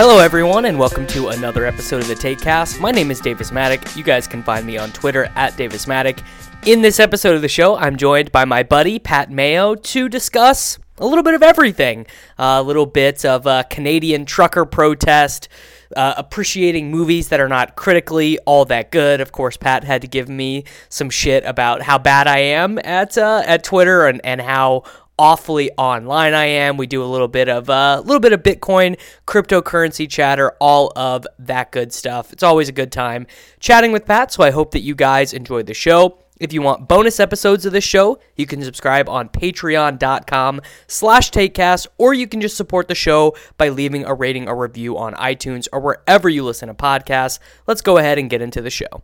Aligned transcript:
Hello, 0.00 0.20
everyone, 0.20 0.66
and 0.66 0.78
welcome 0.78 1.08
to 1.08 1.30
another 1.30 1.66
episode 1.66 2.02
of 2.02 2.06
the 2.06 2.14
Takecast. 2.14 2.78
My 2.78 2.92
name 2.92 3.10
is 3.10 3.18
Davis 3.18 3.50
Mattek. 3.50 3.96
You 3.96 4.04
guys 4.04 4.28
can 4.28 4.44
find 4.44 4.64
me 4.64 4.78
on 4.78 4.92
Twitter 4.92 5.24
at 5.34 5.56
Davis 5.56 5.86
Mattek. 5.86 6.24
In 6.66 6.82
this 6.82 7.00
episode 7.00 7.34
of 7.34 7.42
the 7.42 7.48
show, 7.48 7.74
I'm 7.74 7.96
joined 7.96 8.30
by 8.30 8.44
my 8.44 8.62
buddy 8.62 9.00
Pat 9.00 9.28
Mayo 9.28 9.74
to 9.74 10.08
discuss 10.08 10.78
a 10.98 11.04
little 11.04 11.24
bit 11.24 11.34
of 11.34 11.42
everything. 11.42 12.06
Uh, 12.38 12.58
a 12.60 12.62
little 12.62 12.86
bit 12.86 13.24
of 13.24 13.44
a 13.46 13.64
Canadian 13.70 14.24
trucker 14.24 14.64
protest, 14.64 15.48
uh, 15.96 16.14
appreciating 16.16 16.92
movies 16.92 17.30
that 17.30 17.40
are 17.40 17.48
not 17.48 17.74
critically 17.74 18.38
all 18.46 18.64
that 18.66 18.92
good. 18.92 19.20
Of 19.20 19.32
course, 19.32 19.56
Pat 19.56 19.82
had 19.82 20.02
to 20.02 20.06
give 20.06 20.28
me 20.28 20.62
some 20.88 21.10
shit 21.10 21.44
about 21.44 21.82
how 21.82 21.98
bad 21.98 22.28
I 22.28 22.38
am 22.38 22.78
at 22.84 23.18
uh, 23.18 23.42
at 23.44 23.64
Twitter 23.64 24.06
and, 24.06 24.20
and 24.22 24.40
how 24.40 24.84
awfully 25.18 25.70
online 25.72 26.34
I 26.34 26.46
am. 26.46 26.76
We 26.76 26.86
do 26.86 27.02
a 27.02 27.06
little 27.06 27.28
bit 27.28 27.48
of 27.48 27.68
a 27.68 27.72
uh, 27.72 28.02
little 28.04 28.20
bit 28.20 28.32
of 28.32 28.42
Bitcoin, 28.42 28.98
cryptocurrency 29.26 30.08
chatter, 30.08 30.52
all 30.60 30.92
of 30.96 31.26
that 31.38 31.72
good 31.72 31.92
stuff. 31.92 32.32
It's 32.32 32.42
always 32.42 32.68
a 32.68 32.72
good 32.72 32.92
time 32.92 33.26
chatting 33.60 33.92
with 33.92 34.06
Pat, 34.06 34.32
so 34.32 34.42
I 34.42 34.50
hope 34.50 34.70
that 34.72 34.80
you 34.80 34.94
guys 34.94 35.32
enjoyed 35.32 35.66
the 35.66 35.74
show. 35.74 36.18
If 36.40 36.52
you 36.52 36.62
want 36.62 36.86
bonus 36.86 37.18
episodes 37.18 37.66
of 37.66 37.72
this 37.72 37.84
show, 37.84 38.20
you 38.36 38.46
can 38.46 38.62
subscribe 38.62 39.08
on 39.08 39.28
patreon.com 39.28 40.60
slash 40.86 41.30
takecast, 41.30 41.88
or 41.98 42.14
you 42.14 42.28
can 42.28 42.40
just 42.40 42.56
support 42.56 42.86
the 42.86 42.94
show 42.94 43.36
by 43.56 43.70
leaving 43.70 44.04
a 44.04 44.14
rating 44.14 44.48
or 44.48 44.56
review 44.56 44.96
on 44.96 45.14
iTunes 45.14 45.66
or 45.72 45.80
wherever 45.80 46.28
you 46.28 46.44
listen 46.44 46.68
to 46.68 46.74
podcasts. 46.74 47.40
Let's 47.66 47.82
go 47.82 47.98
ahead 47.98 48.18
and 48.18 48.30
get 48.30 48.40
into 48.40 48.62
the 48.62 48.70
show. 48.70 49.02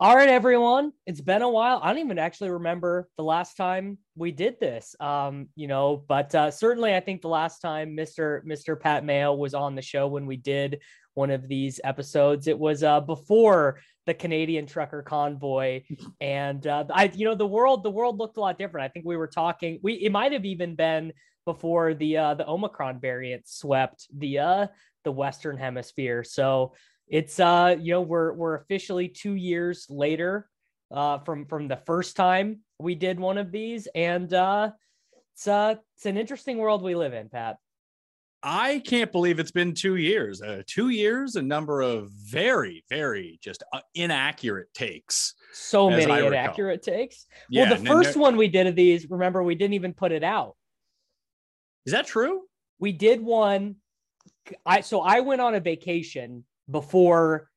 All 0.00 0.14
right, 0.14 0.28
everyone. 0.28 0.92
It's 1.06 1.20
been 1.20 1.42
a 1.42 1.48
while. 1.48 1.80
I 1.82 1.88
don't 1.88 2.04
even 2.04 2.20
actually 2.20 2.50
remember 2.50 3.08
the 3.16 3.24
last 3.24 3.56
time 3.56 3.98
we 4.14 4.30
did 4.30 4.60
this. 4.60 4.94
Um, 5.00 5.48
you 5.56 5.66
know, 5.66 6.04
but 6.06 6.32
uh, 6.36 6.52
certainly 6.52 6.94
I 6.94 7.00
think 7.00 7.20
the 7.20 7.28
last 7.28 7.58
time 7.58 7.96
Mr. 7.96 8.44
Mr. 8.46 8.78
Pat 8.78 9.04
Mayo 9.04 9.34
was 9.34 9.54
on 9.54 9.74
the 9.74 9.82
show 9.82 10.06
when 10.06 10.24
we 10.26 10.36
did 10.36 10.78
one 11.14 11.32
of 11.32 11.48
these 11.48 11.80
episodes, 11.82 12.46
it 12.46 12.56
was 12.56 12.84
uh, 12.84 13.00
before 13.00 13.80
the 14.06 14.14
Canadian 14.14 14.66
trucker 14.66 15.02
convoy, 15.02 15.82
and 16.20 16.64
uh, 16.64 16.84
I, 16.94 17.10
you 17.12 17.24
know, 17.24 17.34
the 17.34 17.44
world 17.44 17.82
the 17.82 17.90
world 17.90 18.18
looked 18.18 18.36
a 18.36 18.40
lot 18.40 18.56
different. 18.56 18.84
I 18.84 18.92
think 18.92 19.04
we 19.04 19.16
were 19.16 19.26
talking. 19.26 19.80
We 19.82 19.94
it 19.94 20.12
might 20.12 20.30
have 20.30 20.44
even 20.44 20.76
been 20.76 21.12
before 21.44 21.94
the 21.94 22.18
uh, 22.18 22.34
the 22.34 22.48
Omicron 22.48 23.00
variant 23.00 23.48
swept 23.48 24.06
the 24.16 24.38
uh, 24.38 24.66
the 25.02 25.10
Western 25.10 25.56
Hemisphere. 25.56 26.22
So 26.22 26.74
it's 27.10 27.40
uh 27.40 27.76
you 27.78 27.92
know 27.92 28.02
we're 28.02 28.32
we're 28.32 28.56
officially 28.56 29.08
two 29.08 29.34
years 29.34 29.86
later 29.88 30.48
uh 30.90 31.18
from 31.18 31.46
from 31.46 31.68
the 31.68 31.76
first 31.86 32.16
time 32.16 32.60
we 32.78 32.94
did 32.94 33.18
one 33.18 33.38
of 33.38 33.50
these. 33.50 33.88
And 33.94 34.32
uh 34.32 34.70
it's 35.34 35.48
uh 35.48 35.76
it's 35.96 36.06
an 36.06 36.16
interesting 36.16 36.58
world 36.58 36.82
we 36.82 36.94
live 36.94 37.14
in 37.14 37.28
pat. 37.28 37.56
I 38.40 38.78
can't 38.86 39.10
believe 39.10 39.40
it's 39.40 39.50
been 39.50 39.74
two 39.74 39.96
years. 39.96 40.40
Uh, 40.40 40.62
two 40.64 40.90
years 40.90 41.34
a 41.34 41.42
number 41.42 41.80
of 41.80 42.10
very 42.10 42.84
very 42.88 43.38
just 43.42 43.64
uh, 43.72 43.80
inaccurate 43.94 44.72
takes 44.74 45.34
so 45.52 45.90
many 45.90 46.26
inaccurate 46.26 46.82
takes. 46.82 47.26
Yeah, 47.50 47.70
well 47.70 47.78
the 47.78 47.86
first 47.86 48.16
one 48.16 48.36
we 48.36 48.48
did 48.48 48.66
of 48.66 48.76
these 48.76 49.10
remember 49.10 49.42
we 49.42 49.54
didn't 49.54 49.74
even 49.74 49.92
put 49.92 50.12
it 50.12 50.22
out. 50.22 50.56
Is 51.86 51.92
that 51.92 52.06
true? 52.06 52.42
We 52.78 52.92
did 52.92 53.20
one 53.20 53.76
i 54.64 54.80
so 54.80 55.00
i 55.00 55.20
went 55.20 55.40
on 55.40 55.54
a 55.54 55.60
vacation 55.60 56.44
before 56.70 57.48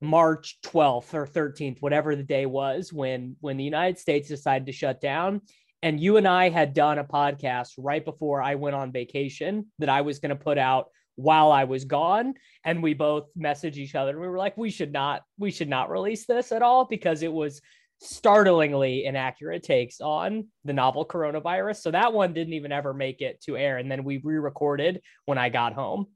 March 0.00 0.58
12th 0.64 1.14
or 1.14 1.26
13th, 1.26 1.80
whatever 1.80 2.14
the 2.14 2.22
day 2.22 2.46
was 2.46 2.92
when 2.92 3.36
when 3.40 3.56
the 3.56 3.64
United 3.64 3.98
States 3.98 4.28
decided 4.28 4.66
to 4.66 4.72
shut 4.72 5.00
down. 5.00 5.40
And 5.82 6.00
you 6.00 6.16
and 6.16 6.26
I 6.26 6.48
had 6.48 6.72
done 6.72 6.98
a 6.98 7.04
podcast 7.04 7.72
right 7.76 8.04
before 8.04 8.42
I 8.42 8.54
went 8.54 8.74
on 8.74 8.92
vacation 8.92 9.66
that 9.78 9.90
I 9.90 10.00
was 10.00 10.18
going 10.18 10.30
to 10.30 10.36
put 10.36 10.56
out 10.56 10.86
while 11.16 11.52
I 11.52 11.64
was 11.64 11.84
gone. 11.84 12.34
And 12.64 12.82
we 12.82 12.94
both 12.94 13.28
messaged 13.38 13.76
each 13.76 13.94
other. 13.94 14.12
And 14.12 14.20
we 14.20 14.28
were 14.28 14.38
like, 14.38 14.56
we 14.56 14.70
should 14.70 14.92
not, 14.92 15.22
we 15.38 15.50
should 15.50 15.68
not 15.68 15.90
release 15.90 16.26
this 16.26 16.52
at 16.52 16.62
all 16.62 16.86
because 16.86 17.22
it 17.22 17.32
was 17.32 17.60
startlingly 18.00 19.04
inaccurate 19.04 19.62
takes 19.62 20.00
on 20.00 20.48
the 20.64 20.72
novel 20.72 21.06
coronavirus. 21.06 21.82
So 21.82 21.90
that 21.90 22.12
one 22.12 22.32
didn't 22.32 22.54
even 22.54 22.72
ever 22.72 22.94
make 22.94 23.20
it 23.20 23.42
to 23.42 23.56
air. 23.56 23.78
And 23.78 23.90
then 23.90 24.04
we 24.04 24.18
re-recorded 24.24 25.02
when 25.26 25.38
I 25.38 25.48
got 25.48 25.74
home 25.74 26.06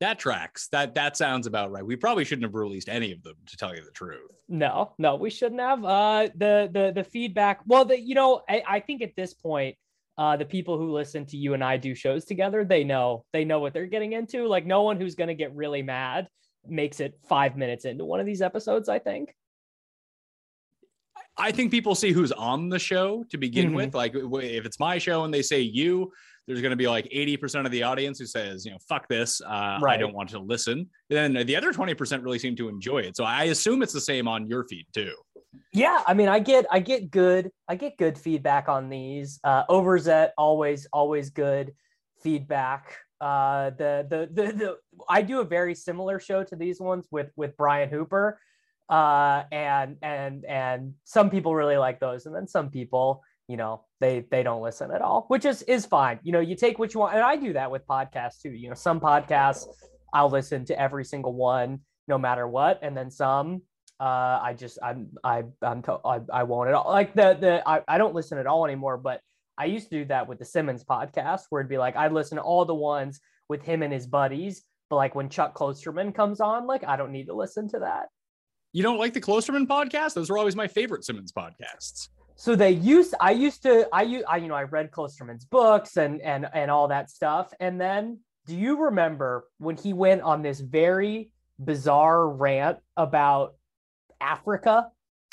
that 0.00 0.18
tracks. 0.18 0.68
That 0.68 0.94
that 0.94 1.16
sounds 1.16 1.46
about 1.46 1.70
right. 1.70 1.84
We 1.84 1.96
probably 1.96 2.24
shouldn't 2.24 2.44
have 2.44 2.54
released 2.54 2.88
any 2.88 3.12
of 3.12 3.22
them, 3.22 3.34
to 3.46 3.56
tell 3.56 3.74
you 3.74 3.84
the 3.84 3.90
truth. 3.90 4.30
No, 4.48 4.94
no, 4.98 5.16
we 5.16 5.30
shouldn't 5.30 5.60
have. 5.60 5.84
Uh, 5.84 6.28
the 6.34 6.68
the 6.72 6.92
the 6.94 7.04
feedback. 7.04 7.60
Well, 7.66 7.84
the 7.84 8.00
you 8.00 8.14
know, 8.14 8.42
I, 8.48 8.62
I 8.66 8.80
think 8.80 9.02
at 9.02 9.14
this 9.16 9.34
point, 9.34 9.76
uh, 10.18 10.36
the 10.36 10.44
people 10.44 10.78
who 10.78 10.92
listen 10.92 11.26
to 11.26 11.36
you 11.36 11.54
and 11.54 11.62
I 11.62 11.76
do 11.76 11.94
shows 11.94 12.24
together, 12.24 12.64
they 12.64 12.82
know 12.82 13.24
they 13.32 13.44
know 13.44 13.60
what 13.60 13.74
they're 13.74 13.86
getting 13.86 14.12
into. 14.12 14.46
Like 14.46 14.66
no 14.66 14.82
one 14.82 14.98
who's 14.98 15.14
gonna 15.14 15.34
get 15.34 15.54
really 15.54 15.82
mad 15.82 16.28
makes 16.66 17.00
it 17.00 17.18
five 17.28 17.56
minutes 17.56 17.84
into 17.84 18.04
one 18.04 18.20
of 18.20 18.26
these 18.26 18.42
episodes. 18.42 18.88
I 18.88 18.98
think. 18.98 19.34
I 21.36 21.52
think 21.52 21.70
people 21.70 21.94
see 21.94 22.12
who's 22.12 22.32
on 22.32 22.68
the 22.68 22.78
show 22.78 23.24
to 23.30 23.38
begin 23.38 23.66
mm-hmm. 23.66 23.74
with. 23.76 23.94
Like 23.94 24.14
if 24.14 24.66
it's 24.66 24.78
my 24.80 24.98
show 24.98 25.24
and 25.24 25.32
they 25.32 25.42
say 25.42 25.60
you, 25.60 26.12
there's 26.46 26.60
going 26.60 26.70
to 26.70 26.76
be 26.76 26.88
like 26.88 27.08
80% 27.14 27.64
of 27.64 27.70
the 27.70 27.82
audience 27.82 28.18
who 28.18 28.26
says, 28.26 28.64
you 28.64 28.72
know, 28.72 28.78
fuck 28.88 29.08
this. 29.08 29.40
Uh, 29.40 29.78
right. 29.80 29.94
I 29.94 29.96
don't 29.96 30.14
want 30.14 30.30
to 30.30 30.38
listen. 30.38 30.88
And 31.10 31.36
then 31.36 31.46
the 31.46 31.56
other 31.56 31.72
20% 31.72 32.24
really 32.24 32.38
seem 32.38 32.56
to 32.56 32.68
enjoy 32.68 32.98
it. 32.98 33.16
So 33.16 33.24
I 33.24 33.44
assume 33.44 33.82
it's 33.82 33.92
the 33.92 34.00
same 34.00 34.26
on 34.26 34.46
your 34.48 34.64
feed 34.64 34.86
too. 34.92 35.12
Yeah. 35.72 36.02
I 36.06 36.14
mean, 36.14 36.28
I 36.28 36.38
get, 36.38 36.66
I 36.70 36.80
get 36.80 37.10
good, 37.10 37.50
I 37.68 37.76
get 37.76 37.96
good 37.98 38.18
feedback 38.18 38.68
on 38.68 38.88
these. 38.88 39.38
Uh, 39.44 39.64
Overzet, 39.66 40.30
always, 40.36 40.86
always 40.92 41.30
good 41.30 41.72
feedback. 42.22 42.96
Uh, 43.20 43.70
the, 43.70 44.06
the, 44.08 44.28
the, 44.32 44.52
the, 44.52 44.76
I 45.08 45.22
do 45.22 45.40
a 45.40 45.44
very 45.44 45.74
similar 45.74 46.18
show 46.18 46.42
to 46.44 46.56
these 46.56 46.80
ones 46.80 47.06
with, 47.10 47.30
with 47.36 47.56
Brian 47.56 47.90
Hooper. 47.90 48.40
Uh, 48.88 49.44
and, 49.52 49.98
and, 50.02 50.44
and 50.44 50.94
some 51.04 51.30
people 51.30 51.54
really 51.54 51.76
like 51.76 52.00
those. 52.00 52.26
And 52.26 52.34
then 52.34 52.48
some 52.48 52.70
people, 52.70 53.22
you 53.46 53.56
know 53.56 53.82
they 54.00 54.24
they 54.30 54.42
don't 54.42 54.62
listen 54.62 54.90
at 54.90 55.02
all 55.02 55.26
which 55.28 55.44
is 55.44 55.62
is 55.62 55.86
fine. 55.86 56.18
You 56.22 56.32
know 56.32 56.40
you 56.40 56.56
take 56.56 56.78
what 56.78 56.94
you 56.94 57.00
want 57.00 57.14
and 57.14 57.22
i 57.22 57.36
do 57.36 57.52
that 57.52 57.70
with 57.70 57.86
podcasts 57.86 58.40
too. 58.42 58.50
You 58.50 58.68
know 58.68 58.74
some 58.74 59.00
podcasts 59.00 59.66
i'll 60.12 60.30
listen 60.30 60.64
to 60.64 60.80
every 60.80 61.04
single 61.04 61.34
one 61.34 61.80
no 62.08 62.18
matter 62.18 62.48
what 62.48 62.80
and 62.82 62.96
then 62.96 63.10
some 63.10 63.62
uh 64.00 64.40
i 64.42 64.54
just 64.58 64.78
i'm 64.82 65.08
i 65.22 65.44
i'm 65.62 65.82
to, 65.82 65.98
I, 66.04 66.20
I 66.32 66.42
won't 66.42 66.68
at 66.68 66.74
all. 66.74 66.90
Like 66.90 67.14
the 67.14 67.36
the 67.40 67.62
I, 67.68 67.82
I 67.86 67.98
don't 67.98 68.14
listen 68.14 68.38
at 68.38 68.46
all 68.46 68.64
anymore 68.64 68.96
but 68.96 69.20
i 69.56 69.66
used 69.66 69.90
to 69.90 69.98
do 69.98 70.04
that 70.06 70.26
with 70.26 70.38
the 70.38 70.44
simmons 70.44 70.82
podcast 70.84 71.42
where 71.50 71.60
it'd 71.60 71.70
be 71.70 71.78
like 71.78 71.96
i'd 71.96 72.12
listen 72.12 72.36
to 72.36 72.42
all 72.42 72.64
the 72.64 72.74
ones 72.74 73.20
with 73.48 73.62
him 73.62 73.82
and 73.82 73.92
his 73.92 74.06
buddies 74.06 74.64
but 74.88 74.96
like 74.96 75.14
when 75.14 75.28
chuck 75.28 75.54
klosterman 75.54 76.14
comes 76.14 76.40
on 76.40 76.66
like 76.66 76.82
i 76.84 76.96
don't 76.96 77.12
need 77.12 77.26
to 77.26 77.34
listen 77.34 77.68
to 77.68 77.78
that. 77.80 78.06
You 78.72 78.84
don't 78.84 78.98
like 78.98 79.14
the 79.14 79.20
klosterman 79.20 79.66
podcast? 79.66 80.14
Those 80.14 80.30
were 80.30 80.38
always 80.38 80.54
my 80.54 80.68
favorite 80.68 81.04
simmons 81.04 81.32
podcasts 81.32 82.08
so 82.40 82.56
they 82.56 82.70
used 82.70 83.14
i 83.20 83.30
used 83.30 83.62
to 83.62 83.86
i, 83.92 84.22
I 84.28 84.36
you 84.38 84.48
know 84.48 84.54
i 84.54 84.64
read 84.64 84.90
klosterman's 84.90 85.44
books 85.44 85.96
and 85.96 86.20
and 86.20 86.46
and 86.52 86.70
all 86.70 86.88
that 86.88 87.10
stuff 87.10 87.52
and 87.60 87.80
then 87.80 88.20
do 88.46 88.56
you 88.56 88.84
remember 88.84 89.44
when 89.58 89.76
he 89.76 89.92
went 89.92 90.22
on 90.22 90.42
this 90.42 90.60
very 90.60 91.30
bizarre 91.58 92.28
rant 92.28 92.78
about 92.96 93.54
Africa 94.20 94.90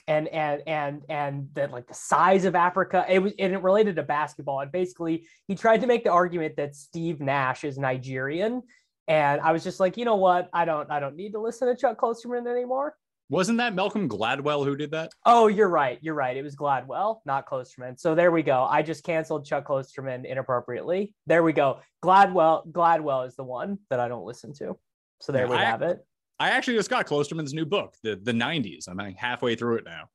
and 0.07 0.27
and 0.30 0.62
and 0.68 1.01
and 1.09 1.50
the 1.54 1.68
like 1.68 1.88
the 1.88 1.94
size 1.94 2.45
of 2.45 2.56
Africa. 2.56 3.06
It 3.09 3.19
was 3.19 3.33
and 3.39 3.54
it 3.54 3.62
related 3.62 3.95
to 3.98 4.04
basketball. 4.04 4.62
And 4.62 4.71
basically, 4.71 5.27
he 5.48 5.56
tried 5.56 5.81
to 5.81 5.88
make 5.88 6.04
the 6.04 6.12
argument 6.12 6.56
that 6.57 6.75
Steve 6.75 7.19
Nash 7.19 7.63
is 7.63 7.77
Nigerian. 7.77 8.63
And 9.09 9.42
I 9.42 9.51
was 9.54 9.63
just 9.63 9.80
like, 9.80 9.98
you 9.98 10.06
know 10.06 10.15
what? 10.15 10.50
I 10.54 10.65
don't 10.65 10.89
I 10.92 11.00
don't 11.00 11.15
need 11.15 11.33
to 11.33 11.39
listen 11.39 11.68
to 11.68 11.75
Chuck 11.75 11.98
Klosterman 11.98 12.48
anymore. 12.50 12.95
Wasn't 13.30 13.58
that 13.58 13.76
Malcolm 13.76 14.08
Gladwell 14.08 14.64
who 14.64 14.78
did 14.78 14.92
that? 14.92 15.12
Oh, 15.26 15.48
you're 15.48 15.68
right. 15.68 16.00
You're 16.02 16.14
right. 16.14 16.38
It 16.38 16.44
was 16.44 16.56
Gladwell, 16.56 17.20
not 17.26 17.46
Klosterman. 17.46 18.00
So 18.00 18.16
there 18.16 18.32
we 18.32 18.42
go. 18.42 18.64
I 18.64 18.82
just 18.82 19.04
canceled 19.04 19.46
Chuck 19.46 19.68
Klosterman 19.68 20.26
inappropriately. 20.26 21.14
There 21.26 21.44
we 21.44 21.52
go. 21.52 21.80
Gladwell 22.04 22.66
Gladwell 22.72 23.28
is 23.28 23.36
the 23.36 23.44
one 23.44 23.80
that 23.90 24.00
I 24.00 24.08
don't 24.08 24.26
listen 24.26 24.54
to. 24.56 24.78
So 25.20 25.34
there 25.34 25.46
yeah, 25.46 25.52
we 25.52 25.58
I, 25.58 25.66
have 25.66 25.82
it. 25.82 26.00
I 26.40 26.52
actually 26.52 26.76
just 26.76 26.90
got 26.90 27.06
Klosterman's 27.06 27.54
new 27.54 27.66
book, 27.66 27.96
the 28.02 28.16
the 28.16 28.32
90s. 28.32 28.88
I'm 28.88 29.00
halfway 29.16 29.56
through 29.56 29.78
it 29.78 29.86
now. 29.86 30.10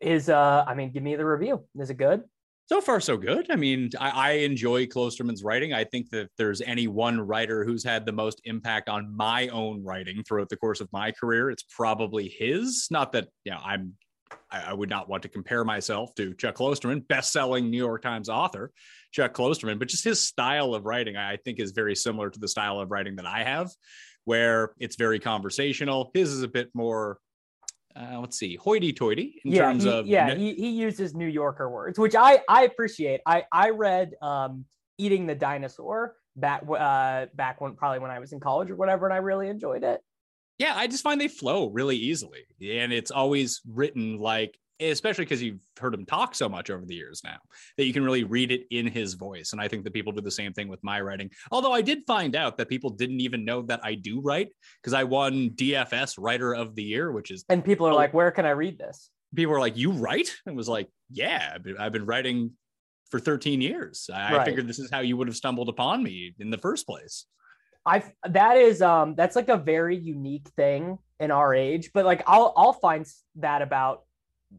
Is 0.00 0.28
uh, 0.28 0.64
I 0.66 0.74
mean, 0.74 0.90
give 0.90 1.04
me 1.04 1.14
the 1.14 1.26
review. 1.26 1.64
Is 1.78 1.90
it 1.90 1.98
good? 1.98 2.24
So 2.70 2.80
far, 2.80 3.00
so 3.00 3.16
good. 3.16 3.50
I 3.50 3.56
mean, 3.56 3.90
I, 3.98 4.10
I 4.10 4.30
enjoy 4.42 4.86
Klosterman's 4.86 5.42
writing. 5.42 5.72
I 5.72 5.82
think 5.82 6.08
that 6.10 6.28
there's 6.38 6.60
any 6.60 6.86
one 6.86 7.20
writer 7.20 7.64
who's 7.64 7.82
had 7.82 8.06
the 8.06 8.12
most 8.12 8.40
impact 8.44 8.88
on 8.88 9.12
my 9.12 9.48
own 9.48 9.82
writing 9.82 10.22
throughout 10.22 10.50
the 10.50 10.56
course 10.56 10.80
of 10.80 10.88
my 10.92 11.10
career, 11.10 11.50
it's 11.50 11.64
probably 11.64 12.28
his. 12.28 12.86
Not 12.88 13.10
that 13.10 13.26
you 13.42 13.50
know, 13.50 13.58
I'm 13.60 13.94
I, 14.52 14.72
would 14.72 14.88
not 14.88 15.08
want 15.08 15.24
to 15.24 15.28
compare 15.28 15.64
myself 15.64 16.14
to 16.14 16.32
Chuck 16.34 16.54
Klosterman, 16.54 17.08
best-selling 17.08 17.70
New 17.70 17.76
York 17.76 18.02
Times 18.02 18.28
author 18.28 18.70
Chuck 19.10 19.34
Klosterman, 19.34 19.80
but 19.80 19.88
just 19.88 20.04
his 20.04 20.20
style 20.20 20.72
of 20.72 20.84
writing, 20.84 21.16
I 21.16 21.38
think, 21.38 21.58
is 21.58 21.72
very 21.72 21.96
similar 21.96 22.30
to 22.30 22.38
the 22.38 22.46
style 22.46 22.78
of 22.78 22.92
writing 22.92 23.16
that 23.16 23.26
I 23.26 23.42
have 23.42 23.68
where 24.26 24.74
it's 24.78 24.94
very 24.94 25.18
conversational. 25.18 26.12
His 26.14 26.30
is 26.30 26.44
a 26.44 26.48
bit 26.48 26.70
more, 26.72 27.18
uh, 27.96 28.20
let's 28.20 28.38
see, 28.38 28.56
hoity-toity 28.56 29.40
in 29.44 29.52
yeah, 29.52 29.62
terms 29.62 29.84
he, 29.84 29.90
of 29.90 30.06
yeah. 30.06 30.34
He, 30.34 30.54
he 30.54 30.70
uses 30.70 31.14
New 31.14 31.26
Yorker 31.26 31.68
words, 31.68 31.98
which 31.98 32.14
I 32.14 32.40
I 32.48 32.64
appreciate. 32.64 33.20
I 33.26 33.44
I 33.52 33.70
read 33.70 34.12
um, 34.22 34.64
Eating 34.98 35.26
the 35.26 35.34
Dinosaur 35.34 36.16
back 36.36 36.62
uh, 36.68 37.26
back 37.34 37.60
when 37.60 37.74
probably 37.74 37.98
when 37.98 38.10
I 38.10 38.18
was 38.18 38.32
in 38.32 38.40
college 38.40 38.70
or 38.70 38.76
whatever, 38.76 39.06
and 39.06 39.14
I 39.14 39.18
really 39.18 39.48
enjoyed 39.48 39.82
it. 39.82 40.00
Yeah, 40.58 40.74
I 40.76 40.86
just 40.86 41.02
find 41.02 41.20
they 41.20 41.28
flow 41.28 41.70
really 41.70 41.96
easily, 41.96 42.44
and 42.60 42.92
it's 42.92 43.10
always 43.10 43.60
written 43.66 44.18
like 44.18 44.58
especially 44.80 45.24
because 45.24 45.42
you've 45.42 45.60
heard 45.78 45.94
him 45.94 46.06
talk 46.06 46.34
so 46.34 46.48
much 46.48 46.70
over 46.70 46.84
the 46.84 46.94
years 46.94 47.20
now 47.24 47.38
that 47.76 47.84
you 47.84 47.92
can 47.92 48.04
really 48.04 48.24
read 48.24 48.50
it 48.50 48.66
in 48.70 48.86
his 48.86 49.14
voice. 49.14 49.52
And 49.52 49.60
I 49.60 49.68
think 49.68 49.84
that 49.84 49.92
people 49.92 50.12
do 50.12 50.20
the 50.20 50.30
same 50.30 50.52
thing 50.52 50.68
with 50.68 50.82
my 50.82 51.00
writing. 51.00 51.30
Although 51.50 51.72
I 51.72 51.82
did 51.82 52.02
find 52.06 52.34
out 52.34 52.56
that 52.58 52.68
people 52.68 52.90
didn't 52.90 53.20
even 53.20 53.44
know 53.44 53.62
that 53.62 53.80
I 53.82 53.94
do 53.94 54.20
write 54.20 54.48
because 54.80 54.94
I 54.94 55.04
won 55.04 55.50
DFS 55.50 56.16
Writer 56.18 56.54
of 56.54 56.74
the 56.74 56.82
Year, 56.82 57.12
which 57.12 57.30
is 57.30 57.44
and 57.48 57.64
people 57.64 57.86
are 57.86 57.92
oh, 57.92 57.96
like, 57.96 58.14
"Where 58.14 58.30
can 58.30 58.46
I 58.46 58.50
read 58.50 58.78
this?" 58.78 59.10
People 59.34 59.54
are 59.54 59.60
like, 59.60 59.76
"You 59.76 59.92
write?" 59.92 60.34
And 60.46 60.56
was 60.56 60.68
like, 60.68 60.88
"Yeah, 61.10 61.56
I've 61.78 61.92
been, 61.92 62.06
writing 62.06 62.52
for 63.10 63.20
13 63.20 63.60
years. 63.60 64.08
I 64.12 64.36
right. 64.36 64.44
figured 64.44 64.66
this 64.66 64.78
is 64.78 64.90
how 64.90 65.00
you 65.00 65.16
would 65.16 65.28
have 65.28 65.36
stumbled 65.36 65.68
upon 65.68 66.02
me 66.02 66.34
in 66.38 66.50
the 66.50 66.58
first 66.58 66.86
place." 66.86 67.26
I 67.86 68.02
that 68.28 68.56
is 68.58 68.82
um 68.82 69.14
that's 69.14 69.36
like 69.36 69.48
a 69.48 69.56
very 69.56 69.96
unique 69.96 70.48
thing 70.48 70.98
in 71.18 71.30
our 71.30 71.54
age, 71.54 71.90
but 71.94 72.04
like 72.04 72.22
I'll 72.26 72.52
I'll 72.56 72.72
find 72.72 73.06
that 73.36 73.62
about 73.62 74.04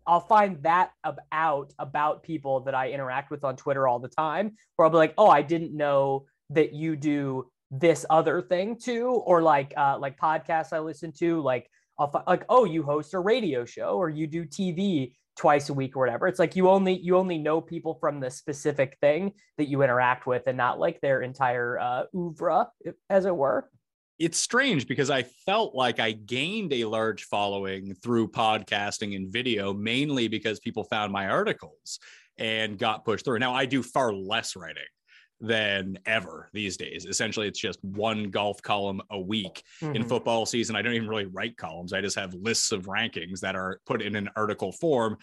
I'll 0.07 0.21
find 0.21 0.61
that 0.63 0.91
about 1.03 1.73
about 1.79 2.23
people 2.23 2.61
that 2.61 2.75
I 2.75 2.91
interact 2.91 3.31
with 3.31 3.43
on 3.43 3.55
Twitter 3.55 3.87
all 3.87 3.99
the 3.99 4.07
time, 4.07 4.55
where 4.75 4.85
I'll 4.85 4.91
be 4.91 4.97
like, 4.97 5.13
oh, 5.17 5.29
I 5.29 5.41
didn't 5.41 5.75
know 5.75 6.25
that 6.49 6.73
you 6.73 6.95
do 6.95 7.49
this 7.69 8.05
other 8.09 8.41
thing 8.41 8.77
too, 8.77 9.07
or 9.25 9.41
like 9.41 9.73
uh, 9.77 9.97
like 9.99 10.17
podcasts 10.17 10.73
I 10.73 10.79
listen 10.79 11.11
to, 11.19 11.41
like 11.41 11.69
I'll 11.99 12.23
like 12.27 12.45
oh, 12.49 12.65
you 12.65 12.83
host 12.83 13.13
a 13.13 13.19
radio 13.19 13.65
show 13.65 13.97
or 13.97 14.09
you 14.09 14.27
do 14.27 14.45
TV 14.45 15.13
twice 15.37 15.69
a 15.69 15.73
week 15.73 15.95
or 15.95 15.99
whatever. 15.99 16.27
It's 16.27 16.39
like 16.39 16.55
you 16.55 16.69
only 16.69 16.97
you 16.99 17.17
only 17.17 17.37
know 17.37 17.61
people 17.61 17.95
from 17.95 18.19
the 18.19 18.29
specific 18.29 18.97
thing 19.01 19.33
that 19.57 19.67
you 19.67 19.81
interact 19.83 20.25
with, 20.25 20.43
and 20.47 20.57
not 20.57 20.79
like 20.79 21.01
their 21.01 21.21
entire 21.21 21.79
uh, 21.79 22.03
oeuvre, 22.15 22.67
as 23.09 23.25
it 23.25 23.35
were 23.35 23.69
it's 24.21 24.37
strange 24.37 24.87
because 24.87 25.09
I 25.09 25.23
felt 25.23 25.73
like 25.73 25.99
I 25.99 26.11
gained 26.11 26.73
a 26.73 26.85
large 26.85 27.23
following 27.23 27.95
through 27.95 28.27
podcasting 28.27 29.15
and 29.15 29.33
video, 29.33 29.73
mainly 29.73 30.27
because 30.27 30.59
people 30.59 30.83
found 30.83 31.11
my 31.11 31.27
articles 31.27 31.99
and 32.37 32.77
got 32.77 33.03
pushed 33.03 33.25
through. 33.25 33.39
Now 33.39 33.55
I 33.55 33.65
do 33.65 33.81
far 33.81 34.13
less 34.13 34.55
writing 34.55 34.83
than 35.39 35.97
ever 36.05 36.49
these 36.53 36.77
days. 36.77 37.05
Essentially, 37.05 37.47
it's 37.47 37.59
just 37.59 37.83
one 37.83 38.29
golf 38.29 38.61
column 38.61 39.01
a 39.09 39.19
week. 39.19 39.63
Mm-hmm. 39.81 39.95
In 39.95 40.07
football 40.07 40.45
season, 40.45 40.75
I 40.75 40.83
don't 40.83 40.93
even 40.93 41.09
really 41.09 41.25
write 41.25 41.57
columns. 41.57 41.91
I 41.91 42.01
just 42.01 42.15
have 42.15 42.35
lists 42.35 42.71
of 42.71 42.85
rankings 42.85 43.39
that 43.39 43.55
are 43.55 43.79
put 43.87 44.03
in 44.03 44.15
an 44.15 44.29
article 44.35 44.71
form 44.71 45.17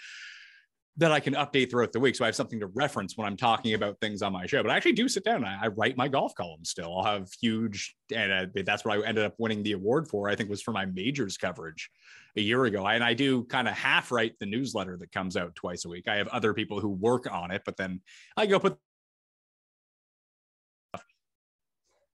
that 0.99 1.13
I 1.13 1.21
can 1.21 1.35
update 1.35 1.71
throughout 1.71 1.93
the 1.93 2.01
week. 2.01 2.17
So 2.17 2.25
I 2.25 2.29
have 2.29 2.35
something 2.35 2.59
to 2.59 2.67
reference 2.67 3.17
when 3.17 3.27
I'm 3.27 3.37
talking 3.37 3.75
about 3.75 4.01
things 4.01 4.21
on 4.21 4.33
my 4.33 4.47
show. 4.47 4.63
But 4.65 4.73
I 4.73 4.77
actually 4.77 4.93
do 4.93 5.09
sit 5.09 5.25
down. 5.25 5.45
I, 5.45 5.59
I 5.63 5.67
write 5.69 5.97
my 5.97 6.09
golf 6.09 6.35
column 6.35 6.65
still. 6.65 6.93
I'll 6.93 7.05
have 7.05 7.29
huge, 7.41 7.95
and 8.15 8.33
uh, 8.33 8.63
that's 8.67 8.85
what 8.85 8.99
I 8.99 9.07
ended 9.07 9.25
up 9.25 9.35
winning 9.39 9.63
the 9.63 9.73
award 9.73 10.09
for. 10.09 10.29
I 10.29 10.35
think 10.35 10.51
was 10.51 10.61
for 10.61 10.73
my 10.73 10.87
majors 10.87 11.37
coverage 11.37 11.89
a 12.37 12.41
year 12.41 12.65
ago. 12.65 12.85
I, 12.85 12.97
and 12.97 13.05
I 13.05 13.15
do 13.15 13.45
kind 13.45 13.69
of 13.69 13.75
half 13.75 14.11
write 14.11 14.39
the 14.41 14.47
newsletter 14.47 14.97
that 14.97 15.13
comes 15.13 15.37
out 15.37 15.55
twice 15.55 15.85
a 15.85 15.89
week. 15.89 16.09
I 16.09 16.17
have 16.17 16.29
other 16.29 16.53
people 16.53 16.81
who 16.81 16.89
work 16.89 17.33
on 17.33 17.53
it, 17.53 17.63
but 17.65 17.77
then 17.77 18.01
I 18.37 18.47
go 18.47 18.59
put. 18.59 18.77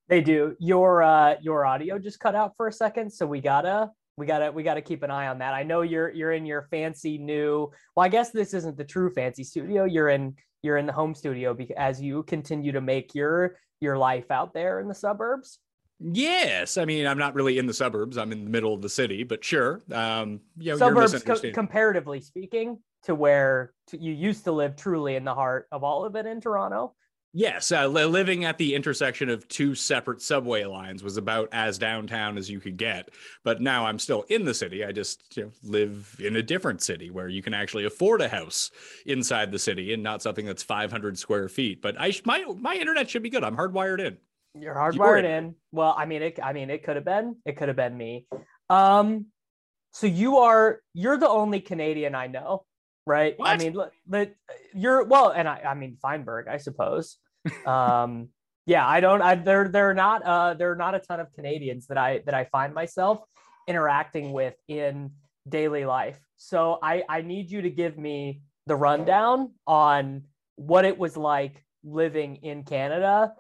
They 0.08 0.20
do. 0.20 0.56
Your 0.60 1.02
uh, 1.02 1.36
your 1.40 1.64
audio 1.64 1.98
just 1.98 2.20
cut 2.20 2.34
out 2.34 2.52
for 2.58 2.69
a 2.69 2.72
second, 2.72 3.10
so 3.10 3.25
we 3.26 3.40
gotta 3.40 3.90
we 4.16 4.26
gotta 4.26 4.52
we 4.52 4.62
gotta 4.62 4.82
keep 4.82 5.02
an 5.02 5.11
eye 5.11 5.28
on 5.28 5.38
that. 5.38 5.55
I 5.55 5.62
know 5.62 5.82
you're 5.82 6.11
you're 6.11 6.32
in 6.32 6.46
your 6.46 6.62
fancy 6.70 7.19
new. 7.19 7.70
Well, 7.96 8.06
I 8.06 8.08
guess 8.08 8.31
this 8.31 8.55
isn't 8.55 8.76
the 8.76 8.84
true 8.84 9.11
fancy 9.11 9.44
studio. 9.44 9.84
You're 9.84 10.08
in 10.08 10.37
you're 10.62 10.76
in 10.76 10.87
the 10.87 10.93
home 10.93 11.14
studio 11.14 11.55
because 11.55 11.75
as 11.76 12.00
you 12.00 12.22
continue 12.22 12.72
to 12.72 12.81
make 12.81 13.14
your 13.14 13.56
your 13.81 13.99
life 13.99 14.31
out 14.31 14.55
there 14.55 14.81
in 14.81 14.88
the 14.88 14.94
suburbs. 14.94 15.58
Yes, 16.00 16.78
I 16.78 16.84
mean 16.84 17.06
I'm 17.06 17.19
not 17.19 17.34
really 17.34 17.58
in 17.58 17.66
the 17.66 17.75
suburbs. 17.75 18.16
I'm 18.16 18.31
in 18.32 18.44
the 18.44 18.50
middle 18.50 18.75
of 18.75 18.82
the 18.82 18.88
city, 18.88 19.25
but 19.25 19.44
sure. 19.44 19.82
Um, 19.93 20.40
you 20.58 20.72
know, 20.72 20.78
suburbs 20.78 21.22
co- 21.22 21.52
comparatively 21.52 22.20
speaking 22.20 22.78
to 23.05 23.14
where 23.14 23.72
to, 23.88 24.00
you 24.00 24.12
used 24.12 24.44
to 24.44 24.52
live, 24.52 24.76
truly 24.76 25.17
in 25.17 25.25
the 25.25 25.34
heart 25.34 25.67
of 25.72 25.84
all 25.84 26.05
of 26.05 26.14
it 26.17 26.26
in 26.26 26.40
Toronto. 26.40 26.94
Yes, 27.36 27.72
uh, 27.72 27.88
living 27.88 28.44
at 28.44 28.58
the 28.58 28.76
intersection 28.76 29.28
of 29.28 29.48
two 29.48 29.75
separate 29.75 30.22
subway 30.22 30.62
lines 30.62 31.02
was 31.02 31.16
about 31.16 31.48
as 31.50 31.78
downtown 31.78 32.38
as 32.38 32.48
you 32.48 32.60
could 32.60 32.76
get. 32.76 33.08
But 33.42 33.60
now 33.60 33.86
I'm 33.86 33.98
still 33.98 34.22
in 34.29 34.44
the 34.44 34.55
city. 34.55 34.84
I 34.84 34.93
just 34.93 35.36
you 35.36 35.43
know, 35.43 35.50
live 35.64 36.14
in 36.20 36.36
a 36.36 36.43
different 36.44 36.81
city 36.81 37.10
where 37.10 37.26
you 37.26 37.43
can 37.43 37.53
actually 37.53 37.86
afford 37.86 38.20
a 38.20 38.29
house 38.29 38.70
inside 39.06 39.50
the 39.50 39.58
city 39.58 39.93
and 39.93 40.00
not 40.00 40.22
something 40.22 40.46
that's 40.46 40.62
500 40.62 41.19
square 41.19 41.48
feet. 41.48 41.82
But 41.82 41.96
I 41.98 42.12
my 42.24 42.44
my 42.56 42.76
internet 42.76 43.10
should 43.10 43.24
be 43.24 43.31
good. 43.31 43.43
I'm 43.43 43.56
hardwired 43.56 43.98
in. 43.98 44.17
You're 44.56 44.76
hardwired 44.76 45.24
in. 45.24 45.44
in. 45.46 45.55
Well, 45.72 45.96
I 45.98 46.06
mean, 46.06 46.22
it. 46.22 46.38
I 46.41 46.53
mean, 46.53 46.70
it 46.70 46.84
could 46.84 46.94
have 46.94 47.05
been. 47.05 47.34
It 47.44 47.56
could 47.56 47.67
have 47.67 47.76
been 47.76 47.96
me. 47.96 48.29
Um, 48.70 49.26
so 49.91 50.06
you 50.06 50.38
are. 50.38 50.82
You're 50.93 51.19
the 51.19 51.29
only 51.29 51.58
Canadian 51.58 52.14
I 52.14 52.29
know 52.29 52.64
right? 53.06 53.38
What? 53.38 53.50
I 53.50 53.58
mean, 53.58 53.76
but 54.06 54.34
you're 54.72 55.05
well, 55.05 55.29
and 55.29 55.46
I, 55.46 55.60
I 55.60 55.74
mean 55.74 55.98
Feinberg, 56.00 56.48
I 56.48 56.56
suppose 56.56 57.19
um, 57.67 58.29
yeah, 58.67 58.86
I 58.86 59.01
don't. 59.01 59.20
I 59.20 59.34
there 59.34 59.69
there 59.69 59.91
are 59.91 59.94
not 59.94 60.22
uh 60.22 60.55
there 60.55 60.70
are 60.72 60.77
not 60.77 60.94
a 60.94 60.98
ton 60.98 61.20
of 61.20 61.32
Canadians 61.34 61.86
that 61.89 61.98
I 61.98 62.22
that 62.24 62.34
I 62.34 62.44
find 62.44 62.72
myself 62.72 63.20
interacting 63.69 64.32
with 64.32 64.55
in 64.69 65.13
daily 65.48 65.84
life. 65.84 66.19
So 66.36 66.79
I 66.82 67.03
I 67.08 67.20
need 67.22 67.51
you 67.51 67.63
to 67.63 67.70
give 67.70 67.98
me 67.98 68.41
the 68.67 68.77
rundown 68.77 69.53
on 69.67 70.24
what 70.56 70.84
it 70.84 70.96
was 70.96 71.17
like 71.17 71.63
living 71.82 72.36
in 72.36 72.65
Canada. 72.65 73.34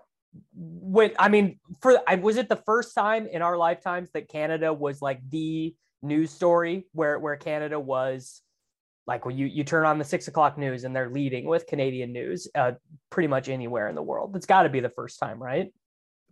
When 0.52 1.12
I 1.18 1.28
mean, 1.28 1.58
for 1.80 1.98
I 2.06 2.16
was 2.16 2.36
it 2.36 2.48
the 2.48 2.62
first 2.66 2.94
time 2.94 3.26
in 3.26 3.40
our 3.40 3.56
lifetimes 3.56 4.10
that 4.12 4.28
Canada 4.28 4.72
was 4.72 5.00
like 5.00 5.20
the 5.30 5.74
news 6.02 6.30
story 6.30 6.86
where 6.92 7.18
where 7.18 7.36
Canada 7.36 7.80
was 7.80 8.42
like 9.06 9.24
when 9.24 9.36
you 9.36 9.46
you 9.46 9.64
turn 9.64 9.84
on 9.84 9.98
the 9.98 10.04
six 10.04 10.28
o'clock 10.28 10.56
news 10.56 10.84
and 10.84 10.94
they're 10.94 11.10
leading 11.10 11.46
with 11.46 11.66
Canadian 11.66 12.12
news, 12.12 12.48
uh, 12.54 12.72
pretty 13.10 13.28
much 13.28 13.48
anywhere 13.48 13.88
in 13.88 13.94
the 13.94 14.02
world. 14.02 14.34
It's 14.36 14.46
got 14.46 14.62
to 14.62 14.68
be 14.68 14.80
the 14.80 14.88
first 14.88 15.18
time, 15.18 15.42
right? 15.42 15.72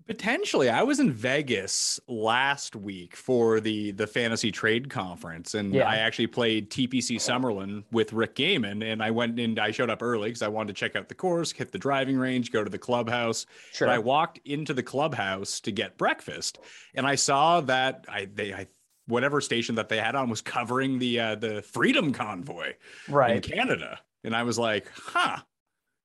Potentially, 0.07 0.69
I 0.69 0.83
was 0.83 0.99
in 0.99 1.12
Vegas 1.12 2.00
last 2.09 2.75
week 2.75 3.14
for 3.14 3.61
the 3.61 3.93
the 3.93 4.07
fantasy 4.07 4.50
trade 4.50 4.91
conference, 4.91 5.55
and 5.55 5.73
yeah. 5.73 5.88
I 5.88 5.97
actually 5.97 6.26
played 6.26 6.71
TPC 6.71 7.17
Summerlin 7.17 7.85
with 7.93 8.12
Rick 8.12 8.35
Gehman. 8.35 8.83
And 8.85 9.00
I 9.00 9.12
went 9.12 9.38
and 9.38 9.61
I 9.61 9.71
showed 9.71 9.91
up 9.91 10.02
early 10.02 10.31
because 10.31 10.43
I 10.43 10.49
wanted 10.49 10.75
to 10.75 10.81
check 10.81 10.97
out 10.97 11.09
the 11.09 11.14
course, 11.14 11.52
hit 11.52 11.71
the 11.71 11.79
driving 11.79 12.17
range, 12.17 12.50
go 12.50 12.64
to 12.64 12.71
the 12.71 12.79
clubhouse. 12.79 13.47
Sure. 13.73 13.87
But 13.87 13.95
I 13.95 13.99
walked 13.99 14.41
into 14.45 14.75
the 14.75 14.83
clubhouse 14.83 15.61
to 15.61 15.71
get 15.71 15.99
breakfast, 15.99 16.59
and 16.95 17.07
I 17.07 17.14
saw 17.14 17.61
that 17.61 18.05
I 18.09 18.29
they 18.33 18.52
I 18.52 18.67
whatever 19.12 19.40
station 19.40 19.76
that 19.76 19.88
they 19.88 19.99
had 19.99 20.16
on 20.16 20.28
was 20.28 20.40
covering 20.40 20.99
the 20.99 21.21
uh, 21.21 21.35
the 21.37 21.62
Freedom 21.62 22.12
Convoy 22.12 22.73
right. 23.09 23.37
in 23.37 23.42
Canada, 23.42 24.00
and 24.25 24.35
I 24.35 24.42
was 24.42 24.59
like, 24.59 24.90
huh, 24.92 25.38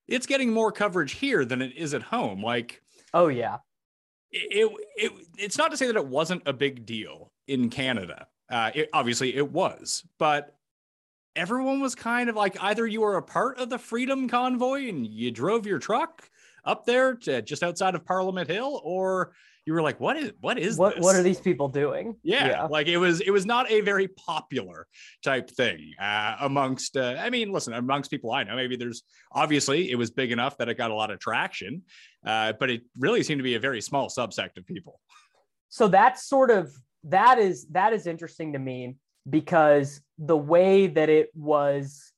it's 0.07 0.27
getting 0.27 0.51
more 0.51 0.71
coverage 0.71 1.13
here 1.13 1.45
than 1.45 1.61
it 1.61 1.75
is 1.75 1.93
at 1.93 2.03
home. 2.03 2.43
Like, 2.43 2.81
oh 3.13 3.29
yeah, 3.29 3.57
it, 4.31 4.71
it 4.95 5.11
it's 5.37 5.57
not 5.57 5.71
to 5.71 5.77
say 5.77 5.87
that 5.87 5.95
it 5.95 6.07
wasn't 6.07 6.43
a 6.45 6.53
big 6.53 6.85
deal 6.85 7.31
in 7.47 7.69
Canada. 7.69 8.27
Uh, 8.49 8.71
it, 8.75 8.89
obviously, 8.93 9.35
it 9.35 9.51
was, 9.51 10.03
but 10.19 10.55
everyone 11.35 11.79
was 11.79 11.95
kind 11.95 12.29
of 12.29 12.35
like 12.35 12.61
either 12.61 12.85
you 12.85 13.01
were 13.01 13.17
a 13.17 13.23
part 13.23 13.57
of 13.57 13.69
the 13.69 13.79
Freedom 13.79 14.27
Convoy 14.27 14.89
and 14.89 15.05
you 15.05 15.31
drove 15.31 15.65
your 15.65 15.79
truck 15.79 16.29
up 16.65 16.85
there 16.85 17.13
to 17.15 17.41
just 17.41 17.63
outside 17.63 17.95
of 17.95 18.05
Parliament 18.05 18.49
Hill, 18.49 18.81
or 18.83 19.33
you 19.67 19.73
were 19.73 19.81
like, 19.81 19.99
what 19.99 20.15
is 20.15 20.31
what 20.39 20.57
is 20.57 20.77
what 20.77 20.95
this? 20.95 21.03
what 21.03 21.17
are 21.17 21.21
these 21.21 21.41
people 21.41 21.67
doing? 21.67 22.15
Yeah, 22.23 22.47
yeah, 22.47 22.63
like 22.63 22.87
it 22.87 22.95
was 22.95 23.19
it 23.19 23.31
was 23.31 23.45
not 23.45 23.69
a 23.69 23.81
very 23.81 24.07
popular 24.07 24.87
type 25.21 25.51
thing 25.51 25.93
uh, 25.99 26.37
amongst. 26.39 26.95
Uh, 26.95 27.17
I 27.19 27.29
mean, 27.29 27.51
listen, 27.51 27.73
amongst 27.73 28.09
people 28.09 28.31
I 28.31 28.43
know, 28.43 28.55
maybe 28.55 28.77
there's 28.77 29.03
obviously 29.29 29.91
it 29.91 29.95
was 29.95 30.09
big 30.09 30.31
enough 30.31 30.57
that 30.59 30.69
it 30.69 30.77
got 30.77 30.89
a 30.89 30.93
lot 30.93 31.11
of 31.11 31.19
traction, 31.19 31.81
uh, 32.25 32.53
but 32.57 32.69
it 32.69 32.83
really 32.97 33.23
seemed 33.23 33.39
to 33.39 33.43
be 33.43 33.55
a 33.55 33.59
very 33.59 33.81
small 33.81 34.07
subsect 34.07 34.55
of 34.55 34.65
people. 34.65 35.01
So 35.67 35.89
that's 35.89 36.29
sort 36.29 36.49
of 36.49 36.71
that 37.03 37.37
is 37.37 37.67
that 37.71 37.91
is 37.91 38.07
interesting 38.07 38.53
to 38.53 38.59
me 38.59 38.95
because 39.29 39.99
the 40.17 40.37
way 40.37 40.87
that 40.87 41.09
it 41.09 41.29
was 41.35 42.13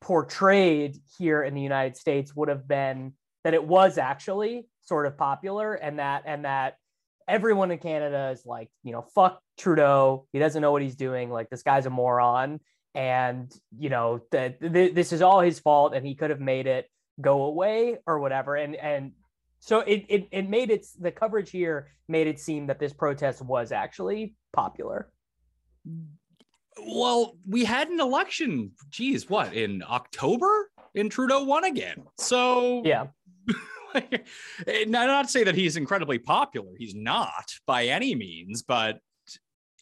portrayed 0.00 0.96
here 1.18 1.42
in 1.42 1.52
the 1.52 1.60
United 1.60 1.98
States 1.98 2.34
would 2.34 2.48
have 2.48 2.66
been 2.66 3.12
that 3.44 3.52
it 3.52 3.62
was 3.62 3.98
actually 3.98 4.66
sort 4.88 5.06
of 5.06 5.16
popular 5.16 5.74
and 5.74 5.98
that 5.98 6.22
and 6.26 6.44
that 6.44 6.78
everyone 7.28 7.70
in 7.70 7.78
Canada 7.78 8.30
is 8.32 8.44
like, 8.46 8.70
you 8.82 8.90
know, 8.90 9.02
fuck 9.14 9.40
Trudeau. 9.58 10.26
He 10.32 10.38
doesn't 10.38 10.62
know 10.62 10.72
what 10.72 10.82
he's 10.82 10.96
doing. 10.96 11.30
Like 11.30 11.50
this 11.50 11.62
guy's 11.62 11.86
a 11.86 11.90
moron. 11.90 12.60
And 12.94 13.52
you 13.78 13.90
know 13.90 14.22
that 14.32 14.60
th- 14.60 14.94
this 14.94 15.12
is 15.12 15.22
all 15.22 15.40
his 15.40 15.60
fault 15.60 15.94
and 15.94 16.04
he 16.04 16.14
could 16.14 16.30
have 16.30 16.40
made 16.40 16.66
it 16.66 16.90
go 17.20 17.42
away 17.42 17.98
or 18.06 18.18
whatever. 18.18 18.56
And 18.56 18.74
and 18.74 19.12
so 19.60 19.80
it, 19.80 20.06
it 20.08 20.28
it 20.32 20.48
made 20.48 20.70
it 20.70 20.86
the 20.98 21.12
coverage 21.12 21.50
here 21.50 21.92
made 22.08 22.26
it 22.26 22.40
seem 22.40 22.66
that 22.68 22.80
this 22.80 22.92
protest 22.92 23.42
was 23.42 23.70
actually 23.70 24.34
popular. 24.52 25.10
Well 26.84 27.36
we 27.46 27.64
had 27.64 27.88
an 27.88 28.00
election 28.00 28.72
geez 28.88 29.28
what 29.28 29.52
in 29.52 29.82
october? 29.88 30.70
And 30.96 31.10
trudeau 31.12 31.44
won 31.44 31.64
again. 31.64 32.04
So 32.16 32.82
yeah 32.84 33.08
not, 34.86 35.06
not 35.06 35.24
to 35.26 35.30
say 35.30 35.44
that 35.44 35.54
he's 35.54 35.76
incredibly 35.76 36.18
popular. 36.18 36.70
He's 36.78 36.94
not 36.94 37.52
by 37.66 37.86
any 37.86 38.14
means, 38.14 38.62
but 38.62 39.00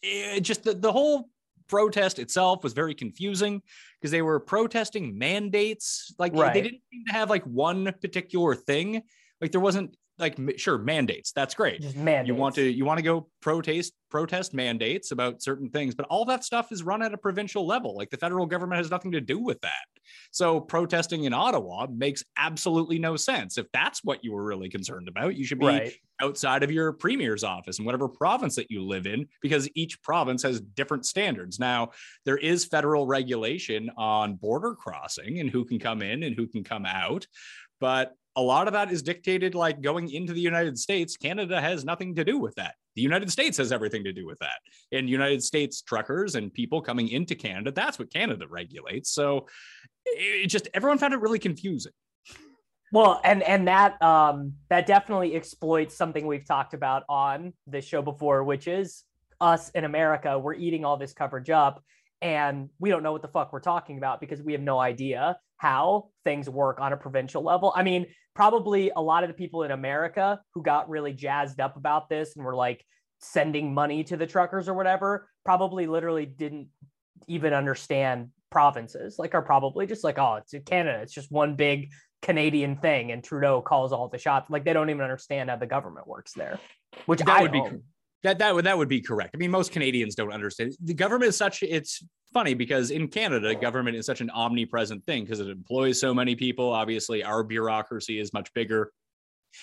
it 0.03 0.41
just 0.41 0.63
the, 0.63 0.73
the 0.73 0.91
whole 0.91 1.29
protest 1.67 2.19
itself 2.19 2.63
was 2.63 2.73
very 2.73 2.95
confusing 2.95 3.61
because 3.99 4.11
they 4.11 4.21
were 4.21 4.39
protesting 4.39 5.17
mandates. 5.17 6.13
Like 6.17 6.33
right. 6.33 6.53
they 6.53 6.61
didn't 6.61 6.81
seem 6.91 7.05
to 7.07 7.13
have 7.13 7.29
like 7.29 7.43
one 7.43 7.93
particular 8.01 8.55
thing. 8.55 9.03
Like 9.41 9.51
there 9.51 9.61
wasn't 9.61 9.95
like 10.19 10.37
sure 10.57 10.77
mandates 10.77 11.31
that's 11.31 11.53
great 11.53 11.81
Just 11.81 11.95
mandates. 11.95 12.27
you 12.27 12.35
want 12.35 12.55
to 12.55 12.69
you 12.69 12.85
want 12.85 12.97
to 12.97 13.03
go 13.03 13.29
protest 13.41 13.93
protest 14.09 14.53
mandates 14.53 15.11
about 15.11 15.41
certain 15.41 15.69
things 15.69 15.93
but 15.93 16.05
all 16.07 16.25
that 16.25 16.43
stuff 16.43 16.71
is 16.71 16.83
run 16.83 17.01
at 17.01 17.13
a 17.13 17.17
provincial 17.17 17.67
level 17.67 17.95
like 17.95 18.09
the 18.09 18.17
federal 18.17 18.45
government 18.45 18.77
has 18.77 18.89
nothing 18.89 19.11
to 19.11 19.21
do 19.21 19.39
with 19.39 19.59
that 19.61 19.85
so 20.31 20.59
protesting 20.59 21.25
in 21.25 21.33
ottawa 21.33 21.85
makes 21.91 22.23
absolutely 22.37 22.97
no 22.97 23.15
sense 23.15 23.57
if 23.57 23.67
that's 23.73 24.03
what 24.03 24.23
you 24.23 24.31
were 24.31 24.43
really 24.43 24.69
concerned 24.69 25.07
about 25.07 25.35
you 25.35 25.45
should 25.45 25.59
be 25.59 25.65
right. 25.65 25.93
outside 26.21 26.63
of 26.63 26.71
your 26.71 26.93
premier's 26.93 27.43
office 27.43 27.79
in 27.79 27.85
whatever 27.85 28.07
province 28.07 28.55
that 28.55 28.71
you 28.71 28.83
live 28.83 29.05
in 29.05 29.27
because 29.41 29.69
each 29.75 30.01
province 30.01 30.41
has 30.41 30.61
different 30.61 31.05
standards 31.05 31.59
now 31.59 31.89
there 32.25 32.37
is 32.37 32.65
federal 32.65 33.05
regulation 33.05 33.91
on 33.97 34.35
border 34.35 34.73
crossing 34.73 35.39
and 35.39 35.49
who 35.49 35.63
can 35.63 35.77
come 35.77 36.01
in 36.01 36.23
and 36.23 36.35
who 36.35 36.47
can 36.47 36.63
come 36.63 36.85
out 36.85 37.27
but 37.79 38.13
a 38.37 38.41
lot 38.41 38.67
of 38.67 38.73
that 38.73 38.91
is 38.91 39.01
dictated 39.01 39.55
like 39.55 39.81
going 39.81 40.11
into 40.11 40.31
the 40.31 40.39
United 40.39 40.77
States. 40.77 41.17
Canada 41.17 41.59
has 41.59 41.83
nothing 41.83 42.15
to 42.15 42.23
do 42.23 42.37
with 42.37 42.53
that. 42.55 42.75
The 42.95 43.01
United 43.01 43.31
States 43.31 43.57
has 43.57 43.71
everything 43.71 44.03
to 44.03 44.13
do 44.13 44.27
with 44.27 44.37
that. 44.39 44.59
And 44.91 45.09
United 45.09 45.43
States 45.43 45.81
truckers 45.81 46.35
and 46.35 46.53
people 46.53 46.79
coming 46.79 47.09
into 47.09 47.33
Canada, 47.33 47.71
that's 47.71 47.97
what 47.97 48.13
Canada 48.13 48.45
regulates. 48.47 49.09
So 49.09 49.47
it 50.05 50.47
just 50.47 50.67
everyone 50.75 50.99
found 50.99 51.15
it 51.15 51.19
really 51.19 51.39
confusing. 51.39 51.93
Well, 52.93 53.19
and 53.23 53.41
and 53.41 53.67
that 53.67 54.01
um 54.03 54.53
that 54.69 54.85
definitely 54.85 55.35
exploits 55.35 55.95
something 55.95 56.25
we've 56.27 56.45
talked 56.45 56.75
about 56.75 57.03
on 57.09 57.53
this 57.65 57.85
show 57.85 58.03
before, 58.03 58.43
which 58.43 58.67
is 58.67 59.03
us 59.41 59.69
in 59.71 59.83
America, 59.83 60.37
we're 60.37 60.53
eating 60.53 60.85
all 60.85 60.95
this 60.95 61.13
coverage 61.13 61.49
up 61.49 61.83
and 62.21 62.69
we 62.79 62.89
don't 62.89 63.03
know 63.03 63.11
what 63.11 63.21
the 63.21 63.27
fuck 63.27 63.53
we're 63.53 63.59
talking 63.59 63.97
about 63.97 64.19
because 64.19 64.41
we 64.41 64.53
have 64.53 64.61
no 64.61 64.79
idea 64.79 65.37
how 65.57 66.09
things 66.23 66.49
work 66.49 66.79
on 66.79 66.93
a 66.93 66.97
provincial 66.97 67.43
level. 67.43 67.73
I 67.75 67.83
mean, 67.83 68.07
probably 68.35 68.91
a 68.95 69.01
lot 69.01 69.23
of 69.23 69.29
the 69.29 69.33
people 69.33 69.63
in 69.63 69.71
America 69.71 70.39
who 70.53 70.61
got 70.61 70.89
really 70.89 71.13
jazzed 71.13 71.59
up 71.59 71.77
about 71.77 72.09
this 72.09 72.35
and 72.35 72.45
were 72.45 72.55
like 72.55 72.83
sending 73.19 73.73
money 73.73 74.03
to 74.05 74.17
the 74.17 74.27
truckers 74.27 74.67
or 74.67 74.73
whatever, 74.73 75.27
probably 75.43 75.87
literally 75.87 76.25
didn't 76.25 76.67
even 77.27 77.53
understand 77.53 78.29
provinces. 78.51 79.17
Like, 79.17 79.33
are 79.33 79.41
probably 79.41 79.87
just 79.87 80.03
like, 80.03 80.19
oh, 80.19 80.35
it's 80.35 80.53
Canada. 80.65 80.99
It's 81.01 81.13
just 81.13 81.31
one 81.31 81.55
big 81.55 81.89
Canadian 82.21 82.77
thing, 82.77 83.11
and 83.11 83.23
Trudeau 83.23 83.61
calls 83.61 83.91
all 83.91 84.07
the 84.07 84.17
shots. 84.17 84.49
Like, 84.49 84.65
they 84.65 84.73
don't 84.73 84.89
even 84.89 85.01
understand 85.01 85.49
how 85.49 85.55
the 85.55 85.67
government 85.67 86.07
works 86.07 86.33
there. 86.33 86.59
Which 87.05 87.19
that 87.19 87.29
I 87.29 87.41
would 87.41 87.51
be 87.51 87.63
that 88.27 88.39
that 88.39 88.53
would 88.53 88.65
that 88.65 88.77
would 88.77 88.89
be 88.89 88.99
correct. 88.99 89.31
I 89.33 89.37
mean, 89.37 89.51
most 89.51 89.71
Canadians 89.71 90.15
don't 90.15 90.33
understand. 90.33 90.75
The 90.83 90.93
government 90.93 91.29
is 91.29 91.37
such 91.37 91.63
it's 91.63 92.03
funny 92.33 92.53
because 92.53 92.91
in 92.91 93.07
Canada, 93.07 93.55
government 93.55 93.95
is 93.95 94.05
such 94.05 94.19
an 94.19 94.29
omnipresent 94.29 95.05
thing 95.05 95.23
because 95.23 95.39
it 95.39 95.47
employs 95.47 95.99
so 95.99 96.13
many 96.13 96.35
people. 96.35 96.71
Obviously, 96.71 97.23
our 97.23 97.41
bureaucracy 97.41 98.19
is 98.19 98.33
much 98.33 98.53
bigger, 98.53 98.91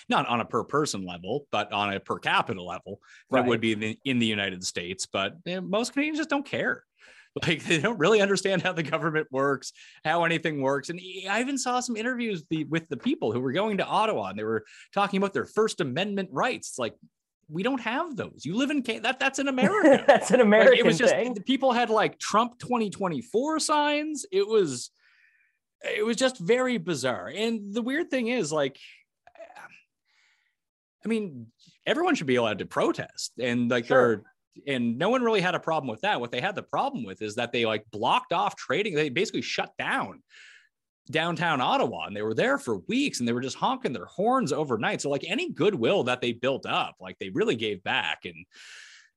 not 0.09 0.27
on 0.27 0.41
a 0.41 0.45
per 0.45 0.63
person 0.63 1.05
level, 1.05 1.45
but 1.51 1.71
on 1.71 1.93
a 1.93 1.99
per 1.99 2.17
capita 2.17 2.61
level 2.61 2.99
that 3.29 3.41
right. 3.41 3.47
would 3.47 3.61
be 3.61 3.73
in 3.73 3.79
the, 3.79 3.99
in 4.03 4.17
the, 4.17 4.25
United 4.25 4.63
States. 4.63 5.05
But 5.05 5.35
you 5.45 5.55
know, 5.55 5.61
most 5.61 5.93
Canadians 5.93 6.17
just 6.17 6.29
don't 6.29 6.45
care. 6.45 6.83
Like 7.45 7.65
they 7.65 7.81
don't 7.81 7.99
really 7.99 8.21
understand 8.21 8.61
how 8.61 8.71
the 8.71 8.81
government 8.81 9.27
works, 9.29 9.73
how 10.05 10.23
anything 10.23 10.61
works. 10.61 10.87
And 10.87 11.01
I 11.29 11.41
even 11.41 11.57
saw 11.57 11.81
some 11.81 11.97
interviews 11.97 12.45
the, 12.49 12.63
with 12.63 12.87
the 12.87 12.95
people 12.95 13.33
who 13.33 13.41
were 13.41 13.51
going 13.51 13.79
to 13.79 13.85
Ottawa 13.85 14.29
and 14.29 14.39
they 14.39 14.45
were 14.45 14.63
talking 14.93 15.17
about 15.17 15.33
their 15.33 15.43
First 15.43 15.81
Amendment 15.81 16.29
rights. 16.31 16.69
It's 16.69 16.79
like 16.79 16.93
we 17.49 17.63
don't 17.63 17.81
have 17.81 18.15
those. 18.15 18.41
You 18.43 18.55
live 18.55 18.71
in 18.71 18.81
that 19.01 19.19
that's 19.19 19.39
in 19.39 19.47
America. 19.55 20.03
that's 20.07 20.31
an 20.31 20.41
American 20.41 20.71
like, 20.71 20.79
it 20.79 20.85
was 20.85 20.97
just 20.97 21.13
thing. 21.13 21.35
people 21.45 21.71
had 21.71 21.89
like 21.89 22.19
Trump 22.19 22.59
2024 22.59 23.59
signs. 23.59 24.25
It 24.31 24.47
was 24.47 24.91
it 25.81 26.05
was 26.05 26.17
just 26.17 26.39
very 26.39 26.77
bizarre. 26.77 27.31
And 27.33 27.73
the 27.73 27.81
weird 27.81 28.09
thing 28.09 28.27
is 28.27 28.51
like 28.51 28.77
I 31.03 31.07
mean, 31.07 31.47
everyone 31.85 32.15
should 32.15 32.25
be 32.25 32.37
allowed 32.37 32.59
to 32.59 32.65
protest 32.65 33.33
and 33.39 33.69
like 33.69 33.85
sure. 33.85 34.17
they're 34.17 34.23
and 34.67 34.97
no 34.97 35.09
one 35.09 35.21
really 35.21 35.41
had 35.41 35.53
a 35.53 35.59
problem 35.59 35.89
with 35.89 36.01
that. 36.01 36.19
What 36.19 36.31
they 36.31 36.39
had 36.39 36.55
the 36.55 36.63
problem 36.63 37.03
with 37.03 37.21
is 37.21 37.35
that 37.35 37.51
they 37.51 37.65
like 37.65 37.85
blocked 37.91 38.31
off 38.31 38.55
trading. 38.55 38.95
They 38.95 39.09
basically 39.09 39.41
shut 39.41 39.71
down 39.77 40.23
downtown 41.11 41.61
Ottawa 41.61 42.05
and 42.05 42.15
they 42.15 42.21
were 42.21 42.33
there 42.33 42.57
for 42.57 42.79
weeks 42.87 43.19
and 43.19 43.27
they 43.27 43.33
were 43.33 43.41
just 43.41 43.57
honking 43.57 43.93
their 43.93 44.05
horns 44.05 44.51
overnight. 44.51 45.01
So 45.01 45.09
like 45.09 45.23
any 45.27 45.51
goodwill 45.51 46.03
that 46.05 46.21
they 46.21 46.31
built 46.31 46.65
up, 46.65 46.95
like 46.99 47.17
they 47.19 47.29
really 47.29 47.55
gave 47.55 47.83
back. 47.83 48.25
And 48.25 48.45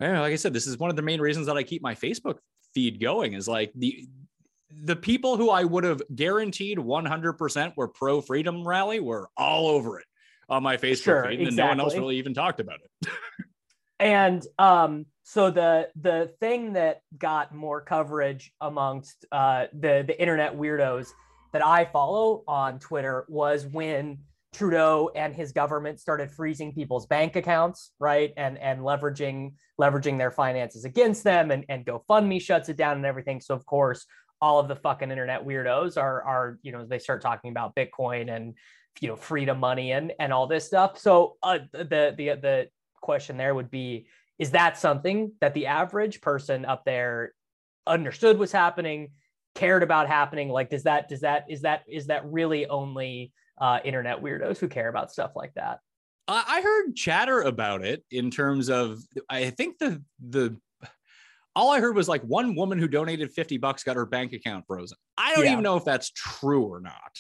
know, 0.01 0.21
like 0.21 0.33
I 0.33 0.37
said, 0.37 0.53
this 0.53 0.67
is 0.67 0.79
one 0.79 0.91
of 0.91 0.97
the 0.97 1.03
main 1.03 1.21
reasons 1.21 1.47
that 1.47 1.57
I 1.57 1.63
keep 1.63 1.83
my 1.83 1.95
Facebook 1.95 2.39
feed 2.75 3.01
going 3.01 3.33
is 3.33 3.49
like 3.49 3.73
the 3.75 4.07
the 4.71 4.97
people 4.97 5.39
who 5.39 5.51
I 5.51 5.65
would 5.65 5.85
have 5.85 6.03
guaranteed 6.15 6.77
100% 6.77 7.73
were 7.77 7.89
pro 7.89 8.21
freedom 8.21 8.69
rally 8.69 9.01
were 9.01 9.31
all 9.35 9.69
over 9.69 9.99
it 9.99 10.05
on 10.49 10.63
my 10.63 10.77
Facebook 10.77 11.05
sure, 11.05 11.25
feed, 11.25 11.39
and 11.39 11.49
exactly. 11.49 11.57
no 11.57 11.69
one 11.69 11.81
else 11.81 11.95
really 11.95 12.17
even 12.17 12.35
talked 12.35 12.61
about 12.61 12.79
it. 12.85 13.11
and 13.99 14.47
um, 14.59 15.07
so 15.23 15.51
the 15.51 15.89
the 16.01 16.33
thing 16.41 16.75
that 16.75 17.01
got 17.17 17.55
more 17.55 17.81
coverage 17.81 18.53
amongst 18.61 19.25
uh, 19.33 19.67
the 19.73 20.05
the 20.07 20.19
internet 20.21 20.57
weirdos 20.57 21.09
that 21.53 21.65
I 21.65 21.85
follow 21.87 22.45
on 22.47 22.79
Twitter 22.79 23.25
was 23.29 23.67
when 23.67 24.19
Trudeau 24.53 25.11
and 25.15 25.35
his 25.35 25.53
government 25.53 26.01
started 26.01 26.31
freezing 26.31 26.73
people's 26.73 27.07
bank 27.07 27.37
accounts, 27.37 27.93
right? 27.99 28.33
And 28.37 28.59
and 28.59 28.81
leveraging 28.81 29.55
leveraging 29.81 30.19
their 30.19 30.31
finances 30.31 30.85
against 30.85 31.23
them 31.23 31.51
and, 31.51 31.65
and 31.69 31.87
GoFundMe 31.87 32.41
shuts 32.41 32.69
it 32.69 32.77
down 32.77 32.97
and 32.97 33.07
everything. 33.07 33.41
So 33.41 33.55
of 33.55 33.65
course, 33.67 34.07
all 34.41 34.59
of 34.59 34.69
the 34.69 34.77
fucking 34.77 35.11
internet 35.11 35.45
weirdos 35.45 35.97
are 35.97 36.23
are, 36.23 36.59
you 36.63 36.73
know, 36.73 36.85
they 36.85 36.99
start 36.99 37.23
talking 37.23 37.51
about 37.51 37.77
Bitcoin 37.77 38.35
and 38.35 38.55
you 39.01 39.09
know, 39.09 39.17
freedom 39.17 39.59
money 39.59 39.93
and 39.93 40.13
and 40.19 40.33
all 40.33 40.47
this 40.47 40.67
stuff. 40.67 40.99
So 40.99 41.37
uh, 41.43 41.59
the 41.73 42.15
the 42.17 42.39
the 42.41 42.69
question 43.01 43.37
there 43.37 43.55
would 43.55 43.71
be 43.71 44.09
is 44.39 44.53
that 44.53 44.79
something 44.79 45.33
that 45.41 45.55
the 45.55 45.67
average 45.67 46.21
person 46.21 46.65
up 46.65 46.85
there 46.85 47.33
understood 47.87 48.39
was 48.39 48.53
happening 48.53 49.11
cared 49.59 49.83
about 49.83 50.07
happening 50.07 50.49
like 50.49 50.71
does 50.71 50.85
that 50.85 51.09
does 51.09 51.21
that 51.21 51.45
is 51.49 51.63
that 51.63 51.83
is 51.89 52.07
that 52.07 52.25
really 52.31 52.67
only 52.69 53.33
uh, 53.61 53.81
internet 53.85 54.23
weirdos 54.23 54.59
who 54.59 54.69
care 54.69 54.89
about 54.89 55.11
stuff 55.11 55.33
like 55.35 55.53
that? 55.55 55.81
I 56.29 56.61
heard 56.63 56.95
chatter 56.95 57.41
about 57.41 57.85
it 57.85 58.05
in 58.11 58.31
terms 58.31 58.71
of 58.71 59.01
i 59.29 59.51
think 59.51 59.79
the 59.79 60.03
the 60.21 60.57
all 61.57 61.73
i 61.73 61.81
heard 61.81 61.97
was 61.97 62.07
like 62.07 62.23
one 62.23 62.55
woman 62.55 62.79
who 62.79 62.87
donated 62.87 63.33
50 63.33 63.59
bucks 63.59 63.83
got 63.83 63.97
her 63.97 64.07
bank 64.07 64.33
account 64.33 64.65
frozen. 64.67 64.97
I 65.17 65.35
don't 65.35 65.45
yeah. 65.45 65.53
even 65.53 65.65
know 65.65 65.77
if 65.77 65.85
that's 65.85 66.11
true 66.11 66.63
or 66.63 66.81
not. 66.81 67.19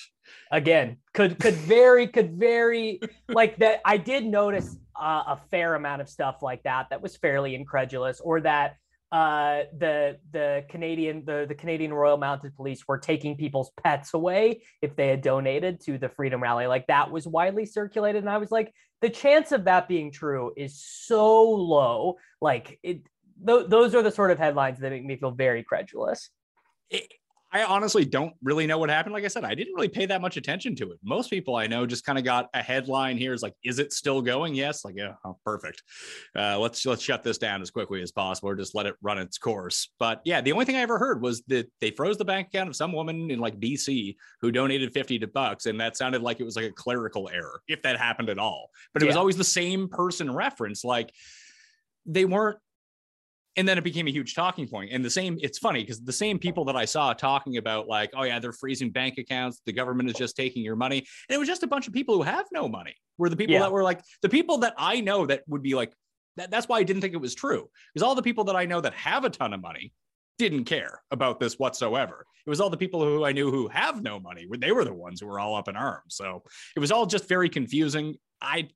Again 0.52 0.98
could 1.14 1.40
could 1.40 1.54
vary 1.54 2.06
could 2.06 2.38
very 2.38 3.00
like 3.28 3.56
that 3.56 3.80
i 3.84 3.96
did 3.96 4.24
notice 4.24 4.76
uh, 4.94 5.24
a 5.26 5.38
fair 5.50 5.74
amount 5.74 6.02
of 6.02 6.08
stuff 6.08 6.42
like 6.42 6.62
that 6.62 6.86
that 6.90 7.02
was 7.02 7.16
fairly 7.16 7.54
incredulous 7.54 8.20
or 8.20 8.40
that 8.42 8.76
uh, 9.10 9.62
the 9.78 10.18
the 10.32 10.64
Canadian 10.68 11.24
the 11.24 11.46
the 11.48 11.54
Canadian 11.54 11.94
Royal 11.94 12.18
Mounted 12.18 12.54
Police 12.54 12.86
were 12.86 12.98
taking 12.98 13.36
people's 13.36 13.70
pets 13.82 14.12
away 14.12 14.62
if 14.82 14.96
they 14.96 15.08
had 15.08 15.22
donated 15.22 15.80
to 15.86 15.98
the 15.98 16.08
Freedom 16.10 16.42
Rally. 16.42 16.66
Like 16.66 16.86
that 16.88 17.10
was 17.10 17.26
widely 17.26 17.64
circulated, 17.64 18.22
and 18.22 18.30
I 18.30 18.38
was 18.38 18.50
like, 18.50 18.72
the 19.00 19.08
chance 19.08 19.52
of 19.52 19.64
that 19.64 19.88
being 19.88 20.12
true 20.12 20.52
is 20.56 20.82
so 20.82 21.42
low. 21.42 22.16
Like 22.40 22.78
it, 22.82 23.02
th- 23.46 23.66
those 23.68 23.94
are 23.94 24.02
the 24.02 24.10
sort 24.10 24.30
of 24.30 24.38
headlines 24.38 24.78
that 24.80 24.92
make 24.92 25.04
me 25.04 25.16
feel 25.16 25.30
very 25.30 25.62
credulous. 25.62 26.28
I 27.50 27.64
honestly 27.64 28.04
don't 28.04 28.34
really 28.42 28.66
know 28.66 28.76
what 28.76 28.90
happened. 28.90 29.14
Like 29.14 29.24
I 29.24 29.28
said, 29.28 29.44
I 29.44 29.54
didn't 29.54 29.74
really 29.74 29.88
pay 29.88 30.04
that 30.06 30.20
much 30.20 30.36
attention 30.36 30.76
to 30.76 30.92
it. 30.92 30.98
Most 31.02 31.30
people 31.30 31.56
I 31.56 31.66
know 31.66 31.86
just 31.86 32.04
kind 32.04 32.18
of 32.18 32.24
got 32.24 32.50
a 32.52 32.62
headline 32.62 33.16
here 33.16 33.32
is 33.32 33.42
like, 33.42 33.54
is 33.64 33.78
it 33.78 33.92
still 33.92 34.20
going? 34.20 34.54
Yes. 34.54 34.84
Like, 34.84 34.96
yeah, 34.96 35.14
oh, 35.24 35.38
perfect. 35.44 35.82
Uh, 36.36 36.58
let's 36.58 36.84
let's 36.84 37.02
shut 37.02 37.22
this 37.22 37.38
down 37.38 37.62
as 37.62 37.70
quickly 37.70 38.02
as 38.02 38.12
possible 38.12 38.50
or 38.50 38.54
just 38.54 38.74
let 38.74 38.84
it 38.84 38.96
run 39.00 39.18
its 39.18 39.38
course. 39.38 39.88
But 39.98 40.20
yeah, 40.24 40.42
the 40.42 40.52
only 40.52 40.66
thing 40.66 40.76
I 40.76 40.80
ever 40.80 40.98
heard 40.98 41.22
was 41.22 41.42
that 41.48 41.70
they 41.80 41.90
froze 41.90 42.18
the 42.18 42.24
bank 42.24 42.48
account 42.48 42.68
of 42.68 42.76
some 42.76 42.92
woman 42.92 43.30
in 43.30 43.38
like 43.38 43.58
BC 43.58 44.16
who 44.42 44.52
donated 44.52 44.92
50 44.92 45.20
to 45.20 45.26
bucks. 45.26 45.64
And 45.66 45.80
that 45.80 45.96
sounded 45.96 46.20
like 46.20 46.40
it 46.40 46.44
was 46.44 46.56
like 46.56 46.66
a 46.66 46.72
clerical 46.72 47.30
error, 47.32 47.62
if 47.66 47.80
that 47.82 47.98
happened 47.98 48.28
at 48.28 48.38
all. 48.38 48.70
But 48.92 49.02
it 49.02 49.06
yeah. 49.06 49.10
was 49.10 49.16
always 49.16 49.36
the 49.36 49.44
same 49.44 49.88
person 49.88 50.30
reference. 50.30 50.84
Like 50.84 51.12
they 52.04 52.26
weren't 52.26 52.58
and 53.58 53.68
then 53.68 53.76
it 53.76 53.84
became 53.84 54.06
a 54.06 54.10
huge 54.10 54.34
talking 54.34 54.66
point. 54.66 54.90
and 54.92 55.04
the 55.04 55.10
same 55.10 55.36
it's 55.42 55.58
funny 55.58 55.80
because 55.80 56.00
the 56.00 56.12
same 56.12 56.38
people 56.38 56.64
that 56.64 56.76
i 56.76 56.84
saw 56.84 57.12
talking 57.12 57.56
about 57.56 57.88
like 57.88 58.10
oh 58.16 58.22
yeah 58.22 58.38
they're 58.38 58.52
freezing 58.52 58.90
bank 58.90 59.18
accounts 59.18 59.60
the 59.66 59.72
government 59.72 60.08
is 60.08 60.14
just 60.14 60.36
taking 60.36 60.62
your 60.62 60.76
money 60.76 60.98
and 60.98 61.34
it 61.34 61.38
was 61.38 61.48
just 61.48 61.62
a 61.62 61.66
bunch 61.66 61.86
of 61.86 61.92
people 61.92 62.16
who 62.16 62.22
have 62.22 62.46
no 62.52 62.68
money 62.68 62.94
were 63.18 63.28
the 63.28 63.36
people 63.36 63.54
yeah. 63.54 63.60
that 63.60 63.72
were 63.72 63.82
like 63.82 64.00
the 64.22 64.28
people 64.28 64.58
that 64.58 64.74
i 64.78 65.00
know 65.00 65.26
that 65.26 65.42
would 65.48 65.62
be 65.62 65.74
like 65.74 65.92
that, 66.36 66.50
that's 66.50 66.68
why 66.68 66.78
i 66.78 66.82
didn't 66.82 67.02
think 67.02 67.14
it 67.14 67.20
was 67.20 67.34
true 67.34 67.68
because 67.92 68.06
all 68.06 68.14
the 68.14 68.22
people 68.22 68.44
that 68.44 68.56
i 68.56 68.64
know 68.64 68.80
that 68.80 68.94
have 68.94 69.24
a 69.24 69.30
ton 69.30 69.52
of 69.52 69.60
money 69.60 69.92
didn't 70.38 70.64
care 70.64 71.02
about 71.10 71.40
this 71.40 71.58
whatsoever. 71.58 72.24
It 72.46 72.50
was 72.50 72.60
all 72.60 72.70
the 72.70 72.76
people 72.76 73.02
who 73.02 73.24
I 73.24 73.32
knew 73.32 73.50
who 73.50 73.68
have 73.68 74.02
no 74.02 74.20
money. 74.20 74.46
They 74.58 74.72
were 74.72 74.84
the 74.84 74.94
ones 74.94 75.20
who 75.20 75.26
were 75.26 75.40
all 75.40 75.56
up 75.56 75.68
in 75.68 75.76
arms. 75.76 76.14
So 76.14 76.44
it 76.76 76.80
was 76.80 76.92
all 76.92 77.06
just 77.06 77.28
very 77.28 77.48
confusing. 77.48 78.14
I 78.40 78.68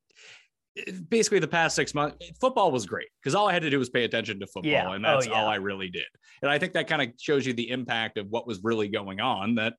basically 1.09 1.39
the 1.39 1.47
past 1.47 1.75
six 1.75 1.93
months, 1.93 2.17
football 2.39 2.71
was 2.71 2.85
great 2.85 3.07
because 3.21 3.35
all 3.35 3.47
I 3.47 3.53
had 3.53 3.61
to 3.63 3.69
do 3.69 3.79
was 3.79 3.89
pay 3.89 4.03
attention 4.03 4.39
to 4.39 4.47
football, 4.47 4.71
yeah. 4.71 4.93
and 4.93 5.03
that's 5.05 5.27
oh, 5.27 5.31
yeah. 5.31 5.41
all 5.41 5.47
I 5.47 5.55
really 5.55 5.89
did. 5.89 6.05
And 6.41 6.49
I 6.49 6.57
think 6.57 6.73
that 6.73 6.87
kind 6.87 7.01
of 7.01 7.09
shows 7.19 7.45
you 7.45 7.53
the 7.53 7.69
impact 7.69 8.17
of 8.17 8.27
what 8.29 8.47
was 8.47 8.63
really 8.63 8.87
going 8.87 9.19
on. 9.19 9.55
That 9.55 9.73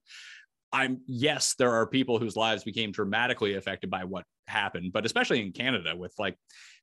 I'm 0.72 1.00
yes, 1.06 1.54
there 1.58 1.72
are 1.72 1.86
people 1.86 2.18
whose 2.18 2.36
lives 2.36 2.64
became 2.64 2.92
dramatically 2.92 3.54
affected 3.54 3.90
by 3.90 4.04
what 4.04 4.24
happened, 4.46 4.92
but 4.92 5.06
especially 5.06 5.40
in 5.40 5.52
Canada, 5.52 5.94
with 5.96 6.14
like 6.18 6.36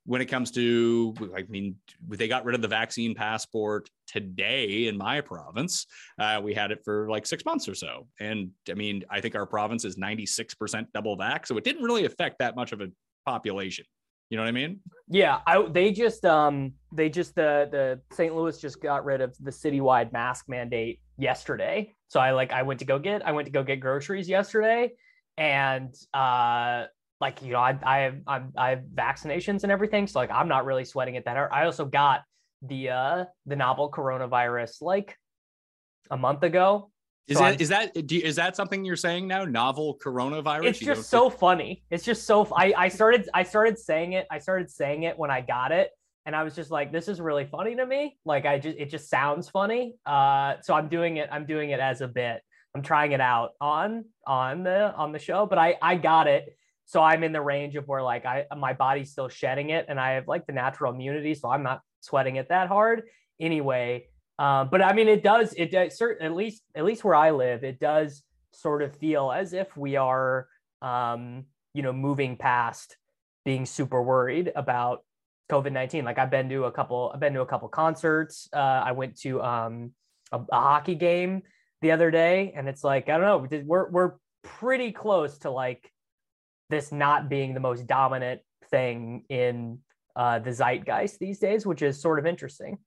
when 0.05 0.21
it 0.21 0.25
comes 0.25 0.49
to, 0.51 1.13
I 1.35 1.43
mean, 1.43 1.75
they 2.07 2.27
got 2.27 2.43
rid 2.43 2.55
of 2.55 2.61
the 2.61 2.67
vaccine 2.67 3.13
passport 3.13 3.89
today 4.07 4.87
in 4.87 4.97
my 4.97 5.21
province. 5.21 5.85
Uh, 6.17 6.41
we 6.43 6.53
had 6.53 6.71
it 6.71 6.81
for 6.83 7.07
like 7.09 7.27
six 7.27 7.45
months 7.45 7.69
or 7.69 7.75
so. 7.75 8.07
And 8.19 8.49
I 8.69 8.73
mean, 8.73 9.03
I 9.11 9.21
think 9.21 9.35
our 9.35 9.45
province 9.45 9.85
is 9.85 9.97
96% 9.97 10.87
double 10.93 11.17
vax. 11.17 11.47
So 11.47 11.57
it 11.57 11.63
didn't 11.63 11.83
really 11.83 12.05
affect 12.05 12.39
that 12.39 12.55
much 12.55 12.71
of 12.71 12.81
a 12.81 12.87
population. 13.25 13.85
You 14.31 14.38
know 14.38 14.43
what 14.43 14.50
I 14.50 14.53
mean? 14.53 14.79
Yeah, 15.09 15.39
I, 15.45 15.61
they 15.69 15.91
just 15.91 16.23
um 16.23 16.71
they 16.93 17.09
just 17.09 17.35
the 17.35 17.67
the 17.69 18.15
St. 18.15 18.33
Louis 18.33 18.57
just 18.57 18.81
got 18.81 19.03
rid 19.03 19.19
of 19.19 19.35
the 19.41 19.51
citywide 19.51 20.13
mask 20.13 20.45
mandate 20.47 21.01
yesterday. 21.17 21.93
So 22.07 22.21
I 22.21 22.31
like 22.31 22.53
I 22.53 22.63
went 22.63 22.79
to 22.79 22.85
go 22.85 22.97
get 22.97 23.27
I 23.27 23.33
went 23.33 23.45
to 23.47 23.51
go 23.51 23.61
get 23.61 23.81
groceries 23.81 24.29
yesterday, 24.29 24.93
and 25.38 25.93
uh 26.13 26.85
like 27.19 27.41
you 27.41 27.51
know 27.51 27.59
I 27.59 27.77
I 27.83 27.97
have 28.00 28.15
I'm, 28.25 28.53
I 28.55 28.69
have 28.69 28.83
vaccinations 28.95 29.63
and 29.63 29.71
everything, 29.71 30.07
so 30.07 30.19
like 30.19 30.31
I'm 30.31 30.47
not 30.47 30.63
really 30.63 30.85
sweating 30.85 31.15
it 31.15 31.25
that 31.25 31.35
hard. 31.35 31.51
I 31.51 31.65
also 31.65 31.83
got 31.83 32.21
the 32.61 32.91
uh 32.91 33.25
the 33.47 33.57
novel 33.57 33.91
coronavirus 33.91 34.81
like 34.81 35.17
a 36.09 36.15
month 36.15 36.44
ago 36.44 36.89
is 37.27 37.38
so 37.38 37.44
that 37.44 37.62
is 37.62 37.70
that 37.70 38.12
is 38.12 38.36
that 38.36 38.55
something 38.55 38.84
you're 38.84 38.96
saying 38.96 39.27
now? 39.27 39.46
Novel 39.46 39.98
coronavirus? 40.03 40.66
It's 40.66 40.79
just 40.79 41.10
so 41.10 41.29
funny. 41.29 41.84
It's 41.90 42.03
just 42.03 42.25
so. 42.25 42.48
I 42.55 42.74
I 42.75 42.88
started 42.88 43.29
I 43.34 43.44
started 43.44 43.77
saying 43.77 44.14
it. 44.14 44.27
I 44.31 44.40
started 44.40 44.70
saying 44.70 45.03
it 45.03 45.18
when 45.18 45.29
I 45.31 45.42
got 45.42 45.72
it, 45.72 45.92
and 46.25 46.36
I 46.36 46.44
was 46.44 46.55
just 46.55 46.72
like, 46.72 46.92
this 46.92 47.07
is 47.07 47.22
really 47.22 47.46
funny 47.46 47.75
to 47.75 47.86
me. 47.86 48.18
Like 48.25 48.46
I 48.46 48.60
just 48.60 48.77
it 48.77 48.90
just 48.90 49.10
sounds 49.10 49.50
funny. 49.50 49.96
Uh, 50.05 50.55
so 50.62 50.74
I'm 50.74 50.90
doing 50.90 51.18
it. 51.18 51.29
I'm 51.31 51.46
doing 51.46 51.70
it 51.70 51.79
as 51.79 52.01
a 52.01 52.07
bit. 52.07 52.42
I'm 52.74 52.81
trying 52.81 53.12
it 53.12 53.22
out 53.22 53.51
on 53.62 54.05
on 54.25 54.64
the 54.64 54.94
on 54.96 55.12
the 55.12 55.20
show, 55.20 55.46
but 55.46 55.57
I 55.57 55.77
I 55.81 55.96
got 55.96 56.27
it. 56.27 56.57
So 56.86 57.01
I'm 57.01 57.24
in 57.24 57.31
the 57.31 57.42
range 57.42 57.75
of 57.75 57.88
where 57.88 58.01
like 58.01 58.25
I 58.25 58.46
my 58.57 58.74
body's 58.74 59.12
still 59.12 59.29
shedding 59.29 59.70
it, 59.70 59.86
and 59.90 60.00
I 60.00 60.14
have 60.14 60.27
like 60.27 60.48
the 60.48 60.53
natural 60.53 60.94
immunity, 60.94 61.36
so 61.36 61.50
I'm 61.50 61.64
not 61.64 61.81
sweating 62.01 62.38
it 62.38 62.50
that 62.50 62.68
hard. 62.68 63.03
Anyway, 63.40 64.07
uh, 64.39 64.65
but 64.65 64.81
I 64.81 64.94
mean, 64.94 65.07
it 65.07 65.24
does. 65.24 65.53
It 65.53 65.72
does. 65.72 66.01
At 66.20 66.33
least, 66.33 66.63
at 66.75 66.83
least 66.83 67.03
where 67.03 67.15
I 67.15 67.31
live, 67.31 67.63
it 67.63 67.79
does 67.79 68.24
sort 68.51 68.81
of 68.81 68.96
feel 68.96 69.31
as 69.31 69.53
if 69.53 69.75
we 69.77 69.96
are, 69.96 70.48
um, 70.81 71.46
you 71.74 71.81
know, 71.81 71.94
moving 71.94 72.37
past 72.37 72.98
being 73.46 73.65
super 73.65 74.01
worried 74.01 74.51
about 74.55 75.03
COVID 75.51 75.72
nineteen. 75.72 76.05
Like 76.05 76.17
I've 76.17 76.31
been 76.31 76.50
to 76.50 76.65
a 76.65 76.72
couple. 76.72 77.11
I've 77.13 77.20
been 77.20 77.33
to 77.33 77.41
a 77.41 77.46
couple 77.46 77.67
concerts. 77.70 78.50
Uh, 78.53 78.57
I 78.57 78.94
went 78.94 79.20
to 79.22 79.41
um, 79.41 79.91
a, 80.31 80.39
a 80.51 80.59
hockey 80.59 80.96
game 80.96 81.44
the 81.81 81.91
other 81.91 82.11
day, 82.11 82.53
and 82.55 82.67
it's 82.67 82.83
like 82.83 83.09
I 83.09 83.17
don't 83.17 83.51
know. 83.51 83.63
We're 83.65 83.89
we're 83.89 84.11
pretty 84.44 84.91
close 84.91 85.37
to 85.39 85.51
like 85.51 85.91
this 86.70 86.91
not 86.91 87.29
being 87.29 87.53
the 87.53 87.59
most 87.59 87.85
dominant 87.85 88.41
thing 88.72 89.25
in 89.29 89.79
uh, 90.15 90.39
the 90.39 90.51
zeitgeist 90.51 91.20
these 91.20 91.39
days, 91.39 91.65
which 91.65 91.81
is 91.81 92.01
sort 92.01 92.17
of 92.17 92.25
interesting 92.25 92.77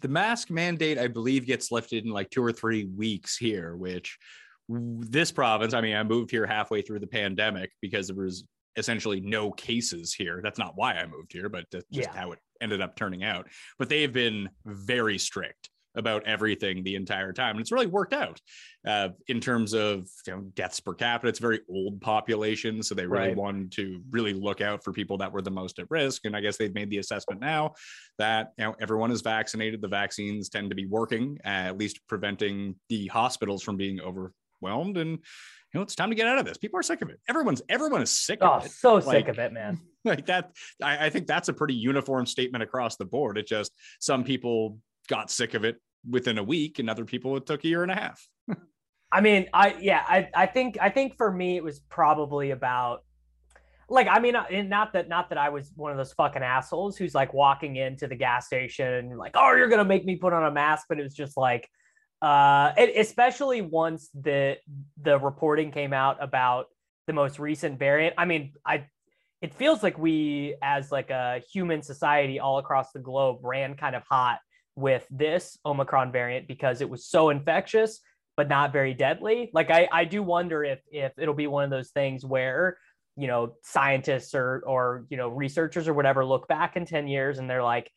the 0.00 0.08
mask 0.08 0.50
mandate, 0.50 0.98
I 0.98 1.08
believe, 1.08 1.46
gets 1.46 1.70
lifted 1.70 2.04
in 2.04 2.10
like 2.10 2.30
two 2.30 2.44
or 2.44 2.52
three 2.52 2.84
weeks 2.84 3.36
here, 3.36 3.76
which 3.76 4.18
this 4.68 5.32
province, 5.32 5.74
I 5.74 5.80
mean, 5.80 5.96
I 5.96 6.02
moved 6.02 6.30
here 6.30 6.46
halfway 6.46 6.82
through 6.82 7.00
the 7.00 7.06
pandemic 7.06 7.70
because 7.80 8.08
there 8.08 8.16
was 8.16 8.44
essentially 8.76 9.20
no 9.20 9.50
cases 9.50 10.14
here. 10.14 10.40
That's 10.42 10.58
not 10.58 10.72
why 10.76 10.94
I 10.94 11.06
moved 11.06 11.32
here, 11.32 11.48
but 11.48 11.64
that's 11.70 11.84
just 11.90 12.10
yeah. 12.12 12.18
how 12.18 12.32
it 12.32 12.38
ended 12.60 12.80
up 12.80 12.96
turning 12.96 13.24
out. 13.24 13.48
But 13.78 13.88
they've 13.88 14.12
been 14.12 14.48
very 14.64 15.18
strict 15.18 15.70
about 15.98 16.24
everything 16.26 16.82
the 16.82 16.94
entire 16.94 17.32
time. 17.32 17.52
And 17.52 17.60
it's 17.60 17.72
really 17.72 17.86
worked 17.86 18.14
out 18.14 18.40
uh, 18.86 19.10
in 19.26 19.40
terms 19.40 19.74
of 19.74 20.08
you 20.26 20.32
know, 20.32 20.40
deaths 20.54 20.80
per 20.80 20.94
capita. 20.94 21.28
It's 21.28 21.40
a 21.40 21.42
very 21.42 21.60
old 21.68 22.00
population. 22.00 22.82
So 22.82 22.94
they 22.94 23.06
really 23.06 23.28
right. 23.28 23.36
wanted 23.36 23.72
to 23.72 24.00
really 24.10 24.32
look 24.32 24.60
out 24.60 24.84
for 24.84 24.92
people 24.92 25.18
that 25.18 25.32
were 25.32 25.42
the 25.42 25.50
most 25.50 25.78
at 25.78 25.90
risk. 25.90 26.24
And 26.24 26.36
I 26.36 26.40
guess 26.40 26.56
they've 26.56 26.74
made 26.74 26.88
the 26.88 26.98
assessment 26.98 27.40
now 27.40 27.74
that 28.18 28.52
you 28.56 28.64
know, 28.64 28.76
everyone 28.80 29.10
is 29.10 29.20
vaccinated. 29.20 29.82
The 29.82 29.88
vaccines 29.88 30.48
tend 30.48 30.70
to 30.70 30.76
be 30.76 30.86
working, 30.86 31.38
uh, 31.44 31.48
at 31.68 31.78
least 31.78 32.00
preventing 32.08 32.76
the 32.88 33.08
hospitals 33.08 33.62
from 33.62 33.76
being 33.76 34.00
overwhelmed. 34.00 34.96
And 34.96 35.18
you 35.74 35.80
know, 35.80 35.82
it's 35.82 35.94
time 35.94 36.08
to 36.10 36.16
get 36.16 36.26
out 36.26 36.38
of 36.38 36.46
this. 36.46 36.56
People 36.56 36.78
are 36.78 36.82
sick 36.82 37.02
of 37.02 37.10
it. 37.10 37.20
Everyone's 37.28 37.60
everyone 37.68 38.00
is 38.00 38.10
sick 38.10 38.38
oh, 38.40 38.52
of 38.52 38.66
it. 38.66 38.70
So 38.70 38.94
like, 38.94 39.04
sick 39.04 39.28
of 39.28 39.38
it, 39.38 39.52
man. 39.52 39.80
Like 40.04 40.26
that. 40.26 40.52
I, 40.82 41.06
I 41.06 41.10
think 41.10 41.26
that's 41.26 41.48
a 41.48 41.52
pretty 41.52 41.74
uniform 41.74 42.24
statement 42.24 42.62
across 42.62 42.96
the 42.96 43.04
board. 43.04 43.36
It 43.36 43.46
just 43.46 43.72
some 44.00 44.24
people 44.24 44.78
got 45.08 45.30
sick 45.30 45.52
of 45.52 45.64
it 45.64 45.76
within 46.08 46.38
a 46.38 46.42
week, 46.42 46.78
and 46.78 46.90
other 46.90 47.04
people 47.04 47.36
it 47.36 47.46
took 47.46 47.64
a 47.64 47.68
year 47.68 47.82
and 47.82 47.92
a 47.92 47.94
half. 47.94 48.26
I 49.12 49.20
mean, 49.20 49.46
I 49.54 49.76
yeah, 49.80 50.04
I 50.06 50.28
I 50.34 50.46
think 50.46 50.78
I 50.80 50.90
think 50.90 51.16
for 51.16 51.32
me 51.32 51.56
it 51.56 51.64
was 51.64 51.80
probably 51.80 52.50
about 52.50 53.02
like 53.88 54.06
I 54.08 54.18
mean, 54.18 54.34
not 54.68 54.92
that 54.92 55.08
not 55.08 55.30
that 55.30 55.38
I 55.38 55.48
was 55.48 55.72
one 55.74 55.90
of 55.90 55.96
those 55.96 56.12
fucking 56.12 56.42
assholes 56.42 56.96
who's 56.96 57.14
like 57.14 57.32
walking 57.32 57.76
into 57.76 58.06
the 58.06 58.16
gas 58.16 58.46
station 58.46 58.86
and 58.86 59.18
like, 59.18 59.32
oh, 59.34 59.54
you're 59.56 59.68
gonna 59.68 59.84
make 59.84 60.04
me 60.04 60.16
put 60.16 60.32
on 60.32 60.44
a 60.44 60.50
mask, 60.50 60.86
but 60.88 61.00
it 61.00 61.02
was 61.02 61.14
just 61.14 61.36
like, 61.36 61.68
uh, 62.20 62.72
it, 62.76 63.00
especially 63.00 63.62
once 63.62 64.10
the 64.12 64.58
the 65.00 65.18
reporting 65.18 65.70
came 65.70 65.94
out 65.94 66.22
about 66.22 66.66
the 67.06 67.14
most 67.14 67.38
recent 67.38 67.78
variant. 67.78 68.14
I 68.18 68.26
mean, 68.26 68.52
I 68.66 68.86
it 69.40 69.54
feels 69.54 69.82
like 69.82 69.98
we 69.98 70.56
as 70.62 70.92
like 70.92 71.10
a 71.10 71.40
human 71.50 71.82
society 71.82 72.40
all 72.40 72.58
across 72.58 72.92
the 72.92 72.98
globe 72.98 73.38
ran 73.42 73.74
kind 73.74 73.96
of 73.96 74.02
hot 74.02 74.40
with 74.78 75.06
this 75.10 75.58
Omicron 75.66 76.12
variant 76.12 76.46
because 76.46 76.80
it 76.80 76.88
was 76.88 77.04
so 77.04 77.30
infectious 77.30 78.00
but 78.36 78.48
not 78.48 78.72
very 78.72 78.94
deadly. 78.94 79.50
Like 79.52 79.68
I, 79.68 79.88
I 79.90 80.04
do 80.04 80.22
wonder 80.22 80.62
if 80.62 80.78
if 80.92 81.12
it'll 81.18 81.34
be 81.34 81.48
one 81.48 81.64
of 81.64 81.70
those 81.70 81.90
things 81.90 82.24
where 82.24 82.78
you 83.16 83.26
know 83.26 83.54
scientists 83.64 84.32
or 84.32 84.62
or 84.64 85.06
you 85.10 85.16
know 85.16 85.28
researchers 85.28 85.88
or 85.88 85.92
whatever 85.92 86.24
look 86.24 86.46
back 86.46 86.76
in 86.76 86.86
10 86.86 87.08
years 87.08 87.38
and 87.38 87.50
they're 87.50 87.64
like 87.64 87.90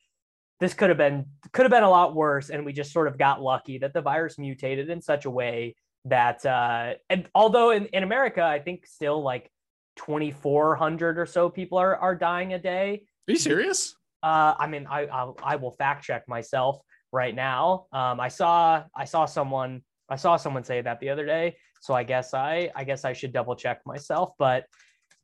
this 0.59 0.73
could 0.73 0.89
have 0.89 0.97
been 0.97 1.27
could 1.53 1.61
have 1.61 1.71
been 1.71 1.83
a 1.83 1.89
lot 1.89 2.15
worse 2.15 2.49
and 2.49 2.65
we 2.65 2.73
just 2.73 2.91
sort 2.91 3.07
of 3.07 3.19
got 3.19 3.39
lucky 3.39 3.77
that 3.77 3.93
the 3.93 4.01
virus 4.01 4.39
mutated 4.39 4.89
in 4.89 4.99
such 4.99 5.25
a 5.25 5.29
way 5.29 5.75
that 6.05 6.43
uh 6.43 6.93
and 7.11 7.29
although 7.35 7.69
in, 7.69 7.85
in 7.87 8.01
america 8.01 8.43
i 8.43 8.57
think 8.57 8.87
still 8.87 9.21
like 9.21 9.51
2400 9.97 11.19
or 11.19 11.27
so 11.27 11.51
people 11.51 11.77
are 11.77 11.95
are 11.97 12.15
dying 12.15 12.53
a 12.53 12.59
day 12.59 13.03
are 13.27 13.33
you 13.33 13.37
serious 13.37 13.95
uh, 14.23 14.55
I 14.57 14.67
mean, 14.67 14.87
I 14.89 15.05
I'll, 15.05 15.37
I 15.43 15.55
will 15.55 15.71
fact 15.71 16.03
check 16.03 16.27
myself 16.27 16.79
right 17.11 17.33
now. 17.35 17.85
Um, 17.91 18.19
I 18.19 18.27
saw 18.27 18.83
I 18.95 19.05
saw 19.05 19.25
someone 19.25 19.81
I 20.09 20.15
saw 20.15 20.37
someone 20.37 20.63
say 20.63 20.81
that 20.81 20.99
the 20.99 21.09
other 21.09 21.25
day. 21.25 21.57
So 21.81 21.93
I 21.93 22.03
guess 22.03 22.33
I 22.33 22.69
I 22.75 22.83
guess 22.83 23.05
I 23.05 23.13
should 23.13 23.33
double 23.33 23.55
check 23.55 23.81
myself. 23.85 24.31
But 24.37 24.65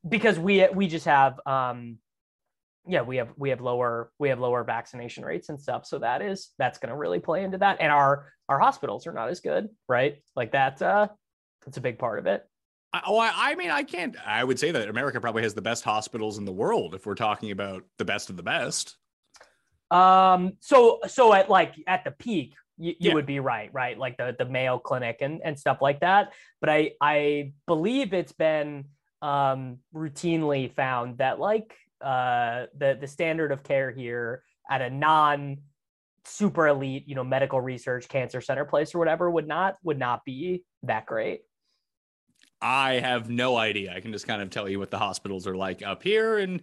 because 0.08 0.38
we 0.38 0.66
we 0.68 0.86
just 0.86 1.06
have 1.06 1.40
um 1.46 1.98
yeah 2.86 3.02
we 3.02 3.16
have 3.16 3.28
we 3.36 3.50
have 3.50 3.60
lower 3.60 4.10
we 4.18 4.28
have 4.28 4.40
lower 4.40 4.64
vaccination 4.64 5.24
rates 5.24 5.48
and 5.48 5.60
stuff 5.60 5.84
so 5.84 5.98
that 5.98 6.22
is 6.22 6.50
that's 6.58 6.78
going 6.78 6.90
to 6.90 6.96
really 6.96 7.18
play 7.18 7.44
into 7.44 7.58
that 7.58 7.78
and 7.80 7.92
our 7.92 8.32
our 8.48 8.58
hospitals 8.58 9.06
are 9.06 9.12
not 9.12 9.28
as 9.28 9.40
good 9.40 9.68
right 9.88 10.22
like 10.36 10.52
that 10.52 10.80
uh 10.80 11.08
that's 11.64 11.76
a 11.76 11.80
big 11.80 11.98
part 11.98 12.18
of 12.18 12.26
it 12.26 12.47
oh 12.94 13.18
I, 13.18 13.32
I 13.34 13.54
mean 13.54 13.70
i 13.70 13.82
can't 13.82 14.16
i 14.26 14.42
would 14.42 14.58
say 14.58 14.70
that 14.70 14.88
america 14.88 15.20
probably 15.20 15.42
has 15.42 15.54
the 15.54 15.62
best 15.62 15.84
hospitals 15.84 16.38
in 16.38 16.44
the 16.44 16.52
world 16.52 16.94
if 16.94 17.06
we're 17.06 17.14
talking 17.14 17.50
about 17.50 17.84
the 17.98 18.04
best 18.04 18.30
of 18.30 18.36
the 18.36 18.42
best 18.42 18.96
um 19.90 20.52
so 20.60 21.00
so 21.06 21.32
at 21.32 21.48
like 21.48 21.74
at 21.86 22.04
the 22.04 22.10
peak 22.12 22.54
you, 22.76 22.94
you 22.98 23.08
yeah. 23.08 23.14
would 23.14 23.26
be 23.26 23.40
right 23.40 23.70
right 23.72 23.98
like 23.98 24.16
the 24.16 24.34
the 24.38 24.44
mayo 24.44 24.78
clinic 24.78 25.18
and 25.20 25.40
and 25.44 25.58
stuff 25.58 25.78
like 25.80 26.00
that 26.00 26.32
but 26.60 26.70
i 26.70 26.92
i 27.00 27.52
believe 27.66 28.12
it's 28.12 28.32
been 28.32 28.84
um 29.22 29.78
routinely 29.94 30.72
found 30.72 31.18
that 31.18 31.40
like 31.40 31.74
uh, 32.00 32.66
the 32.76 32.96
the 33.00 33.06
standard 33.06 33.52
of 33.52 33.62
care 33.62 33.90
here 33.90 34.42
at 34.70 34.82
a 34.82 34.90
non 34.90 35.58
super 36.24 36.68
elite, 36.68 37.08
you 37.08 37.14
know, 37.14 37.24
medical 37.24 37.60
research 37.60 38.08
cancer 38.08 38.40
center 38.40 38.64
place 38.64 38.94
or 38.94 38.98
whatever 38.98 39.30
would 39.30 39.48
not 39.48 39.76
would 39.82 39.98
not 39.98 40.24
be 40.24 40.64
that 40.82 41.06
great. 41.06 41.40
I 42.60 42.94
have 42.94 43.30
no 43.30 43.56
idea. 43.56 43.94
I 43.94 44.00
can 44.00 44.12
just 44.12 44.26
kind 44.26 44.42
of 44.42 44.50
tell 44.50 44.68
you 44.68 44.78
what 44.78 44.90
the 44.90 44.98
hospitals 44.98 45.46
are 45.46 45.56
like 45.56 45.82
up 45.82 46.02
here, 46.02 46.38
and 46.38 46.60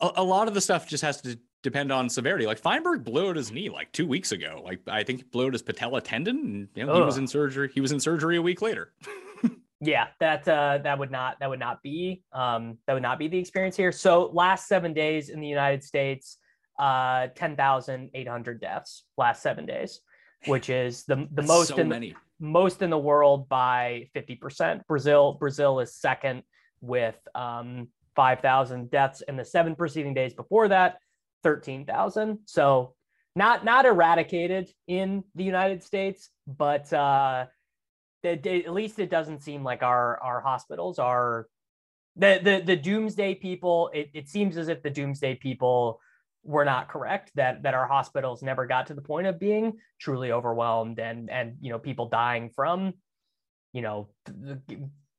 a, 0.00 0.10
a 0.16 0.22
lot 0.22 0.48
of 0.48 0.54
the 0.54 0.60
stuff 0.60 0.88
just 0.88 1.02
has 1.02 1.20
to 1.22 1.38
depend 1.62 1.92
on 1.92 2.08
severity. 2.08 2.46
Like 2.46 2.58
Feinberg 2.58 3.04
blew 3.04 3.30
out 3.30 3.36
his 3.36 3.52
knee 3.52 3.68
like 3.68 3.92
two 3.92 4.06
weeks 4.06 4.32
ago. 4.32 4.62
Like 4.64 4.80
I 4.88 5.02
think 5.02 5.20
he 5.20 5.24
blew 5.24 5.46
out 5.46 5.52
his 5.52 5.62
patella 5.62 6.00
tendon, 6.00 6.36
and 6.38 6.68
you 6.74 6.86
know, 6.86 6.94
he 6.94 7.02
was 7.02 7.18
in 7.18 7.26
surgery. 7.26 7.70
He 7.72 7.80
was 7.80 7.92
in 7.92 8.00
surgery 8.00 8.36
a 8.36 8.42
week 8.42 8.62
later. 8.62 8.92
yeah 9.80 10.06
that 10.20 10.46
uh 10.48 10.78
that 10.78 10.98
would 10.98 11.10
not 11.10 11.36
that 11.40 11.50
would 11.50 11.58
not 11.58 11.82
be 11.82 12.22
um 12.32 12.78
that 12.86 12.94
would 12.94 13.02
not 13.02 13.18
be 13.18 13.26
the 13.26 13.36
experience 13.36 13.76
here 13.76 13.90
so 13.90 14.30
last 14.32 14.68
seven 14.68 14.94
days 14.94 15.30
in 15.30 15.40
the 15.40 15.48
united 15.48 15.82
states 15.82 16.38
uh 16.78 17.26
10,800 17.34 18.60
deaths 18.60 19.04
last 19.18 19.42
seven 19.42 19.66
days 19.66 20.00
which 20.46 20.70
is 20.70 21.04
the 21.04 21.16
the 21.16 21.28
That's 21.32 21.48
most 21.48 21.68
so 21.68 21.76
in 21.76 21.88
many. 21.88 22.14
Most 22.40 22.82
in 22.82 22.90
the 22.90 22.98
world 22.98 23.48
by 23.48 24.08
50% 24.14 24.86
brazil 24.86 25.34
brazil 25.34 25.80
is 25.80 25.94
second 25.94 26.42
with 26.80 27.16
um 27.34 27.88
5,000 28.16 28.90
deaths 28.90 29.22
in 29.26 29.36
the 29.36 29.44
seven 29.44 29.74
preceding 29.74 30.14
days 30.14 30.34
before 30.34 30.68
that 30.68 30.98
13,000 31.42 32.38
so 32.44 32.94
not 33.36 33.64
not 33.64 33.86
eradicated 33.86 34.68
in 34.86 35.24
the 35.34 35.44
united 35.44 35.82
states 35.82 36.30
but 36.46 36.92
uh 36.92 37.46
at 38.24 38.72
least 38.72 38.98
it 38.98 39.10
doesn't 39.10 39.42
seem 39.42 39.62
like 39.62 39.82
our 39.82 40.18
our 40.22 40.40
hospitals 40.40 40.98
are 40.98 41.46
the 42.16 42.40
the 42.42 42.62
the 42.64 42.76
doomsday 42.76 43.34
people 43.34 43.90
it, 43.92 44.10
it 44.14 44.28
seems 44.28 44.56
as 44.56 44.68
if 44.68 44.82
the 44.82 44.90
doomsday 44.90 45.34
people 45.34 46.00
were 46.44 46.64
not 46.64 46.88
correct 46.88 47.30
that 47.34 47.62
that 47.62 47.74
our 47.74 47.86
hospitals 47.86 48.42
never 48.42 48.66
got 48.66 48.86
to 48.86 48.94
the 48.94 49.00
point 49.00 49.26
of 49.26 49.38
being 49.38 49.72
truly 50.00 50.30
overwhelmed 50.30 50.98
and 50.98 51.30
and 51.30 51.56
you 51.60 51.70
know 51.70 51.78
people 51.78 52.08
dying 52.08 52.50
from 52.50 52.92
you 53.72 53.82
know 53.82 54.08
the, 54.26 54.60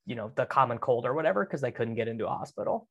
you 0.06 0.16
know 0.16 0.32
the 0.36 0.46
common 0.46 0.78
cold 0.78 1.06
or 1.06 1.14
whatever 1.14 1.44
because 1.44 1.62
they 1.62 1.72
couldn't 1.72 1.96
get 1.96 2.08
into 2.08 2.26
a 2.26 2.30
hospital 2.30 2.88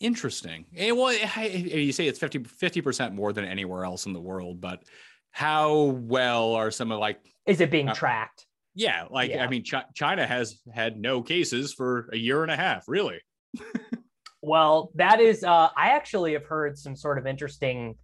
interesting 0.00 0.64
and 0.76 0.96
well 0.96 1.12
you 1.12 1.92
say 1.92 2.06
it's 2.06 2.18
50 2.18 2.80
percent 2.80 3.14
more 3.14 3.32
than 3.32 3.44
anywhere 3.44 3.84
else 3.84 4.06
in 4.06 4.12
the 4.12 4.20
world 4.20 4.60
but 4.60 4.82
how 5.30 5.82
well 5.82 6.54
are 6.54 6.70
some 6.70 6.92
of 6.92 6.98
like 7.00 7.18
is 7.46 7.60
it 7.60 7.70
being 7.70 7.88
uh, 7.88 7.94
tracked 7.94 8.46
yeah, 8.78 9.06
like 9.10 9.30
yeah. 9.30 9.44
I 9.44 9.48
mean, 9.48 9.64
Ch- 9.64 9.74
China 9.92 10.24
has 10.24 10.60
had 10.72 10.96
no 10.96 11.20
cases 11.20 11.74
for 11.74 12.08
a 12.12 12.16
year 12.16 12.44
and 12.44 12.52
a 12.52 12.54
half, 12.54 12.84
really. 12.86 13.18
well, 14.48 14.90
that 14.94 15.20
is, 15.20 15.44
uh, 15.44 15.68
I 15.76 15.90
actually 15.90 16.32
have 16.32 16.44
heard 16.44 16.78
some 16.78 16.96
sort 16.96 17.18
of 17.18 17.26
interesting 17.26 17.96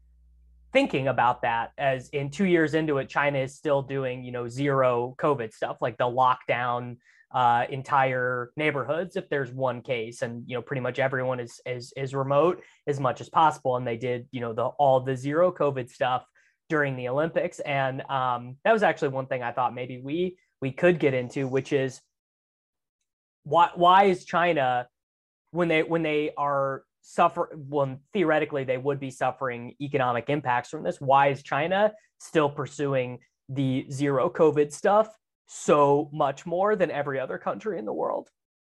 thinking 0.73 1.09
about 1.09 1.43
that. 1.43 1.73
As 1.79 2.11
in 2.11 2.31
two 2.31 2.45
years 2.45 2.75
into 2.75 2.99
it, 2.99 3.09
China 3.09 3.39
is 3.39 3.55
still 3.55 3.81
doing, 3.81 4.23
you 4.23 4.33
know, 4.33 4.47
zero 4.49 5.15
COVID 5.19 5.53
stuff, 5.55 5.79
like 5.81 5.97
the 5.97 6.05
lockdown 6.05 6.99
uh, 7.35 7.65
entire 7.71 8.53
neighborhoods 8.57 9.17
if 9.17 9.29
there's 9.29 9.51
one 9.51 9.81
case, 9.81 10.23
and 10.23 10.45
you 10.47 10.55
know, 10.55 10.63
pretty 10.63 10.81
much 10.81 10.99
everyone 10.99 11.41
is 11.41 11.61
is 11.67 11.93
is 11.97 12.15
remote 12.15 12.63
as 12.87 13.01
much 13.01 13.21
as 13.21 13.29
possible. 13.29 13.77
And 13.77 13.87
they 13.87 13.97
did, 13.97 14.27
you 14.31 14.41
know, 14.41 14.53
the 14.53 14.67
all 14.67 15.01
the 15.01 15.17
zero 15.17 15.51
COVID 15.51 15.91
stuff 15.91 16.25
during 16.69 16.95
the 16.97 17.09
Olympics, 17.09 17.59
and 17.61 18.03
um, 18.09 18.57
that 18.65 18.73
was 18.73 18.83
actually 18.83 19.09
one 19.09 19.27
thing 19.27 19.43
I 19.43 19.53
thought 19.53 19.75
maybe 19.75 20.01
we 20.01 20.37
we 20.61 20.71
could 20.71 21.01
get 21.01 21.15
into, 21.15 21.49
which 21.49 21.73
is 21.73 22.01
why 23.43 23.71
why 23.75 24.05
is 24.05 24.25
China 24.25 24.87
when 25.55 25.69
they 25.69 25.83
when 25.83 26.03
they 26.03 26.31
are 26.37 26.83
suffer 27.01 27.51
well 27.55 27.99
theoretically 28.13 28.65
they 28.65 28.79
would 28.79 28.99
be 28.99 29.11
suffering 29.11 29.75
economic 29.81 30.29
impacts 30.29 30.69
from 30.71 30.83
this. 30.83 31.01
Why 31.01 31.29
is 31.29 31.43
china 31.43 31.93
still 32.19 32.51
pursuing 32.51 33.19
the 33.49 33.87
zero 33.91 34.29
covid 34.29 34.73
stuff 34.73 35.09
so 35.47 36.11
much 36.13 36.47
more 36.47 36.75
than 36.77 36.91
every 36.91 37.21
other 37.21 37.39
country 37.39 37.79
in 37.79 37.85
the 37.85 37.93
world? 37.93 38.29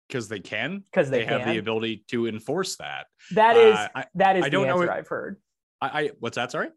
Because 0.08 0.28
they 0.28 0.40
can. 0.40 0.82
Because 0.90 1.10
they, 1.10 1.20
they 1.20 1.24
have 1.26 1.46
the 1.46 1.58
ability 1.58 2.04
to 2.08 2.26
enforce 2.26 2.76
that. 2.76 3.06
That 3.32 3.56
is 3.56 3.76
uh, 3.76 4.02
that 4.14 4.36
is 4.36 4.44
I, 4.44 4.48
don't 4.48 4.66
answer 4.66 4.86
know 4.86 4.92
i've 4.92 5.08
heard. 5.08 5.36
I, 5.80 5.86
I 5.86 6.10
what's 6.20 6.36
that 6.36 6.50
sorry? 6.50 6.68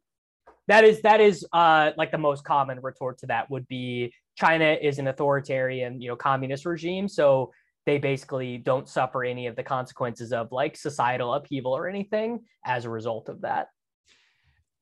That 0.67 0.83
is 0.83 1.01
that 1.01 1.21
is 1.21 1.45
uh 1.53 1.91
like 1.97 2.11
the 2.11 2.17
most 2.17 2.43
common 2.43 2.79
retort 2.81 3.19
to 3.19 3.27
that 3.27 3.49
would 3.49 3.67
be 3.67 4.13
China 4.35 4.75
is 4.81 4.97
an 4.97 5.07
authoritarian, 5.07 6.01
you 6.01 6.09
know, 6.09 6.15
communist 6.15 6.65
regime, 6.65 7.07
so 7.07 7.51
they 7.85 7.97
basically 7.97 8.57
don't 8.57 8.87
suffer 8.87 9.23
any 9.23 9.47
of 9.47 9.55
the 9.55 9.63
consequences 9.63 10.31
of 10.31 10.51
like 10.51 10.77
societal 10.77 11.33
upheaval 11.33 11.75
or 11.75 11.87
anything 11.87 12.41
as 12.65 12.85
a 12.85 12.89
result 12.89 13.29
of 13.29 13.41
that. 13.41 13.67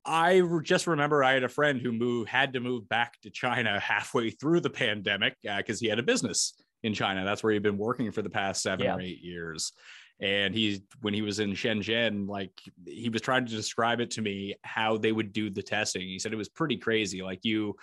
I 0.05 0.41
just 0.63 0.87
remember 0.87 1.23
I 1.23 1.33
had 1.33 1.43
a 1.43 1.49
friend 1.49 1.79
who 1.79 1.91
moved 1.91 2.29
had 2.29 2.53
to 2.53 2.59
move 2.59 2.89
back 2.89 3.19
to 3.21 3.29
China 3.29 3.79
halfway 3.83 4.31
through 4.31 4.61
the 4.61 4.69
pandemic 4.69 5.35
because 5.43 5.77
uh, 5.77 5.81
he 5.81 5.87
had 5.87 5.99
a 5.99 6.03
business 6.03 6.53
in 6.83 6.93
China. 6.93 7.23
That's 7.23 7.43
where 7.43 7.53
he'd 7.53 7.63
been 7.63 7.77
working 7.77 8.11
for 8.11 8.21
the 8.21 8.29
past 8.29 8.63
seven 8.63 8.85
yeah. 8.85 8.95
or 8.95 9.01
eight 9.01 9.21
years. 9.21 9.73
And 10.19 10.53
he, 10.53 10.83
when 11.01 11.15
he 11.15 11.23
was 11.23 11.39
in 11.39 11.53
Shenzhen, 11.53 12.27
like 12.27 12.51
he 12.85 13.09
was 13.09 13.21
trying 13.21 13.45
to 13.45 13.51
describe 13.51 13.99
it 13.99 14.11
to 14.11 14.21
me 14.21 14.55
how 14.63 14.97
they 14.97 15.11
would 15.11 15.33
do 15.33 15.49
the 15.49 15.63
testing. 15.63 16.03
He 16.03 16.19
said 16.19 16.31
it 16.31 16.37
was 16.37 16.49
pretty 16.49 16.77
crazy. 16.77 17.23
Like 17.23 17.39
you, 17.43 17.75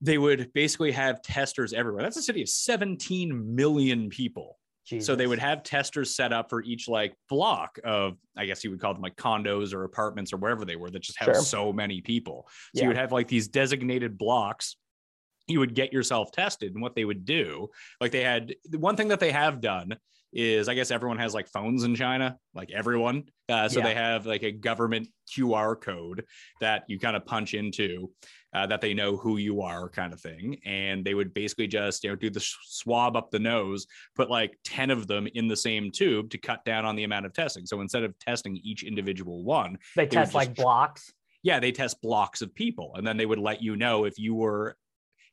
they 0.00 0.18
would 0.18 0.52
basically 0.52 0.92
have 0.92 1.22
testers 1.22 1.72
everywhere. 1.72 2.02
That's 2.02 2.16
a 2.16 2.22
city 2.22 2.42
of 2.42 2.48
17 2.48 3.54
million 3.54 4.10
people. 4.10 4.58
Jesus. 4.86 5.06
So 5.06 5.16
they 5.16 5.26
would 5.26 5.38
have 5.38 5.62
testers 5.62 6.14
set 6.14 6.32
up 6.32 6.50
for 6.50 6.62
each 6.62 6.88
like 6.88 7.14
block 7.30 7.78
of, 7.84 8.18
I 8.36 8.44
guess 8.44 8.62
you 8.62 8.70
would 8.70 8.80
call 8.80 8.92
them 8.92 9.02
like 9.02 9.16
condos 9.16 9.72
or 9.72 9.84
apartments 9.84 10.32
or 10.32 10.36
wherever 10.36 10.64
they 10.64 10.76
were 10.76 10.90
that 10.90 11.00
just 11.00 11.18
have 11.18 11.26
sure. 11.26 11.42
so 11.42 11.72
many 11.72 12.02
people. 12.02 12.46
So 12.74 12.80
yeah. 12.80 12.82
you 12.82 12.88
would 12.88 12.98
have 12.98 13.12
like 13.12 13.28
these 13.28 13.48
designated 13.48 14.18
blocks. 14.18 14.76
You 15.46 15.58
would 15.60 15.74
get 15.74 15.92
yourself 15.92 16.32
tested, 16.32 16.72
and 16.72 16.80
what 16.80 16.94
they 16.94 17.04
would 17.04 17.26
do, 17.26 17.68
like 18.00 18.12
they 18.12 18.22
had 18.22 18.54
one 18.70 18.96
thing 18.96 19.08
that 19.08 19.20
they 19.20 19.30
have 19.30 19.60
done 19.60 19.94
is 20.34 20.68
I 20.68 20.74
guess 20.74 20.90
everyone 20.90 21.18
has 21.18 21.32
like 21.32 21.48
phones 21.48 21.84
in 21.84 21.94
China, 21.94 22.36
like 22.54 22.70
everyone. 22.72 23.24
Uh, 23.48 23.68
so 23.68 23.78
yeah. 23.78 23.86
they 23.86 23.94
have 23.94 24.26
like 24.26 24.42
a 24.42 24.50
government 24.50 25.08
QR 25.36 25.80
code 25.80 26.24
that 26.60 26.84
you 26.88 26.98
kind 26.98 27.14
of 27.14 27.24
punch 27.24 27.54
into 27.54 28.10
uh, 28.54 28.66
that 28.68 28.80
they 28.80 28.94
know 28.94 29.16
who 29.16 29.36
you 29.36 29.60
are, 29.60 29.88
kind 29.88 30.12
of 30.12 30.20
thing. 30.20 30.60
And 30.64 31.04
they 31.04 31.14
would 31.14 31.34
basically 31.34 31.66
just, 31.66 32.04
you 32.04 32.10
know, 32.10 32.16
do 32.16 32.30
the 32.30 32.40
swab 32.40 33.16
up 33.16 33.30
the 33.30 33.38
nose, 33.38 33.86
put 34.14 34.30
like 34.30 34.56
10 34.64 34.90
of 34.90 35.08
them 35.08 35.26
in 35.34 35.48
the 35.48 35.56
same 35.56 35.90
tube 35.90 36.30
to 36.30 36.38
cut 36.38 36.64
down 36.64 36.84
on 36.84 36.94
the 36.94 37.04
amount 37.04 37.26
of 37.26 37.32
testing. 37.32 37.66
So 37.66 37.80
instead 37.80 38.04
of 38.04 38.16
testing 38.18 38.56
each 38.62 38.84
individual 38.84 39.42
one, 39.42 39.78
they, 39.96 40.04
they 40.04 40.16
test 40.16 40.34
like 40.34 40.54
blocks. 40.54 41.12
Yeah, 41.42 41.58
they 41.58 41.72
test 41.72 42.00
blocks 42.00 42.42
of 42.42 42.54
people. 42.54 42.92
And 42.94 43.06
then 43.06 43.16
they 43.16 43.26
would 43.26 43.40
let 43.40 43.60
you 43.60 43.76
know 43.76 44.04
if 44.04 44.18
you 44.18 44.34
were, 44.34 44.76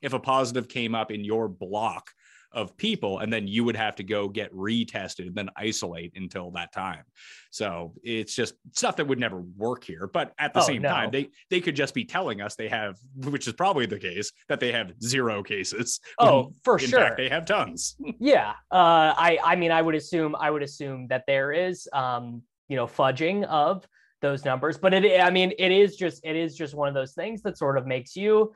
if 0.02 0.14
a 0.14 0.20
positive 0.20 0.68
came 0.68 0.96
up 0.96 1.12
in 1.12 1.24
your 1.24 1.48
block 1.48 2.10
of 2.54 2.76
people 2.78 3.20
and 3.20 3.32
then 3.32 3.48
you 3.48 3.64
would 3.64 3.76
have 3.76 3.96
to 3.96 4.04
go 4.04 4.28
get 4.28 4.54
retested 4.54 5.28
and 5.28 5.36
then 5.36 5.50
isolate 5.56 6.12
until 6.16 6.52
that 6.52 6.74
time. 6.74 7.04
So 7.50 7.94
it's 8.04 8.36
just 8.36 8.56
stuff 8.72 8.96
that 8.98 9.08
would 9.08 9.20
never 9.20 9.42
work 9.58 9.84
here 9.84 10.10
but 10.12 10.34
at 10.38 10.54
the 10.54 10.62
oh, 10.62 10.64
same 10.64 10.82
no. 10.82 10.90
time 10.90 11.12
they 11.12 11.30
they 11.50 11.62
could 11.62 11.76
just 11.76 11.94
be 11.94 12.06
telling 12.06 12.42
us 12.42 12.56
they 12.56 12.68
have 12.68 12.98
which 13.16 13.48
is 13.48 13.54
probably 13.54 13.86
the 13.86 14.00
case 14.00 14.32
that 14.50 14.60
they 14.60 14.72
have 14.72 14.94
zero 15.02 15.44
cases. 15.44 16.00
Oh 16.20 16.54
for 16.64 16.78
in 16.78 16.88
sure. 16.88 17.00
fact, 17.00 17.18
they 17.18 17.30
have 17.30 17.46
tons. 17.46 17.96
Yeah 18.20 18.52
uh 18.72 19.14
i 19.18 19.40
i 19.44 19.56
mean 19.56 19.72
i 19.72 19.82
would 19.82 19.96
assume 19.96 20.36
i 20.40 20.50
would 20.50 20.64
assume 20.64 21.08
that 21.08 21.24
there 21.28 21.52
is 21.52 21.88
um 21.94 22.42
you 22.68 22.76
know 22.76 22.86
fudging 22.86 23.44
of 23.46 23.88
those 24.22 24.46
numbers 24.46 24.78
but 24.78 24.94
it 24.94 25.20
i 25.20 25.30
mean 25.30 25.52
it 25.58 25.72
is 25.72 25.96
just 25.96 26.24
it 26.24 26.36
is 26.36 26.56
just 26.56 26.76
one 26.76 26.88
of 26.88 26.94
those 26.94 27.14
things 27.14 27.42
that 27.42 27.58
sort 27.58 27.78
of 27.78 27.88
makes 27.88 28.16
you 28.16 28.54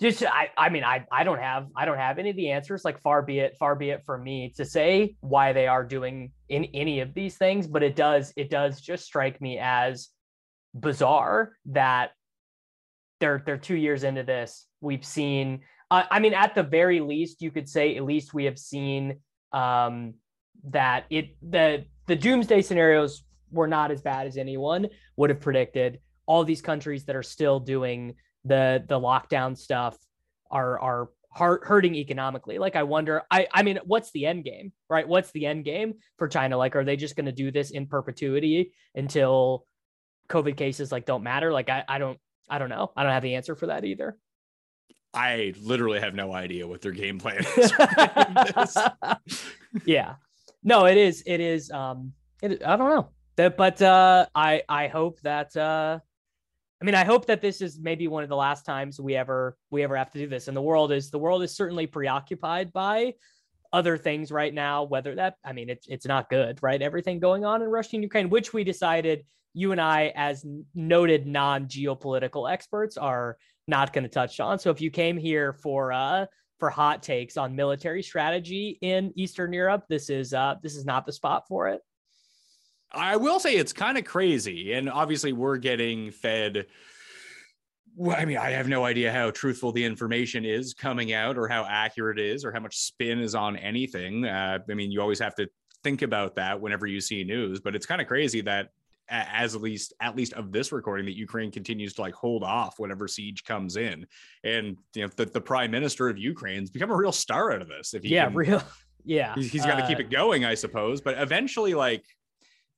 just 0.00 0.22
I, 0.24 0.50
I 0.56 0.68
mean 0.68 0.84
I, 0.84 1.06
I 1.10 1.24
don't 1.24 1.40
have 1.40 1.68
I 1.76 1.84
don't 1.84 1.98
have 1.98 2.18
any 2.18 2.30
of 2.30 2.36
the 2.36 2.50
answers 2.50 2.84
like 2.84 3.00
far 3.00 3.22
be 3.22 3.38
it 3.38 3.56
far 3.58 3.74
be 3.74 3.90
it 3.90 4.02
for 4.04 4.18
me 4.18 4.52
to 4.56 4.64
say 4.64 5.16
why 5.20 5.52
they 5.52 5.66
are 5.66 5.84
doing 5.84 6.32
in 6.48 6.64
any 6.74 7.00
of 7.00 7.14
these 7.14 7.36
things 7.36 7.66
but 7.66 7.82
it 7.82 7.96
does 7.96 8.32
it 8.36 8.50
does 8.50 8.80
just 8.80 9.04
strike 9.04 9.40
me 9.40 9.58
as 9.58 10.08
bizarre 10.74 11.52
that 11.66 12.10
they're 13.20 13.42
they're 13.46 13.56
2 13.56 13.74
years 13.74 14.04
into 14.04 14.22
this 14.22 14.66
we've 14.80 15.04
seen 15.04 15.60
Uh, 15.90 16.02
I 16.10 16.18
mean, 16.18 16.34
at 16.34 16.54
the 16.54 16.64
very 16.64 17.00
least, 17.00 17.40
you 17.40 17.52
could 17.52 17.68
say 17.68 17.96
at 17.96 18.02
least 18.04 18.34
we 18.34 18.44
have 18.46 18.58
seen 18.58 19.20
um, 19.52 20.14
that 20.70 21.04
it 21.10 21.36
the 21.40 21.84
the 22.08 22.16
doomsday 22.16 22.60
scenarios 22.62 23.22
were 23.52 23.68
not 23.68 23.90
as 23.92 24.02
bad 24.02 24.26
as 24.26 24.36
anyone 24.36 24.88
would 25.16 25.30
have 25.30 25.40
predicted. 25.40 26.00
All 26.26 26.44
these 26.44 26.60
countries 26.60 27.04
that 27.04 27.14
are 27.14 27.22
still 27.22 27.60
doing 27.60 28.16
the 28.46 28.84
the 28.86 28.98
lockdown 28.98 29.56
stuff 29.56 29.96
are 30.50 30.78
are 30.80 31.10
hurting 31.36 31.94
economically. 31.94 32.58
Like 32.58 32.76
I 32.76 32.84
wonder, 32.84 33.22
I 33.30 33.46
I 33.52 33.62
mean, 33.62 33.78
what's 33.84 34.10
the 34.12 34.26
end 34.26 34.44
game, 34.44 34.72
right? 34.88 35.06
What's 35.06 35.30
the 35.32 35.46
end 35.46 35.64
game 35.64 35.94
for 36.18 36.28
China? 36.28 36.56
Like, 36.56 36.74
are 36.76 36.84
they 36.84 36.96
just 36.96 37.16
going 37.16 37.26
to 37.26 37.32
do 37.32 37.50
this 37.50 37.70
in 37.70 37.86
perpetuity 37.86 38.72
until 38.94 39.66
COVID 40.28 40.56
cases 40.56 40.90
like 40.90 41.04
don't 41.04 41.22
matter? 41.22 41.52
Like, 41.52 41.68
I 41.68 41.84
I 41.86 41.98
don't 41.98 42.18
I 42.48 42.58
don't 42.58 42.70
know. 42.70 42.90
I 42.96 43.02
don't 43.02 43.12
have 43.12 43.22
the 43.22 43.34
answer 43.34 43.54
for 43.54 43.66
that 43.66 43.84
either. 43.84 44.16
I 45.12 45.54
literally 45.60 46.00
have 46.00 46.14
no 46.14 46.32
idea 46.32 46.66
what 46.66 46.82
their 46.82 46.92
game 46.92 47.18
plan 47.18 47.44
is. 47.56 47.72
yeah, 49.84 50.14
no, 50.62 50.86
it 50.86 50.96
is. 50.96 51.22
It 51.26 51.40
is. 51.40 51.70
Um, 51.70 52.12
it, 52.42 52.62
I 52.64 52.76
don't 52.76 52.90
know. 52.90 53.10
But 53.50 53.82
uh, 53.82 54.26
I 54.34 54.62
I 54.68 54.88
hope 54.88 55.20
that 55.20 55.54
uh, 55.56 56.00
I 56.80 56.84
mean, 56.84 56.94
I 56.94 57.04
hope 57.04 57.26
that 57.26 57.40
this 57.40 57.60
is 57.62 57.78
maybe 57.80 58.06
one 58.06 58.22
of 58.22 58.28
the 58.28 58.36
last 58.36 58.66
times 58.66 59.00
we 59.00 59.16
ever 59.16 59.56
we 59.70 59.82
ever 59.82 59.96
have 59.96 60.10
to 60.10 60.18
do 60.18 60.28
this. 60.28 60.48
And 60.48 60.56
the 60.56 60.62
world 60.62 60.92
is 60.92 61.10
the 61.10 61.18
world 61.18 61.42
is 61.42 61.56
certainly 61.56 61.86
preoccupied 61.86 62.72
by 62.72 63.14
other 63.72 63.96
things 63.96 64.30
right 64.30 64.52
now. 64.52 64.84
Whether 64.84 65.14
that, 65.14 65.36
I 65.44 65.52
mean, 65.52 65.70
it's 65.70 65.86
it's 65.88 66.06
not 66.06 66.28
good, 66.28 66.58
right? 66.62 66.80
Everything 66.82 67.18
going 67.18 67.44
on 67.44 67.62
in 67.62 67.68
Russia 67.68 67.96
and 67.96 68.02
Ukraine, 68.02 68.28
which 68.28 68.52
we 68.52 68.62
decided 68.62 69.24
you 69.54 69.72
and 69.72 69.80
I, 69.80 70.12
as 70.16 70.44
noted 70.74 71.26
non 71.26 71.66
geopolitical 71.66 72.50
experts, 72.50 72.98
are 72.98 73.38
not 73.66 73.94
going 73.94 74.04
to 74.04 74.10
touch 74.10 74.38
on. 74.38 74.58
So 74.58 74.70
if 74.70 74.80
you 74.80 74.90
came 74.90 75.16
here 75.16 75.54
for 75.54 75.92
uh 75.92 76.26
for 76.58 76.68
hot 76.68 77.02
takes 77.02 77.38
on 77.38 77.56
military 77.56 78.02
strategy 78.02 78.78
in 78.82 79.12
Eastern 79.16 79.52
Europe, 79.54 79.84
this 79.88 80.10
is 80.10 80.34
uh 80.34 80.56
this 80.62 80.76
is 80.76 80.84
not 80.84 81.06
the 81.06 81.12
spot 81.12 81.48
for 81.48 81.68
it. 81.68 81.80
I 82.92 83.16
will 83.16 83.40
say 83.40 83.56
it's 83.56 83.72
kind 83.72 83.98
of 83.98 84.04
crazy. 84.04 84.72
And 84.72 84.88
obviously, 84.88 85.32
we're 85.32 85.56
getting 85.56 86.10
fed. 86.10 86.66
Well, 87.94 88.16
I 88.16 88.24
mean, 88.24 88.36
I 88.36 88.50
have 88.50 88.68
no 88.68 88.84
idea 88.84 89.12
how 89.12 89.30
truthful 89.30 89.72
the 89.72 89.84
information 89.84 90.44
is 90.44 90.74
coming 90.74 91.12
out 91.12 91.38
or 91.38 91.48
how 91.48 91.64
accurate 91.64 92.18
it 92.18 92.26
is 92.26 92.44
or 92.44 92.52
how 92.52 92.60
much 92.60 92.76
spin 92.76 93.20
is 93.20 93.34
on 93.34 93.56
anything. 93.56 94.26
Uh, 94.26 94.58
I 94.68 94.74
mean, 94.74 94.90
you 94.90 95.00
always 95.00 95.18
have 95.20 95.34
to 95.36 95.48
think 95.82 96.02
about 96.02 96.34
that 96.36 96.60
whenever 96.60 96.86
you 96.86 97.00
see 97.00 97.24
news, 97.24 97.60
but 97.60 97.74
it's 97.74 97.86
kind 97.86 98.00
of 98.00 98.06
crazy 98.06 98.42
that 98.42 98.70
as 99.08 99.54
at 99.54 99.60
least 99.60 99.92
at 100.00 100.16
least 100.16 100.32
of 100.32 100.50
this 100.50 100.72
recording 100.72 101.06
that 101.06 101.16
Ukraine 101.16 101.50
continues 101.50 101.94
to 101.94 102.00
like 102.00 102.14
hold 102.14 102.42
off 102.42 102.78
whenever 102.78 103.06
siege 103.06 103.44
comes 103.44 103.76
in. 103.76 104.06
And 104.42 104.76
you 104.94 105.02
know, 105.02 105.10
the, 105.16 105.26
the 105.26 105.40
prime 105.40 105.70
minister 105.70 106.08
of 106.08 106.18
Ukraine's 106.18 106.70
become 106.70 106.90
a 106.90 106.96
real 106.96 107.12
star 107.12 107.52
out 107.52 107.62
of 107.62 107.68
this. 107.68 107.94
If 107.94 108.02
he 108.02 108.10
yeah, 108.10 108.26
can, 108.26 108.34
real 108.34 108.62
yeah. 109.04 109.34
he's, 109.34 109.52
he's 109.52 109.64
got 109.64 109.76
to 109.76 109.84
uh, 109.84 109.88
keep 109.88 110.00
it 110.00 110.10
going, 110.10 110.44
I 110.44 110.54
suppose. 110.54 111.00
But 111.00 111.18
eventually, 111.18 111.74
like 111.74 112.04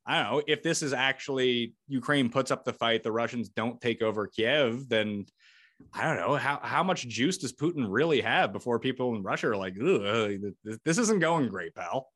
I 0.08 0.22
don't 0.22 0.32
know 0.32 0.42
if 0.46 0.62
this 0.62 0.82
is 0.82 0.94
actually 0.94 1.74
Ukraine 1.86 2.30
puts 2.30 2.50
up 2.50 2.64
the 2.64 2.72
fight, 2.72 3.02
the 3.02 3.12
Russians 3.12 3.50
don't 3.50 3.78
take 3.78 4.00
over 4.00 4.26
Kiev, 4.26 4.88
then 4.88 5.26
I 5.92 6.02
don't 6.02 6.16
know 6.16 6.34
how 6.36 6.58
how 6.62 6.82
much 6.82 7.06
juice 7.06 7.36
does 7.36 7.52
Putin 7.52 7.86
really 7.88 8.22
have 8.22 8.52
before 8.52 8.78
people 8.78 9.14
in 9.14 9.22
Russia 9.22 9.48
are 9.48 9.56
like, 9.56 9.74
this 10.84 10.98
isn't 10.98 11.20
going 11.20 11.48
great, 11.48 11.74
pal. 11.74 12.08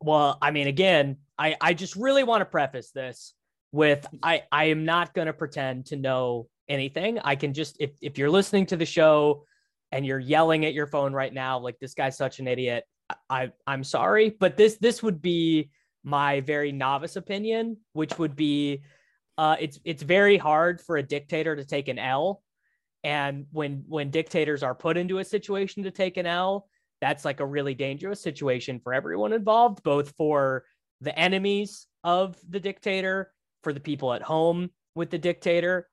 well, 0.00 0.36
I 0.42 0.50
mean, 0.50 0.66
again, 0.66 1.16
I 1.38 1.56
I 1.60 1.72
just 1.72 1.96
really 1.96 2.24
want 2.24 2.42
to 2.42 2.44
preface 2.44 2.90
this 2.90 3.32
with 3.72 4.06
I 4.22 4.42
I 4.52 4.64
am 4.66 4.84
not 4.84 5.14
going 5.14 5.26
to 5.26 5.32
pretend 5.32 5.86
to 5.86 5.96
know 5.96 6.48
anything. 6.68 7.18
I 7.20 7.36
can 7.36 7.54
just 7.54 7.78
if 7.80 7.92
if 8.02 8.18
you're 8.18 8.30
listening 8.30 8.66
to 8.66 8.76
the 8.76 8.86
show 8.86 9.44
and 9.92 10.04
you're 10.04 10.18
yelling 10.18 10.66
at 10.66 10.74
your 10.74 10.86
phone 10.86 11.14
right 11.14 11.32
now 11.32 11.58
like 11.58 11.78
this 11.80 11.94
guy's 11.94 12.18
such 12.18 12.38
an 12.38 12.46
idiot, 12.46 12.84
I 13.30 13.50
I'm 13.66 13.82
sorry, 13.82 14.28
but 14.28 14.58
this 14.58 14.76
this 14.76 15.02
would 15.02 15.22
be 15.22 15.70
my 16.08 16.40
very 16.40 16.72
novice 16.72 17.16
opinion, 17.16 17.76
which 17.92 18.18
would 18.18 18.34
be 18.34 18.82
uh, 19.36 19.56
it's 19.60 19.78
it's 19.84 20.02
very 20.02 20.38
hard 20.38 20.80
for 20.80 20.96
a 20.96 21.02
dictator 21.02 21.54
to 21.54 21.64
take 21.64 21.88
an 21.88 21.98
L, 21.98 22.42
and 23.04 23.46
when 23.52 23.84
when 23.86 24.10
dictators 24.10 24.62
are 24.62 24.74
put 24.74 24.96
into 24.96 25.18
a 25.18 25.24
situation 25.24 25.82
to 25.84 25.90
take 25.90 26.16
an 26.16 26.26
L, 26.26 26.68
that's 27.00 27.24
like 27.24 27.40
a 27.40 27.46
really 27.46 27.74
dangerous 27.74 28.22
situation 28.22 28.80
for 28.82 28.94
everyone 28.94 29.32
involved, 29.32 29.82
both 29.82 30.14
for 30.16 30.64
the 31.02 31.16
enemies 31.16 31.86
of 32.02 32.36
the 32.48 32.58
dictator, 32.58 33.32
for 33.62 33.72
the 33.72 33.80
people 33.80 34.12
at 34.14 34.22
home 34.22 34.70
with 34.94 35.10
the 35.10 35.18
dictator. 35.18 35.88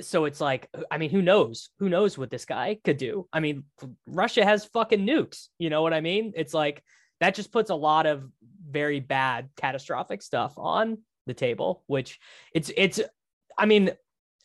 So 0.00 0.26
it's 0.26 0.40
like, 0.40 0.68
I 0.90 0.98
mean, 0.98 1.10
who 1.10 1.22
knows? 1.22 1.70
Who 1.78 1.88
knows 1.88 2.18
what 2.18 2.30
this 2.30 2.44
guy 2.44 2.78
could 2.84 2.98
do? 2.98 3.26
I 3.32 3.40
mean, 3.40 3.64
Russia 4.06 4.44
has 4.44 4.66
fucking 4.66 5.04
nukes. 5.04 5.48
You 5.58 5.70
know 5.70 5.82
what 5.82 5.94
I 5.94 6.02
mean? 6.02 6.34
It's 6.36 6.54
like 6.54 6.84
that 7.20 7.34
just 7.34 7.52
puts 7.52 7.70
a 7.70 7.74
lot 7.74 8.06
of 8.06 8.24
very 8.70 9.00
bad 9.00 9.48
catastrophic 9.56 10.22
stuff 10.22 10.54
on 10.56 10.98
the 11.26 11.34
table 11.34 11.82
which 11.86 12.18
it's 12.54 12.70
it's 12.76 13.00
i 13.56 13.66
mean 13.66 13.90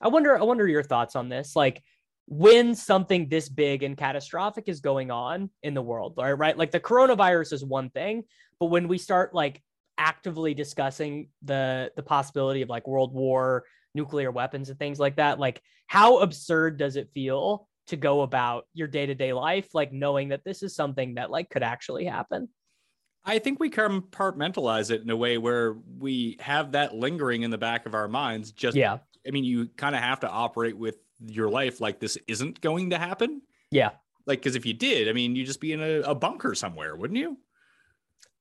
i 0.01 0.07
wonder 0.07 0.37
i 0.37 0.43
wonder 0.43 0.67
your 0.67 0.83
thoughts 0.83 1.15
on 1.15 1.29
this. 1.29 1.55
Like 1.55 1.83
when 2.25 2.73
something 2.73 3.27
this 3.27 3.49
big 3.49 3.83
and 3.83 3.97
catastrophic 3.97 4.65
is 4.67 4.79
going 4.79 5.11
on 5.11 5.49
in 5.61 5.73
the 5.73 5.81
world 5.81 6.13
right 6.17 6.31
right? 6.33 6.57
Like 6.57 6.71
the 6.71 6.79
coronavirus 6.79 7.53
is 7.53 7.65
one 7.65 7.89
thing 7.89 8.23
but 8.59 8.67
when 8.67 8.87
we 8.87 8.97
start 8.97 9.33
like 9.33 9.61
actively 9.97 10.53
discussing 10.53 11.29
the 11.43 11.91
the 11.95 12.03
possibility 12.03 12.61
of 12.61 12.69
like 12.69 12.87
world 12.87 13.13
war 13.13 13.63
nuclear 13.93 14.31
weapons 14.31 14.69
and 14.69 14.79
things 14.79 14.99
like 14.99 15.17
that 15.17 15.39
like 15.39 15.61
how 15.87 16.19
absurd 16.19 16.77
does 16.77 16.95
it 16.95 17.11
feel 17.13 17.67
to 17.85 17.95
go 17.95 18.21
about 18.21 18.65
your 18.73 18.87
day-to-day 18.87 19.33
life 19.33 19.67
like 19.73 19.91
knowing 19.91 20.29
that 20.29 20.43
this 20.43 20.63
is 20.63 20.75
something 20.75 21.15
that 21.15 21.29
like 21.29 21.49
could 21.49 21.61
actually 21.61 22.05
happen 22.05 22.49
I 23.25 23.39
think 23.39 23.59
we 23.59 23.69
compartmentalize 23.69 24.91
it 24.91 25.01
in 25.01 25.09
a 25.09 25.15
way 25.15 25.37
where 25.37 25.75
we 25.99 26.37
have 26.41 26.73
that 26.73 26.93
lingering 26.93 27.43
in 27.43 27.51
the 27.51 27.57
back 27.57 27.85
of 27.85 27.93
our 27.93 28.07
minds. 28.07 28.51
Just, 28.51 28.75
yeah. 28.75 28.97
I 29.25 29.31
mean, 29.31 29.45
you 29.45 29.67
kind 29.77 29.95
of 29.95 30.01
have 30.01 30.19
to 30.21 30.29
operate 30.29 30.77
with 30.77 30.97
your 31.25 31.49
life 31.49 31.79
like 31.79 31.99
this 31.99 32.17
isn't 32.27 32.59
going 32.59 32.89
to 32.89 32.97
happen. 32.97 33.41
Yeah. 33.71 33.91
Like, 34.25 34.39
because 34.39 34.55
if 34.55 34.65
you 34.65 34.73
did, 34.73 35.07
I 35.07 35.13
mean, 35.13 35.35
you'd 35.35 35.47
just 35.47 35.61
be 35.61 35.71
in 35.71 35.81
a, 35.81 36.01
a 36.01 36.15
bunker 36.15 36.53
somewhere, 36.53 36.95
wouldn't 36.95 37.19
you? 37.19 37.37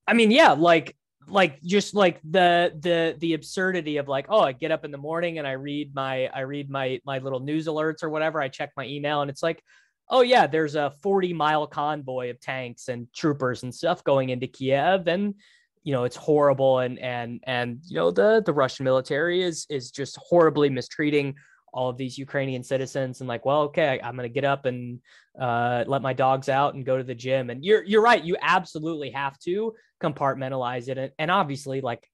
I 0.06 0.14
mean, 0.14 0.32
yeah, 0.32 0.52
like, 0.52 0.96
like 1.28 1.62
just 1.62 1.94
like 1.94 2.20
the 2.28 2.72
the 2.80 3.14
the 3.18 3.34
absurdity 3.34 3.98
of 3.98 4.08
like 4.08 4.26
oh 4.28 4.40
i 4.40 4.50
get 4.50 4.72
up 4.72 4.84
in 4.84 4.90
the 4.90 4.98
morning 4.98 5.38
and 5.38 5.46
i 5.46 5.52
read 5.52 5.94
my 5.94 6.26
i 6.34 6.40
read 6.40 6.68
my 6.68 7.00
my 7.04 7.18
little 7.18 7.40
news 7.40 7.66
alerts 7.66 8.02
or 8.02 8.10
whatever 8.10 8.40
i 8.40 8.48
check 8.48 8.72
my 8.76 8.84
email 8.84 9.20
and 9.20 9.30
it's 9.30 9.42
like 9.42 9.62
oh 10.08 10.20
yeah, 10.22 10.46
there's 10.46 10.74
a 10.74 10.92
40 11.02 11.32
mile 11.32 11.66
convoy 11.66 12.30
of 12.30 12.40
tanks 12.40 12.88
and 12.88 13.12
troopers 13.14 13.62
and 13.62 13.74
stuff 13.74 14.04
going 14.04 14.30
into 14.30 14.46
Kiev, 14.46 15.08
and 15.08 15.34
you 15.82 15.92
know 15.92 16.04
it's 16.04 16.16
horrible, 16.16 16.80
and 16.80 16.98
and 16.98 17.40
and 17.44 17.80
you 17.86 17.96
know 17.96 18.10
the 18.10 18.42
the 18.44 18.52
Russian 18.52 18.84
military 18.84 19.42
is 19.42 19.66
is 19.70 19.90
just 19.90 20.16
horribly 20.16 20.68
mistreating 20.70 21.34
all 21.74 21.88
of 21.88 21.96
these 21.96 22.18
Ukrainian 22.18 22.62
citizens, 22.62 23.20
and 23.20 23.28
like, 23.28 23.44
well, 23.44 23.62
okay, 23.62 24.00
I'm 24.02 24.16
gonna 24.16 24.28
get 24.28 24.44
up 24.44 24.66
and 24.66 25.00
uh, 25.40 25.84
let 25.86 26.02
my 26.02 26.12
dogs 26.12 26.48
out 26.48 26.74
and 26.74 26.84
go 26.84 26.98
to 26.98 27.04
the 27.04 27.14
gym, 27.14 27.50
and 27.50 27.64
you're 27.64 27.82
you're 27.84 28.02
right, 28.02 28.22
you 28.22 28.36
absolutely 28.40 29.10
have 29.10 29.38
to 29.40 29.74
compartmentalize 30.02 30.88
it, 30.88 30.98
and, 30.98 31.12
and 31.18 31.30
obviously 31.30 31.80
like 31.80 32.06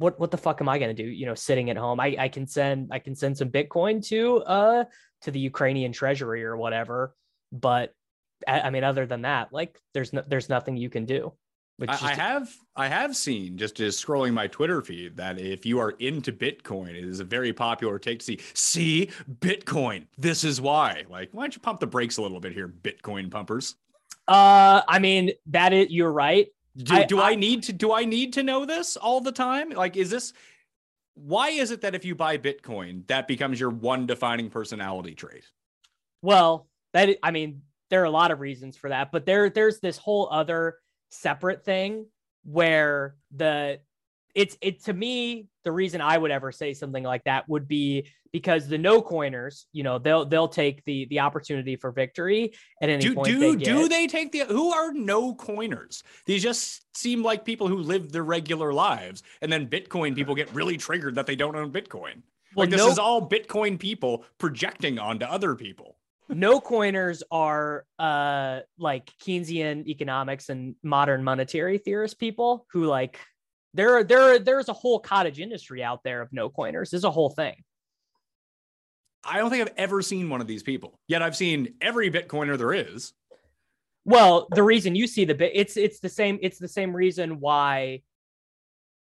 what 0.00 0.18
what 0.18 0.30
the 0.30 0.38
fuck 0.38 0.60
am 0.62 0.68
I 0.68 0.78
gonna 0.78 0.94
do? 0.94 1.04
You 1.04 1.26
know, 1.26 1.34
sitting 1.34 1.68
at 1.68 1.76
home. 1.76 2.00
I, 2.00 2.16
I 2.18 2.28
can 2.28 2.46
send 2.46 2.88
I 2.90 2.98
can 2.98 3.14
send 3.14 3.36
some 3.36 3.50
Bitcoin 3.50 4.04
to 4.06 4.38
uh 4.38 4.84
to 5.22 5.30
the 5.30 5.38
Ukrainian 5.38 5.92
treasury 5.92 6.42
or 6.42 6.56
whatever. 6.56 7.14
But 7.52 7.94
I 8.46 8.70
mean, 8.70 8.84
other 8.84 9.06
than 9.06 9.22
that, 9.22 9.52
like 9.52 9.80
there's 9.92 10.12
no, 10.12 10.22
there's 10.26 10.48
nothing 10.48 10.76
you 10.76 10.90
can 10.90 11.04
do. 11.04 11.32
I, 11.88 11.92
I, 11.92 12.14
have 12.14 12.54
I 12.76 12.88
have 12.88 13.16
seen 13.16 13.56
just 13.56 13.74
just 13.74 14.04
scrolling 14.04 14.34
my 14.34 14.46
Twitter 14.46 14.82
feed 14.82 15.16
that 15.16 15.38
if 15.38 15.64
you 15.64 15.78
are 15.78 15.90
into 15.92 16.30
Bitcoin, 16.30 16.90
it 16.90 17.04
is 17.04 17.20
a 17.20 17.24
very 17.24 17.52
popular 17.52 17.98
take 17.98 18.18
to 18.18 18.24
see. 18.24 18.40
See 18.52 19.10
Bitcoin. 19.40 20.06
This 20.18 20.44
is 20.44 20.60
why. 20.60 21.04
Like, 21.08 21.30
why 21.32 21.44
don't 21.44 21.54
you 21.54 21.60
pump 21.60 21.80
the 21.80 21.86
brakes 21.86 22.18
a 22.18 22.22
little 22.22 22.40
bit 22.40 22.52
here, 22.52 22.68
Bitcoin 22.68 23.30
pumpers? 23.30 23.76
Uh, 24.28 24.82
I 24.86 24.98
mean 24.98 25.32
that 25.46 25.72
is 25.72 25.90
you're 25.90 26.12
right. 26.12 26.48
Do 26.76 26.94
I, 26.94 27.04
do 27.04 27.18
I, 27.18 27.30
I 27.30 27.34
need 27.34 27.64
to 27.64 27.72
do 27.72 27.92
I 27.92 28.04
need 28.04 28.34
to 28.34 28.42
know 28.42 28.64
this 28.64 28.96
all 28.96 29.20
the 29.20 29.32
time? 29.32 29.70
Like, 29.70 29.96
is 29.96 30.10
this 30.10 30.32
why 31.14 31.50
is 31.50 31.70
it 31.70 31.80
that 31.80 31.94
if 31.94 32.04
you 32.04 32.14
buy 32.14 32.38
Bitcoin, 32.38 33.06
that 33.08 33.26
becomes 33.26 33.58
your 33.58 33.70
one 33.70 34.06
defining 34.06 34.50
personality 34.50 35.14
trait? 35.14 35.44
Well, 36.22 36.66
that 36.92 37.16
I 37.22 37.30
mean, 37.30 37.62
there 37.90 38.02
are 38.02 38.06
a 38.06 38.10
lot 38.10 38.30
of 38.30 38.40
reasons 38.40 38.76
for 38.76 38.90
that, 38.90 39.12
but 39.12 39.26
there 39.26 39.50
there's 39.50 39.80
this 39.80 39.98
whole 39.98 40.28
other 40.30 40.78
separate 41.10 41.64
thing 41.64 42.06
where 42.44 43.16
the 43.34 43.80
it's 44.34 44.56
it 44.60 44.84
to 44.84 44.92
me 44.92 45.48
the 45.64 45.72
reason 45.72 46.00
I 46.00 46.16
would 46.16 46.30
ever 46.30 46.52
say 46.52 46.72
something 46.72 47.02
like 47.02 47.24
that 47.24 47.48
would 47.48 47.66
be 47.66 48.06
because 48.32 48.68
the 48.68 48.78
no 48.78 49.02
coiners, 49.02 49.66
you 49.72 49.82
know, 49.82 49.98
they'll 49.98 50.24
they'll 50.24 50.48
take 50.48 50.84
the 50.84 51.06
the 51.06 51.20
opportunity 51.20 51.76
for 51.76 51.90
victory 51.90 52.52
at 52.80 52.88
any 52.88 53.02
do, 53.02 53.14
point. 53.14 53.26
Do 53.26 53.38
they 53.38 53.56
do 53.56 53.88
they 53.88 54.06
take 54.06 54.32
the 54.32 54.44
who 54.44 54.72
are 54.72 54.92
no 54.92 55.34
coiners? 55.34 56.02
These 56.26 56.42
just 56.42 56.84
seem 56.96 57.22
like 57.22 57.44
people 57.44 57.68
who 57.68 57.78
live 57.78 58.12
their 58.12 58.24
regular 58.24 58.72
lives, 58.72 59.22
and 59.42 59.52
then 59.52 59.66
Bitcoin 59.68 60.14
people 60.14 60.34
get 60.34 60.52
really 60.54 60.76
triggered 60.76 61.16
that 61.16 61.26
they 61.26 61.36
don't 61.36 61.56
own 61.56 61.72
Bitcoin. 61.72 62.22
Well, 62.54 62.64
like 62.64 62.70
this 62.70 62.80
no, 62.80 62.88
is 62.88 62.98
all 62.98 63.28
Bitcoin 63.28 63.78
people 63.78 64.24
projecting 64.38 64.98
onto 64.98 65.24
other 65.24 65.54
people. 65.54 65.96
No 66.30 66.60
coiners 66.60 67.22
are 67.30 67.84
uh 67.98 68.60
like 68.78 69.12
Keynesian 69.22 69.86
economics 69.86 70.48
and 70.48 70.74
modern 70.82 71.24
monetary 71.24 71.78
theorist 71.78 72.18
people 72.18 72.66
who 72.72 72.84
like 72.84 73.18
there 73.74 73.96
are 73.96 74.04
there 74.04 74.38
there's 74.38 74.68
a 74.68 74.72
whole 74.72 74.98
cottage 74.98 75.40
industry 75.40 75.82
out 75.82 76.02
there 76.02 76.22
of 76.22 76.32
no 76.32 76.48
coiners. 76.48 76.90
There's 76.90 77.04
a 77.04 77.10
whole 77.10 77.30
thing. 77.30 77.62
I 79.24 79.36
don't 79.36 79.50
think 79.50 79.62
I've 79.62 79.74
ever 79.76 80.00
seen 80.02 80.30
one 80.30 80.40
of 80.40 80.46
these 80.46 80.62
people. 80.62 80.98
Yet 81.06 81.22
I've 81.22 81.36
seen 81.36 81.74
every 81.80 82.10
Bitcoiner 82.10 82.56
there 82.56 82.72
is. 82.72 83.12
Well, 84.04 84.48
the 84.50 84.62
reason 84.62 84.94
you 84.94 85.06
see 85.06 85.24
the 85.24 85.34
bit 85.34 85.52
it's 85.54 85.76
it's 85.76 86.00
the 86.00 86.08
same 86.08 86.38
it's 86.42 86.58
the 86.58 86.68
same 86.68 86.94
reason 86.94 87.38
why 87.38 88.02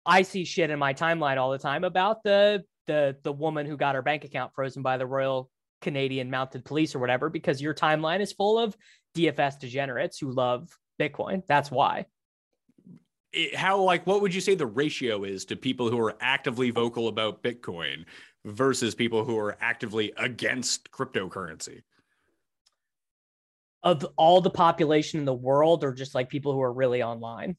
I 0.04 0.22
see 0.22 0.44
shit 0.44 0.70
in 0.70 0.78
my 0.78 0.94
timeline 0.94 1.38
all 1.38 1.50
the 1.50 1.58
time 1.58 1.84
about 1.84 2.22
the 2.22 2.64
the 2.86 3.16
the 3.22 3.32
woman 3.32 3.66
who 3.66 3.76
got 3.76 3.94
her 3.94 4.02
bank 4.02 4.24
account 4.24 4.52
frozen 4.54 4.82
by 4.82 4.98
the 4.98 5.06
Royal 5.06 5.50
Canadian 5.82 6.30
Mounted 6.30 6.64
Police 6.64 6.94
or 6.94 6.98
whatever 6.98 7.28
because 7.28 7.60
your 7.60 7.74
timeline 7.74 8.20
is 8.20 8.32
full 8.32 8.58
of 8.58 8.76
DFS 9.14 9.58
degenerates 9.58 10.18
who 10.18 10.30
love 10.30 10.70
Bitcoin. 10.98 11.42
That's 11.46 11.70
why. 11.70 12.06
It, 13.32 13.54
how 13.54 13.80
like 13.80 14.06
what 14.06 14.22
would 14.22 14.34
you 14.34 14.40
say 14.40 14.54
the 14.54 14.66
ratio 14.66 15.24
is 15.24 15.44
to 15.46 15.56
people 15.56 15.90
who 15.90 15.98
are 16.00 16.16
actively 16.20 16.70
vocal 16.70 17.08
about 17.08 17.42
Bitcoin 17.42 18.04
versus 18.44 18.94
people 18.94 19.24
who 19.24 19.38
are 19.38 19.56
actively 19.60 20.12
against 20.16 20.90
cryptocurrency? 20.90 21.82
Of 23.82 24.06
all 24.16 24.40
the 24.40 24.50
population 24.50 25.18
in 25.18 25.24
the 25.24 25.34
world, 25.34 25.82
or 25.82 25.92
just 25.92 26.14
like 26.14 26.28
people 26.28 26.52
who 26.52 26.62
are 26.62 26.72
really 26.72 27.02
online? 27.02 27.56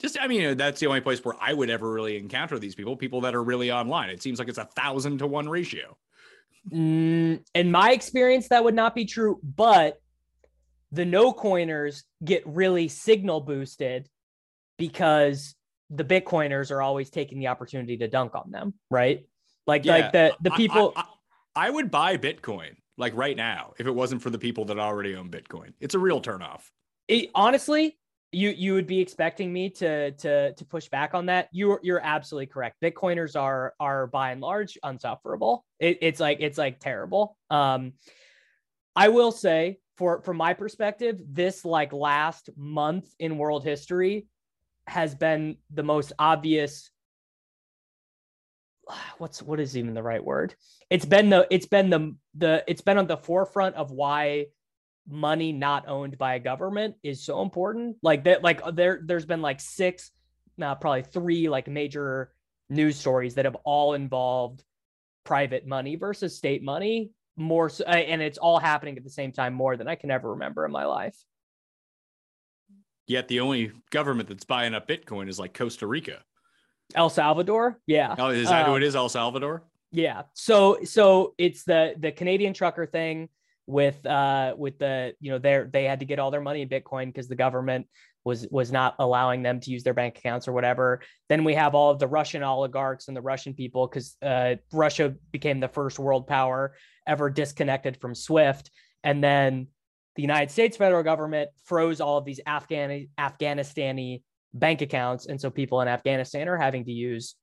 Just, 0.00 0.18
I 0.20 0.28
mean, 0.28 0.56
that's 0.56 0.80
the 0.80 0.86
only 0.86 1.00
place 1.00 1.24
where 1.24 1.34
I 1.40 1.52
would 1.52 1.70
ever 1.70 1.90
really 1.90 2.16
encounter 2.16 2.58
these 2.58 2.74
people, 2.74 2.96
people 2.96 3.22
that 3.22 3.34
are 3.34 3.42
really 3.42 3.72
online. 3.72 4.10
It 4.10 4.22
seems 4.22 4.38
like 4.38 4.48
it's 4.48 4.58
a 4.58 4.64
thousand 4.64 5.18
to 5.18 5.26
one 5.26 5.48
ratio. 5.48 5.96
Mm, 6.70 7.44
in 7.54 7.70
my 7.70 7.92
experience, 7.92 8.48
that 8.48 8.64
would 8.64 8.74
not 8.74 8.94
be 8.94 9.04
true, 9.04 9.40
but 9.42 10.00
the 10.92 11.04
no 11.04 11.32
coiners 11.32 12.04
get 12.24 12.42
really 12.46 12.88
signal 12.88 13.40
boosted 13.40 14.08
because 14.78 15.54
the 15.90 16.04
Bitcoiners 16.04 16.70
are 16.70 16.80
always 16.80 17.10
taking 17.10 17.38
the 17.38 17.48
opportunity 17.48 17.96
to 17.98 18.08
dunk 18.08 18.34
on 18.34 18.50
them, 18.50 18.74
right? 18.90 19.26
Like, 19.66 19.84
yeah, 19.84 19.96
like 19.96 20.12
the 20.12 20.36
the 20.40 20.50
people. 20.52 20.92
I, 20.96 21.00
I, 21.00 21.66
I, 21.66 21.70
would 21.70 21.90
buy 21.90 22.16
Bitcoin 22.16 22.76
like 22.96 23.14
right 23.16 23.36
now 23.36 23.74
if 23.78 23.86
it 23.86 23.94
wasn't 23.94 24.22
for 24.22 24.30
the 24.30 24.38
people 24.38 24.64
that 24.66 24.78
already 24.78 25.14
own 25.16 25.30
Bitcoin. 25.30 25.72
It's 25.80 25.94
a 25.94 25.98
real 25.98 26.20
turnoff. 26.20 26.62
It, 27.08 27.30
honestly, 27.34 27.98
you 28.34 28.50
you 28.50 28.74
would 28.74 28.86
be 28.86 29.00
expecting 29.00 29.52
me 29.52 29.70
to 29.70 30.12
to 30.12 30.52
to 30.52 30.64
push 30.64 30.88
back 30.88 31.14
on 31.14 31.26
that. 31.26 31.48
You're 31.52 31.80
you're 31.82 32.00
absolutely 32.00 32.46
correct. 32.46 32.76
Bitcoiners 32.82 33.40
are 33.40 33.74
are 33.80 34.06
by 34.06 34.32
and 34.32 34.40
large 34.40 34.78
unsufferable. 34.82 35.64
It, 35.78 35.98
it's 36.02 36.20
like 36.20 36.38
it's 36.40 36.58
like 36.58 36.80
terrible. 36.80 37.36
Um, 37.50 37.94
I 38.96 39.08
will 39.08 39.32
say 39.32 39.78
for 39.96 40.22
from 40.22 40.36
my 40.36 40.54
perspective, 40.54 41.20
this 41.28 41.64
like 41.64 41.92
last 41.92 42.50
month 42.56 43.06
in 43.18 43.38
world 43.38 43.64
history 43.64 44.26
has 44.86 45.14
been 45.14 45.56
the 45.72 45.82
most 45.82 46.12
obvious 46.18 46.90
what's 49.18 49.42
what 49.42 49.60
is 49.60 49.76
even 49.76 49.94
the 49.94 50.02
right 50.02 50.22
word 50.22 50.54
it's 50.90 51.06
been 51.06 51.30
the 51.30 51.46
it's 51.50 51.66
been 51.66 51.90
the 51.90 52.14
the 52.34 52.62
it's 52.66 52.82
been 52.82 52.98
on 52.98 53.06
the 53.06 53.16
forefront 53.16 53.74
of 53.76 53.90
why 53.90 54.46
money 55.08 55.52
not 55.52 55.88
owned 55.88 56.16
by 56.18 56.34
a 56.34 56.38
government 56.38 56.96
is 57.02 57.24
so 57.24 57.42
important. 57.42 57.96
Like 58.02 58.24
that, 58.24 58.42
like 58.42 58.60
uh, 58.62 58.70
there, 58.70 59.00
there's 59.04 59.26
been 59.26 59.42
like 59.42 59.60
six, 59.60 60.10
now 60.56 60.74
probably 60.74 61.02
three 61.02 61.48
like 61.48 61.68
major 61.68 62.32
news 62.70 62.96
stories 62.96 63.34
that 63.34 63.44
have 63.44 63.56
all 63.64 63.94
involved 63.94 64.62
private 65.24 65.66
money 65.66 65.96
versus 65.96 66.36
state 66.36 66.62
money 66.62 67.10
more 67.36 67.68
so, 67.68 67.84
and 67.84 68.22
it's 68.22 68.38
all 68.38 68.58
happening 68.58 68.96
at 68.96 69.04
the 69.04 69.10
same 69.10 69.32
time 69.32 69.54
more 69.54 69.76
than 69.76 69.88
I 69.88 69.94
can 69.94 70.10
ever 70.10 70.30
remember 70.30 70.64
in 70.64 70.72
my 70.72 70.84
life. 70.84 71.16
Yet 73.06 73.28
the 73.28 73.40
only 73.40 73.72
government 73.90 74.28
that's 74.28 74.44
buying 74.44 74.74
up 74.74 74.88
Bitcoin 74.88 75.28
is 75.28 75.38
like 75.38 75.52
Costa 75.52 75.86
Rica. 75.86 76.22
El 76.94 77.10
Salvador, 77.10 77.80
yeah. 77.86 78.14
Oh, 78.18 78.28
is 78.28 78.48
that 78.48 78.66
who 78.66 78.72
um, 78.72 78.76
it 78.76 78.82
is? 78.82 78.94
El 78.94 79.08
Salvador. 79.08 79.64
Yeah. 79.90 80.22
So, 80.34 80.78
so 80.84 81.34
it's 81.38 81.64
the 81.64 81.94
the 81.98 82.12
Canadian 82.12 82.52
trucker 82.52 82.86
thing 82.86 83.28
with 83.66 84.04
uh 84.04 84.54
with 84.56 84.78
the 84.78 85.14
you 85.20 85.30
know 85.30 85.38
they 85.38 85.64
they 85.72 85.84
had 85.84 86.00
to 86.00 86.06
get 86.06 86.18
all 86.18 86.30
their 86.30 86.40
money 86.40 86.60
in 86.60 86.68
bitcoin 86.68 87.06
because 87.06 87.28
the 87.28 87.34
government 87.34 87.86
was 88.24 88.46
was 88.50 88.72
not 88.72 88.94
allowing 88.98 89.42
them 89.42 89.60
to 89.60 89.70
use 89.70 89.82
their 89.82 89.94
bank 89.94 90.18
accounts 90.18 90.48
or 90.48 90.52
whatever. 90.52 91.02
Then 91.28 91.44
we 91.44 91.54
have 91.54 91.74
all 91.74 91.90
of 91.90 91.98
the 91.98 92.08
russian 92.08 92.42
oligarchs 92.42 93.08
and 93.08 93.16
the 93.16 93.22
russian 93.22 93.54
people 93.54 93.86
because 93.86 94.16
uh, 94.22 94.56
russia 94.72 95.14
became 95.30 95.60
the 95.60 95.68
first 95.68 95.98
world 95.98 96.26
power 96.26 96.74
ever 97.06 97.30
disconnected 97.30 97.98
from 98.00 98.14
swift. 98.14 98.70
And 99.02 99.22
then 99.22 99.68
the 100.16 100.22
united 100.22 100.50
states 100.50 100.76
federal 100.76 101.02
government 101.02 101.50
froze 101.64 102.00
all 102.00 102.18
of 102.18 102.24
these 102.24 102.40
afghan 102.46 103.08
afghanistani 103.18 104.22
bank 104.54 104.80
accounts. 104.80 105.26
And 105.26 105.40
so 105.40 105.50
people 105.50 105.80
in 105.82 105.88
afghanistan 105.88 106.48
are 106.48 106.58
having 106.58 106.84
to 106.86 106.92
use 106.92 107.36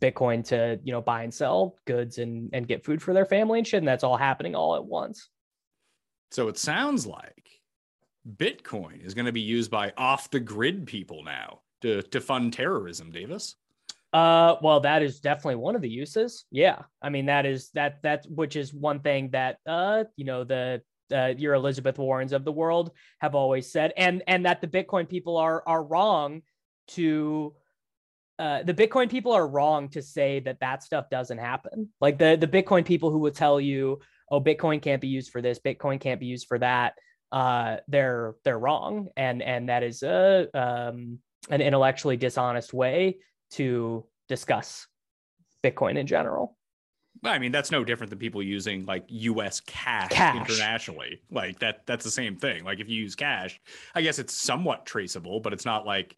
bitcoin 0.00 0.44
to 0.44 0.80
you 0.82 0.92
know 0.92 1.00
buy 1.00 1.22
and 1.22 1.32
sell 1.32 1.76
goods 1.86 2.18
and 2.18 2.50
and 2.52 2.66
get 2.66 2.84
food 2.84 3.02
for 3.02 3.12
their 3.12 3.26
family 3.26 3.58
and 3.58 3.66
shit. 3.66 3.78
And 3.78 3.88
that's 3.88 4.04
all 4.04 4.16
happening 4.16 4.54
all 4.54 4.76
at 4.76 4.84
once 4.84 5.28
so 6.32 6.48
it 6.48 6.58
sounds 6.58 7.06
like 7.06 7.48
Bitcoin 8.36 9.04
is 9.04 9.14
going 9.14 9.26
to 9.26 9.32
be 9.32 9.40
used 9.40 9.70
by 9.70 9.92
off 9.96 10.30
the 10.30 10.40
grid 10.40 10.86
people 10.86 11.22
now 11.24 11.60
to, 11.82 12.02
to 12.02 12.20
fund 12.20 12.52
terrorism, 12.52 13.10
Davis. 13.10 13.56
Uh, 14.12 14.56
well, 14.62 14.80
that 14.80 15.02
is 15.02 15.20
definitely 15.20 15.56
one 15.56 15.74
of 15.74 15.82
the 15.82 15.88
uses. 15.88 16.44
Yeah, 16.50 16.82
I 17.00 17.08
mean 17.08 17.26
that 17.26 17.46
is 17.46 17.70
that 17.70 18.02
that 18.02 18.26
which 18.28 18.56
is 18.56 18.74
one 18.74 19.00
thing 19.00 19.30
that 19.30 19.56
uh 19.66 20.04
you 20.16 20.26
know 20.26 20.44
the 20.44 20.82
uh, 21.12 21.34
your 21.36 21.54
Elizabeth 21.54 21.98
Warrens 21.98 22.32
of 22.32 22.44
the 22.44 22.52
world 22.52 22.92
have 23.20 23.34
always 23.34 23.72
said, 23.72 23.92
and 23.96 24.22
and 24.26 24.44
that 24.44 24.60
the 24.60 24.66
Bitcoin 24.66 25.08
people 25.08 25.38
are 25.38 25.62
are 25.66 25.82
wrong 25.82 26.42
to 26.88 27.54
uh, 28.38 28.62
the 28.62 28.74
Bitcoin 28.74 29.10
people 29.10 29.32
are 29.32 29.46
wrong 29.46 29.88
to 29.90 30.02
say 30.02 30.40
that 30.40 30.60
that 30.60 30.82
stuff 30.82 31.08
doesn't 31.10 31.38
happen. 31.38 31.88
Like 32.00 32.18
the 32.18 32.36
the 32.38 32.46
Bitcoin 32.46 32.84
people 32.84 33.10
who 33.10 33.18
will 33.18 33.30
tell 33.30 33.60
you 33.60 34.00
oh 34.32 34.40
bitcoin 34.40 34.82
can't 34.82 35.00
be 35.00 35.08
used 35.08 35.30
for 35.30 35.40
this 35.40 35.60
bitcoin 35.60 36.00
can't 36.00 36.18
be 36.18 36.26
used 36.26 36.48
for 36.48 36.58
that 36.58 36.94
uh, 37.30 37.76
they're 37.88 38.34
they're 38.44 38.58
wrong 38.58 39.08
and 39.16 39.40
and 39.42 39.68
that 39.68 39.82
is 39.82 40.02
a 40.02 40.48
um, 40.52 41.18
an 41.48 41.62
intellectually 41.62 42.16
dishonest 42.16 42.74
way 42.74 43.16
to 43.50 44.04
discuss 44.28 44.86
bitcoin 45.62 45.96
in 45.96 46.06
general 46.06 46.56
I 47.24 47.38
mean, 47.38 47.52
that's 47.52 47.70
no 47.70 47.84
different 47.84 48.10
than 48.10 48.18
people 48.18 48.42
using 48.42 48.84
like 48.84 49.04
US 49.08 49.60
cash, 49.60 50.10
cash, 50.10 50.36
internationally. 50.36 51.20
Like 51.30 51.58
that 51.60 51.86
that's 51.86 52.04
the 52.04 52.10
same 52.10 52.36
thing. 52.36 52.64
Like 52.64 52.80
if 52.80 52.88
you 52.88 52.96
use 52.96 53.14
cash, 53.14 53.60
I 53.94 54.02
guess 54.02 54.18
it's 54.18 54.34
somewhat 54.34 54.86
traceable, 54.86 55.38
but 55.38 55.52
it's 55.52 55.64
not 55.64 55.86
like 55.86 56.16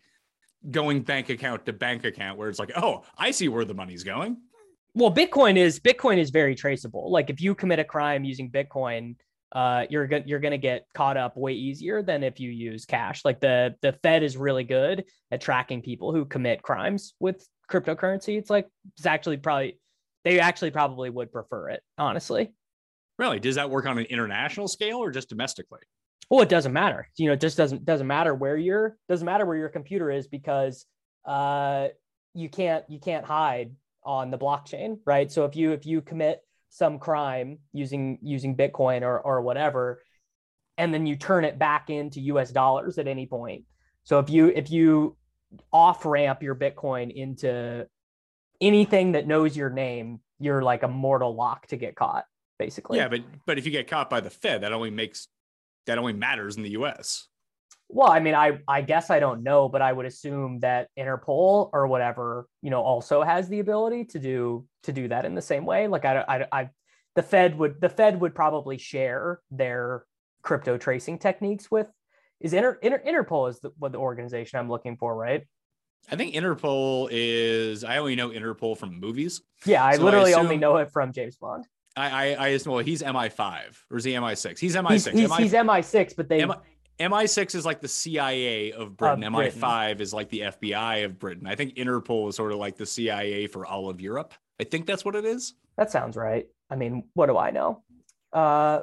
going 0.71 1.03
bank 1.03 1.29
account 1.29 1.67
to 1.67 1.73
bank 1.73 2.05
account 2.05 2.39
where 2.39 2.49
it's 2.49 2.59
like, 2.59 2.73
"Oh, 2.77 3.05
I 3.19 3.33
see 3.33 3.49
where 3.49 3.65
the 3.65 3.75
money's 3.75 4.05
going." 4.05 4.39
Well 4.95 5.13
bitcoin 5.13 5.57
is 5.57 5.81
bitcoin 5.81 6.19
is 6.19 6.31
very 6.31 6.55
traceable 6.55 7.11
like 7.11 7.31
if 7.31 7.41
you 7.41 7.55
commit 7.55 7.79
a 7.79 7.85
crime 7.85 8.25
using 8.25 8.51
bitcoin 8.51 9.15
uh, 9.55 9.87
you're 9.89 10.07
go- 10.09 10.23
you're 10.27 10.41
gonna 10.41 10.59
get 10.59 10.87
caught 10.95 11.17
up 11.17 11.37
way 11.37 11.53
easier 11.53 12.03
than 12.03 12.25
if 12.25 12.41
you 12.41 12.51
use 12.51 12.85
cash. 12.85 13.25
Like 13.25 13.41
the 13.41 13.77
the 13.83 13.93
Fed 14.03 14.25
is 14.25 14.37
really 14.37 14.65
good 14.65 15.05
at 15.31 15.41
tracking 15.41 15.81
people 15.81 16.13
who 16.13 16.25
commit 16.25 16.61
crimes 16.63 17.15
with 17.21 17.47
cryptocurrency. 17.71 18.37
It's 18.37 18.51
like 18.51 18.67
it's 18.97 19.07
actually 19.07 19.37
probably 19.37 19.79
they 20.25 20.41
actually 20.41 20.73
probably 20.73 21.09
would 21.09 21.31
prefer 21.31 21.69
it, 21.69 21.83
honestly. 21.97 22.53
Really? 23.17 23.39
Does 23.39 23.55
that 23.55 23.71
work 23.71 23.87
on 23.87 23.97
an 23.99 24.07
international 24.07 24.67
scale 24.67 24.99
or 24.99 25.13
just 25.13 25.29
domestically? 25.29 25.81
Well, 26.31 26.41
it 26.41 26.49
doesn't 26.49 26.73
matter. 26.73 27.09
You 27.17 27.29
know, 27.29 27.35
it 27.35 27.41
just 27.41 27.57
doesn't 27.57 27.85
doesn't 27.85 28.09
matter 28.09 28.35
where 28.35 28.57
your 28.57 28.97
doesn't 29.09 29.25
matter 29.25 29.47
where 29.47 29.57
your 29.57 29.69
computer 29.69 30.11
is 30.11 30.27
because 30.27 30.85
uh 31.25 31.89
you 32.35 32.49
can't 32.49 32.85
you 32.89 32.99
can't 32.99 33.25
hide 33.25 33.71
on 34.05 34.31
the 34.31 34.39
blockchain, 34.39 34.99
right? 35.05 35.31
So 35.31 35.45
if 35.45 35.57
you 35.57 35.73
if 35.73 35.87
you 35.87 36.01
commit 36.01 36.41
some 36.69 36.99
crime 36.99 37.59
using 37.73 38.19
using 38.23 38.57
Bitcoin 38.57 39.03
or 39.03 39.21
or 39.21 39.43
whatever, 39.43 40.03
and 40.77 40.93
then 40.93 41.07
you 41.07 41.17
turn 41.17 41.45
it 41.45 41.59
back 41.59 41.91
into 41.91 42.21
US 42.21 42.51
dollars 42.51 42.99
at 42.99 43.07
any 43.07 43.27
point. 43.27 43.65
So 44.03 44.19
if 44.19 44.29
you 44.31 44.49
if 44.49 44.71
you 44.71 45.17
off 45.73 46.05
ramp 46.05 46.43
your 46.43 46.55
Bitcoin 46.55 47.13
into 47.15 47.87
anything 48.61 49.13
that 49.13 49.27
knows 49.27 49.57
your 49.57 49.71
name, 49.71 50.21
you're 50.39 50.63
like 50.63 50.83
a 50.83 50.89
mortal 50.89 51.35
lock 51.35 51.67
to 51.69 51.77
get 51.77 51.97
caught, 51.97 52.25
basically. 52.59 52.99
Yeah, 52.99 53.09
but 53.09 53.21
but 53.47 53.59
if 53.59 53.67
you 53.67 53.73
get 53.73 53.89
caught 53.89 54.11
by 54.11 54.21
the 54.21 54.31
Fed, 54.31 54.63
that 54.63 54.73
only 54.73 54.91
makes 54.91 55.29
that 55.87 55.99
only 55.99 56.13
matters 56.13 56.57
in 56.57 56.63
the 56.63 56.71
US. 56.71 57.29
Well, 57.89 58.11
I 58.11 58.21
mean, 58.21 58.35
I 58.35 58.59
I 58.67 58.83
guess 58.83 59.11
I 59.11 59.21
don't 59.21 59.43
know, 59.43 59.69
but 59.69 59.83
I 59.83 59.93
would 59.93 60.07
assume 60.07 60.61
that 60.61 60.89
Interpol 60.99 61.71
or 61.73 61.87
whatever, 61.87 62.47
you 62.63 62.71
know, 62.71 62.83
also 62.83 63.23
has 63.23 63.49
the 63.49 63.61
ability 63.61 64.07
to 64.07 64.19
do 64.19 64.67
to 64.85 64.93
do 64.93 65.09
that 65.09 65.25
in 65.25 65.35
the 65.35 65.43
same 65.43 65.65
way. 65.65 65.87
Like 65.87 66.05
I 66.05 66.25
I, 66.27 66.61
I 66.61 66.71
the 67.15 67.23
Fed 67.23 67.59
would 67.59 67.81
the 67.81 67.89
Fed 67.89 68.21
would 68.21 68.35
probably 68.35 68.79
share 68.79 69.41
their 69.51 70.05
crypto 70.43 70.77
tracing 70.77 71.19
techniques 71.19 71.71
with 71.71 71.89
is 72.41 72.53
Inter, 72.53 72.79
Inter 72.83 73.03
Interpol 73.07 73.49
is 73.49 73.61
the, 73.61 73.71
what 73.79 73.93
the 73.93 73.99
organization 73.99 74.59
I'm 74.59 74.69
looking 74.69 74.97
for, 74.97 75.15
right? 75.15 75.47
I 76.11 76.17
think 76.17 76.35
Interpol 76.35 77.09
is 77.11 77.85
I 77.85 77.99
only 77.99 78.17
know 78.17 78.31
Interpol 78.31 78.77
from 78.77 79.01
movies. 79.01 79.41
Yeah, 79.65 79.85
I 79.85 79.97
so 79.97 80.05
literally 80.05 80.35
I 80.35 80.39
assume, 80.39 80.47
only 80.47 80.57
know 80.59 80.77
it 80.77 80.91
from 80.91 81.13
James 81.13 81.37
Bond. 81.37 81.67
I, 81.97 82.35
I, 82.35 82.47
I 82.47 82.53
just 82.53 82.67
well, 82.67 82.79
he's 82.79 83.03
MI5 83.03 83.77
or 83.91 83.97
is 83.97 84.05
he 84.05 84.13
MI6? 84.13 84.59
He's 84.59 84.77
MI6. 84.77 84.91
He's, 84.91 85.07
he's, 85.07 85.31
MI, 85.31 85.37
he's 85.43 85.53
MI6, 85.53 86.17
but 86.17 86.29
they 86.29 86.45
MI, 86.45 86.55
MI6 86.99 87.55
is 87.55 87.65
like 87.65 87.81
the 87.81 87.89
CIA 87.89 88.73
of 88.73 88.97
Britain. 88.97 89.25
Of 89.25 89.33
MI5 89.33 90.01
is 90.01 90.15
like 90.15 90.29
the 90.29 90.41
FBI 90.41 91.05
of 91.05 91.19
Britain. 91.19 91.47
I 91.47 91.55
think 91.55 91.75
Interpol 91.75 92.29
is 92.29 92.37
sort 92.37 92.53
of 92.53 92.59
like 92.59 92.77
the 92.77 92.87
CIA 92.87 93.47
for 93.47 93.67
all 93.67 93.89
of 93.89 94.01
Europe. 94.01 94.35
I 94.61 94.65
think 94.65 94.87
that's 94.87 95.05
what 95.05 95.17
it 95.17 95.25
is. 95.25 95.55
That 95.77 95.91
sounds 95.91 96.17
right. 96.17 96.47
I 96.71 96.77
mean, 96.77 97.05
what 97.15 97.27
do 97.27 97.37
I 97.37 97.51
know? 97.51 97.83
Uh, 98.33 98.83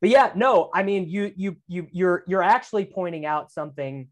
but 0.00 0.10
yeah, 0.10 0.32
no, 0.34 0.70
I 0.74 0.82
mean, 0.82 1.08
you 1.08 1.32
you 1.36 1.56
you 1.68 1.86
you're 1.92 2.24
you're 2.26 2.42
actually 2.42 2.84
pointing 2.84 3.24
out 3.24 3.52
something 3.52 4.08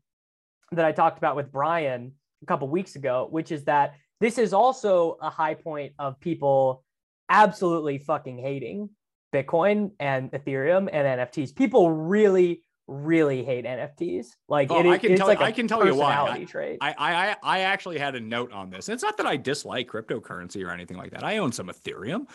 that 0.72 0.84
I 0.84 0.92
talked 0.92 1.18
about 1.18 1.34
with 1.34 1.50
Brian 1.50 2.12
a 2.42 2.46
couple 2.46 2.68
weeks 2.68 2.94
ago, 2.94 3.26
which 3.30 3.50
is 3.50 3.64
that 3.64 3.94
this 4.20 4.38
is 4.38 4.52
also 4.52 5.18
a 5.20 5.30
high 5.30 5.54
point 5.54 5.94
of 5.98 6.20
people 6.20 6.84
absolutely 7.28 7.98
fucking 7.98 8.38
hating 8.38 8.90
Bitcoin 9.32 9.92
and 9.98 10.30
Ethereum 10.32 10.88
and 10.92 11.20
NFTs. 11.20 11.54
People 11.54 11.90
really, 11.90 12.62
really 12.90 13.44
hate 13.44 13.64
NFTs. 13.64 14.26
Like 14.48 14.70
oh, 14.70 14.80
it, 14.80 14.86
I 14.86 14.98
can 14.98 15.16
tell, 15.16 15.26
like 15.26 15.40
I 15.40 15.52
can 15.52 15.68
tell 15.68 15.86
you 15.86 15.94
why. 15.94 16.12
I, 16.12 16.76
I, 16.80 16.94
I 16.98 17.36
I 17.42 17.60
actually 17.60 17.98
had 17.98 18.16
a 18.16 18.20
note 18.20 18.52
on 18.52 18.70
this. 18.70 18.88
It's 18.88 19.02
not 19.02 19.16
that 19.18 19.26
I 19.26 19.36
dislike 19.36 19.88
cryptocurrency 19.88 20.66
or 20.66 20.70
anything 20.70 20.96
like 20.96 21.12
that. 21.12 21.24
I 21.24 21.38
own 21.38 21.52
some 21.52 21.68
Ethereum, 21.68 22.28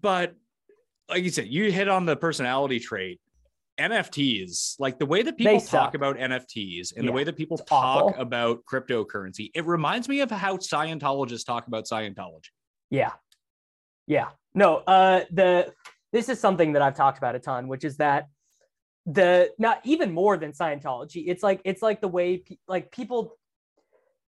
but 0.00 0.34
like 1.08 1.22
you 1.22 1.30
said, 1.30 1.48
you 1.48 1.70
hit 1.70 1.88
on 1.88 2.06
the 2.06 2.16
personality 2.16 2.80
trait. 2.80 3.20
NFTs, 3.78 4.76
like 4.78 4.98
the 4.98 5.04
way 5.04 5.20
that 5.20 5.36
people 5.36 5.60
talk 5.60 5.94
about 5.94 6.16
NFTs 6.16 6.96
and 6.96 7.04
yeah, 7.04 7.10
the 7.10 7.12
way 7.12 7.24
that 7.24 7.36
people 7.36 7.58
talk 7.58 8.06
awful. 8.06 8.14
about 8.18 8.64
cryptocurrency, 8.64 9.50
it 9.54 9.66
reminds 9.66 10.08
me 10.08 10.20
of 10.20 10.30
how 10.30 10.56
Scientologists 10.56 11.44
talk 11.44 11.66
about 11.66 11.84
Scientology. 11.84 12.48
Yeah. 12.88 13.12
Yeah. 14.06 14.28
No, 14.54 14.76
uh 14.86 15.24
the 15.30 15.74
this 16.10 16.30
is 16.30 16.40
something 16.40 16.72
that 16.72 16.80
I've 16.80 16.96
talked 16.96 17.18
about 17.18 17.34
a 17.34 17.38
ton, 17.38 17.68
which 17.68 17.84
is 17.84 17.98
that 17.98 18.28
the 19.06 19.52
not 19.58 19.80
even 19.84 20.12
more 20.12 20.36
than 20.36 20.52
Scientology. 20.52 21.24
It's 21.28 21.42
like 21.42 21.60
it's 21.64 21.82
like 21.82 22.00
the 22.00 22.08
way 22.08 22.44
like 22.66 22.90
people 22.90 23.38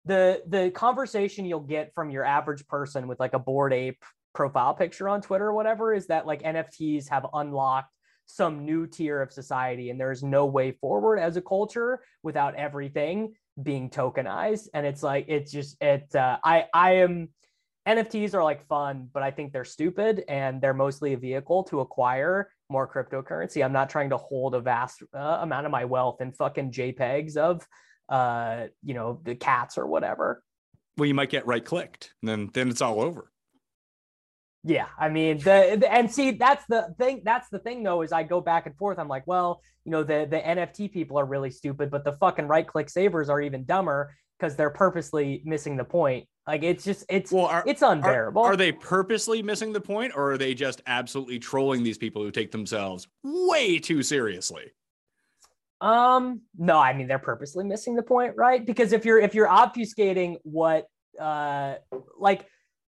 the 0.04 0.42
the 0.46 0.70
conversation 0.70 1.44
you'll 1.44 1.60
get 1.60 1.92
from 1.94 2.10
your 2.10 2.24
average 2.24 2.66
person 2.68 3.08
with 3.08 3.18
like 3.18 3.34
a 3.34 3.38
Bored 3.38 3.72
Ape 3.72 4.02
profile 4.34 4.74
picture 4.74 5.08
on 5.08 5.20
Twitter 5.20 5.48
or 5.48 5.52
whatever 5.52 5.92
is 5.92 6.06
that 6.06 6.26
like 6.26 6.42
NFTs 6.42 7.08
have 7.08 7.26
unlocked 7.34 7.92
some 8.26 8.64
new 8.64 8.86
tier 8.86 9.20
of 9.20 9.32
society 9.32 9.90
and 9.90 9.98
there's 9.98 10.22
no 10.22 10.46
way 10.46 10.70
forward 10.70 11.18
as 11.18 11.36
a 11.36 11.42
culture 11.42 12.00
without 12.22 12.54
everything 12.54 13.32
being 13.62 13.88
tokenized 13.88 14.68
and 14.74 14.86
it's 14.86 15.02
like 15.02 15.24
it's 15.28 15.50
just 15.50 15.76
it 15.80 16.14
uh, 16.14 16.36
i 16.44 16.66
i 16.74 16.96
am 16.96 17.28
nfts 17.88 18.34
are 18.34 18.44
like 18.44 18.66
fun 18.66 19.08
but 19.14 19.22
i 19.22 19.30
think 19.30 19.50
they're 19.50 19.64
stupid 19.64 20.22
and 20.28 20.60
they're 20.60 20.74
mostly 20.74 21.14
a 21.14 21.16
vehicle 21.16 21.64
to 21.64 21.80
acquire 21.80 22.50
more 22.70 22.86
cryptocurrency 22.86 23.64
i'm 23.64 23.72
not 23.72 23.90
trying 23.90 24.10
to 24.10 24.16
hold 24.16 24.54
a 24.54 24.60
vast 24.60 25.02
uh, 25.14 25.38
amount 25.40 25.66
of 25.66 25.72
my 25.72 25.84
wealth 25.84 26.20
in 26.20 26.32
fucking 26.32 26.70
jpegs 26.70 27.36
of 27.36 27.66
uh 28.08 28.66
you 28.82 28.94
know 28.94 29.20
the 29.24 29.34
cats 29.34 29.78
or 29.78 29.86
whatever 29.86 30.42
well 30.96 31.06
you 31.06 31.14
might 31.14 31.30
get 31.30 31.46
right 31.46 31.64
clicked 31.64 32.12
and 32.22 32.28
then 32.28 32.50
then 32.52 32.68
it's 32.68 32.82
all 32.82 33.00
over 33.00 33.30
yeah, 34.64 34.88
I 34.98 35.08
mean 35.08 35.38
the, 35.38 35.78
the, 35.80 35.92
and 35.92 36.12
see 36.12 36.32
that's 36.32 36.64
the 36.68 36.94
thing. 36.98 37.22
That's 37.24 37.48
the 37.48 37.60
thing 37.60 37.82
though 37.82 38.02
is 38.02 38.12
I 38.12 38.24
go 38.24 38.40
back 38.40 38.66
and 38.66 38.76
forth. 38.76 38.98
I'm 38.98 39.08
like, 39.08 39.26
well, 39.26 39.62
you 39.84 39.92
know, 39.92 40.02
the 40.02 40.26
the 40.28 40.38
NFT 40.38 40.92
people 40.92 41.18
are 41.18 41.24
really 41.24 41.50
stupid, 41.50 41.90
but 41.90 42.04
the 42.04 42.14
fucking 42.14 42.48
right 42.48 42.66
click 42.66 42.90
savers 42.90 43.28
are 43.28 43.40
even 43.40 43.64
dumber 43.64 44.14
because 44.38 44.56
they're 44.56 44.70
purposely 44.70 45.42
missing 45.44 45.76
the 45.76 45.84
point. 45.84 46.26
Like 46.46 46.62
it's 46.62 46.84
just 46.84 47.04
it's 47.08 47.30
well, 47.30 47.46
are, 47.46 47.64
it's 47.66 47.82
unbearable. 47.82 48.42
Are, 48.42 48.52
are, 48.52 48.56
they 48.56 48.72
purposely 48.72 49.42
missing 49.42 49.72
the 49.72 49.80
point, 49.80 50.12
or 50.16 50.32
are 50.32 50.38
they 50.38 50.54
just 50.54 50.80
absolutely 50.86 51.38
trolling 51.38 51.82
these 51.82 51.98
people 51.98 52.22
who 52.22 52.30
take 52.30 52.50
themselves 52.50 53.06
way 53.22 53.78
too 53.78 54.02
seriously? 54.02 54.72
Um, 55.80 56.40
no, 56.56 56.78
I 56.78 56.94
mean 56.94 57.06
they're 57.06 57.18
purposely 57.18 57.64
missing 57.64 57.96
the 57.96 58.02
point, 58.02 58.34
right? 58.36 58.64
Because 58.64 58.92
if 58.92 59.04
you're 59.04 59.18
if 59.18 59.34
you're 59.34 59.48
obfuscating 59.48 60.36
what 60.42 60.86
uh 61.20 61.74
like 62.18 62.46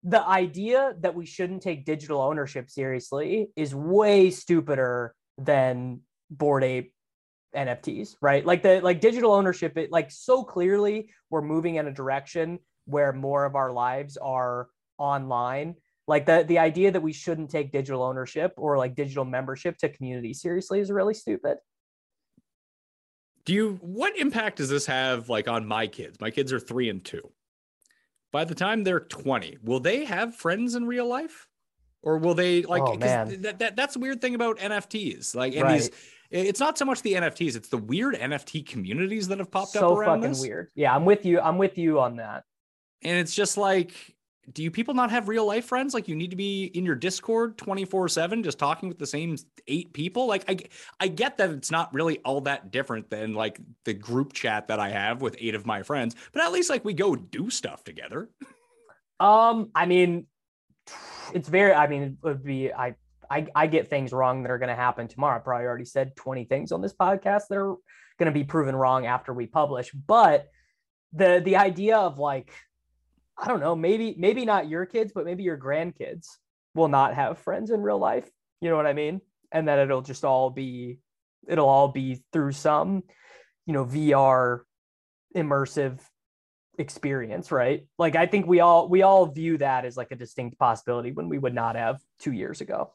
the 0.03 0.26
idea 0.26 0.95
that 1.01 1.14
we 1.14 1.24
shouldn't 1.24 1.62
take 1.62 1.84
digital 1.84 2.20
ownership 2.20 2.68
seriously 2.68 3.49
is 3.57 3.74
way 3.74 4.30
stupider 4.30 5.14
than 5.38 6.01
Bored 6.30 6.64
Ape 6.64 6.93
NFTs, 7.55 8.16
right? 8.20 8.44
Like 8.44 8.62
the 8.62 8.80
like 8.80 9.00
digital 9.00 9.32
ownership, 9.32 9.76
it 9.76 9.90
like 9.90 10.11
so 10.11 10.42
clearly 10.42 11.11
we're 11.30 11.42
moving 11.42 11.76
in 11.76 11.86
a 11.86 11.92
direction 11.92 12.59
where 12.86 13.12
more 13.12 13.44
of 13.44 13.55
our 13.55 13.72
lives 13.72 14.16
are 14.16 14.68
online. 14.98 15.76
Like 16.07 16.26
the 16.26 16.44
the 16.46 16.59
idea 16.59 16.90
that 16.90 17.00
we 17.00 17.12
shouldn't 17.12 17.50
take 17.50 17.72
digital 17.72 18.02
ownership 18.02 18.52
or 18.57 18.76
like 18.76 18.94
digital 18.94 19.24
membership 19.24 19.78
to 19.78 19.88
community 19.88 20.34
seriously 20.34 20.80
is 20.80 20.90
really 20.90 21.14
stupid. 21.14 21.59
Do 23.44 23.52
you 23.52 23.78
what 23.80 24.18
impact 24.18 24.57
does 24.57 24.68
this 24.68 24.86
have 24.86 25.28
like 25.28 25.48
on 25.48 25.66
my 25.66 25.86
kids? 25.86 26.20
My 26.20 26.30
kids 26.30 26.52
are 26.52 26.61
three 26.61 26.88
and 26.88 27.05
two 27.05 27.30
by 28.34 28.44
the 28.44 28.55
time 28.55 28.82
they're 28.82 28.98
20, 28.98 29.59
will 29.62 29.78
they 29.78 30.05
have 30.05 30.34
friends 30.34 30.74
in 30.74 30.86
real 30.88 31.07
life? 31.07 31.46
Or 32.02 32.18
will 32.18 32.34
they 32.34 32.62
like 32.62 32.82
oh, 32.82 32.96
that, 32.96 33.59
that 33.61 33.76
that's 33.76 33.94
the 33.94 34.00
weird 34.00 34.20
thing 34.20 34.34
about 34.34 34.59
NFTs. 34.59 35.36
Like 35.36 35.55
and 35.55 35.62
right. 35.62 35.74
these 35.74 35.90
it's 36.35 36.61
not 36.61 36.76
so 36.76 36.85
much 36.85 37.03
the 37.03 37.14
NFTs, 37.14 37.57
it's 37.57 37.68
the 37.68 37.78
weird 37.78 38.14
NFT 38.14 38.66
communities 38.66 39.28
that 39.28 39.39
have 39.39 39.51
popped 39.51 39.70
so 39.70 39.93
up 39.93 39.99
around 39.99 40.20
fucking 40.20 40.32
this. 40.32 40.41
weird. 40.41 40.70
Yeah, 40.74 40.95
I'm 40.95 41.05
with 41.05 41.24
you. 41.24 41.41
I'm 41.41 41.59
with 41.59 41.78
you 41.78 42.01
on 42.01 42.16
that. 42.16 42.45
And 43.03 43.18
it's 43.18 43.35
just 43.35 43.57
like 43.57 44.14
do 44.53 44.62
you 44.62 44.70
people 44.70 44.95
not 44.95 45.11
have 45.11 45.28
real 45.28 45.47
life 45.47 45.64
friends? 45.64 45.95
Like 45.95 46.09
you 46.09 46.14
need 46.14 46.30
to 46.30 46.37
be 46.37 46.64
in 46.74 46.85
your 46.85 46.95
Discord 46.95 47.57
24 47.57 48.09
seven, 48.09 48.43
just 48.43 48.59
talking 48.59 48.89
with 48.89 48.99
the 48.99 49.07
same 49.07 49.37
eight 49.68 49.93
people. 49.93 50.26
Like 50.26 50.45
I, 50.49 50.59
I 51.01 51.09
get 51.09 51.39
that 51.39 51.51
it's 51.51 51.70
not 51.70 51.93
really 51.95 52.18
all 52.24 52.43
that 52.43 52.70
different 52.70 53.09
than 53.11 53.35
like 53.35 53.59
the 53.85 53.95
group 53.95 54.32
chat 54.32 54.68
that 54.68 54.78
I 54.78 54.91
have 54.91 55.22
with 55.22 55.37
eight 55.39 55.55
of 55.55 55.66
my 55.66 55.82
friends, 55.82 56.14
but 56.32 56.43
at 56.43 56.53
least 56.53 56.68
like 56.70 56.85
we 56.85 56.93
go 56.95 57.16
do 57.16 57.51
stuff 57.51 57.85
together. 57.85 58.28
Um, 59.20 59.70
I 59.76 59.87
mean, 59.87 60.26
it's 61.32 61.49
very, 61.49 61.72
I 61.72 61.87
mean, 61.87 62.03
it 62.03 62.12
would 62.22 62.43
be, 62.43 62.72
I, 62.72 62.97
I, 63.31 63.47
I 63.55 63.66
get 63.66 63.89
things 63.89 64.12
wrong 64.12 64.43
that 64.43 64.51
are 64.51 64.59
going 64.59 64.68
to 64.68 64.75
happen 64.75 65.09
tomorrow. 65.09 65.37
I 65.37 65.41
probably 65.41 65.66
already 65.66 65.85
said 65.85 66.16
20 66.16 66.45
things 66.45 66.72
on 66.72 66.81
this 66.81 66.95
podcast 66.95 67.49
that 67.49 67.59
are 67.59 67.77
going 68.18 68.27
to 68.27 68.33
be 68.33 68.45
proven 68.45 68.77
wrong 68.77 69.07
after 69.07 69.33
we 69.33 69.47
publish, 69.47 69.91
but 69.93 70.49
the, 71.12 71.41
the 71.45 71.57
idea 71.57 71.97
of 71.97 72.18
like, 72.18 72.53
I 73.37 73.49
don't 73.49 73.61
know, 73.61 73.75
maybe 73.75 74.14
maybe 74.16 74.45
not 74.45 74.68
your 74.68 74.87
kids, 74.87 75.12
but 75.14 75.25
maybe 75.25 75.43
your 75.43 75.59
grandkids 75.59 76.29
will 76.75 76.89
not 76.89 77.14
have 77.14 77.39
friends 77.39 77.70
in 77.70 77.81
real 77.81 77.99
life. 77.99 78.29
You 78.61 78.70
know 78.70 78.77
what 78.77 78.87
I 78.87 78.93
mean? 78.93 79.20
And 79.53 79.68
that 79.68 79.79
it'll 79.79 80.03
just 80.03 80.25
all 80.25 80.51
be 80.51 80.99
it'll 81.49 81.68
all 81.68 81.89
be 81.89 82.22
through 82.33 82.53
some, 82.53 83.03
you 83.66 83.72
know, 83.72 83.85
VR 83.85 84.61
immersive 85.37 85.99
experience, 86.79 87.51
right? 87.51 87.87
Like 87.99 88.16
I 88.16 88.27
think 88.27 88.47
we 88.47 88.61
all 88.61 88.89
we 88.89 89.03
all 89.03 89.27
view 89.27 89.59
that 89.59 89.85
as 89.85 89.97
like 89.97 90.12
a 90.12 90.16
distinct 90.16 90.59
possibility 90.59 91.12
when 91.12 91.29
we 91.29 91.39
would 91.39 91.55
not 91.55 91.77
have 91.77 92.01
2 92.20 92.33
years 92.33 92.61
ago. 92.61 92.93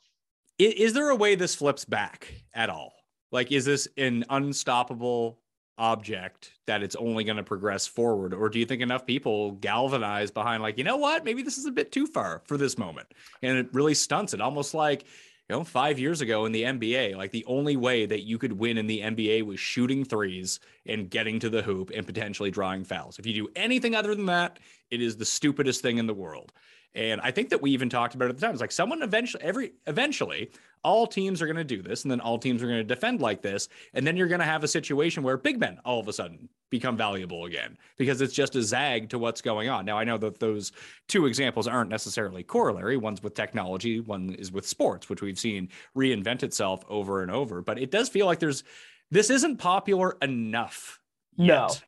Is 0.60 0.91
there 0.91 1.10
a 1.10 1.16
way 1.16 1.36
this 1.36 1.55
flips 1.55 1.86
back 1.86 2.34
at 2.53 2.70
all? 2.70 2.93
Like 3.32 3.51
is 3.51 3.64
this 3.64 3.88
an 3.95 4.26
unstoppable 4.30 5.39
object 5.78 6.51
that 6.68 6.84
it's 6.84 6.97
only 6.97 7.24
going 7.24 7.38
to 7.38 7.43
progress 7.43 7.88
forward 7.88 8.34
or 8.34 8.49
do 8.49 8.60
you 8.60 8.66
think 8.66 8.82
enough 8.82 9.05
people 9.05 9.53
galvanize 9.53 10.30
behind 10.30 10.62
like 10.62 10.78
you 10.78 10.84
know 10.84 10.97
what? 10.97 11.24
Maybe 11.24 11.41
this 11.41 11.57
is 11.57 11.66
a 11.66 11.72
bit 11.72 11.93
too 11.93 12.05
far 12.05 12.41
for 12.45 12.57
this 12.57 12.78
moment 12.78 13.07
and 13.41 13.57
it 13.57 13.74
really 13.74 13.93
stunts 13.93 14.34
it 14.34 14.41
almost 14.41 14.74
like 14.74 15.03
you 15.03 15.55
know 15.55 15.64
5 15.64 15.97
years 15.97 16.20
ago 16.20 16.43
in 16.43 16.51
the 16.51 16.64
NBA 16.64 17.16
like 17.16 17.32
the 17.32 17.45
only 17.45 17.78
way 17.78 18.05
that 18.05 18.24
you 18.24 18.38
could 18.38 18.51
win 18.51 18.78
in 18.78 18.88
the 18.88 18.99
NBA 18.99 19.45
was 19.45 19.62
shooting 19.62 20.03
threes 20.03 20.60
and 20.86 21.10
getting 21.10 21.39
to 21.39 21.49
the 21.49 21.62
hoop 21.62 21.91
and 21.95 22.05
potentially 22.05 22.51
drawing 22.51 22.84
fouls. 22.84 23.18
If 23.18 23.26
you 23.26 23.34
do 23.34 23.47
anything 23.55 23.95
other 23.95 24.14
than 24.14 24.26
that 24.26 24.60
it 24.91 25.01
is 25.01 25.16
the 25.16 25.24
stupidest 25.24 25.82
thing 25.82 25.97
in 25.97 26.07
the 26.07 26.14
world 26.14 26.51
and 26.96 27.22
I 27.22 27.32
think 27.32 27.50
that 27.50 27.62
we 27.62 27.72
even 27.72 27.90
talked 27.90 28.16
about 28.16 28.26
it 28.26 28.30
at 28.30 28.38
the 28.38 28.42
time. 28.42 28.52
It's 28.52 28.62
like 28.62 28.72
someone 28.72 29.04
eventually, 29.04 29.44
every 29.44 29.74
eventually, 29.88 30.52
all 30.84 31.06
teams 31.06 31.42
are 31.42 31.46
going 31.46 31.58
to 31.58 31.64
do 31.64 31.82
this, 31.82 32.04
and 32.04 32.12
then 32.12 32.20
all 32.20 32.40
teams 32.40 32.64
are 32.64 32.68
going 32.68 32.80
to 32.80 32.84
defend 32.84 33.22
like 33.22 33.42
this, 33.42 33.68
and 33.94 34.08
then 34.08 34.18
you're 34.18 34.28
going 34.28 34.40
to 34.40 34.46
have 34.46 34.64
a 34.64 34.68
situation 34.68 35.24
where 35.24 35.38
big 35.38 35.60
men 35.60 35.80
all 35.86 36.00
of 36.00 36.08
a 36.08 36.14
sudden 36.14 36.50
become 36.70 36.96
valuable 36.96 37.46
again 37.46 37.78
because 37.98 38.22
it's 38.22 38.34
just 38.34 38.56
a 38.56 38.62
zag 38.64 39.10
to 39.10 39.20
what's 39.20 39.42
going 39.42 39.70
on. 39.70 39.86
Now 39.86 39.98
I 39.98 40.04
know 40.04 40.18
that 40.18 40.40
those 40.40 40.72
two 41.08 41.26
examples 41.26 41.68
aren't 41.68 41.90
necessarily 41.90 42.44
corollary. 42.44 42.98
One's 42.98 43.22
with 43.22 43.34
technology, 43.34 44.00
one 44.00 44.34
is 44.36 44.52
with 44.52 44.68
sports, 44.68 45.10
which 45.10 45.22
we've 45.22 45.40
seen 45.40 45.70
reinvent 45.96 46.44
itself 46.44 46.84
over 46.90 47.22
and 47.22 47.32
over. 47.32 47.62
But 47.62 47.80
it 47.80 47.92
does 47.92 48.10
feel 48.10 48.26
like 48.26 48.40
there's 48.40 48.64
this 49.12 49.30
isn't 49.30 49.58
popular 49.58 50.18
enough. 50.22 51.00
Yet. 51.72 51.84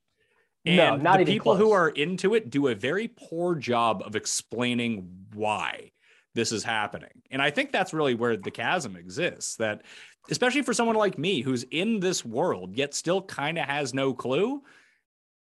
No. 0.65 0.93
And 0.93 1.03
no, 1.03 1.11
not 1.11 1.19
the 1.19 1.25
people 1.25 1.55
close. 1.55 1.59
who 1.59 1.71
are 1.71 1.89
into 1.89 2.35
it 2.35 2.49
do 2.49 2.67
a 2.67 2.75
very 2.75 3.07
poor 3.07 3.55
job 3.55 4.03
of 4.05 4.15
explaining 4.15 5.25
why 5.33 5.91
this 6.35 6.51
is 6.51 6.63
happening. 6.63 7.09
And 7.29 7.41
I 7.41 7.49
think 7.49 7.71
that's 7.71 7.93
really 7.93 8.15
where 8.15 8.37
the 8.37 8.51
chasm 8.51 8.95
exists 8.95 9.55
that 9.57 9.81
especially 10.29 10.61
for 10.61 10.73
someone 10.73 10.95
like 10.95 11.17
me 11.17 11.41
who's 11.41 11.63
in 11.63 11.99
this 11.99 12.23
world 12.23 12.75
yet 12.75 12.93
still 12.93 13.21
kind 13.21 13.57
of 13.57 13.65
has 13.65 13.93
no 13.93 14.13
clue, 14.13 14.61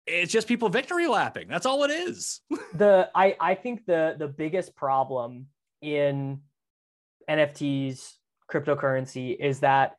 it's 0.06 0.32
just 0.32 0.48
people 0.48 0.68
victory 0.68 1.06
lapping. 1.06 1.48
That's 1.48 1.66
all 1.66 1.84
it 1.84 1.90
is. 1.90 2.40
the 2.74 3.10
I 3.14 3.36
I 3.40 3.54
think 3.54 3.86
the 3.86 4.14
the 4.18 4.28
biggest 4.28 4.74
problem 4.74 5.46
in 5.82 6.40
NFTs, 7.28 8.14
cryptocurrency 8.50 9.36
is 9.38 9.60
that 9.60 9.96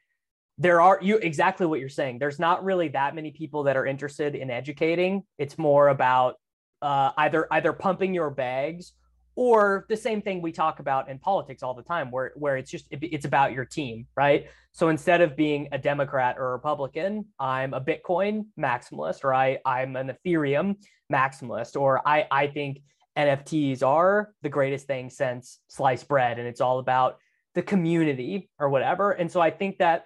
there 0.60 0.82
are 0.82 1.00
you 1.02 1.18
exactly 1.18 1.66
what 1.66 1.80
you're 1.80 1.90
saying. 1.90 2.20
There's 2.20 2.38
not 2.38 2.64
really 2.64 2.90
that 2.90 3.16
many 3.16 3.32
people 3.32 3.64
that 3.64 3.78
are 3.78 3.86
interested 3.86 4.36
in 4.36 4.52
educating. 4.52 5.24
It's 5.38 5.58
more 5.58 5.88
about 5.88 6.36
uh, 6.82 7.12
either 7.18 7.48
either 7.52 7.74
pumping 7.74 8.14
your 8.14 8.30
bags 8.30 8.94
or 9.36 9.86
the 9.88 9.96
same 9.96 10.22
thing 10.22 10.42
we 10.42 10.52
talk 10.52 10.82
about 10.82 11.08
in 11.08 11.18
politics 11.18 11.64
all 11.64 11.74
the 11.74 11.84
time 11.84 12.12
where 12.12 12.34
where 12.36 12.58
it's 12.58 12.70
just 12.70 12.88
it, 12.92 13.00
it's 13.02 13.26
about 13.26 13.54
your 13.54 13.64
team 13.64 14.06
right 14.18 14.48
so 14.74 14.90
instead 14.90 15.22
of 15.22 15.38
being 15.38 15.70
a 15.72 15.78
democrat 15.78 16.36
or 16.38 16.50
a 16.50 16.52
republican 16.52 17.24
i'm 17.40 17.74
a 17.74 17.80
bitcoin 17.80 18.46
maximalist 18.60 19.24
or 19.24 19.34
i 19.34 19.58
i'm 19.66 19.96
an 19.96 20.12
ethereum 20.26 20.76
maximalist 21.12 21.80
or 21.80 22.06
i 22.06 22.28
i 22.32 22.48
think 22.48 22.82
nfts 23.18 23.82
are 23.82 24.34
the 24.42 24.50
greatest 24.50 24.88
thing 24.88 25.10
since 25.10 25.60
sliced 25.70 26.08
bread 26.10 26.38
and 26.38 26.48
it's 26.48 26.62
all 26.62 26.80
about 26.80 27.18
the 27.56 27.62
community 27.62 28.50
or 28.60 28.70
whatever 28.70 29.12
and 29.12 29.32
so 29.32 29.40
i 29.40 29.50
think 29.50 29.78
that 29.78 30.04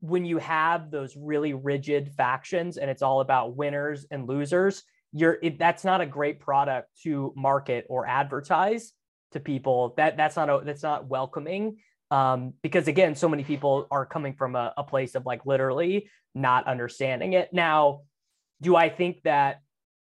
when 0.00 0.24
you 0.24 0.38
have 0.38 0.90
those 0.90 1.16
really 1.16 1.54
rigid 1.54 2.10
factions 2.16 2.76
and 2.76 2.90
it's 2.90 3.02
all 3.02 3.20
about 3.20 3.56
winners 3.56 4.06
and 4.10 4.26
losers 4.26 4.82
you're 5.12 5.38
it, 5.42 5.58
that's 5.58 5.84
not 5.84 6.00
a 6.00 6.06
great 6.06 6.40
product 6.40 6.88
to 7.02 7.32
market 7.36 7.86
or 7.88 8.06
advertise 8.06 8.92
to 9.32 9.40
people. 9.40 9.94
That 9.96 10.16
that's 10.16 10.36
not 10.36 10.48
a, 10.48 10.62
that's 10.64 10.82
not 10.82 11.06
welcoming 11.08 11.78
um, 12.10 12.54
because 12.62 12.88
again 12.88 13.14
so 13.14 13.28
many 13.28 13.44
people 13.44 13.86
are 13.90 14.06
coming 14.06 14.34
from 14.34 14.54
a, 14.54 14.72
a 14.76 14.84
place 14.84 15.14
of 15.14 15.26
like 15.26 15.46
literally 15.46 16.10
not 16.34 16.66
understanding 16.66 17.32
it. 17.32 17.52
Now 17.52 18.02
do 18.62 18.76
i 18.76 18.88
think 18.88 19.22
that 19.22 19.60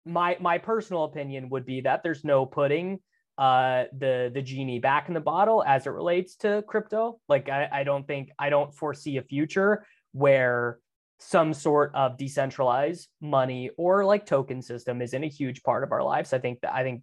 my 0.05 0.37
my 0.41 0.59
personal 0.59 1.05
opinion 1.05 1.49
would 1.49 1.64
be 1.64 1.83
that 1.83 2.03
there's 2.03 2.24
no 2.24 2.45
putting 2.45 2.99
uh 3.43 3.84
the 3.99 4.30
the 4.32 4.43
genie 4.43 4.78
back 4.78 5.09
in 5.09 5.14
the 5.14 5.20
bottle 5.20 5.64
as 5.66 5.86
it 5.86 5.90
relates 5.90 6.36
to 6.36 6.62
crypto 6.68 7.18
like 7.28 7.49
i, 7.49 7.68
I 7.72 7.84
don't 7.84 8.07
think 8.07 8.30
i 8.38 8.51
don't 8.51 8.72
foresee 8.74 9.16
a 9.16 9.22
future 9.22 9.84
where 10.12 10.78
some 11.22 11.55
sort 11.55 11.93
of 11.95 12.18
decentralized 12.18 13.09
money 13.20 13.70
or 13.76 14.05
like 14.05 14.26
token 14.26 14.61
system 14.61 15.01
isn't 15.01 15.24
a 15.24 15.28
huge 15.28 15.62
part 15.62 15.84
of 15.84 15.93
our 15.93 16.03
lives. 16.03 16.32
I 16.32 16.38
think 16.38 16.61
that 16.62 16.74
I 16.74 16.82
think 16.82 17.03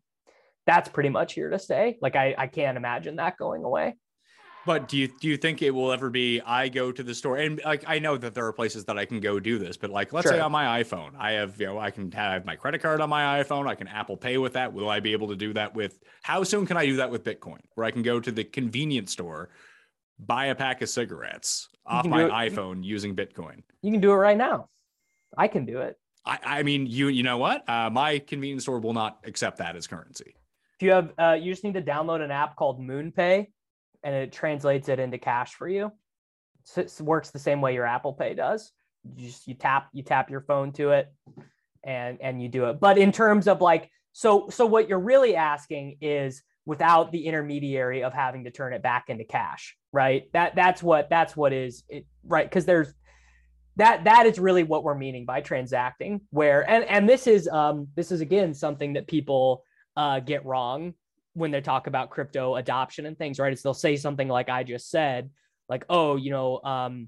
that's 0.66 0.90
pretty 0.90 1.10
much 1.10 1.34
here 1.34 1.50
to 1.50 1.58
stay. 1.58 1.98
Like 2.02 2.16
I, 2.16 2.36
I 2.38 2.48
can't 2.48 2.78
imagine 2.78 3.16
that 3.16 3.38
going 3.38 3.64
away. 3.64 3.96
But 4.70 4.88
do 4.88 4.98
you 4.98 5.08
do 5.08 5.28
you 5.28 5.36
think 5.36 5.64
it 5.64 5.72
will 5.72 5.92
ever 5.92 6.12
be 6.12 6.42
I 6.42 6.70
go 6.70 6.92
to 6.92 7.02
the 7.02 7.16
store 7.16 7.38
and 7.38 7.60
like 7.66 7.84
I 7.88 7.98
know 7.98 8.18
that 8.18 8.36
there 8.36 8.46
are 8.46 8.54
places 8.54 8.86
that 8.86 9.00
I 9.00 9.06
can 9.06 9.20
go 9.20 9.40
do 9.40 9.58
this, 9.58 9.78
but 9.78 9.90
like 9.90 10.14
let's 10.14 10.28
sure. 10.28 10.34
say 10.34 10.40
on 10.40 10.52
my 10.52 10.84
iPhone, 10.84 11.14
I 11.18 11.32
have 11.32 11.60
you 11.60 11.66
know 11.66 11.80
I 11.80 11.90
can 11.90 12.12
have 12.12 12.46
my 12.46 12.56
credit 12.56 12.80
card 12.80 13.02
on 13.02 13.10
my 13.10 13.42
iPhone, 13.42 13.68
I 13.68 13.74
can 13.74 13.88
Apple 13.88 14.16
Pay 14.16 14.38
with 14.38 14.54
that. 14.54 14.72
Will 14.72 14.88
I 14.88 15.00
be 15.00 15.12
able 15.14 15.28
to 15.30 15.36
do 15.36 15.54
that 15.54 15.74
with 15.74 16.00
how 16.22 16.44
soon 16.44 16.68
can 16.68 16.78
I 16.78 16.86
do 16.86 16.98
that 16.98 17.10
with 17.10 17.24
Bitcoin? 17.24 17.58
Where 17.74 17.88
I 17.88 17.90
can 17.90 18.04
go 18.04 18.20
to 18.20 18.32
the 18.32 18.44
convenience 18.44 19.12
store 19.12 19.50
buy 20.20 20.46
a 20.46 20.56
pack 20.56 20.84
of 20.84 20.90
cigarettes 20.90 21.70
off 21.88 22.06
my 22.06 22.26
it, 22.26 22.32
iPhone 22.32 22.84
using 22.84 23.16
Bitcoin. 23.16 23.64
You 23.82 23.92
can 23.92 24.02
do 24.02 24.12
it 24.12 24.18
right 24.18 24.38
now. 24.38 24.70
I 25.36 25.48
can 25.48 25.66
do 25.66 25.80
it. 25.80 25.98
I, 26.26 26.38
I 26.44 26.64
mean, 26.64 26.86
you 26.86 27.08
you 27.08 27.24
know 27.24 27.40
what? 27.40 27.68
Uh, 27.68 27.90
my 27.90 28.20
convenience 28.20 28.64
store 28.64 28.80
will 28.80 28.94
not 28.94 29.18
accept 29.26 29.58
that 29.58 29.76
as 29.76 29.88
currency. 29.88 30.36
If 30.76 30.84
you 30.84 30.92
have, 30.92 31.12
uh, 31.18 31.38
you 31.42 31.52
just 31.52 31.64
need 31.64 31.74
to 31.74 31.82
download 31.82 32.22
an 32.22 32.30
app 32.30 32.56
called 32.56 32.80
MoonPay, 32.80 33.48
and 34.04 34.16
it 34.16 34.32
translates 34.32 34.90
it 34.90 35.00
into 35.00 35.18
cash 35.18 35.54
for 35.54 35.68
you. 35.68 35.92
So 36.64 36.82
it 36.82 37.02
works 37.02 37.32
the 37.32 37.40
same 37.40 37.62
way 37.62 37.74
your 37.74 37.86
Apple 37.86 38.14
Pay 38.14 38.34
does. 38.34 38.72
You 39.04 39.28
just 39.28 39.48
you 39.48 39.54
tap 39.54 39.90
you 39.94 40.04
tap 40.04 40.30
your 40.30 40.42
phone 40.42 40.72
to 40.74 40.92
it, 40.92 41.12
and 41.84 42.20
and 42.22 42.42
you 42.42 42.50
do 42.50 42.66
it. 42.66 42.80
But 42.80 42.98
in 42.98 43.12
terms 43.12 43.48
of 43.48 43.62
like, 43.62 43.90
so 44.12 44.50
so 44.50 44.66
what 44.66 44.90
you're 44.90 45.00
really 45.00 45.36
asking 45.36 45.98
is 46.02 46.44
without 46.66 47.12
the 47.12 47.26
intermediary 47.26 48.04
of 48.04 48.14
having 48.14 48.44
to 48.44 48.52
turn 48.52 48.74
it 48.74 48.84
back 48.84 49.06
into 49.10 49.24
cash 49.24 49.76
right 49.92 50.32
that 50.34 50.56
that's 50.56 50.84
what 50.84 51.10
that's 51.10 51.36
what 51.36 51.52
is 51.52 51.84
it, 51.90 52.06
right 52.24 52.48
because 52.48 52.66
there's 52.66 52.94
that 53.76 54.04
that 54.04 54.28
is 54.28 54.38
really 54.38 54.62
what 54.64 54.84
we're 54.84 54.94
meaning 54.94 55.26
by 55.26 55.42
transacting 55.42 56.22
where 56.30 56.70
and 56.70 56.84
and 56.84 57.10
this 57.10 57.26
is 57.26 57.48
um 57.48 57.88
this 57.96 58.12
is 58.12 58.22
again 58.22 58.54
something 58.54 58.94
that 58.94 59.08
people 59.08 59.64
uh 59.98 60.20
get 60.20 60.46
wrong 60.46 60.94
when 61.40 61.52
they 61.52 61.62
talk 61.62 61.88
about 61.88 62.10
crypto 62.10 62.56
adoption 62.56 63.06
and 63.06 63.18
things 63.18 63.40
right 63.40 63.54
is 63.54 63.62
they'll 63.62 63.74
say 63.74 63.96
something 63.96 64.28
like 64.28 64.50
i 64.50 64.64
just 64.64 64.90
said 64.90 65.30
like 65.68 65.86
oh 65.90 66.16
you 66.16 66.32
know 66.32 66.62
um 66.64 67.08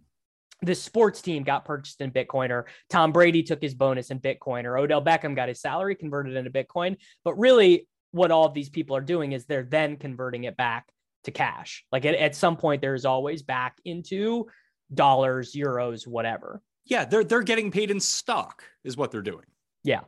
this 0.64 0.82
sports 0.82 1.22
team 1.22 1.44
got 1.44 1.66
purchased 1.66 2.02
in 2.02 2.12
bitcoin 2.12 2.50
or 2.50 2.66
tom 2.90 3.12
brady 3.12 3.44
took 3.44 3.62
his 3.62 3.74
bonus 3.74 4.12
in 4.12 4.20
bitcoin 4.20 4.66
or 4.66 4.78
odell 4.78 5.04
beckham 5.04 5.36
got 5.36 5.48
his 5.48 5.62
salary 5.62 5.96
converted 5.96 6.36
into 6.36 6.50
bitcoin 6.50 6.98
but 7.24 7.38
really 7.38 7.88
what 8.12 8.32
all 8.32 8.46
of 8.46 8.54
these 8.54 8.70
people 8.70 8.96
are 8.96 9.02
doing 9.02 9.32
is 9.32 9.46
they're 9.46 9.64
then 9.64 9.98
converting 9.98 10.44
it 10.44 10.58
back 10.58 10.88
to 11.24 11.32
cash. 11.32 11.86
Like 11.92 12.06
at, 12.06 12.16
at 12.16 12.36
some 12.36 12.58
point, 12.58 12.82
there's 12.82 13.06
always 13.06 13.42
back 13.42 13.78
into 13.86 14.48
dollars, 14.94 15.54
euros, 15.54 16.06
whatever. 16.06 16.62
Yeah, 16.86 17.06
they're 17.06 17.24
they're 17.24 17.44
getting 17.44 17.72
paid 17.72 17.92
in 17.92 18.00
stock, 18.00 18.64
is 18.84 18.98
what 18.98 19.12
they're 19.12 19.22
doing. 19.22 19.46
Yeah. 19.84 20.02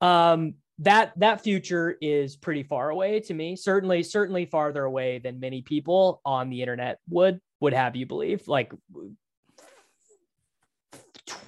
Um, 0.00 0.54
that 0.82 1.12
that 1.16 1.42
future 1.42 1.96
is 2.00 2.36
pretty 2.36 2.62
far 2.62 2.90
away 2.90 3.20
to 3.20 3.34
me. 3.34 3.56
Certainly, 3.56 4.02
certainly 4.04 4.46
farther 4.46 4.84
away 4.84 5.18
than 5.18 5.40
many 5.40 5.62
people 5.62 6.20
on 6.24 6.50
the 6.50 6.60
internet 6.60 6.98
would 7.08 7.40
would 7.60 7.72
have 7.72 7.94
you 7.96 8.06
believe. 8.06 8.48
Like 8.48 8.72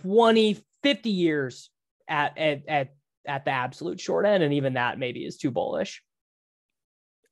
20, 0.03 0.59
50 0.83 1.11
years 1.11 1.71
at 2.09 2.39
at, 2.39 2.63
at 2.69 2.95
at 3.27 3.45
the 3.45 3.51
absolute 3.51 4.01
short 4.01 4.27
end, 4.27 4.43
and 4.43 4.55
even 4.55 4.75
that 4.75 4.99
maybe 4.99 5.25
is 5.25 5.37
too 5.37 5.51
bullish. 5.51 6.03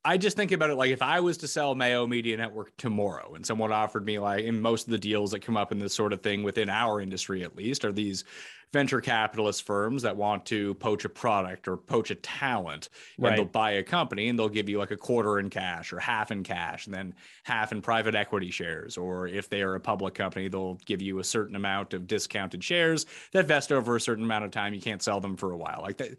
I 0.05 0.17
just 0.17 0.35
think 0.35 0.51
about 0.51 0.69
it 0.69 0.75
like 0.75 0.91
if 0.91 1.01
I 1.01 1.21
was 1.21 1.37
to 1.37 1.47
sell 1.47 1.75
Mayo 1.75 2.05
Media 2.05 2.35
Network 2.35 2.75
tomorrow 2.77 3.35
and 3.35 3.45
someone 3.45 3.71
offered 3.71 4.05
me 4.05 4.19
like 4.19 4.43
in 4.43 4.61
most 4.61 4.85
of 4.87 4.91
the 4.91 4.97
deals 4.97 5.31
that 5.31 5.39
come 5.39 5.55
up 5.55 5.71
in 5.71 5.79
this 5.79 5.93
sort 5.93 6.11
of 6.11 6.21
thing 6.21 6.43
within 6.43 6.69
our 6.69 6.99
industry 6.99 7.43
at 7.43 7.55
least 7.55 7.85
are 7.85 7.91
these 7.91 8.25
venture 8.73 8.99
capitalist 8.99 9.65
firms 9.65 10.01
that 10.01 10.17
want 10.17 10.45
to 10.47 10.73
poach 10.75 11.05
a 11.05 11.09
product 11.09 11.67
or 11.67 11.77
poach 11.77 12.09
a 12.09 12.15
talent 12.15 12.89
and 13.17 13.37
they'll 13.37 13.45
buy 13.45 13.71
a 13.73 13.83
company 13.83 14.27
and 14.27 14.37
they'll 14.37 14.49
give 14.49 14.67
you 14.67 14.79
like 14.79 14.89
a 14.89 14.97
quarter 14.97 15.39
in 15.39 15.47
cash 15.49 15.93
or 15.93 15.99
half 15.99 16.31
in 16.31 16.43
cash 16.43 16.87
and 16.87 16.93
then 16.93 17.13
half 17.43 17.71
in 17.71 17.81
private 17.83 18.15
equity 18.15 18.49
shares. 18.49 18.97
Or 18.97 19.27
if 19.27 19.47
they 19.47 19.61
are 19.61 19.75
a 19.75 19.79
public 19.79 20.15
company 20.15 20.47
they'll 20.47 20.79
give 20.85 21.03
you 21.03 21.19
a 21.19 21.23
certain 21.23 21.55
amount 21.55 21.93
of 21.93 22.07
discounted 22.07 22.63
shares 22.63 23.05
that 23.31 23.45
vest 23.45 23.71
over 23.71 23.95
a 23.95 24.01
certain 24.01 24.23
amount 24.23 24.43
of 24.43 24.51
time. 24.51 24.73
You 24.73 24.81
can't 24.81 25.03
sell 25.03 25.21
them 25.21 25.37
for 25.37 25.51
a 25.51 25.57
while. 25.57 25.79
Like 25.83 25.97
that 25.97 26.17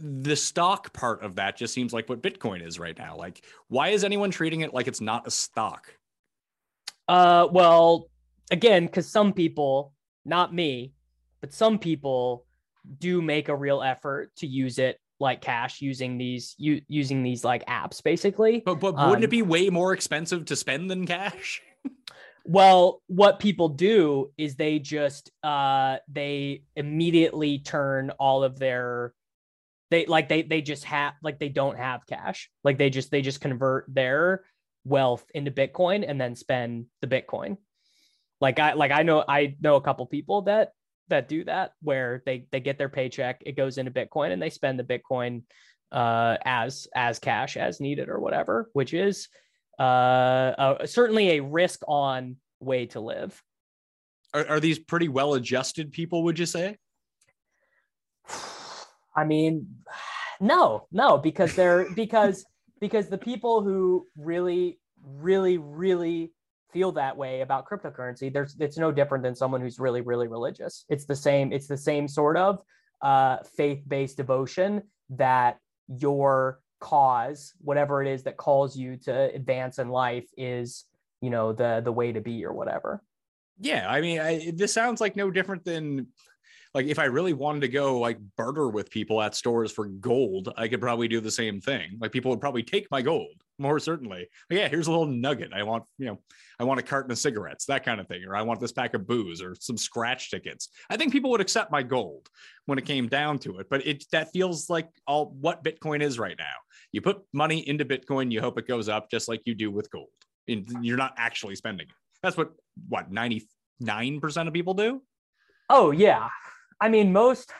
the 0.00 0.36
stock 0.36 0.92
part 0.92 1.22
of 1.22 1.36
that 1.36 1.56
just 1.56 1.74
seems 1.74 1.92
like 1.92 2.08
what 2.08 2.22
Bitcoin 2.22 2.66
is 2.66 2.78
right 2.78 2.96
now. 2.96 3.16
Like, 3.16 3.44
why 3.68 3.88
is 3.88 4.04
anyone 4.04 4.30
treating 4.30 4.60
it 4.60 4.74
like 4.74 4.88
it's 4.88 5.00
not 5.00 5.26
a 5.26 5.30
stock? 5.30 5.94
Uh, 7.08 7.46
well, 7.50 8.08
again, 8.50 8.86
because 8.86 9.08
some 9.08 9.32
people, 9.32 9.92
not 10.24 10.54
me, 10.54 10.92
but 11.40 11.52
some 11.52 11.78
people 11.78 12.44
do 12.98 13.20
make 13.22 13.48
a 13.48 13.54
real 13.54 13.82
effort 13.82 14.34
to 14.36 14.46
use 14.46 14.78
it 14.78 15.00
like 15.18 15.40
cash 15.40 15.80
using 15.80 16.18
these 16.18 16.54
u- 16.58 16.82
using 16.88 17.22
these 17.22 17.42
like 17.42 17.64
apps 17.66 18.02
basically 18.02 18.62
but 18.64 18.78
but 18.78 18.94
wouldn't 18.94 19.16
um, 19.16 19.22
it 19.22 19.30
be 19.30 19.42
way 19.42 19.70
more 19.70 19.92
expensive 19.92 20.44
to 20.44 20.54
spend 20.54 20.90
than 20.90 21.06
cash 21.06 21.62
well 22.44 23.02
what 23.06 23.38
people 23.38 23.68
do 23.68 24.30
is 24.36 24.56
they 24.56 24.78
just 24.78 25.30
uh 25.42 25.96
they 26.08 26.62
immediately 26.76 27.58
turn 27.58 28.10
all 28.18 28.44
of 28.44 28.58
their 28.58 29.14
they 29.90 30.06
like 30.06 30.28
they 30.28 30.42
they 30.42 30.60
just 30.60 30.84
have 30.84 31.14
like 31.22 31.38
they 31.38 31.48
don't 31.48 31.78
have 31.78 32.06
cash 32.06 32.50
like 32.64 32.78
they 32.78 32.90
just 32.90 33.10
they 33.10 33.22
just 33.22 33.40
convert 33.40 33.84
their 33.88 34.44
wealth 34.84 35.24
into 35.34 35.50
bitcoin 35.50 36.04
and 36.06 36.20
then 36.20 36.34
spend 36.34 36.86
the 37.00 37.06
bitcoin 37.06 37.56
like 38.40 38.58
i 38.58 38.72
like 38.74 38.90
i 38.90 39.02
know 39.02 39.24
i 39.28 39.54
know 39.60 39.76
a 39.76 39.80
couple 39.80 40.06
people 40.06 40.42
that 40.42 40.70
that 41.08 41.28
do 41.28 41.44
that 41.44 41.72
where 41.82 42.22
they 42.26 42.46
they 42.50 42.60
get 42.60 42.78
their 42.78 42.88
paycheck 42.88 43.40
it 43.46 43.56
goes 43.56 43.78
into 43.78 43.90
bitcoin 43.90 44.32
and 44.32 44.42
they 44.42 44.50
spend 44.50 44.78
the 44.78 44.84
bitcoin 44.84 45.42
uh 45.92 46.36
as 46.44 46.88
as 46.94 47.18
cash 47.18 47.56
as 47.56 47.80
needed 47.80 48.08
or 48.08 48.18
whatever 48.18 48.68
which 48.72 48.92
is 48.92 49.28
uh 49.78 50.84
certainly 50.86 51.32
a 51.32 51.42
risk 51.42 51.80
on 51.86 52.36
way 52.60 52.86
to 52.86 53.00
live 53.00 53.40
are, 54.34 54.46
are 54.48 54.60
these 54.60 54.78
pretty 54.78 55.08
well 55.08 55.34
adjusted 55.34 55.92
people 55.92 56.24
would 56.24 56.38
you 56.38 56.46
say 56.46 56.76
I 59.16 59.24
mean, 59.24 59.66
no, 60.40 60.86
no, 60.92 61.18
because 61.18 61.54
they're 61.54 61.86
because 61.94 62.44
because 62.80 63.08
the 63.08 63.18
people 63.18 63.62
who 63.62 64.06
really, 64.16 64.78
really, 65.02 65.58
really 65.58 66.32
feel 66.72 66.92
that 66.92 67.16
way 67.16 67.40
about 67.40 67.66
cryptocurrency, 67.66 68.32
there's 68.32 68.56
it's 68.60 68.76
no 68.76 68.92
different 68.92 69.24
than 69.24 69.34
someone 69.34 69.60
who's 69.60 69.78
really, 69.78 70.02
really 70.02 70.28
religious. 70.28 70.84
It's 70.88 71.06
the 71.06 71.16
same, 71.16 71.52
it's 71.52 71.68
the 71.68 71.76
same 71.76 72.06
sort 72.06 72.36
of 72.36 72.60
uh, 73.00 73.38
faith-based 73.56 74.16
devotion 74.16 74.82
that 75.10 75.58
your 75.88 76.60
cause, 76.80 77.54
whatever 77.60 78.02
it 78.02 78.08
is 78.08 78.24
that 78.24 78.36
calls 78.36 78.76
you 78.76 78.96
to 78.98 79.34
advance 79.34 79.78
in 79.78 79.88
life, 79.88 80.26
is 80.36 80.84
you 81.20 81.30
know 81.30 81.52
the 81.52 81.80
the 81.84 81.92
way 81.92 82.12
to 82.12 82.20
be 82.20 82.44
or 82.44 82.52
whatever. 82.52 83.02
Yeah, 83.58 83.88
I 83.88 84.02
mean, 84.02 84.20
I, 84.20 84.52
this 84.54 84.74
sounds 84.74 85.00
like 85.00 85.16
no 85.16 85.30
different 85.30 85.64
than 85.64 86.08
like 86.76 86.86
if 86.88 86.98
I 86.98 87.04
really 87.04 87.32
wanted 87.32 87.60
to 87.60 87.68
go 87.68 87.98
like 87.98 88.18
barter 88.36 88.68
with 88.68 88.90
people 88.90 89.22
at 89.22 89.34
stores 89.34 89.72
for 89.72 89.86
gold, 89.86 90.52
I 90.58 90.68
could 90.68 90.82
probably 90.82 91.08
do 91.08 91.20
the 91.22 91.30
same 91.30 91.58
thing. 91.58 91.96
Like 91.98 92.12
people 92.12 92.30
would 92.30 92.40
probably 92.40 92.62
take 92.62 92.86
my 92.90 93.00
gold 93.00 93.32
more 93.58 93.78
certainly. 93.78 94.28
Like, 94.50 94.58
yeah, 94.58 94.68
here's 94.68 94.86
a 94.86 94.90
little 94.90 95.06
nugget. 95.06 95.54
I 95.54 95.62
want, 95.62 95.84
you 95.96 96.04
know, 96.04 96.18
I 96.60 96.64
want 96.64 96.78
a 96.78 96.82
carton 96.82 97.10
of 97.10 97.16
cigarettes, 97.16 97.64
that 97.64 97.82
kind 97.82 97.98
of 97.98 98.08
thing, 98.08 98.24
or 98.26 98.36
I 98.36 98.42
want 98.42 98.60
this 98.60 98.72
pack 98.72 98.92
of 98.92 99.06
booze 99.06 99.40
or 99.40 99.54
some 99.58 99.78
scratch 99.78 100.30
tickets. 100.30 100.68
I 100.90 100.98
think 100.98 101.12
people 101.12 101.30
would 101.30 101.40
accept 101.40 101.72
my 101.72 101.82
gold 101.82 102.28
when 102.66 102.76
it 102.76 102.84
came 102.84 103.08
down 103.08 103.38
to 103.38 103.58
it. 103.58 103.68
But 103.70 103.86
it 103.86 104.04
that 104.12 104.30
feels 104.32 104.68
like 104.68 104.90
all 105.06 105.34
what 105.40 105.64
Bitcoin 105.64 106.02
is 106.02 106.18
right 106.18 106.36
now. 106.38 106.44
You 106.92 107.00
put 107.00 107.22
money 107.32 107.66
into 107.66 107.86
Bitcoin, 107.86 108.30
you 108.30 108.42
hope 108.42 108.58
it 108.58 108.68
goes 108.68 108.90
up 108.90 109.10
just 109.10 109.28
like 109.28 109.40
you 109.46 109.54
do 109.54 109.70
with 109.70 109.90
gold. 109.90 110.10
And 110.46 110.68
you're 110.82 110.98
not 110.98 111.14
actually 111.16 111.56
spending 111.56 111.86
it. 111.86 111.94
That's 112.22 112.36
what 112.36 112.50
what 112.86 113.10
99% 113.10 113.46
of 114.46 114.52
people 114.52 114.74
do? 114.74 115.00
Oh 115.70 115.90
yeah. 115.90 116.28
I 116.80 116.88
mean, 116.88 117.12
most, 117.12 117.52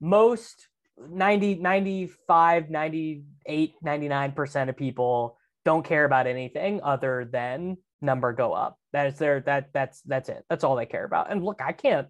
most 0.00 0.68
90, 0.98 1.56
95, 1.56 2.70
98, 2.70 3.74
99% 3.84 4.68
of 4.68 4.76
people 4.76 5.38
don't 5.64 5.84
care 5.84 6.04
about 6.04 6.26
anything 6.26 6.80
other 6.82 7.28
than 7.30 7.78
number 8.00 8.32
go 8.32 8.52
up. 8.52 8.78
That 8.92 9.06
is 9.08 9.18
their, 9.18 9.40
that, 9.40 9.70
that's, 9.72 10.00
that's 10.02 10.28
it. 10.28 10.44
That's 10.48 10.64
all 10.64 10.76
they 10.76 10.86
care 10.86 11.04
about. 11.04 11.30
And 11.30 11.44
look, 11.44 11.60
I 11.62 11.72
can't, 11.72 12.08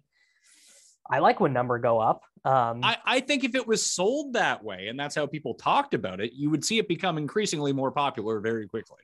I 1.09 1.19
like 1.19 1.39
when 1.39 1.53
number 1.53 1.79
go 1.79 1.99
up. 1.99 2.21
Um, 2.43 2.81
I, 2.83 2.97
I 3.05 3.19
think 3.19 3.43
if 3.43 3.55
it 3.55 3.67
was 3.67 3.85
sold 3.85 4.33
that 4.33 4.63
way 4.63 4.87
and 4.87 4.99
that's 4.99 5.15
how 5.15 5.27
people 5.27 5.55
talked 5.55 5.93
about 5.93 6.21
it, 6.21 6.33
you 6.33 6.49
would 6.49 6.63
see 6.63 6.77
it 6.79 6.87
become 6.87 7.17
increasingly 7.17 7.73
more 7.73 7.91
popular 7.91 8.39
very 8.39 8.67
quickly. 8.67 9.01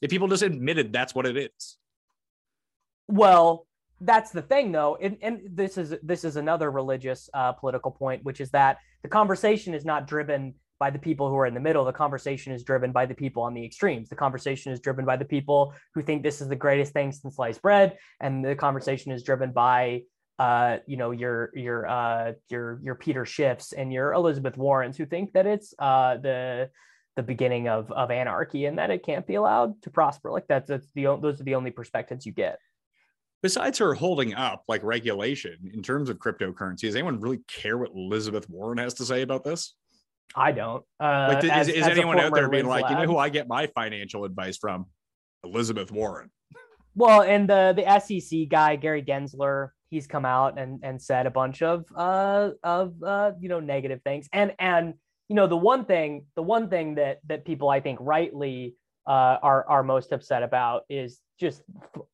If 0.00 0.10
people 0.10 0.28
just 0.28 0.42
admitted 0.42 0.92
that's 0.92 1.14
what 1.14 1.26
it 1.26 1.36
is. 1.36 1.76
Well, 3.08 3.66
that's 4.00 4.30
the 4.30 4.42
thing 4.42 4.70
though 4.70 4.96
and, 5.00 5.16
and 5.22 5.40
this 5.50 5.76
is 5.76 5.94
this 6.02 6.24
is 6.24 6.36
another 6.36 6.70
religious 6.70 7.28
uh, 7.34 7.52
political 7.52 7.90
point 7.90 8.22
which 8.24 8.40
is 8.40 8.50
that 8.50 8.78
the 9.02 9.08
conversation 9.08 9.74
is 9.74 9.84
not 9.84 10.06
driven 10.06 10.54
by 10.78 10.90
the 10.90 10.98
people 10.98 11.28
who 11.28 11.36
are 11.36 11.46
in 11.46 11.54
the 11.54 11.60
middle. 11.60 11.84
The 11.84 11.92
conversation 11.92 12.52
is 12.52 12.62
driven 12.62 12.92
by 12.92 13.06
the 13.06 13.14
people 13.14 13.42
on 13.42 13.54
the 13.54 13.64
extremes. 13.64 14.08
The 14.08 14.16
conversation 14.16 14.72
is 14.72 14.80
driven 14.80 15.04
by 15.04 15.16
the 15.16 15.24
people 15.24 15.74
who 15.94 16.02
think 16.02 16.22
this 16.22 16.40
is 16.40 16.48
the 16.48 16.56
greatest 16.56 16.92
thing 16.92 17.12
since 17.12 17.36
sliced 17.36 17.62
bread 17.62 17.98
and 18.20 18.44
the 18.44 18.54
conversation 18.54 19.12
is 19.12 19.22
driven 19.22 19.52
by 19.52 20.02
uh, 20.38 20.78
you 20.86 20.96
know 20.96 21.10
your 21.10 21.50
your 21.54 21.88
uh, 21.88 22.32
your 22.48 22.80
your 22.84 22.94
Peter 22.94 23.24
Schiffs 23.24 23.72
and 23.76 23.92
your 23.92 24.12
Elizabeth 24.12 24.56
Warrens 24.56 24.96
who 24.96 25.04
think 25.04 25.32
that 25.32 25.46
it's 25.46 25.74
uh, 25.80 26.16
the 26.18 26.70
the 27.16 27.24
beginning 27.24 27.68
of 27.68 27.90
of 27.90 28.12
anarchy 28.12 28.66
and 28.66 28.78
that 28.78 28.90
it 28.90 29.04
can't 29.04 29.26
be 29.26 29.34
allowed 29.34 29.82
to 29.82 29.90
prosper. 29.90 30.30
Like 30.30 30.46
that's 30.48 30.68
that's 30.68 30.92
the 30.92 31.06
those 31.20 31.40
are 31.40 31.44
the 31.44 31.56
only 31.56 31.72
perspectives 31.72 32.24
you 32.24 32.30
get 32.30 32.60
besides 33.42 33.78
her 33.78 33.94
holding 33.94 34.34
up 34.34 34.64
like 34.68 34.82
regulation 34.82 35.56
in 35.72 35.82
terms 35.82 36.08
of 36.08 36.18
cryptocurrency, 36.18 36.82
does 36.82 36.96
anyone 36.96 37.20
really 37.20 37.40
care 37.48 37.78
what 37.78 37.90
Elizabeth 37.94 38.48
Warren 38.48 38.78
has 38.78 38.94
to 38.94 39.04
say 39.04 39.22
about 39.22 39.44
this? 39.44 39.74
I 40.34 40.52
don't. 40.52 40.84
Uh, 41.00 41.34
like, 41.34 41.44
as, 41.44 41.68
is, 41.68 41.76
is 41.76 41.86
anyone 41.86 42.20
out 42.20 42.34
there 42.34 42.48
being 42.48 42.66
like, 42.66 42.84
lab. 42.84 42.92
you 42.92 42.98
know 42.98 43.12
who 43.12 43.18
I 43.18 43.28
get 43.28 43.48
my 43.48 43.66
financial 43.68 44.24
advice 44.24 44.58
from? 44.58 44.86
Elizabeth 45.44 45.90
Warren. 45.90 46.30
Well, 46.94 47.22
and 47.22 47.48
the 47.48 47.74
the 47.76 48.00
SEC 48.00 48.48
guy 48.48 48.76
Gary 48.76 49.02
Gensler, 49.02 49.68
he's 49.88 50.06
come 50.06 50.24
out 50.24 50.58
and 50.58 50.80
and 50.82 51.00
said 51.00 51.26
a 51.26 51.30
bunch 51.30 51.62
of 51.62 51.84
uh 51.94 52.50
of 52.62 52.94
uh 53.02 53.32
you 53.40 53.48
know 53.48 53.60
negative 53.60 54.00
things, 54.04 54.28
and 54.32 54.52
and 54.58 54.94
you 55.28 55.36
know 55.36 55.46
the 55.46 55.56
one 55.56 55.84
thing 55.84 56.26
the 56.34 56.42
one 56.42 56.68
thing 56.68 56.96
that 56.96 57.18
that 57.26 57.44
people 57.44 57.68
I 57.68 57.80
think 57.80 57.98
rightly 58.02 58.74
uh, 59.08 59.38
are 59.42 59.66
are 59.68 59.82
most 59.82 60.12
upset 60.12 60.42
about 60.42 60.82
is 60.90 61.20
just 61.40 61.62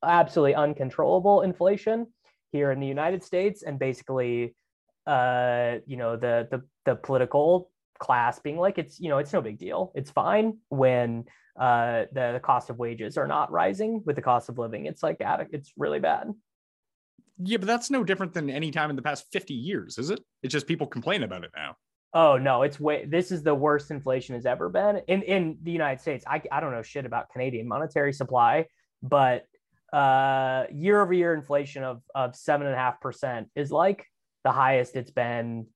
absolutely 0.03 0.55
uncontrollable 0.55 1.41
inflation 1.41 2.07
here 2.51 2.71
in 2.71 2.79
the 2.79 2.87
United 2.87 3.21
States, 3.21 3.63
and 3.63 3.77
basically, 3.77 4.55
uh, 5.05 5.75
you 5.85 5.97
know, 5.97 6.15
the 6.15 6.47
the 6.49 6.63
the 6.85 6.95
political 6.95 7.69
class 7.99 8.39
being 8.39 8.57
like, 8.57 8.77
it's 8.77 8.99
you 8.99 9.09
know, 9.09 9.17
it's 9.17 9.33
no 9.33 9.41
big 9.41 9.59
deal, 9.59 9.91
it's 9.93 10.09
fine 10.09 10.57
when 10.69 11.25
uh, 11.59 12.05
the, 12.13 12.31
the 12.33 12.39
cost 12.41 12.69
of 12.69 12.79
wages 12.79 13.17
are 13.17 13.27
not 13.27 13.51
rising 13.51 14.01
with 14.05 14.15
the 14.15 14.21
cost 14.21 14.47
of 14.47 14.57
living. 14.57 14.85
It's 14.85 15.03
like 15.03 15.17
it's 15.19 15.73
really 15.77 15.99
bad. 15.99 16.33
Yeah, 17.37 17.57
but 17.57 17.67
that's 17.67 17.91
no 17.91 18.05
different 18.05 18.33
than 18.33 18.49
any 18.49 18.71
time 18.71 18.89
in 18.89 18.95
the 18.95 19.01
past 19.01 19.25
50 19.33 19.53
years, 19.53 19.97
is 19.97 20.09
it? 20.09 20.21
It's 20.41 20.53
just 20.53 20.67
people 20.67 20.87
complain 20.87 21.23
about 21.23 21.43
it 21.43 21.51
now. 21.55 21.75
Oh 22.15 22.37
no, 22.37 22.63
it's 22.63 22.79
way. 22.79 23.05
This 23.05 23.29
is 23.29 23.43
the 23.43 23.53
worst 23.53 23.91
inflation 23.91 24.35
has 24.35 24.45
ever 24.45 24.69
been 24.69 25.01
in 25.07 25.21
in 25.23 25.57
the 25.61 25.71
United 25.71 25.99
States. 25.99 26.23
I 26.25 26.41
I 26.49 26.61
don't 26.61 26.71
know 26.71 26.81
shit 26.81 27.05
about 27.05 27.29
Canadian 27.29 27.67
monetary 27.67 28.13
supply, 28.13 28.67
but 29.03 29.45
uh, 29.91 30.63
year 30.71 31.01
over 31.01 31.13
year 31.13 31.33
inflation 31.33 31.83
of 31.83 32.01
of 32.15 32.33
seven 32.33 32.67
and 32.67 32.75
a 32.75 32.79
half 32.79 33.01
percent 33.01 33.49
is 33.53 33.69
like 33.69 34.05
the 34.45 34.51
highest 34.51 34.95
it's 34.95 35.11
been. 35.11 35.67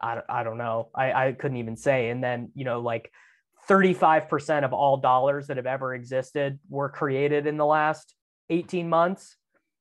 I 0.00 0.20
I 0.28 0.42
don't 0.44 0.58
know. 0.58 0.90
I 0.94 1.28
I 1.28 1.32
couldn't 1.32 1.56
even 1.56 1.76
say. 1.76 2.10
And 2.10 2.22
then 2.22 2.52
you 2.54 2.64
know 2.64 2.80
like. 2.80 3.10
35% 3.68 4.64
of 4.64 4.72
all 4.72 4.96
dollars 4.98 5.48
that 5.48 5.56
have 5.56 5.66
ever 5.66 5.92
existed 5.92 6.60
were 6.68 6.88
created 6.88 7.48
in 7.48 7.56
the 7.56 7.66
last 7.66 8.14
18 8.48 8.88
months 8.88 9.36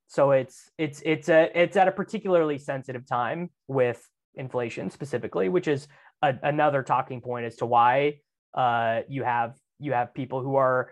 so 0.08 0.32
it's 0.32 0.72
it's 0.78 1.02
it's 1.06 1.30
a 1.30 1.52
it's 1.54 1.78
at 1.78 1.88
a 1.88 1.92
particularly 1.92 2.58
sensitive 2.58 3.06
time 3.06 3.50
with 3.68 4.04
inflation 4.36 4.90
specifically 4.90 5.50
which 5.50 5.68
is 5.68 5.88
a, 6.22 6.34
another 6.44 6.84
talking 6.84 7.22
point 7.22 7.46
as 7.46 7.56
to 7.58 7.66
why 7.66 8.20
uh, 8.54 9.02
you 9.08 9.24
have 9.24 9.56
you 9.80 9.94
have 9.94 10.14
people 10.14 10.42
who 10.42 10.56
are 10.56 10.92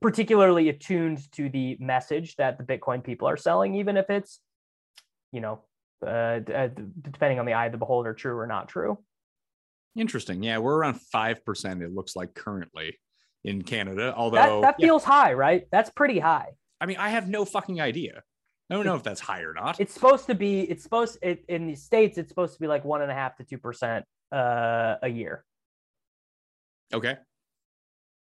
particularly 0.00 0.68
attuned 0.68 1.20
to 1.32 1.48
the 1.50 1.76
message 1.78 2.36
that 2.36 2.58
the 2.58 2.64
Bitcoin 2.64 3.04
people 3.04 3.28
are 3.28 3.36
selling, 3.36 3.74
even 3.74 3.96
if 3.96 4.08
it's, 4.08 4.40
you 5.30 5.40
know, 5.40 5.60
uh, 6.04 6.40
uh, 6.40 6.68
depending 7.02 7.38
on 7.38 7.44
the 7.44 7.52
eye 7.52 7.66
of 7.66 7.72
the 7.72 7.78
beholder, 7.78 8.14
true 8.14 8.36
or 8.36 8.46
not 8.46 8.68
true. 8.68 8.98
Interesting. 9.94 10.42
Yeah, 10.42 10.58
we're 10.58 10.76
around 10.76 11.00
five 11.00 11.44
percent. 11.44 11.82
It 11.82 11.92
looks 11.92 12.16
like 12.16 12.34
currently 12.34 12.98
in 13.44 13.62
Canada. 13.62 14.14
Although 14.16 14.60
that, 14.62 14.78
that 14.78 14.80
feels 14.80 15.02
yeah. 15.02 15.08
high, 15.08 15.32
right? 15.34 15.66
That's 15.70 15.90
pretty 15.90 16.18
high. 16.18 16.48
I 16.80 16.86
mean, 16.86 16.96
I 16.96 17.10
have 17.10 17.28
no 17.28 17.44
fucking 17.44 17.80
idea. 17.80 18.22
I 18.70 18.74
don't 18.74 18.86
know 18.86 18.94
if 18.94 19.02
that's 19.02 19.20
high 19.20 19.40
or 19.40 19.52
not. 19.52 19.80
It's 19.80 19.92
supposed 19.92 20.26
to 20.26 20.34
be. 20.34 20.60
It's 20.60 20.82
supposed 20.82 21.18
it, 21.22 21.44
in 21.48 21.66
the 21.66 21.74
states. 21.74 22.18
It's 22.18 22.28
supposed 22.28 22.54
to 22.54 22.60
be 22.60 22.68
like 22.68 22.84
one 22.84 23.02
and 23.02 23.10
a 23.10 23.14
half 23.14 23.36
to 23.38 23.44
two 23.44 23.58
percent 23.58 24.04
uh, 24.30 24.94
a 25.02 25.08
year. 25.08 25.44
Okay. 26.94 27.16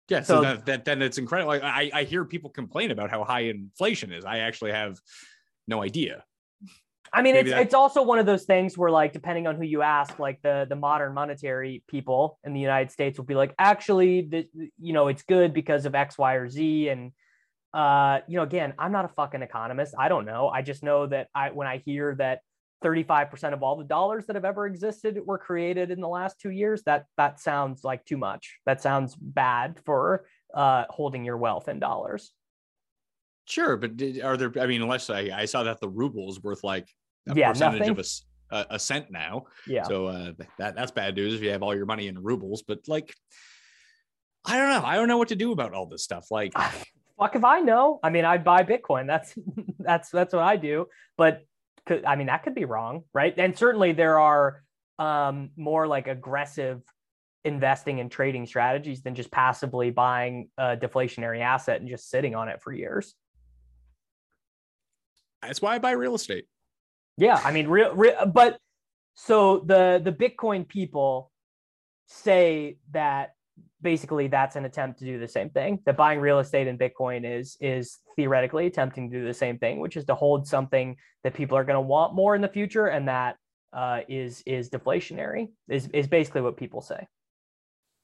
Yeah, 0.08 0.22
so, 0.22 0.36
so 0.36 0.40
that, 0.42 0.66
that, 0.66 0.84
then 0.84 1.02
it's 1.02 1.18
incredible. 1.18 1.52
I 1.52 1.90
I 1.92 2.04
hear 2.04 2.24
people 2.24 2.50
complain 2.50 2.92
about 2.92 3.10
how 3.10 3.24
high 3.24 3.40
inflation 3.40 4.12
is. 4.12 4.24
I 4.24 4.38
actually 4.38 4.72
have 4.72 4.98
no 5.66 5.82
idea. 5.82 6.24
I 7.12 7.22
mean, 7.22 7.34
Maybe 7.34 7.50
it's 7.50 7.56
that... 7.56 7.62
it's 7.62 7.74
also 7.74 8.02
one 8.02 8.18
of 8.18 8.26
those 8.26 8.44
things 8.44 8.78
where, 8.78 8.90
like, 8.90 9.12
depending 9.12 9.46
on 9.46 9.56
who 9.56 9.64
you 9.64 9.82
ask, 9.82 10.18
like 10.18 10.40
the 10.42 10.66
the 10.68 10.76
modern 10.76 11.14
monetary 11.14 11.82
people 11.88 12.38
in 12.44 12.52
the 12.52 12.60
United 12.60 12.90
States 12.90 13.18
will 13.18 13.26
be 13.26 13.34
like, 13.34 13.54
actually, 13.58 14.22
the, 14.22 14.46
you 14.78 14.92
know, 14.92 15.08
it's 15.08 15.22
good 15.22 15.52
because 15.52 15.84
of 15.84 15.94
X, 15.94 16.16
Y, 16.16 16.34
or 16.34 16.48
Z, 16.48 16.88
and 16.88 17.12
uh, 17.78 18.22
you 18.26 18.36
know, 18.36 18.42
again, 18.42 18.74
I'm 18.76 18.90
not 18.90 19.04
a 19.04 19.08
fucking 19.08 19.40
economist. 19.40 19.94
I 19.96 20.08
don't 20.08 20.24
know. 20.24 20.48
I 20.48 20.62
just 20.62 20.82
know 20.82 21.06
that 21.06 21.28
I 21.32 21.50
when 21.50 21.68
I 21.68 21.76
hear 21.76 22.16
that 22.16 22.40
35% 22.84 23.52
of 23.52 23.62
all 23.62 23.76
the 23.76 23.84
dollars 23.84 24.26
that 24.26 24.34
have 24.34 24.44
ever 24.44 24.66
existed 24.66 25.16
were 25.24 25.38
created 25.38 25.92
in 25.92 26.00
the 26.00 26.08
last 26.08 26.40
two 26.40 26.50
years, 26.50 26.82
that 26.86 27.04
that 27.16 27.38
sounds 27.38 27.84
like 27.84 28.04
too 28.04 28.16
much. 28.16 28.58
That 28.66 28.82
sounds 28.82 29.14
bad 29.14 29.78
for 29.86 30.26
uh, 30.52 30.86
holding 30.90 31.24
your 31.24 31.36
wealth 31.36 31.68
in 31.68 31.78
dollars. 31.78 32.32
Sure, 33.44 33.76
but 33.76 33.92
are 34.24 34.36
there? 34.36 34.52
I 34.60 34.66
mean, 34.66 34.82
unless 34.82 35.08
I, 35.08 35.30
I 35.32 35.44
saw 35.44 35.62
that 35.62 35.80
the 35.80 35.88
ruble 35.88 36.28
is 36.30 36.42
worth 36.42 36.64
like 36.64 36.88
a 37.28 37.34
yeah, 37.36 37.50
percentage 37.50 37.86
nothing. 37.86 37.92
of 37.92 38.06
a, 38.50 38.56
a, 38.56 38.66
a 38.74 38.78
cent 38.80 39.12
now. 39.12 39.44
Yeah. 39.68 39.84
So 39.84 40.06
uh, 40.06 40.32
that 40.58 40.74
that's 40.74 40.90
bad 40.90 41.14
news 41.14 41.34
if 41.34 41.42
you 41.42 41.50
have 41.50 41.62
all 41.62 41.76
your 41.76 41.86
money 41.86 42.08
in 42.08 42.20
rubles. 42.20 42.64
But 42.66 42.80
like, 42.88 43.14
I 44.44 44.56
don't 44.56 44.68
know. 44.68 44.84
I 44.84 44.96
don't 44.96 45.06
know 45.06 45.18
what 45.18 45.28
to 45.28 45.36
do 45.36 45.52
about 45.52 45.74
all 45.74 45.86
this 45.86 46.02
stuff. 46.02 46.26
Like, 46.32 46.52
fuck 47.18 47.36
if 47.36 47.44
I 47.44 47.60
know. 47.60 48.00
I 48.02 48.10
mean, 48.10 48.24
I 48.24 48.38
buy 48.38 48.62
Bitcoin. 48.62 49.06
That's 49.06 49.34
that's 49.78 50.10
that's 50.10 50.32
what 50.32 50.42
I 50.42 50.56
do. 50.56 50.86
But 51.16 51.42
could, 51.86 52.04
I 52.04 52.16
mean, 52.16 52.28
that 52.28 52.42
could 52.42 52.54
be 52.54 52.64
wrong, 52.64 53.04
right? 53.12 53.34
And 53.36 53.56
certainly 53.56 53.92
there 53.92 54.18
are 54.18 54.62
um, 54.98 55.50
more 55.56 55.86
like 55.86 56.06
aggressive 56.06 56.82
investing 57.44 58.00
and 58.00 58.10
trading 58.10 58.46
strategies 58.46 59.02
than 59.02 59.14
just 59.14 59.30
passively 59.30 59.90
buying 59.90 60.48
a 60.58 60.76
deflationary 60.76 61.40
asset 61.40 61.80
and 61.80 61.88
just 61.88 62.10
sitting 62.10 62.34
on 62.34 62.48
it 62.48 62.60
for 62.62 62.72
years. 62.72 63.14
That's 65.42 65.62
why 65.62 65.74
I 65.74 65.78
buy 65.78 65.92
real 65.92 66.14
estate. 66.14 66.46
Yeah, 67.16 67.40
I 67.42 67.52
mean, 67.52 67.68
real, 67.68 67.94
real 67.94 68.26
but 68.26 68.58
so 69.14 69.60
the 69.60 70.00
the 70.02 70.12
Bitcoin 70.12 70.66
people 70.66 71.32
say 72.06 72.78
that 72.92 73.34
basically 73.80 74.26
that's 74.26 74.56
an 74.56 74.64
attempt 74.64 74.98
to 74.98 75.04
do 75.04 75.18
the 75.18 75.28
same 75.28 75.50
thing 75.50 75.78
that 75.86 75.96
buying 75.96 76.20
real 76.20 76.38
estate 76.38 76.66
in 76.66 76.76
bitcoin 76.76 77.24
is 77.24 77.56
is 77.60 77.98
theoretically 78.16 78.66
attempting 78.66 79.10
to 79.10 79.18
do 79.18 79.24
the 79.24 79.34
same 79.34 79.58
thing 79.58 79.80
which 79.80 79.96
is 79.96 80.04
to 80.04 80.14
hold 80.14 80.46
something 80.46 80.96
that 81.24 81.34
people 81.34 81.56
are 81.56 81.64
going 81.64 81.74
to 81.74 81.80
want 81.80 82.14
more 82.14 82.34
in 82.34 82.42
the 82.42 82.48
future 82.48 82.86
and 82.86 83.08
that 83.08 83.36
uh, 83.72 84.00
is 84.08 84.42
is 84.46 84.70
deflationary 84.70 85.48
is 85.68 85.88
is 85.88 86.06
basically 86.06 86.40
what 86.40 86.56
people 86.56 86.80
say 86.80 87.06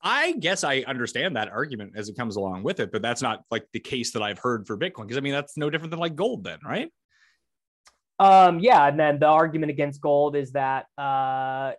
I 0.07 0.33
guess 0.33 0.65
I 0.65 0.81
understand 0.87 1.37
that 1.37 1.49
argument 1.49 1.95
as 1.97 2.11
it 2.11 2.17
comes 2.17 2.37
along 2.37 2.63
with 2.63 2.79
it, 2.79 2.93
but 2.93 3.01
that's 3.01 3.23
not 3.23 3.43
like 3.51 3.67
the 3.73 3.81
case 3.81 4.13
that 4.13 4.23
I've 4.23 4.39
heard 4.39 4.67
for 4.67 4.77
Bitcoin. 4.77 5.05
Because 5.05 5.17
I 5.17 5.21
mean, 5.21 5.33
that's 5.33 5.57
no 5.57 5.71
different 5.71 5.93
than 5.93 5.99
like 5.99 6.15
gold, 6.15 6.45
then, 6.45 6.59
right? 6.63 6.93
Um, 8.19 8.61
yeah, 8.61 8.87
and 8.87 9.01
then 9.01 9.19
the 9.19 9.27
argument 9.27 9.71
against 9.71 10.03
gold 10.03 10.37
is 10.37 10.53
that 10.53 10.87
uh, 10.99 11.73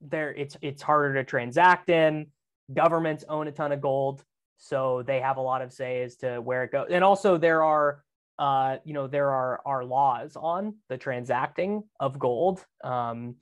there 0.00 0.32
it's 0.32 0.56
it's 0.62 0.82
harder 0.82 1.14
to 1.14 1.24
transact 1.24 1.90
in. 1.90 2.28
Governments 2.72 3.24
own 3.28 3.48
a 3.48 3.52
ton 3.52 3.72
of 3.72 3.80
gold, 3.80 4.24
so 4.56 5.02
they 5.06 5.20
have 5.20 5.36
a 5.36 5.40
lot 5.40 5.62
of 5.62 5.72
say 5.72 6.02
as 6.02 6.16
to 6.16 6.38
where 6.40 6.64
it 6.64 6.72
goes. 6.72 6.88
And 6.90 7.02
also, 7.02 7.36
there 7.36 7.62
are 7.64 8.02
uh, 8.38 8.76
you 8.84 8.94
know 8.94 9.06
there 9.06 9.30
are 9.30 9.60
are 9.66 9.84
laws 9.84 10.36
on 10.36 10.76
the 10.88 10.96
transacting 10.96 11.82
of 12.00 12.18
gold 12.18 12.64
um, 12.84 13.36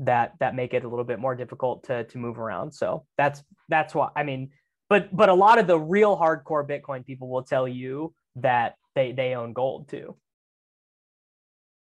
that 0.00 0.34
that 0.40 0.54
make 0.54 0.74
it 0.74 0.84
a 0.84 0.88
little 0.88 1.04
bit 1.04 1.18
more 1.18 1.34
difficult 1.34 1.84
to 1.84 2.04
to 2.04 2.18
move 2.18 2.38
around. 2.38 2.72
So 2.72 3.06
that's 3.16 3.42
that's 3.68 3.94
why 3.94 4.10
I 4.14 4.22
mean, 4.22 4.50
but 4.88 5.14
but 5.14 5.28
a 5.28 5.34
lot 5.34 5.58
of 5.58 5.66
the 5.66 5.78
real 5.78 6.16
hardcore 6.16 6.66
Bitcoin 6.68 7.04
people 7.04 7.28
will 7.28 7.42
tell 7.42 7.66
you 7.66 8.14
that 8.36 8.76
they 8.94 9.12
they 9.12 9.34
own 9.34 9.52
gold 9.52 9.88
too. 9.88 10.16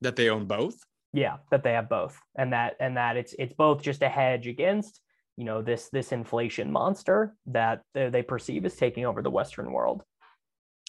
That 0.01 0.15
they 0.15 0.29
own 0.29 0.45
both. 0.45 0.75
Yeah, 1.13 1.37
that 1.51 1.63
they 1.63 1.73
have 1.73 1.89
both, 1.89 2.19
and 2.37 2.53
that 2.53 2.75
and 2.79 2.97
that 2.97 3.17
it's 3.17 3.33
it's 3.39 3.53
both 3.53 3.81
just 3.81 4.01
a 4.01 4.09
hedge 4.09 4.47
against 4.47 5.01
you 5.37 5.45
know 5.45 5.61
this 5.61 5.89
this 5.89 6.11
inflation 6.11 6.71
monster 6.71 7.35
that 7.45 7.81
they, 7.93 8.09
they 8.09 8.23
perceive 8.23 8.65
as 8.65 8.75
taking 8.75 9.05
over 9.05 9.21
the 9.21 9.29
Western 9.29 9.71
world. 9.71 10.03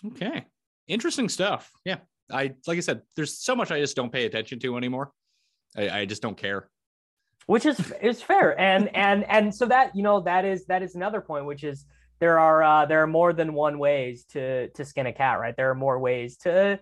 Okay, 0.05 0.47
interesting 0.89 1.29
stuff. 1.29 1.71
Yeah, 1.85 1.99
I 2.33 2.55
like 2.67 2.79
I 2.79 2.81
said, 2.81 3.03
there's 3.15 3.39
so 3.39 3.55
much 3.55 3.71
I 3.71 3.79
just 3.79 3.95
don't 3.95 4.13
pay 4.13 4.25
attention 4.25 4.59
to 4.61 4.77
anymore. 4.77 5.13
I, 5.77 5.91
I 5.91 6.05
just 6.07 6.23
don't 6.23 6.37
care. 6.37 6.69
Which 7.47 7.67
is 7.67 7.93
is 8.03 8.23
fair, 8.23 8.59
and 8.59 8.95
and 8.97 9.25
and 9.25 9.55
so 9.55 9.67
that 9.67 9.95
you 9.95 10.03
know 10.03 10.21
that 10.23 10.45
is 10.45 10.67
that 10.67 10.83
is 10.83 10.95
another 10.95 11.21
point, 11.21 11.45
which 11.45 11.63
is 11.63 11.85
there 12.21 12.39
are 12.39 12.63
uh, 12.63 12.87
there 12.87 13.03
are 13.03 13.07
more 13.07 13.33
than 13.33 13.55
one 13.55 13.79
ways 13.79 14.25
to 14.31 14.69
to 14.69 14.85
skin 14.85 15.07
a 15.07 15.13
cat, 15.13 15.41
right? 15.41 15.57
There 15.57 15.71
are 15.71 15.75
more 15.75 15.99
ways 15.99 16.39
to 16.39 16.81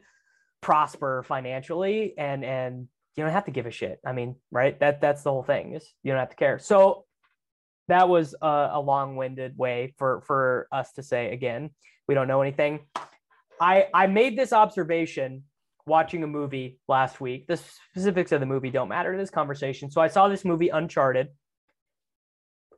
prosper 0.60 1.24
financially, 1.24 2.14
and 2.16 2.44
and 2.44 2.88
you 3.16 3.24
don't 3.24 3.32
have 3.32 3.46
to 3.46 3.50
give 3.50 3.66
a 3.66 3.70
shit. 3.70 3.98
I 4.04 4.12
mean, 4.12 4.36
right? 4.50 4.78
That 4.80 5.00
that's 5.00 5.22
the 5.22 5.32
whole 5.32 5.42
thing 5.42 5.74
is 5.74 5.88
you 6.02 6.12
don't 6.12 6.20
have 6.20 6.30
to 6.30 6.36
care. 6.36 6.58
So 6.58 7.05
that 7.88 8.08
was 8.08 8.34
a, 8.42 8.70
a 8.72 8.80
long-winded 8.80 9.56
way 9.56 9.94
for 9.98 10.22
for 10.22 10.68
us 10.72 10.92
to 10.92 11.02
say 11.02 11.32
again 11.32 11.70
we 12.08 12.14
don't 12.14 12.28
know 12.28 12.42
anything. 12.42 12.80
I 13.60 13.88
I 13.92 14.06
made 14.06 14.38
this 14.38 14.52
observation 14.52 15.44
watching 15.86 16.22
a 16.22 16.26
movie 16.26 16.78
last 16.88 17.20
week. 17.20 17.46
The 17.46 17.56
specifics 17.56 18.32
of 18.32 18.40
the 18.40 18.46
movie 18.46 18.70
don't 18.70 18.88
matter 18.88 19.12
to 19.12 19.18
this 19.18 19.30
conversation. 19.30 19.90
So 19.90 20.00
I 20.00 20.08
saw 20.08 20.28
this 20.28 20.44
movie 20.44 20.68
Uncharted 20.68 21.28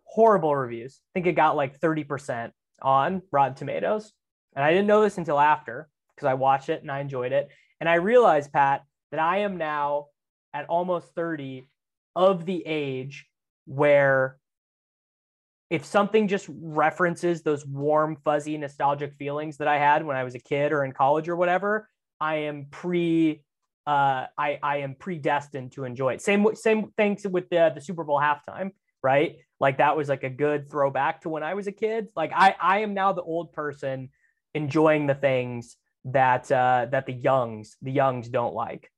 horrible 0.05 0.57
reviews. 0.57 1.01
I 1.03 1.09
think 1.15 1.27
it 1.27 1.33
got 1.33 1.57
like 1.57 1.79
30% 1.79 2.51
on 2.83 3.23
Rotten 3.31 3.55
Tomatoes. 3.55 4.13
And 4.57 4.65
I 4.65 4.71
didn't 4.71 4.87
know 4.87 5.03
this 5.03 5.19
until 5.19 5.39
after 5.39 5.89
because 6.15 6.27
I 6.27 6.35
watched 6.35 6.71
it 6.71 6.83
and 6.83 6.91
I 6.91 7.01
enjoyed 7.01 7.33
it. 7.33 7.49
And 7.81 7.89
I 7.89 7.95
realized, 7.97 8.53
Pat, 8.53 8.83
that 9.11 9.21
I 9.21 9.39
am 9.39 9.59
now 9.59 10.07
at 10.55 10.67
almost 10.67 11.15
30 11.15 11.69
of 12.17 12.47
the 12.47 12.63
age 12.67 13.27
where 13.67 14.39
if 15.71 15.85
something 15.85 16.29
just 16.29 16.49
references 16.49 17.43
those 17.43 17.67
warm, 17.67 18.17
fuzzy, 18.25 18.57
nostalgic 18.57 19.15
feelings 19.15 19.59
that 19.59 19.69
I 19.69 19.79
had 19.79 20.05
when 20.05 20.17
I 20.17 20.25
was 20.25 20.35
a 20.35 20.39
kid 20.39 20.73
or 20.73 20.85
in 20.85 20.93
college 20.93 21.29
or 21.29 21.37
whatever, 21.37 21.89
I 22.21 22.37
am 22.37 22.67
pre 22.71 23.43
uh, 23.87 24.27
I, 24.37 24.59
I 24.63 24.77
am 24.79 24.95
predestined 24.95 25.73
to 25.73 25.85
enjoy 25.85 26.15
it. 26.15 26.23
Same 26.23 26.47
same 26.55 26.93
things 26.97 27.27
with 27.27 27.49
the 27.51 27.73
the 27.75 27.81
Super 27.81 28.05
Bowl 28.05 28.21
halftime, 28.21 28.73
right? 29.03 29.37
like 29.61 29.79
that 29.79 29.97
was 29.97 30.09
like 30.09 30.23
a 30.23 30.31
good 30.31 30.71
throwback 30.71 31.23
to 31.23 31.29
when 31.29 31.43
I 31.43 31.55
was 31.55 31.67
a 31.67 31.73
kid. 31.73 32.09
Like 32.15 32.33
I 32.35 32.55
I 32.61 32.79
am 32.81 32.95
now 32.95 33.13
the 33.13 33.23
old 33.23 33.53
person 33.53 34.11
enjoying 34.55 35.07
the 35.07 35.15
things 35.15 35.77
that 36.07 36.51
uh 36.51 36.87
that 36.91 37.07
the 37.07 37.13
youngs 37.13 37.77
the 37.83 37.93
youngs 37.93 38.29
don't 38.29 38.55
like. 38.55 38.91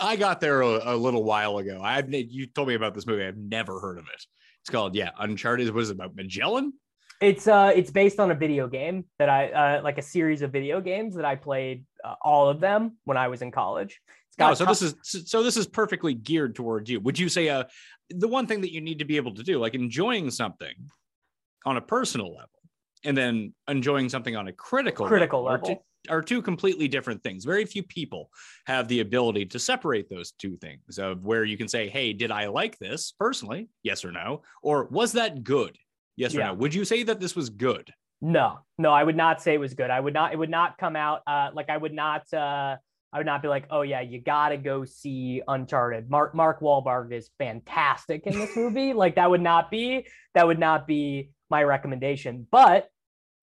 I 0.00 0.16
got 0.16 0.40
there 0.40 0.62
a, 0.62 0.94
a 0.94 0.96
little 0.96 1.22
while 1.22 1.58
ago. 1.58 1.80
I've 1.82 2.12
you 2.12 2.46
told 2.46 2.68
me 2.68 2.74
about 2.74 2.94
this 2.94 3.06
movie. 3.06 3.24
I've 3.24 3.36
never 3.36 3.80
heard 3.80 3.98
of 3.98 4.04
it. 4.04 4.24
It's 4.62 4.70
called 4.70 4.94
yeah, 4.94 5.10
Uncharted. 5.18 5.72
What 5.74 5.82
is 5.82 5.90
it 5.90 5.94
about 5.94 6.14
Magellan? 6.14 6.72
It's 7.20 7.46
uh 7.46 7.72
it's 7.74 7.90
based 7.90 8.20
on 8.20 8.30
a 8.30 8.34
video 8.34 8.68
game 8.68 9.04
that 9.18 9.28
I 9.28 9.50
uh 9.50 9.82
like 9.82 9.98
a 9.98 10.02
series 10.02 10.42
of 10.42 10.52
video 10.52 10.80
games 10.80 11.16
that 11.16 11.24
I 11.24 11.36
played 11.36 11.84
uh, 12.04 12.14
all 12.22 12.48
of 12.48 12.60
them 12.60 12.96
when 13.04 13.16
I 13.16 13.28
was 13.28 13.42
in 13.42 13.50
college. 13.50 14.00
Oh, 14.40 14.54
so 14.54 14.64
this 14.64 14.82
is 14.82 14.94
so 15.02 15.42
this 15.42 15.56
is 15.56 15.66
perfectly 15.66 16.14
geared 16.14 16.54
towards 16.54 16.88
you. 16.88 17.00
Would 17.00 17.18
you 17.18 17.28
say 17.28 17.48
uh 17.48 17.64
the 18.10 18.28
one 18.28 18.46
thing 18.46 18.60
that 18.60 18.72
you 18.72 18.80
need 18.80 19.00
to 19.00 19.04
be 19.04 19.16
able 19.16 19.34
to 19.34 19.42
do, 19.42 19.58
like 19.58 19.74
enjoying 19.74 20.30
something 20.30 20.74
on 21.64 21.76
a 21.76 21.80
personal 21.80 22.32
level, 22.32 22.50
and 23.04 23.16
then 23.16 23.52
enjoying 23.68 24.08
something 24.08 24.36
on 24.36 24.48
a 24.48 24.52
critical 24.52 25.06
critical 25.06 25.42
level, 25.42 25.68
level. 25.68 25.70
Are, 25.70 25.74
two, 25.74 26.12
are 26.12 26.22
two 26.22 26.42
completely 26.42 26.88
different 26.88 27.22
things. 27.22 27.44
Very 27.44 27.64
few 27.64 27.82
people 27.82 28.30
have 28.66 28.88
the 28.88 29.00
ability 29.00 29.46
to 29.46 29.58
separate 29.58 30.08
those 30.08 30.32
two 30.32 30.56
things 30.56 30.98
of 30.98 31.22
where 31.24 31.44
you 31.44 31.56
can 31.56 31.68
say, 31.68 31.88
"Hey, 31.88 32.12
did 32.12 32.30
I 32.30 32.46
like 32.46 32.78
this 32.78 33.12
personally? 33.18 33.68
Yes 33.82 34.04
or 34.04 34.12
no? 34.12 34.42
Or 34.62 34.84
was 34.86 35.12
that 35.12 35.44
good? 35.44 35.76
Yes 36.16 36.34
yeah. 36.34 36.40
or 36.40 36.44
no? 36.48 36.54
Would 36.54 36.74
you 36.74 36.84
say 36.84 37.02
that 37.04 37.20
this 37.20 37.36
was 37.36 37.50
good?" 37.50 37.92
No, 38.24 38.60
no, 38.78 38.92
I 38.92 39.02
would 39.02 39.16
not 39.16 39.42
say 39.42 39.54
it 39.54 39.60
was 39.60 39.74
good. 39.74 39.90
I 39.90 39.98
would 39.98 40.14
not. 40.14 40.32
It 40.32 40.36
would 40.36 40.50
not 40.50 40.78
come 40.78 40.94
out 40.94 41.22
uh, 41.26 41.50
like 41.52 41.68
I 41.68 41.76
would 41.76 41.92
not. 41.92 42.32
Uh, 42.32 42.76
I 43.12 43.18
would 43.18 43.26
not 43.26 43.42
be 43.42 43.48
like, 43.48 43.66
oh 43.70 43.82
yeah, 43.82 44.00
you 44.00 44.20
gotta 44.20 44.56
go 44.56 44.84
see 44.84 45.42
Uncharted. 45.46 46.08
Mark 46.08 46.34
Mark 46.34 46.60
Wahlberg 46.60 47.12
is 47.12 47.30
fantastic 47.38 48.26
in 48.26 48.38
this 48.38 48.56
movie. 48.56 48.94
like 48.94 49.16
that 49.16 49.28
would 49.28 49.42
not 49.42 49.70
be 49.70 50.06
that 50.34 50.46
would 50.46 50.58
not 50.58 50.86
be 50.86 51.30
my 51.50 51.62
recommendation. 51.62 52.46
But 52.50 52.88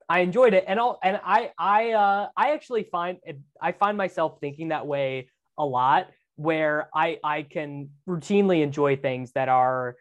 I 0.09 0.19
enjoyed 0.19 0.55
it, 0.55 0.65
and 0.67 0.79
all 0.79 0.99
and 1.03 1.19
I 1.23 1.51
I 1.57 1.91
uh, 1.91 2.27
I 2.35 2.53
actually 2.53 2.83
find 2.83 3.19
I 3.61 3.71
find 3.73 3.95
myself 3.95 4.39
thinking 4.41 4.69
that 4.69 4.87
way 4.87 5.29
a 5.57 5.65
lot, 5.65 6.07
where 6.35 6.89
I 6.93 7.19
I 7.23 7.43
can 7.43 7.89
routinely 8.07 8.63
enjoy 8.63 8.97
things 8.97 9.31
that 9.33 9.49
are 9.49 9.95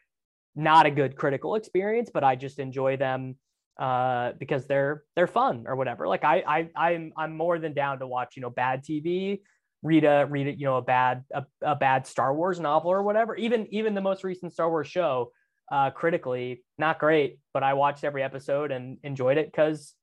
not 0.57 0.87
a 0.87 0.91
good 0.91 1.15
critical 1.15 1.57
experience, 1.57 2.11
but 2.13 2.25
I 2.25 2.37
just 2.37 2.59
enjoy 2.59 2.97
them 2.97 3.37
uh, 3.79 4.33
because 4.39 4.67
they're 4.67 5.05
they're 5.15 5.27
fun 5.27 5.65
or 5.67 5.77
whatever. 5.77 6.09
Like 6.09 6.25
I 6.25 6.43
I 6.75 6.89
I'm 6.89 7.13
I'm 7.17 7.37
more 7.37 7.59
than 7.59 7.75
down 7.75 7.99
to 7.99 8.07
watch 8.07 8.35
you 8.37 8.43
know 8.43 8.51
bad 8.51 8.85
TV 8.85 9.41
read 9.83 10.05
a 10.05 10.27
read 10.29 10.49
a, 10.49 10.53
you 10.53 10.65
know 10.65 10.79
a 10.79 10.83
bad 10.83 11.25
a, 11.33 11.45
a 11.63 11.77
bad 11.77 12.07
Star 12.07 12.35
Wars 12.35 12.59
novel 12.59 12.91
or 12.91 13.03
whatever. 13.03 13.37
Even 13.37 13.67
even 13.71 13.95
the 13.95 14.01
most 14.01 14.25
recent 14.25 14.53
Star 14.53 14.71
Wars 14.71 14.89
show, 14.89 15.33
uh, 15.71 15.91
critically 15.91 16.65
not 16.79 16.99
great, 16.99 17.39
but 17.53 17.63
I 17.63 17.75
watched 17.75 18.05
every 18.05 18.23
episode 18.23 18.71
and 18.71 18.99
enjoyed 19.03 19.39
it 19.39 19.47
because 19.47 19.95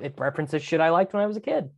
it 0.00 0.14
references 0.18 0.62
shit 0.62 0.80
I 0.80 0.90
liked 0.90 1.12
when 1.12 1.22
I 1.22 1.26
was 1.26 1.36
a 1.36 1.40
kid. 1.40 1.70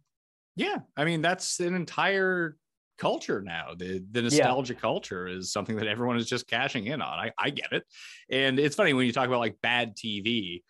Yeah, 0.57 0.79
I 0.97 1.05
mean 1.05 1.23
that's 1.23 1.61
an 1.61 1.75
entire 1.75 2.57
culture 2.99 3.41
now. 3.41 3.75
The 3.77 4.05
the 4.11 4.23
nostalgia 4.23 4.75
yeah. 4.75 4.81
culture 4.81 5.27
is 5.27 5.53
something 5.53 5.77
that 5.77 5.87
everyone 5.87 6.17
is 6.17 6.29
just 6.29 6.47
cashing 6.47 6.87
in 6.87 7.01
on. 7.01 7.19
I, 7.19 7.33
I 7.39 7.51
get 7.51 7.73
it. 7.73 7.85
And 8.31 8.59
it's 8.59 8.77
funny 8.77 8.93
when 8.93 9.07
you 9.07 9.13
talk 9.13 9.27
about 9.27 9.41
like 9.41 9.57
bad 9.63 9.97
TV. 9.97 10.63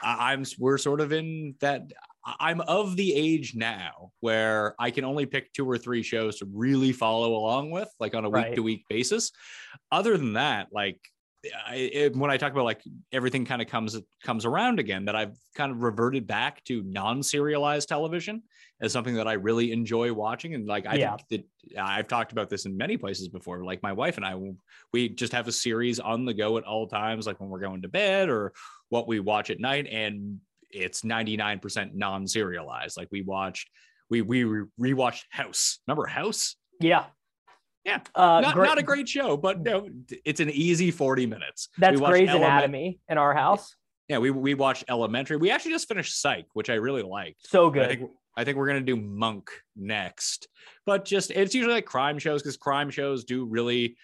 I'm 0.00 0.44
we're 0.58 0.78
sort 0.78 1.00
of 1.00 1.12
in 1.12 1.54
that 1.60 1.82
I'm 2.40 2.60
of 2.62 2.96
the 2.96 3.14
age 3.14 3.54
now 3.54 4.12
where 4.20 4.74
I 4.78 4.90
can 4.90 5.04
only 5.04 5.26
pick 5.26 5.52
two 5.52 5.68
or 5.68 5.76
three 5.76 6.02
shows 6.02 6.38
to 6.38 6.48
really 6.52 6.92
follow 6.92 7.34
along 7.34 7.70
with, 7.70 7.88
like 8.00 8.14
on 8.14 8.24
a 8.24 8.30
week 8.30 8.54
to 8.54 8.62
week 8.62 8.84
basis. 8.88 9.30
Other 9.92 10.16
than 10.16 10.34
that, 10.34 10.68
like 10.72 10.98
I, 11.66 11.74
it, 11.76 12.16
when 12.16 12.30
I 12.30 12.36
talk 12.36 12.52
about 12.52 12.64
like 12.64 12.82
everything 13.12 13.44
kind 13.44 13.60
of 13.62 13.68
comes 13.68 13.98
comes 14.22 14.44
around 14.44 14.78
again, 14.78 15.06
that 15.06 15.16
I've 15.16 15.36
kind 15.54 15.72
of 15.72 15.82
reverted 15.82 16.26
back 16.26 16.62
to 16.64 16.82
non-serialized 16.82 17.88
television 17.88 18.42
as 18.80 18.92
something 18.92 19.14
that 19.14 19.28
I 19.28 19.34
really 19.34 19.72
enjoy 19.72 20.12
watching. 20.12 20.54
And 20.54 20.66
like 20.66 20.86
I 20.86 20.96
yeah. 20.96 21.16
think 21.16 21.48
that 21.72 21.78
uh, 21.80 21.86
I've 21.86 22.08
talked 22.08 22.32
about 22.32 22.48
this 22.48 22.66
in 22.66 22.76
many 22.76 22.96
places 22.96 23.28
before. 23.28 23.64
Like 23.64 23.82
my 23.82 23.92
wife 23.92 24.16
and 24.16 24.26
I, 24.26 24.34
we 24.92 25.08
just 25.08 25.32
have 25.32 25.48
a 25.48 25.52
series 25.52 26.00
on 26.00 26.24
the 26.24 26.34
go 26.34 26.58
at 26.58 26.64
all 26.64 26.86
times, 26.86 27.26
like 27.26 27.40
when 27.40 27.48
we're 27.48 27.60
going 27.60 27.82
to 27.82 27.88
bed 27.88 28.28
or 28.28 28.52
what 28.88 29.06
we 29.06 29.20
watch 29.20 29.50
at 29.50 29.60
night. 29.60 29.86
And 29.90 30.40
it's 30.70 31.02
99% 31.02 31.94
non-serialized. 31.94 32.96
Like 32.96 33.08
we 33.10 33.22
watched, 33.22 33.70
we 34.10 34.22
we 34.22 34.44
rewatched 34.80 35.24
House. 35.30 35.78
Remember 35.86 36.06
House? 36.06 36.56
Yeah. 36.80 37.06
Yeah, 37.84 38.00
uh, 38.14 38.40
not, 38.40 38.56
not 38.56 38.78
a 38.78 38.82
great 38.82 39.08
show, 39.08 39.36
but 39.36 39.60
no, 39.60 39.88
it's 40.24 40.40
an 40.40 40.50
easy 40.50 40.90
40 40.90 41.26
minutes. 41.26 41.68
That's 41.76 42.00
Grey's 42.00 42.30
Element- 42.30 42.50
Anatomy 42.50 43.00
in 43.08 43.18
our 43.18 43.34
house. 43.34 43.76
Yeah, 44.08 44.18
we, 44.18 44.30
we 44.30 44.54
watched 44.54 44.84
Elementary. 44.88 45.36
We 45.36 45.50
actually 45.50 45.72
just 45.72 45.88
finished 45.88 46.20
Psych, 46.20 46.46
which 46.54 46.70
I 46.70 46.74
really 46.74 47.02
liked. 47.02 47.46
So 47.46 47.70
good. 47.70 47.84
I 47.84 47.88
think, 47.88 48.10
I 48.36 48.44
think 48.44 48.56
we're 48.56 48.66
gonna 48.66 48.80
do 48.80 48.96
Monk 48.96 49.50
next, 49.76 50.48
but 50.86 51.04
just 51.04 51.30
it's 51.30 51.54
usually 51.54 51.74
like 51.74 51.86
crime 51.86 52.18
shows 52.18 52.42
because 52.42 52.56
crime 52.56 52.90
shows 52.90 53.24
do 53.24 53.44
really 53.44 53.96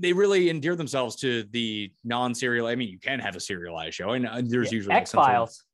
they 0.00 0.12
really 0.12 0.48
endear 0.48 0.74
themselves 0.74 1.16
to 1.16 1.44
the 1.50 1.92
non-serial. 2.04 2.66
I 2.66 2.74
mean, 2.76 2.88
you 2.88 2.98
can 2.98 3.18
have 3.20 3.36
a 3.36 3.40
serialized 3.40 3.94
show, 3.94 4.10
and 4.10 4.26
uh, 4.26 4.40
there's 4.44 4.72
yeah. 4.72 4.76
usually 4.76 4.94
X 4.94 5.12
Files. 5.12 5.64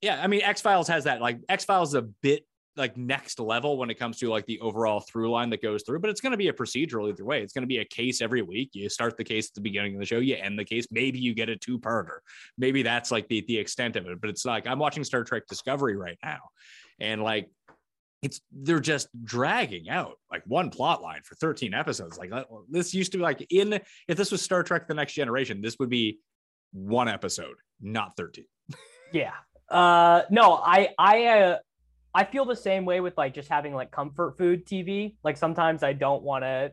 Yeah, 0.00 0.20
I 0.22 0.26
mean, 0.26 0.42
X 0.42 0.60
Files 0.60 0.88
has 0.88 1.04
that. 1.04 1.20
Like 1.20 1.38
X 1.48 1.64
Files 1.64 1.90
is 1.90 1.94
a 1.94 2.02
bit 2.02 2.44
like 2.76 2.96
next 2.96 3.38
level 3.38 3.76
when 3.76 3.90
it 3.90 3.98
comes 3.98 4.18
to 4.18 4.30
like 4.30 4.46
the 4.46 4.58
overall 4.60 5.00
through 5.00 5.30
line 5.30 5.50
that 5.50 5.62
goes 5.62 5.82
through, 5.82 5.98
but 6.00 6.10
it's 6.10 6.20
going 6.20 6.30
to 6.30 6.36
be 6.36 6.48
a 6.48 6.52
procedural 6.52 7.08
either 7.08 7.24
way. 7.24 7.42
It's 7.42 7.52
going 7.52 7.62
to 7.62 7.68
be 7.68 7.78
a 7.78 7.84
case 7.84 8.22
every 8.22 8.42
week. 8.42 8.70
You 8.72 8.88
start 8.88 9.16
the 9.16 9.24
case 9.24 9.48
at 9.48 9.54
the 9.54 9.60
beginning 9.60 9.94
of 9.94 10.00
the 10.00 10.06
show, 10.06 10.18
you 10.18 10.36
end 10.36 10.58
the 10.58 10.64
case. 10.64 10.86
Maybe 10.90 11.18
you 11.18 11.34
get 11.34 11.48
a 11.48 11.56
two 11.56 11.78
parter. 11.78 12.18
Maybe 12.56 12.82
that's 12.82 13.10
like 13.10 13.28
the 13.28 13.44
the 13.46 13.58
extent 13.58 13.96
of 13.96 14.06
it. 14.06 14.20
But 14.20 14.30
it's 14.30 14.44
like 14.44 14.66
I'm 14.66 14.78
watching 14.78 15.04
Star 15.04 15.24
Trek 15.24 15.44
Discovery 15.48 15.96
right 15.96 16.18
now, 16.24 16.40
and 16.98 17.22
like 17.22 17.50
it's 18.22 18.40
they're 18.52 18.80
just 18.80 19.08
dragging 19.24 19.90
out 19.90 20.18
like 20.30 20.42
one 20.46 20.70
plot 20.70 21.02
line 21.02 21.20
for 21.24 21.34
13 21.34 21.74
episodes. 21.74 22.16
Like 22.16 22.30
this 22.70 22.94
used 22.94 23.12
to 23.12 23.18
be 23.18 23.22
like 23.22 23.44
in 23.50 23.74
if 24.08 24.16
this 24.16 24.30
was 24.30 24.40
Star 24.40 24.62
Trek: 24.62 24.88
The 24.88 24.94
Next 24.94 25.12
Generation, 25.12 25.60
this 25.60 25.78
would 25.78 25.90
be 25.90 26.20
one 26.72 27.08
episode, 27.08 27.56
not 27.80 28.16
13. 28.16 28.44
yeah. 29.12 29.32
Uh, 29.68 30.22
no, 30.30 30.54
I 30.54 30.90
I 30.98 31.24
uh, 31.26 31.58
I 32.14 32.24
feel 32.24 32.44
the 32.44 32.56
same 32.56 32.84
way 32.84 33.00
with 33.00 33.16
like 33.16 33.34
just 33.34 33.48
having 33.48 33.74
like 33.74 33.90
comfort 33.90 34.36
food 34.36 34.66
TV. 34.66 35.16
Like 35.24 35.36
sometimes 35.36 35.82
I 35.82 35.92
don't 35.92 36.22
want 36.22 36.44
to 36.44 36.72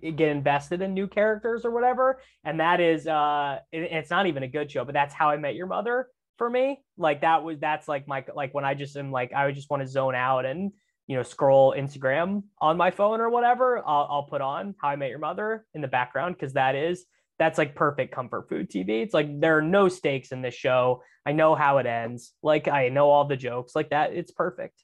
get 0.00 0.28
invested 0.28 0.82
in 0.82 0.94
new 0.94 1.06
characters 1.06 1.64
or 1.64 1.70
whatever, 1.70 2.20
and 2.44 2.60
that 2.60 2.80
is 2.80 3.06
uh, 3.06 3.58
it, 3.72 3.82
it's 3.92 4.10
not 4.10 4.26
even 4.26 4.42
a 4.42 4.48
good 4.48 4.70
show, 4.70 4.84
but 4.84 4.92
that's 4.92 5.14
How 5.14 5.30
I 5.30 5.36
Met 5.36 5.54
Your 5.54 5.66
Mother 5.66 6.08
for 6.36 6.50
me. 6.50 6.82
Like 6.98 7.22
that 7.22 7.42
was 7.42 7.58
that's 7.60 7.88
like 7.88 8.06
my 8.06 8.24
like 8.34 8.52
when 8.54 8.64
I 8.64 8.74
just 8.74 8.96
am 8.96 9.10
like 9.10 9.32
I 9.32 9.46
would 9.46 9.54
just 9.54 9.70
want 9.70 9.82
to 9.82 9.88
zone 9.88 10.14
out 10.14 10.44
and 10.44 10.72
you 11.06 11.16
know 11.16 11.22
scroll 11.22 11.74
Instagram 11.76 12.42
on 12.58 12.76
my 12.76 12.90
phone 12.90 13.20
or 13.20 13.30
whatever. 13.30 13.78
I'll 13.78 14.06
I'll 14.10 14.26
put 14.28 14.40
on 14.40 14.74
How 14.80 14.88
I 14.88 14.96
Met 14.96 15.10
Your 15.10 15.18
Mother 15.18 15.64
in 15.74 15.80
the 15.80 15.88
background 15.88 16.36
because 16.38 16.54
that 16.54 16.74
is 16.74 17.06
that's 17.38 17.58
like 17.58 17.74
perfect 17.74 18.14
comfort 18.14 18.48
food 18.48 18.70
TV. 18.70 19.02
It's 19.02 19.14
like 19.14 19.40
there 19.40 19.58
are 19.58 19.62
no 19.62 19.88
stakes 19.88 20.32
in 20.32 20.42
this 20.42 20.54
show. 20.54 21.02
I 21.26 21.32
know 21.32 21.54
how 21.54 21.78
it 21.78 21.86
ends. 21.86 22.32
Like 22.42 22.68
I 22.68 22.88
know 22.88 23.10
all 23.10 23.24
the 23.24 23.36
jokes. 23.36 23.74
Like 23.74 23.90
that, 23.90 24.12
it's 24.12 24.30
perfect. 24.30 24.82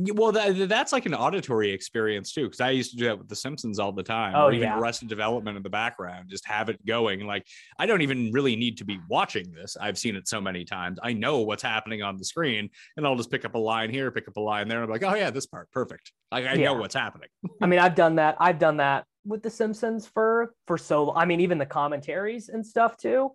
Well, 0.00 0.30
that, 0.30 0.68
that's 0.68 0.92
like 0.92 1.06
an 1.06 1.14
auditory 1.14 1.72
experience 1.72 2.32
too, 2.32 2.44
because 2.44 2.60
I 2.60 2.70
used 2.70 2.92
to 2.92 2.96
do 2.96 3.06
that 3.06 3.18
with 3.18 3.28
The 3.28 3.34
Simpsons 3.34 3.80
all 3.80 3.90
the 3.90 4.04
time, 4.04 4.34
oh, 4.36 4.44
or 4.44 4.52
even 4.52 4.68
yeah. 4.68 4.78
Arrested 4.78 5.08
Development 5.08 5.56
in 5.56 5.62
the 5.64 5.70
background, 5.70 6.28
just 6.28 6.46
have 6.46 6.68
it 6.68 6.84
going. 6.86 7.26
Like 7.26 7.44
I 7.80 7.86
don't 7.86 8.02
even 8.02 8.30
really 8.30 8.54
need 8.54 8.78
to 8.78 8.84
be 8.84 9.00
watching 9.08 9.50
this. 9.50 9.76
I've 9.76 9.98
seen 9.98 10.14
it 10.14 10.28
so 10.28 10.40
many 10.40 10.64
times. 10.64 11.00
I 11.02 11.14
know 11.14 11.40
what's 11.40 11.64
happening 11.64 12.02
on 12.02 12.16
the 12.16 12.24
screen, 12.24 12.70
and 12.96 13.04
I'll 13.04 13.16
just 13.16 13.30
pick 13.30 13.44
up 13.44 13.56
a 13.56 13.58
line 13.58 13.90
here, 13.90 14.12
pick 14.12 14.28
up 14.28 14.36
a 14.36 14.40
line 14.40 14.68
there, 14.68 14.78
and 14.78 14.84
I'm 14.84 14.90
like, 14.90 15.02
oh 15.02 15.16
yeah, 15.16 15.30
this 15.30 15.46
part, 15.46 15.68
perfect. 15.72 16.12
Like 16.30 16.46
I 16.46 16.54
yeah. 16.54 16.66
know 16.66 16.74
what's 16.74 16.94
happening. 16.94 17.28
I 17.60 17.66
mean, 17.66 17.80
I've 17.80 17.96
done 17.96 18.16
that. 18.16 18.36
I've 18.38 18.60
done 18.60 18.76
that 18.76 19.04
with 19.28 19.42
The 19.42 19.50
Simpsons 19.50 20.06
for 20.06 20.54
for 20.66 20.78
so. 20.78 21.14
I 21.14 21.24
mean, 21.24 21.40
even 21.40 21.58
the 21.58 21.66
commentaries 21.66 22.48
and 22.48 22.66
stuff 22.66 22.96
too. 22.96 23.32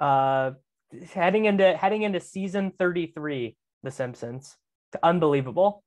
Uh, 0.00 0.52
heading 1.12 1.46
into 1.46 1.76
heading 1.76 2.02
into 2.02 2.20
season 2.20 2.72
33, 2.78 3.56
The 3.82 3.90
Simpsons, 3.90 4.56
unbelievable 5.02 5.82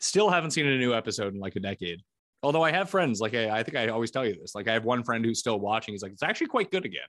Still 0.00 0.30
haven't 0.30 0.52
seen 0.52 0.66
a 0.66 0.78
new 0.78 0.94
episode 0.94 1.34
in 1.34 1.40
like 1.40 1.56
a 1.56 1.60
decade. 1.60 2.00
Although 2.42 2.62
I 2.62 2.72
have 2.72 2.88
friends, 2.88 3.20
like 3.20 3.34
I, 3.34 3.50
I 3.58 3.62
think 3.62 3.76
I 3.76 3.88
always 3.88 4.10
tell 4.10 4.24
you 4.24 4.34
this. 4.34 4.54
Like 4.54 4.66
I 4.66 4.72
have 4.72 4.84
one 4.84 5.04
friend 5.04 5.22
who's 5.22 5.38
still 5.38 5.60
watching. 5.60 5.92
He's 5.92 6.02
like, 6.02 6.12
it's 6.12 6.22
actually 6.22 6.46
quite 6.46 6.70
good 6.70 6.86
again. 6.86 7.02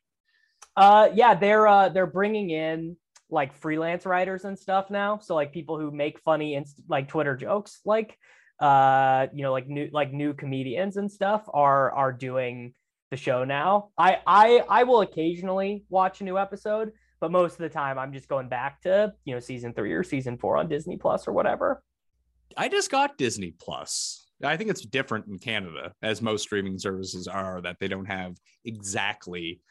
Uh, 0.75 1.09
yeah, 1.13 1.33
they're 1.33 1.67
uh 1.67 1.87
they're 1.87 2.05
bringing 2.05 2.49
in 2.49 2.97
like 3.29 3.53
freelance 3.53 4.05
writers 4.05 4.43
and 4.43 4.59
stuff 4.59 4.89
now. 4.89 5.19
So 5.19 5.35
like 5.35 5.53
people 5.53 5.79
who 5.79 5.89
make 5.89 6.19
funny 6.19 6.55
inst- 6.55 6.81
like 6.89 7.07
Twitter 7.07 7.37
jokes, 7.37 7.79
like 7.85 8.17
uh 8.61 9.27
you 9.33 9.41
know 9.41 9.51
like 9.51 9.67
new 9.67 9.89
like 9.91 10.13
new 10.13 10.33
comedians 10.33 10.97
and 10.97 11.11
stuff 11.11 11.43
are 11.53 11.91
are 11.91 12.13
doing 12.13 12.73
the 13.09 13.17
show 13.17 13.43
now. 13.43 13.89
I 13.97 14.19
I 14.25 14.63
I 14.69 14.83
will 14.83 15.01
occasionally 15.01 15.83
watch 15.89 16.21
a 16.21 16.23
new 16.23 16.37
episode, 16.37 16.91
but 17.19 17.31
most 17.31 17.53
of 17.53 17.59
the 17.59 17.69
time 17.69 17.99
I'm 17.99 18.13
just 18.13 18.27
going 18.27 18.49
back 18.49 18.81
to 18.81 19.13
you 19.25 19.33
know 19.33 19.39
season 19.39 19.73
three 19.73 19.91
or 19.91 20.03
season 20.03 20.37
four 20.37 20.57
on 20.57 20.67
Disney 20.67 20.97
Plus 20.97 21.27
or 21.27 21.33
whatever. 21.33 21.83
I 22.57 22.69
just 22.69 22.89
got 22.89 23.17
Disney 23.17 23.53
Plus. 23.59 24.27
I 24.43 24.57
think 24.57 24.71
it's 24.71 24.81
different 24.81 25.27
in 25.27 25.37
Canada, 25.37 25.93
as 26.01 26.21
most 26.21 26.43
streaming 26.43 26.79
services 26.79 27.27
are, 27.27 27.61
that 27.61 27.77
they 27.79 27.87
don't 27.87 28.05
have 28.05 28.37
exactly 28.65 29.61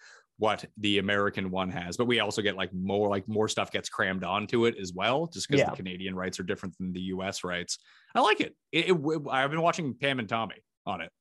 what 0.41 0.65
the 0.79 0.99
American 0.99 1.51
one 1.51 1.69
has, 1.71 1.99
but 1.99 2.07
we 2.07 2.19
also 2.19 2.41
get 2.41 2.57
like 2.57 2.73
more 2.73 3.11
like 3.11 3.29
more 3.29 3.47
stuff 3.47 3.71
gets 3.71 3.91
crammed 3.91 4.25
onto 4.25 4.65
it 4.65 4.75
as 4.81 4.95
well, 4.95 5.27
just 5.27 5.47
because 5.47 5.61
yeah. 5.61 5.71
the 5.71 5.77
Canadian 5.77 6.15
rights 6.15 6.41
are 6.41 6.43
different 6.43 6.77
than 6.79 6.95
the 6.95 7.01
U.S. 7.01 7.45
rights. 7.45 7.79
I 8.15 8.21
like 8.21 8.41
it. 8.41 8.57
It, 8.73 8.91
it. 8.91 9.23
I've 9.31 9.51
been 9.51 9.61
watching 9.61 9.95
Pam 9.95 10.19
and 10.19 10.29
Tommy 10.29 10.57
on 10.87 11.03
it. 11.03 11.13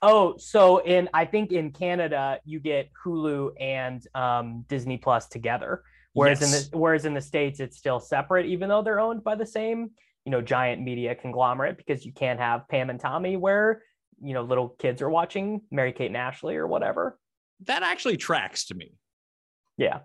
oh, 0.00 0.36
so 0.38 0.78
in 0.78 1.08
I 1.12 1.24
think 1.24 1.50
in 1.50 1.72
Canada 1.72 2.38
you 2.44 2.60
get 2.60 2.88
Hulu 3.04 3.50
and 3.60 4.06
um, 4.14 4.64
Disney 4.68 4.96
Plus 4.96 5.26
together, 5.26 5.82
whereas 6.12 6.40
yes. 6.40 6.66
in 6.66 6.70
the 6.70 6.78
whereas 6.78 7.04
in 7.04 7.14
the 7.14 7.20
states 7.20 7.58
it's 7.58 7.76
still 7.76 7.98
separate, 7.98 8.46
even 8.46 8.68
though 8.68 8.82
they're 8.82 9.00
owned 9.00 9.24
by 9.24 9.34
the 9.34 9.46
same 9.46 9.90
you 10.24 10.30
know 10.30 10.40
giant 10.40 10.82
media 10.82 11.16
conglomerate 11.16 11.76
because 11.76 12.06
you 12.06 12.12
can't 12.12 12.38
have 12.38 12.68
Pam 12.68 12.90
and 12.90 13.00
Tommy 13.00 13.36
where 13.36 13.82
you 14.22 14.34
know 14.34 14.42
little 14.42 14.68
kids 14.68 15.02
are 15.02 15.10
watching 15.10 15.62
Mary 15.72 15.92
Kate 15.92 16.06
and 16.06 16.16
Ashley 16.16 16.54
or 16.54 16.68
whatever. 16.68 17.18
That 17.64 17.82
actually 17.82 18.16
tracks 18.16 18.66
to 18.66 18.74
me. 18.74 18.92
Yeah. 19.76 20.00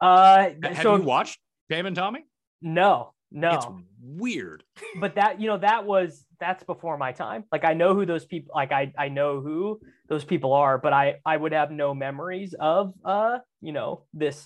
Uh, 0.00 0.50
have 0.62 0.82
so, 0.82 0.96
you 0.96 1.02
watched 1.02 1.38
Pam 1.68 1.86
and 1.86 1.96
Tommy? 1.96 2.24
No, 2.60 3.12
no. 3.30 3.50
It's 3.50 3.66
weird. 4.02 4.64
but 5.00 5.14
that 5.16 5.40
you 5.40 5.48
know 5.48 5.58
that 5.58 5.84
was 5.84 6.24
that's 6.40 6.64
before 6.64 6.98
my 6.98 7.12
time. 7.12 7.44
Like 7.52 7.64
I 7.64 7.74
know 7.74 7.94
who 7.94 8.04
those 8.04 8.24
people 8.24 8.52
like 8.54 8.72
I 8.72 8.92
I 8.98 9.08
know 9.08 9.40
who 9.40 9.80
those 10.08 10.24
people 10.24 10.52
are, 10.52 10.78
but 10.78 10.92
I 10.92 11.16
I 11.24 11.36
would 11.36 11.52
have 11.52 11.70
no 11.70 11.94
memories 11.94 12.54
of 12.58 12.94
uh 13.04 13.38
you 13.60 13.72
know 13.72 14.04
this 14.12 14.44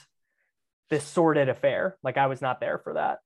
this 0.90 1.04
sordid 1.04 1.48
affair. 1.48 1.96
Like 2.02 2.16
I 2.16 2.26
was 2.26 2.40
not 2.40 2.60
there 2.60 2.78
for 2.78 2.94
that 2.94 3.18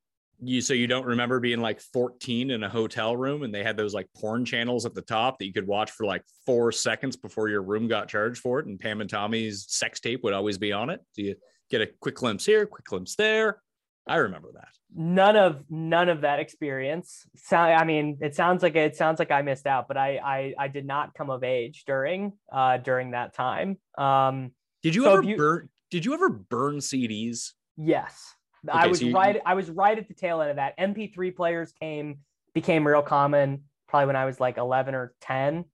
you 0.43 0.61
so 0.61 0.75
you 0.75 0.87
don't 0.87 1.07
remember 1.07 1.41
being 1.41 1.61
like 1.61 1.81
14 1.81 2.51
in 2.51 2.63
a 2.63 2.69
hotel 2.69 3.17
room 3.17 3.43
and 3.43 3.55
they 3.55 3.63
had 3.63 3.77
those 3.77 3.95
like 3.95 4.09
porn 4.17 4.45
channels 4.45 4.87
at 4.87 4.95
the 4.95 5.03
top 5.03 5.39
that 5.39 5.47
you 5.47 5.53
could 5.53 5.67
watch 5.67 5.91
for 5.91 6.07
like 6.07 6.23
four 6.47 6.73
seconds 6.73 7.17
before 7.17 7.49
your 7.49 7.63
room 7.63 7.89
got 7.89 8.09
charged 8.09 8.41
for 8.41 8.59
it 8.59 8.67
and 8.67 8.79
pam 8.79 9.01
and 9.01 9.11
tommy's 9.11 9.67
sex 9.69 10.01
tape 10.01 10.23
would 10.23 10.33
always 10.33 10.59
be 10.59 10.73
on 10.73 10.91
it? 10.91 11.01
So 11.13 11.23
you 11.23 11.35
get 11.71 11.81
a 11.81 11.89
quick 12.01 12.17
glimpse 12.17 12.47
here 12.47 12.67
quick 12.67 12.85
glimpse 12.85 13.17
there? 13.17 13.61
I 14.07 14.17
remember 14.17 14.51
that. 14.55 14.69
None 14.95 15.37
of 15.37 15.65
none 15.69 16.09
of 16.09 16.23
that 16.23 16.41
experience. 16.41 17.27
So 17.37 17.57
i 17.57 17.85
mean 17.85 18.19
it 18.21 18.35
sounds 18.35 18.63
like 18.63 18.77
it 18.77 18.97
sounds 18.97 19.19
like 19.19 19.31
i 19.31 19.43
missed 19.43 19.67
out 19.67 19.89
but 19.89 19.97
i 19.97 20.19
i, 20.19 20.55
I 20.59 20.69
did 20.69 20.87
not 20.87 21.15
come 21.15 21.31
of 21.31 21.45
age 21.45 21.85
during 21.87 22.33
uh 22.53 22.79
during 22.79 23.13
that 23.13 23.35
time. 23.35 23.79
Um 23.99 24.53
did 24.83 24.95
you 24.95 25.05
so 25.05 25.13
ever 25.15 25.23
you, 25.23 25.37
burn 25.37 25.69
did 25.91 26.05
you 26.05 26.15
ever 26.15 26.29
burn 26.31 26.79
cds 26.79 27.53
yes 27.77 28.35
Okay, 28.69 28.79
I 28.79 28.87
was 28.87 28.99
so 28.99 29.07
you, 29.07 29.15
right. 29.15 29.41
I 29.45 29.55
was 29.55 29.71
right 29.71 29.97
at 29.97 30.09
the 30.09 30.15
tail 30.15 30.41
end 30.41 30.51
of 30.51 30.57
that. 30.57 30.79
MP3 30.79 31.35
players 31.35 31.73
came 31.81 32.19
became 32.55 32.87
real 32.87 33.03
common 33.03 33.65
probably 33.89 34.07
when 34.07 34.17
I 34.17 34.25
was 34.25 34.39
like 34.39 34.57
11 34.59 34.95
or 34.95 35.15
10. 35.23 35.65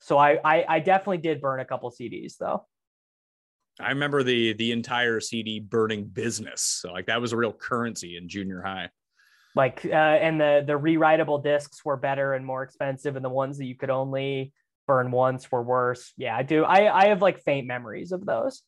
So 0.00 0.18
I 0.18 0.38
I, 0.44 0.64
I 0.68 0.80
definitely 0.80 1.18
did 1.18 1.40
burn 1.40 1.60
a 1.60 1.64
couple 1.64 1.90
CDs 1.90 2.36
though. 2.38 2.66
I 3.80 3.90
remember 3.90 4.22
the 4.22 4.52
the 4.54 4.72
entire 4.72 5.20
CD 5.20 5.60
burning 5.60 6.04
business. 6.06 6.62
So 6.62 6.92
like 6.92 7.06
that 7.06 7.20
was 7.20 7.32
a 7.32 7.36
real 7.36 7.52
currency 7.52 8.16
in 8.16 8.28
junior 8.28 8.62
high. 8.62 8.90
Like 9.56 9.84
uh, 9.84 9.94
and 9.94 10.40
the 10.40 10.64
the 10.66 10.74
rewritable 10.74 11.42
discs 11.42 11.84
were 11.84 11.96
better 11.96 12.34
and 12.34 12.44
more 12.44 12.62
expensive, 12.62 13.14
and 13.16 13.24
the 13.24 13.30
ones 13.30 13.58
that 13.58 13.66
you 13.66 13.76
could 13.76 13.90
only 13.90 14.52
burn 14.86 15.10
once 15.10 15.50
were 15.50 15.62
worse. 15.62 16.12
Yeah, 16.16 16.36
I 16.36 16.42
do. 16.42 16.64
I 16.64 17.04
I 17.04 17.06
have 17.06 17.22
like 17.22 17.40
faint 17.40 17.66
memories 17.66 18.10
of 18.10 18.26
those. 18.26 18.62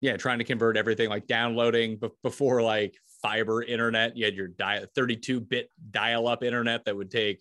Yeah, 0.00 0.16
trying 0.16 0.38
to 0.38 0.44
convert 0.44 0.76
everything 0.76 1.08
like 1.08 1.28
downloading 1.28 1.96
b- 1.96 2.08
before 2.24 2.60
like 2.60 2.96
fiber 3.22 3.62
internet. 3.62 4.16
You 4.16 4.24
had 4.24 4.34
your 4.34 4.50
32 4.94 5.40
bit 5.40 5.70
dial 5.90 6.28
up 6.28 6.42
internet 6.42 6.84
that 6.84 6.96
would 6.96 7.10
take 7.10 7.40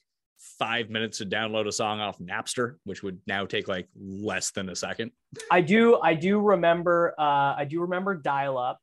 five 0.57 0.89
minutes 0.89 1.19
to 1.19 1.25
download 1.25 1.67
a 1.67 1.71
song 1.71 1.99
off 1.99 2.17
Napster, 2.19 2.75
which 2.84 3.03
would 3.03 3.19
now 3.27 3.45
take 3.45 3.67
like 3.67 3.88
less 3.95 4.51
than 4.51 4.69
a 4.69 4.75
second. 4.75 5.11
I 5.49 5.61
do, 5.61 5.99
I 6.01 6.13
do 6.13 6.39
remember, 6.39 7.13
uh, 7.17 7.55
I 7.57 7.65
do 7.69 7.82
remember 7.82 8.15
dial 8.15 8.57
up, 8.57 8.79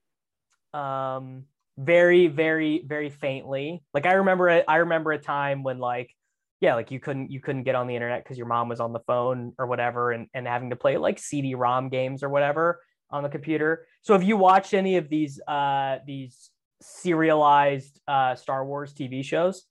um, 0.78 1.44
very, 1.76 2.26
very, 2.26 2.84
very 2.86 3.10
faintly. 3.10 3.82
Like 3.94 4.06
I 4.06 4.14
remember 4.14 4.48
it. 4.48 4.64
I 4.68 4.76
remember 4.76 5.12
a 5.12 5.18
time 5.18 5.62
when 5.62 5.78
like, 5.78 6.14
yeah, 6.60 6.74
like 6.74 6.90
you 6.90 6.98
couldn't, 6.98 7.30
you 7.30 7.40
couldn't 7.40 7.62
get 7.62 7.76
on 7.76 7.86
the 7.86 7.94
internet 7.94 8.24
because 8.24 8.36
your 8.36 8.48
mom 8.48 8.68
was 8.68 8.80
on 8.80 8.92
the 8.92 9.00
phone 9.00 9.52
or 9.58 9.66
whatever, 9.66 10.10
and 10.10 10.26
and 10.34 10.44
having 10.46 10.70
to 10.70 10.76
play 10.76 10.96
like 10.96 11.20
CD-ROM 11.20 11.88
games 11.88 12.24
or 12.24 12.28
whatever 12.28 12.80
on 13.10 13.22
the 13.22 13.28
computer. 13.28 13.86
So 14.02 14.12
have 14.12 14.24
you 14.24 14.36
watched 14.36 14.74
any 14.74 14.96
of 14.96 15.08
these, 15.08 15.40
uh, 15.46 15.98
these 16.04 16.50
serialized 16.80 18.00
uh, 18.08 18.34
Star 18.34 18.64
Wars 18.64 18.92
TV 18.92 19.24
shows? 19.24 19.64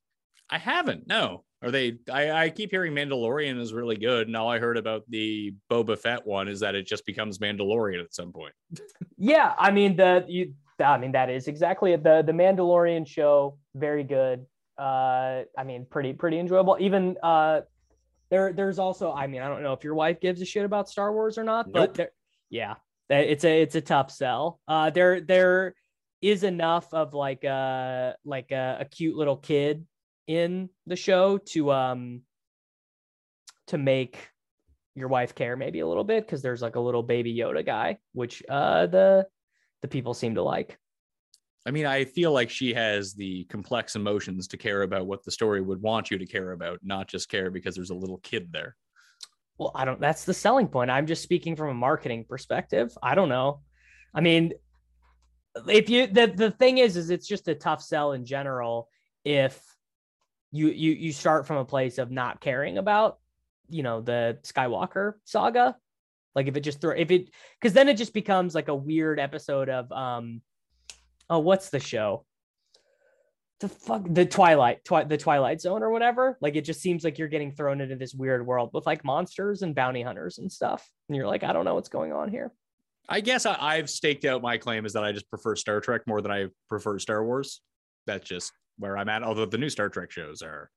I 0.49 0.57
haven't. 0.57 1.07
No. 1.07 1.43
Are 1.63 1.71
they? 1.71 1.97
I, 2.11 2.31
I 2.31 2.49
keep 2.49 2.69
hearing 2.69 2.93
Mandalorian 2.93 3.59
is 3.59 3.73
really 3.73 3.95
good, 3.95 4.27
and 4.27 4.37
all 4.37 4.47
I 4.47 4.59
heard 4.59 4.77
about 4.77 5.03
the 5.09 5.55
Boba 5.71 5.97
Fett 5.97 6.25
one 6.25 6.47
is 6.47 6.59
that 6.59 6.75
it 6.75 6.85
just 6.85 7.03
becomes 7.05 7.39
Mandalorian 7.39 8.03
at 8.03 8.13
some 8.13 8.31
point. 8.31 8.53
yeah, 9.17 9.55
I 9.57 9.71
mean 9.71 9.95
the 9.95 10.23
you. 10.27 10.53
I 10.79 10.99
mean 10.99 11.13
that 11.13 11.31
is 11.31 11.47
exactly 11.47 11.93
it. 11.93 12.03
the 12.03 12.21
the 12.21 12.31
Mandalorian 12.31 13.07
show. 13.07 13.57
Very 13.73 14.03
good. 14.03 14.45
Uh, 14.77 15.43
I 15.57 15.63
mean 15.65 15.87
pretty 15.89 16.13
pretty 16.13 16.37
enjoyable. 16.37 16.77
Even 16.79 17.17
uh, 17.23 17.61
there 18.29 18.53
there's 18.53 18.77
also. 18.77 19.11
I 19.11 19.25
mean 19.25 19.41
I 19.41 19.47
don't 19.47 19.63
know 19.63 19.73
if 19.73 19.83
your 19.83 19.95
wife 19.95 20.19
gives 20.19 20.39
a 20.41 20.45
shit 20.45 20.63
about 20.63 20.87
Star 20.87 21.11
Wars 21.11 21.39
or 21.39 21.43
not, 21.43 21.65
nope. 21.65 21.73
but 21.73 21.93
there, 21.95 22.11
yeah, 22.51 22.75
it's 23.09 23.43
a 23.45 23.61
it's 23.63 23.73
a 23.73 23.81
tough 23.81 24.11
sell. 24.11 24.59
Uh, 24.67 24.91
there 24.91 25.21
there 25.21 25.73
is 26.21 26.43
enough 26.43 26.93
of 26.93 27.13
like 27.13 27.43
a 27.43 28.15
like 28.25 28.51
a, 28.51 28.77
a 28.81 28.85
cute 28.85 29.15
little 29.15 29.37
kid 29.37 29.85
in 30.27 30.69
the 30.85 30.95
show 30.95 31.37
to 31.37 31.71
um 31.71 32.21
to 33.67 33.77
make 33.77 34.29
your 34.95 35.07
wife 35.07 35.35
care 35.35 35.55
maybe 35.55 35.79
a 35.79 35.87
little 35.87 36.03
bit 36.03 36.25
because 36.25 36.41
there's 36.41 36.61
like 36.61 36.75
a 36.75 36.79
little 36.79 37.03
baby 37.03 37.35
Yoda 37.35 37.65
guy, 37.65 37.97
which 38.13 38.41
uh 38.49 38.87
the 38.87 39.27
the 39.81 39.87
people 39.87 40.13
seem 40.13 40.35
to 40.35 40.43
like. 40.43 40.77
I 41.65 41.71
mean, 41.71 41.85
I 41.85 42.05
feel 42.05 42.31
like 42.31 42.49
she 42.49 42.73
has 42.73 43.13
the 43.13 43.43
complex 43.45 43.95
emotions 43.95 44.47
to 44.47 44.57
care 44.57 44.83
about 44.83 45.05
what 45.05 45.25
the 45.25 45.31
story 45.31 45.61
would 45.61 45.81
want 45.81 46.09
you 46.09 46.17
to 46.17 46.25
care 46.25 46.53
about, 46.53 46.79
not 46.81 47.09
just 47.09 47.27
care 47.27 47.51
because 47.51 47.75
there's 47.75 47.89
a 47.89 47.95
little 47.95 48.19
kid 48.19 48.53
there. 48.53 48.77
Well, 49.57 49.71
I 49.75 49.83
don't, 49.83 49.99
that's 49.99 50.23
the 50.23 50.33
selling 50.33 50.69
point. 50.69 50.89
I'm 50.89 51.07
just 51.07 51.23
speaking 51.23 51.57
from 51.57 51.69
a 51.69 51.73
marketing 51.73 52.25
perspective. 52.29 52.97
I 53.03 53.15
don't 53.15 53.27
know. 53.27 53.61
I 54.13 54.21
mean, 54.21 54.53
if 55.67 55.89
you, 55.89 56.07
the, 56.07 56.27
the 56.27 56.51
thing 56.51 56.77
is, 56.77 56.97
is 56.97 57.09
it's 57.09 57.27
just 57.27 57.47
a 57.47 57.55
tough 57.55 57.81
sell 57.81 58.11
in 58.11 58.25
general. 58.25 58.89
If 59.23 59.61
you, 60.51 60.69
you, 60.69 60.91
you 60.91 61.11
start 61.11 61.47
from 61.47 61.57
a 61.57 61.65
place 61.65 61.97
of 61.97 62.11
not 62.11 62.41
caring 62.41 62.77
about, 62.77 63.19
you 63.69 63.83
know, 63.83 64.01
the 64.01 64.37
Skywalker 64.43 65.15
saga, 65.25 65.75
like 66.35 66.47
if 66.47 66.55
it 66.55 66.61
just 66.61 66.79
throw, 66.79 66.91
if 66.91 67.11
it, 67.11 67.29
cause 67.61 67.73
then 67.73 67.89
it 67.89 67.97
just 67.97 68.13
becomes 68.13 68.55
like 68.55 68.67
a 68.67 68.75
weird 68.75 69.19
episode 69.19 69.69
of, 69.69 69.91
um, 69.91 70.41
oh, 71.29 71.39
what's 71.39 71.69
the 71.69 71.79
show? 71.79 72.25
The 73.59 73.69
fuck, 73.69 74.03
the 74.07 74.25
Twilight, 74.25 74.85
twi- 74.85 75.05
the 75.05 75.17
Twilight 75.17 75.59
Zone 75.61 75.81
or 75.81 75.89
whatever. 75.89 76.37
Like 76.41 76.55
it 76.55 76.61
just 76.61 76.79
seems 76.79 77.03
like 77.03 77.17
you're 77.17 77.27
getting 77.27 77.51
thrown 77.51 77.81
into 77.81 77.95
this 77.95 78.13
weird 78.13 78.45
world 78.45 78.69
with 78.71 78.85
like 78.85 79.03
monsters 79.03 79.63
and 79.63 79.73
bounty 79.73 80.03
hunters 80.03 80.37
and 80.37 80.51
stuff, 80.51 80.87
and 81.09 81.15
you're 81.15 81.25
like, 81.25 81.43
I 81.43 81.53
don't 81.53 81.65
know 81.65 81.73
what's 81.73 81.89
going 81.89 82.13
on 82.13 82.29
here. 82.29 82.53
I 83.09 83.21
guess 83.21 83.45
I, 83.45 83.77
have 83.77 83.89
staked 83.89 84.25
out 84.25 84.41
my 84.41 84.57
claim 84.57 84.85
is 84.85 84.93
that 84.93 85.03
I 85.03 85.11
just 85.11 85.29
prefer 85.29 85.55
Star 85.55 85.79
Trek 85.79 86.01
more 86.07 86.21
than 86.21 86.31
I 86.31 86.47
prefer 86.67 86.99
Star 86.99 87.23
Wars. 87.23 87.61
That's 88.05 88.27
just 88.27 88.51
where 88.77 88.97
I'm 88.97 89.07
at. 89.09 89.23
Although 89.23 89.45
the 89.45 89.57
new 89.57 89.69
Star 89.69 89.89
Trek 89.89 90.11
shows 90.11 90.41
are 90.41 90.69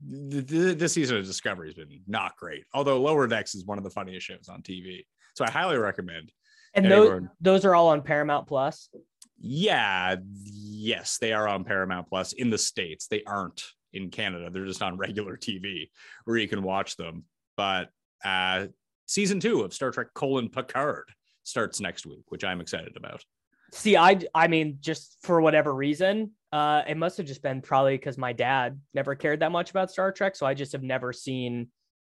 this 0.00 0.92
season 0.92 1.16
of 1.16 1.24
Discovery 1.24 1.68
has 1.68 1.74
been 1.74 2.00
not 2.06 2.36
great. 2.36 2.64
Although 2.74 3.00
Lower 3.00 3.26
Decks 3.26 3.54
is 3.54 3.64
one 3.64 3.78
of 3.78 3.84
the 3.84 3.90
funniest 3.90 4.26
shows 4.26 4.48
on 4.50 4.62
TV, 4.62 5.06
so 5.34 5.44
I 5.44 5.50
highly 5.50 5.78
recommend. 5.78 6.30
And 6.74 6.90
those 6.90 7.22
those 7.40 7.64
are 7.64 7.74
all 7.74 7.88
on 7.88 8.02
Paramount 8.02 8.46
Plus. 8.46 8.90
Yeah, 9.38 10.16
yes, 10.44 11.16
they 11.18 11.32
are 11.32 11.48
on 11.48 11.64
Paramount 11.64 12.08
Plus 12.08 12.34
in 12.34 12.50
the 12.50 12.58
states. 12.58 13.06
They 13.06 13.22
aren't 13.26 13.62
in 13.94 14.10
Canada. 14.10 14.50
They're 14.50 14.66
just 14.66 14.82
on 14.82 14.96
regular 14.98 15.38
TV 15.38 15.88
where 16.24 16.36
you 16.36 16.48
can 16.48 16.62
watch 16.62 16.96
them. 16.96 17.24
But 17.56 17.88
uh, 18.22 18.66
season 19.06 19.40
two 19.40 19.62
of 19.62 19.72
Star 19.72 19.90
Trek: 19.90 20.08
colon 20.14 20.50
Picard 20.50 21.06
starts 21.46 21.80
next 21.80 22.06
week, 22.06 22.24
which 22.28 22.44
I'm 22.44 22.60
excited 22.60 22.96
about. 22.96 23.24
See, 23.72 23.96
I 23.96 24.20
I 24.34 24.48
mean, 24.48 24.78
just 24.80 25.16
for 25.22 25.40
whatever 25.40 25.74
reason, 25.74 26.32
uh, 26.52 26.82
it 26.86 26.96
must 26.96 27.16
have 27.16 27.26
just 27.26 27.42
been 27.42 27.60
probably 27.60 27.96
because 27.96 28.16
my 28.16 28.32
dad 28.32 28.80
never 28.94 29.14
cared 29.14 29.40
that 29.40 29.52
much 29.52 29.70
about 29.70 29.90
Star 29.90 30.12
Trek, 30.12 30.36
so 30.36 30.46
I 30.46 30.54
just 30.54 30.72
have 30.72 30.82
never 30.82 31.12
seen 31.12 31.68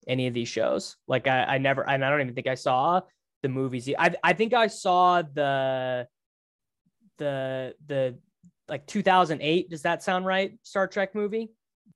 any 0.09 0.26
of 0.26 0.35
these 0.35 0.49
shows. 0.49 0.97
Like 1.07 1.26
I, 1.26 1.45
I 1.45 1.59
never, 1.59 1.89
and 1.89 2.05
I 2.05 2.11
don't 2.11 2.20
even 2.20 2.35
think 2.35 2.47
I 2.47 2.55
saw 2.55 3.03
the 3.43 3.49
movies. 3.49 3.89
I 3.99 4.14
I 4.22 4.33
think 4.33 4.55
I 4.55 4.68
saw 4.68 5.22
the 5.22 6.07
the 7.18 7.74
the 7.87 8.18
like 8.68 8.87
2008. 8.87 9.68
Does 9.70 9.83
that 9.83 10.03
sound 10.03 10.24
right? 10.24 10.59
Star 10.62 10.87
Trek 10.87 11.14
movie. 11.14 11.51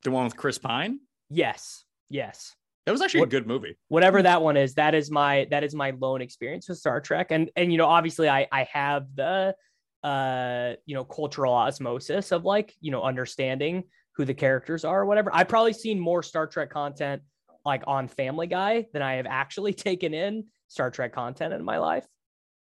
The 0.05 0.11
one 0.11 0.25
with 0.25 0.37
Chris 0.37 0.59
Pine. 0.59 1.01
Yes. 1.31 1.85
Yes. 2.11 2.55
That 2.87 2.93
was 2.93 3.03
actually 3.03 3.21
what, 3.21 3.29
a 3.29 3.31
good 3.31 3.47
movie. 3.49 3.77
Whatever 3.89 4.23
that 4.23 4.41
one 4.41 4.57
is, 4.57 4.75
that 4.75 4.95
is 4.95 5.11
my 5.11 5.49
that 5.51 5.65
is 5.65 5.75
my 5.75 5.91
lone 5.91 6.23
experience 6.23 6.69
with 6.69 6.79
Star 6.79 7.01
Trek. 7.01 7.29
And 7.31 7.51
and 7.57 7.73
you 7.73 7.79
know, 7.79 7.87
obviously 7.87 8.29
I 8.29 8.47
I 8.53 8.63
have 8.73 9.07
the 9.15 9.55
uh 10.05 10.75
you 10.87 10.95
know 10.95 11.05
cultural 11.05 11.53
osmosis 11.53 12.31
of 12.31 12.45
like, 12.45 12.75
you 12.81 12.93
know, 12.93 13.03
understanding 13.03 13.85
who 14.13 14.25
the 14.25 14.35
characters 14.35 14.85
are 14.85 15.03
or 15.03 15.07
whatever. 15.07 15.31
I've 15.35 15.49
probably 15.49 15.73
seen 15.73 15.99
more 15.99 16.23
Star 16.23 16.47
Trek 16.47 16.71
content 16.71 17.23
like 17.65 17.83
on 17.89 18.07
Family 18.07 18.47
Guy 18.47 18.87
than 18.93 19.03
I 19.03 19.15
have 19.15 19.27
actually 19.29 19.75
taken 19.89 20.15
in 20.15 20.45
Star 20.69 20.91
Trek 20.91 21.13
content 21.13 21.53
in 21.53 21.65
my 21.65 21.79
life. 21.79 22.07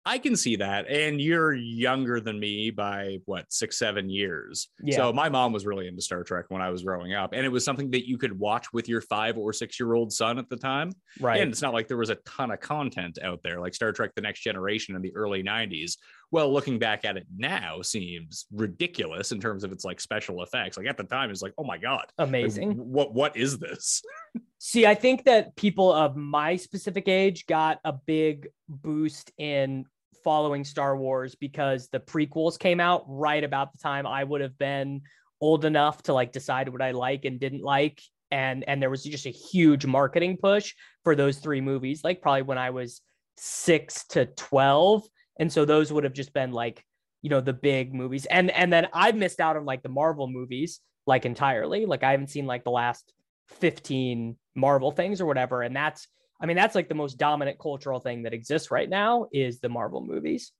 I 0.07 0.19
can 0.19 0.35
see 0.35 0.57
that. 0.57 0.87
And 0.87 1.19
you're 1.19 1.53
younger 1.53 2.19
than 2.19 2.39
me 2.39 2.69
by 2.69 3.17
what, 3.25 3.51
six, 3.51 3.79
seven 3.79 4.07
years. 4.07 4.69
Yeah. 4.83 4.97
So 4.97 5.13
my 5.13 5.29
mom 5.29 5.51
was 5.51 5.65
really 5.65 5.87
into 5.87 6.01
Star 6.01 6.23
Trek 6.23 6.45
when 6.49 6.61
I 6.61 6.69
was 6.69 6.83
growing 6.83 7.15
up. 7.15 7.33
And 7.33 7.43
it 7.43 7.49
was 7.49 7.65
something 7.65 7.89
that 7.91 8.07
you 8.07 8.17
could 8.19 8.37
watch 8.37 8.71
with 8.71 8.87
your 8.87 9.01
five 9.01 9.35
or 9.35 9.51
six 9.51 9.79
year 9.79 9.93
old 9.93 10.13
son 10.13 10.37
at 10.37 10.47
the 10.47 10.57
time. 10.57 10.91
Right. 11.19 11.41
And 11.41 11.51
it's 11.51 11.61
not 11.61 11.73
like 11.73 11.87
there 11.87 11.97
was 11.97 12.11
a 12.11 12.15
ton 12.27 12.51
of 12.51 12.59
content 12.59 13.17
out 13.23 13.41
there, 13.43 13.59
like 13.59 13.73
Star 13.73 13.91
Trek 13.91 14.11
The 14.15 14.21
Next 14.21 14.41
Generation 14.41 14.95
in 14.95 15.01
the 15.01 15.15
early 15.15 15.41
90s. 15.41 15.97
Well, 16.31 16.51
looking 16.51 16.77
back 16.77 17.03
at 17.05 17.17
it 17.17 17.25
now 17.35 17.81
seems 17.81 18.45
ridiculous 18.51 19.31
in 19.31 19.39
terms 19.39 19.63
of 19.63 19.71
its 19.71 19.85
like 19.85 19.99
special 19.99 20.43
effects. 20.43 20.77
Like 20.77 20.87
at 20.87 20.97
the 20.97 21.03
time, 21.03 21.31
it's 21.31 21.41
like, 21.41 21.53
oh 21.57 21.63
my 21.63 21.77
God. 21.77 22.05
Amazing. 22.19 22.69
Like, 22.69 22.77
what 22.77 23.13
what 23.13 23.37
is 23.37 23.57
this? 23.57 24.03
See, 24.59 24.85
I 24.85 24.95
think 24.95 25.25
that 25.25 25.55
people 25.55 25.93
of 25.93 26.15
my 26.15 26.55
specific 26.55 27.07
age 27.07 27.45
got 27.45 27.79
a 27.83 27.93
big 27.93 28.47
boost 28.67 29.31
in 29.37 29.85
following 30.25 30.65
Star 30.65 30.97
Wars 30.97 31.35
because 31.35 31.87
the 31.89 32.01
prequels 32.01 32.59
came 32.59 32.81
out 32.81 33.05
right 33.07 33.43
about 33.43 33.71
the 33.71 33.77
time 33.77 34.05
I 34.05 34.25
would 34.25 34.41
have 34.41 34.57
been 34.57 35.03
old 35.39 35.63
enough 35.63 36.03
to 36.03 36.13
like 36.13 36.33
decide 36.33 36.67
what 36.67 36.81
I 36.81 36.91
like 36.91 37.23
and 37.23 37.39
didn't 37.39 37.63
like. 37.63 38.01
And 38.31 38.65
and 38.67 38.81
there 38.81 38.89
was 38.89 39.03
just 39.03 39.27
a 39.27 39.29
huge 39.29 39.85
marketing 39.85 40.37
push 40.41 40.73
for 41.03 41.15
those 41.15 41.37
three 41.37 41.61
movies 41.61 42.03
like 42.03 42.21
probably 42.21 42.41
when 42.41 42.57
I 42.57 42.71
was 42.71 43.01
6 43.37 44.05
to 44.09 44.25
12 44.25 45.03
and 45.39 45.51
so 45.51 45.63
those 45.63 45.93
would 45.93 46.03
have 46.03 46.13
just 46.13 46.33
been 46.33 46.51
like 46.51 46.83
you 47.25 47.29
know 47.29 47.41
the 47.41 47.53
big 47.53 47.91
movies. 47.91 48.27
And 48.27 48.51
and 48.51 48.71
then 48.71 48.87
I've 48.93 49.15
missed 49.15 49.39
out 49.39 49.57
on 49.57 49.65
like 49.65 49.81
the 49.81 49.89
Marvel 49.89 50.27
movies 50.27 50.79
like 51.07 51.25
entirely. 51.25 51.87
Like 51.87 52.03
I 52.03 52.11
haven't 52.11 52.29
seen 52.29 52.45
like 52.45 52.63
the 52.63 52.69
last 52.69 53.11
15 53.49 54.37
Marvel 54.53 54.91
things 54.91 55.19
or 55.21 55.25
whatever. 55.25 55.63
And 55.63 55.75
that's 55.75 56.07
I 56.39 56.45
mean, 56.45 56.57
that's 56.57 56.75
like 56.75 56.89
the 56.89 56.95
most 56.95 57.17
dominant 57.17 57.59
cultural 57.59 57.99
thing 57.99 58.23
that 58.23 58.33
exists 58.33 58.71
right 58.71 58.89
now 58.89 59.27
is 59.31 59.59
the 59.59 59.69
Marvel 59.69 60.01
movies. 60.01 60.51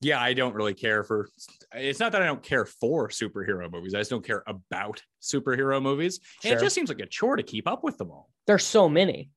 Yeah, 0.00 0.20
I 0.20 0.32
don't 0.32 0.54
really 0.54 0.74
care 0.74 1.04
for 1.04 1.28
it's 1.72 2.00
not 2.00 2.10
that 2.12 2.22
I 2.22 2.26
don't 2.26 2.42
care 2.42 2.66
for 2.66 3.08
superhero 3.08 3.70
movies. 3.70 3.94
I 3.94 3.98
just 3.98 4.10
don't 4.10 4.26
care 4.26 4.42
about 4.48 5.00
superhero 5.22 5.80
movies. 5.80 6.18
Sure. 6.42 6.50
And 6.50 6.60
it 6.60 6.62
just 6.62 6.74
seems 6.74 6.88
like 6.88 6.98
a 6.98 7.06
chore 7.06 7.36
to 7.36 7.42
keep 7.44 7.68
up 7.68 7.84
with 7.84 7.98
them 7.98 8.10
all. 8.10 8.28
There's 8.48 8.66
so 8.66 8.88
many. 8.88 9.30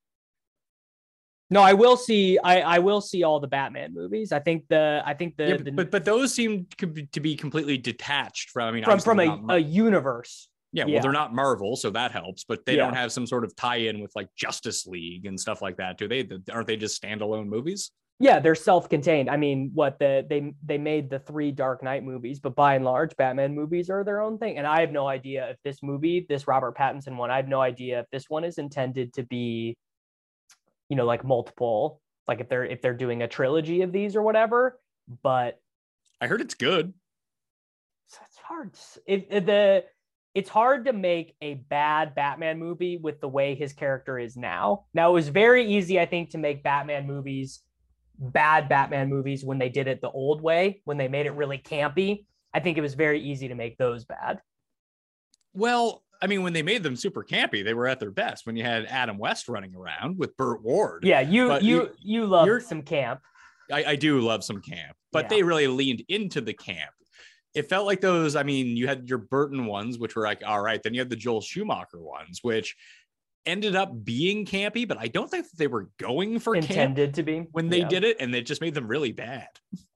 No, 1.51 1.61
I 1.61 1.73
will 1.73 1.95
see. 1.95 2.39
I, 2.39 2.61
I 2.61 2.79
will 2.79 3.01
see 3.01 3.21
all 3.21 3.39
the 3.39 3.47
Batman 3.47 3.93
movies. 3.93 4.31
I 4.31 4.39
think 4.39 4.67
the 4.67 5.03
I 5.05 5.13
think 5.13 5.37
the, 5.37 5.49
yeah, 5.49 5.57
the 5.57 5.71
but 5.71 5.91
but 5.91 6.03
those 6.03 6.33
seem 6.33 6.65
to 6.79 6.87
be 7.19 7.35
completely 7.35 7.77
detached 7.77 8.49
from. 8.49 8.67
I 8.67 8.71
mean, 8.71 8.83
from 8.83 8.99
from 8.99 9.19
a, 9.19 9.45
a 9.49 9.57
universe. 9.59 10.49
Yeah, 10.75 10.83
well, 10.83 10.93
yeah. 10.95 11.01
they're 11.01 11.13
not 11.13 11.33
Marvel, 11.33 11.77
so 11.77 11.89
that 11.91 12.11
helps, 12.11 12.43
but 12.43 12.65
they 12.65 12.75
yeah. 12.75 12.83
don't 12.83 12.95
have 12.95 13.09
some 13.09 13.25
sort 13.25 13.45
of 13.45 13.55
tie-in 13.55 14.01
with 14.01 14.11
like 14.13 14.27
Justice 14.35 14.85
League 14.85 15.25
and 15.25 15.39
stuff 15.39 15.61
like 15.61 15.77
that, 15.77 15.97
do 15.97 16.05
they? 16.09 16.27
Aren't 16.51 16.67
they 16.67 16.75
just 16.75 17.01
standalone 17.01 17.47
movies? 17.47 17.91
Yeah, 18.19 18.39
they're 18.39 18.55
self-contained. 18.55 19.29
I 19.29 19.37
mean, 19.37 19.71
what 19.73 19.99
the 19.99 20.25
they 20.29 20.53
they 20.65 20.77
made 20.77 21.09
the 21.09 21.19
three 21.19 21.53
Dark 21.53 21.81
Knight 21.81 22.03
movies, 22.03 22.41
but 22.41 22.55
by 22.55 22.75
and 22.75 22.83
large, 22.83 23.15
Batman 23.15 23.55
movies 23.55 23.89
are 23.89 24.03
their 24.03 24.19
own 24.19 24.37
thing. 24.37 24.57
And 24.57 24.67
I 24.67 24.81
have 24.81 24.91
no 24.91 25.07
idea 25.07 25.49
if 25.51 25.57
this 25.63 25.81
movie, 25.81 26.25
this 26.27 26.45
Robert 26.45 26.77
Pattinson 26.77 27.15
one, 27.15 27.31
I 27.31 27.37
have 27.37 27.47
no 27.47 27.61
idea 27.61 28.01
if 28.01 28.07
this 28.11 28.29
one 28.29 28.43
is 28.43 28.57
intended 28.57 29.13
to 29.13 29.23
be, 29.23 29.77
you 30.89 30.97
know, 30.97 31.05
like 31.05 31.23
multiple, 31.23 32.01
like 32.27 32.41
if 32.41 32.49
they're 32.49 32.65
if 32.65 32.81
they're 32.81 32.93
doing 32.93 33.21
a 33.21 33.29
trilogy 33.29 33.81
of 33.81 33.93
these 33.93 34.17
or 34.17 34.21
whatever. 34.21 34.77
But 35.23 35.57
I 36.19 36.27
heard 36.27 36.41
it's 36.41 36.55
good. 36.55 36.93
It's 38.07 38.37
hard. 38.37 38.75
If, 39.05 39.23
if 39.29 39.45
the 39.45 39.85
it's 40.35 40.49
hard 40.49 40.85
to 40.85 40.93
make 40.93 41.35
a 41.41 41.55
bad 41.55 42.13
Batman 42.13 42.59
movie 42.59 42.97
with 42.97 43.21
the 43.21 43.27
way 43.27 43.55
his 43.55 43.71
character 43.71 44.19
is 44.19 44.35
now. 44.35 44.85
Now, 44.93 45.09
it 45.09 45.13
was 45.13 45.29
very 45.29 45.65
easy, 45.65 45.97
I 45.99 46.05
think, 46.05 46.31
to 46.31 46.37
make 46.37 46.61
Batman 46.61 47.07
movies 47.07 47.61
bad 48.17 48.69
Batman 48.69 49.09
movies 49.09 49.43
when 49.43 49.57
they 49.57 49.69
did 49.69 49.87
it 49.87 50.01
the 50.01 50.09
old 50.09 50.41
way, 50.41 50.81
when 50.85 50.97
they 50.97 51.07
made 51.07 51.25
it 51.25 51.31
really 51.31 51.57
campy. 51.57 52.25
I 52.53 52.59
think 52.59 52.77
it 52.77 52.81
was 52.81 52.93
very 52.93 53.21
easy 53.21 53.47
to 53.47 53.55
make 53.55 53.77
those 53.77 54.05
bad. 54.05 54.41
Well, 55.53 56.03
I 56.21 56.27
mean, 56.27 56.43
when 56.43 56.53
they 56.53 56.63
made 56.63 56.83
them 56.83 56.95
super 56.95 57.23
campy, 57.23 57.63
they 57.63 57.73
were 57.73 57.87
at 57.87 57.99
their 57.99 58.11
best. 58.11 58.45
When 58.45 58.55
you 58.55 58.63
had 58.63 58.85
Adam 58.85 59.17
West 59.17 59.47
running 59.47 59.75
around 59.75 60.17
with 60.17 60.35
Burt 60.37 60.63
Ward. 60.63 61.03
Yeah, 61.05 61.21
you 61.21 61.47
but 61.47 61.63
you 61.63 61.91
you 62.01 62.25
love 62.25 62.49
some 62.63 62.81
camp. 62.81 63.21
I, 63.71 63.83
I, 63.83 63.95
do 63.95 64.19
love 64.19 64.43
some 64.43 64.61
camp, 64.61 64.95
but 65.11 65.25
yeah. 65.25 65.29
they 65.29 65.43
really 65.43 65.67
leaned 65.67 66.03
into 66.07 66.39
the 66.39 66.53
camp 66.53 66.91
it 67.55 67.69
felt 67.69 67.85
like 67.85 68.01
those. 68.01 68.35
I 68.35 68.43
mean, 68.43 68.75
you 68.77 68.87
had 68.87 69.07
your 69.07 69.17
Burton 69.17 69.65
ones, 69.65 69.97
which 69.97 70.15
were 70.15 70.23
like, 70.23 70.43
all 70.45 70.61
right. 70.61 70.81
Then 70.83 70.93
you 70.93 70.99
had 70.99 71.09
the 71.09 71.15
Joel 71.15 71.41
Schumacher 71.41 71.99
ones, 71.99 72.39
which 72.41 72.75
ended 73.45 73.75
up 73.75 74.03
being 74.03 74.45
campy, 74.45 74.87
but 74.87 74.97
I 74.97 75.07
don't 75.07 75.29
think 75.29 75.49
that 75.49 75.57
they 75.57 75.67
were 75.67 75.89
going 75.97 76.39
for 76.39 76.55
intended 76.55 77.13
to 77.15 77.23
be 77.23 77.39
when 77.51 77.69
they 77.69 77.79
yeah. 77.79 77.87
did 77.87 78.03
it, 78.03 78.17
and 78.19 78.35
it 78.35 78.45
just 78.45 78.61
made 78.61 78.73
them 78.73 78.87
really 78.87 79.13
bad. 79.13 79.47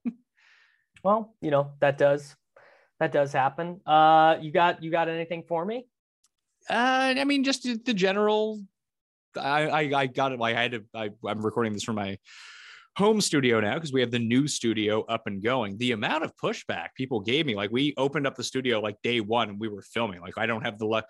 well, 1.03 1.35
you 1.41 1.51
know 1.51 1.71
that 1.81 1.97
does 1.97 2.35
that 2.99 3.11
does 3.11 3.33
happen. 3.33 3.81
Uh, 3.85 4.37
you 4.41 4.51
got 4.51 4.81
you 4.81 4.91
got 4.91 5.09
anything 5.09 5.43
for 5.47 5.65
me? 5.65 5.85
Uh, 6.69 7.13
I 7.17 7.23
mean, 7.25 7.43
just 7.43 7.63
the 7.63 7.93
general. 7.93 8.61
I 9.35 9.67
I, 9.67 9.99
I 10.01 10.07
got 10.07 10.31
it. 10.31 10.41
I 10.41 10.53
had 10.53 10.71
to. 10.71 10.83
I, 10.93 11.09
I'm 11.27 11.45
recording 11.45 11.73
this 11.73 11.83
from 11.83 11.95
my 11.95 12.17
home 12.97 13.21
studio 13.21 13.59
now 13.59 13.75
because 13.75 13.93
we 13.93 14.01
have 14.01 14.11
the 14.11 14.19
new 14.19 14.47
studio 14.47 15.03
up 15.03 15.27
and 15.27 15.43
going. 15.43 15.77
The 15.77 15.91
amount 15.91 16.23
of 16.23 16.35
pushback 16.35 16.89
people 16.95 17.19
gave 17.21 17.45
me, 17.45 17.55
like 17.55 17.71
we 17.71 17.93
opened 17.97 18.27
up 18.27 18.35
the 18.35 18.43
studio 18.43 18.79
like 18.79 18.97
day 19.03 19.21
one 19.21 19.49
and 19.49 19.59
we 19.59 19.67
were 19.67 19.81
filming. 19.81 20.21
Like 20.21 20.37
I 20.37 20.45
don't 20.45 20.63
have 20.63 20.77
the 20.77 20.85
lu- 20.85 21.01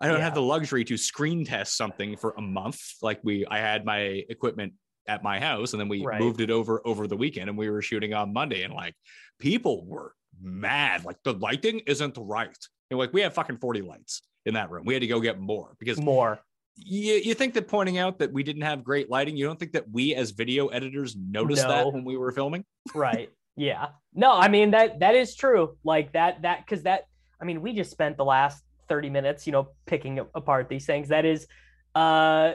I 0.00 0.08
don't 0.08 0.18
yeah. 0.18 0.24
have 0.24 0.34
the 0.34 0.42
luxury 0.42 0.84
to 0.84 0.96
screen 0.96 1.44
test 1.44 1.76
something 1.76 2.16
for 2.16 2.34
a 2.36 2.42
month. 2.42 2.80
Like 3.02 3.20
we, 3.22 3.46
I 3.46 3.58
had 3.58 3.84
my 3.84 3.98
equipment 4.28 4.74
at 5.06 5.22
my 5.22 5.38
house 5.38 5.72
and 5.72 5.80
then 5.80 5.88
we 5.88 6.02
right. 6.02 6.20
moved 6.20 6.40
it 6.40 6.50
over 6.50 6.80
over 6.86 7.06
the 7.06 7.16
weekend 7.16 7.48
and 7.48 7.58
we 7.58 7.68
were 7.68 7.82
shooting 7.82 8.14
on 8.14 8.32
Monday 8.32 8.62
and 8.62 8.72
like 8.72 8.94
people 9.38 9.84
were 9.86 10.14
mad. 10.40 11.04
Like 11.04 11.18
the 11.24 11.34
lighting 11.34 11.80
isn't 11.86 12.16
right. 12.18 12.56
And 12.90 12.98
like 12.98 13.12
we 13.12 13.20
have 13.20 13.34
fucking 13.34 13.58
40 13.58 13.82
lights 13.82 14.22
in 14.46 14.54
that 14.54 14.70
room. 14.70 14.84
We 14.84 14.94
had 14.94 15.02
to 15.02 15.06
go 15.06 15.20
get 15.20 15.38
more 15.38 15.74
because 15.78 15.98
more. 15.98 16.40
You, 16.76 17.14
you 17.14 17.34
think 17.34 17.54
that 17.54 17.68
pointing 17.68 17.98
out 17.98 18.18
that 18.18 18.32
we 18.32 18.42
didn't 18.42 18.62
have 18.62 18.82
great 18.82 19.08
lighting, 19.08 19.36
you 19.36 19.46
don't 19.46 19.58
think 19.58 19.72
that 19.72 19.90
we 19.90 20.14
as 20.14 20.32
video 20.32 20.68
editors 20.68 21.16
noticed 21.16 21.62
no. 21.62 21.68
that 21.68 21.92
when 21.92 22.04
we 22.04 22.16
were 22.16 22.32
filming? 22.32 22.64
right. 22.94 23.30
Yeah. 23.56 23.88
No, 24.12 24.32
I 24.32 24.48
mean 24.48 24.72
that 24.72 25.00
that 25.00 25.14
is 25.14 25.36
true. 25.36 25.76
Like 25.84 26.12
that 26.12 26.42
that 26.42 26.64
because 26.64 26.82
that 26.84 27.06
I 27.40 27.44
mean 27.44 27.62
we 27.62 27.72
just 27.72 27.90
spent 27.90 28.16
the 28.16 28.24
last 28.24 28.64
30 28.88 29.10
minutes, 29.10 29.46
you 29.46 29.52
know, 29.52 29.68
picking 29.86 30.18
apart 30.34 30.68
these 30.68 30.86
things. 30.86 31.08
That 31.08 31.24
is 31.24 31.46
uh 31.94 32.54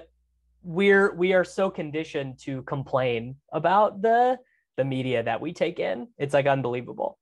we're 0.61 1.13
we 1.15 1.33
are 1.33 1.45
so 1.45 1.69
conditioned 1.69 2.39
to 2.39 2.63
complain 2.63 3.35
about 3.53 4.01
the 4.01 4.37
the 4.75 4.83
media 4.83 5.23
that 5.23 5.39
we 5.39 5.53
take 5.53 5.79
in. 5.79 6.07
It's 6.17 6.33
like 6.33 6.47
unbelievable. 6.47 7.17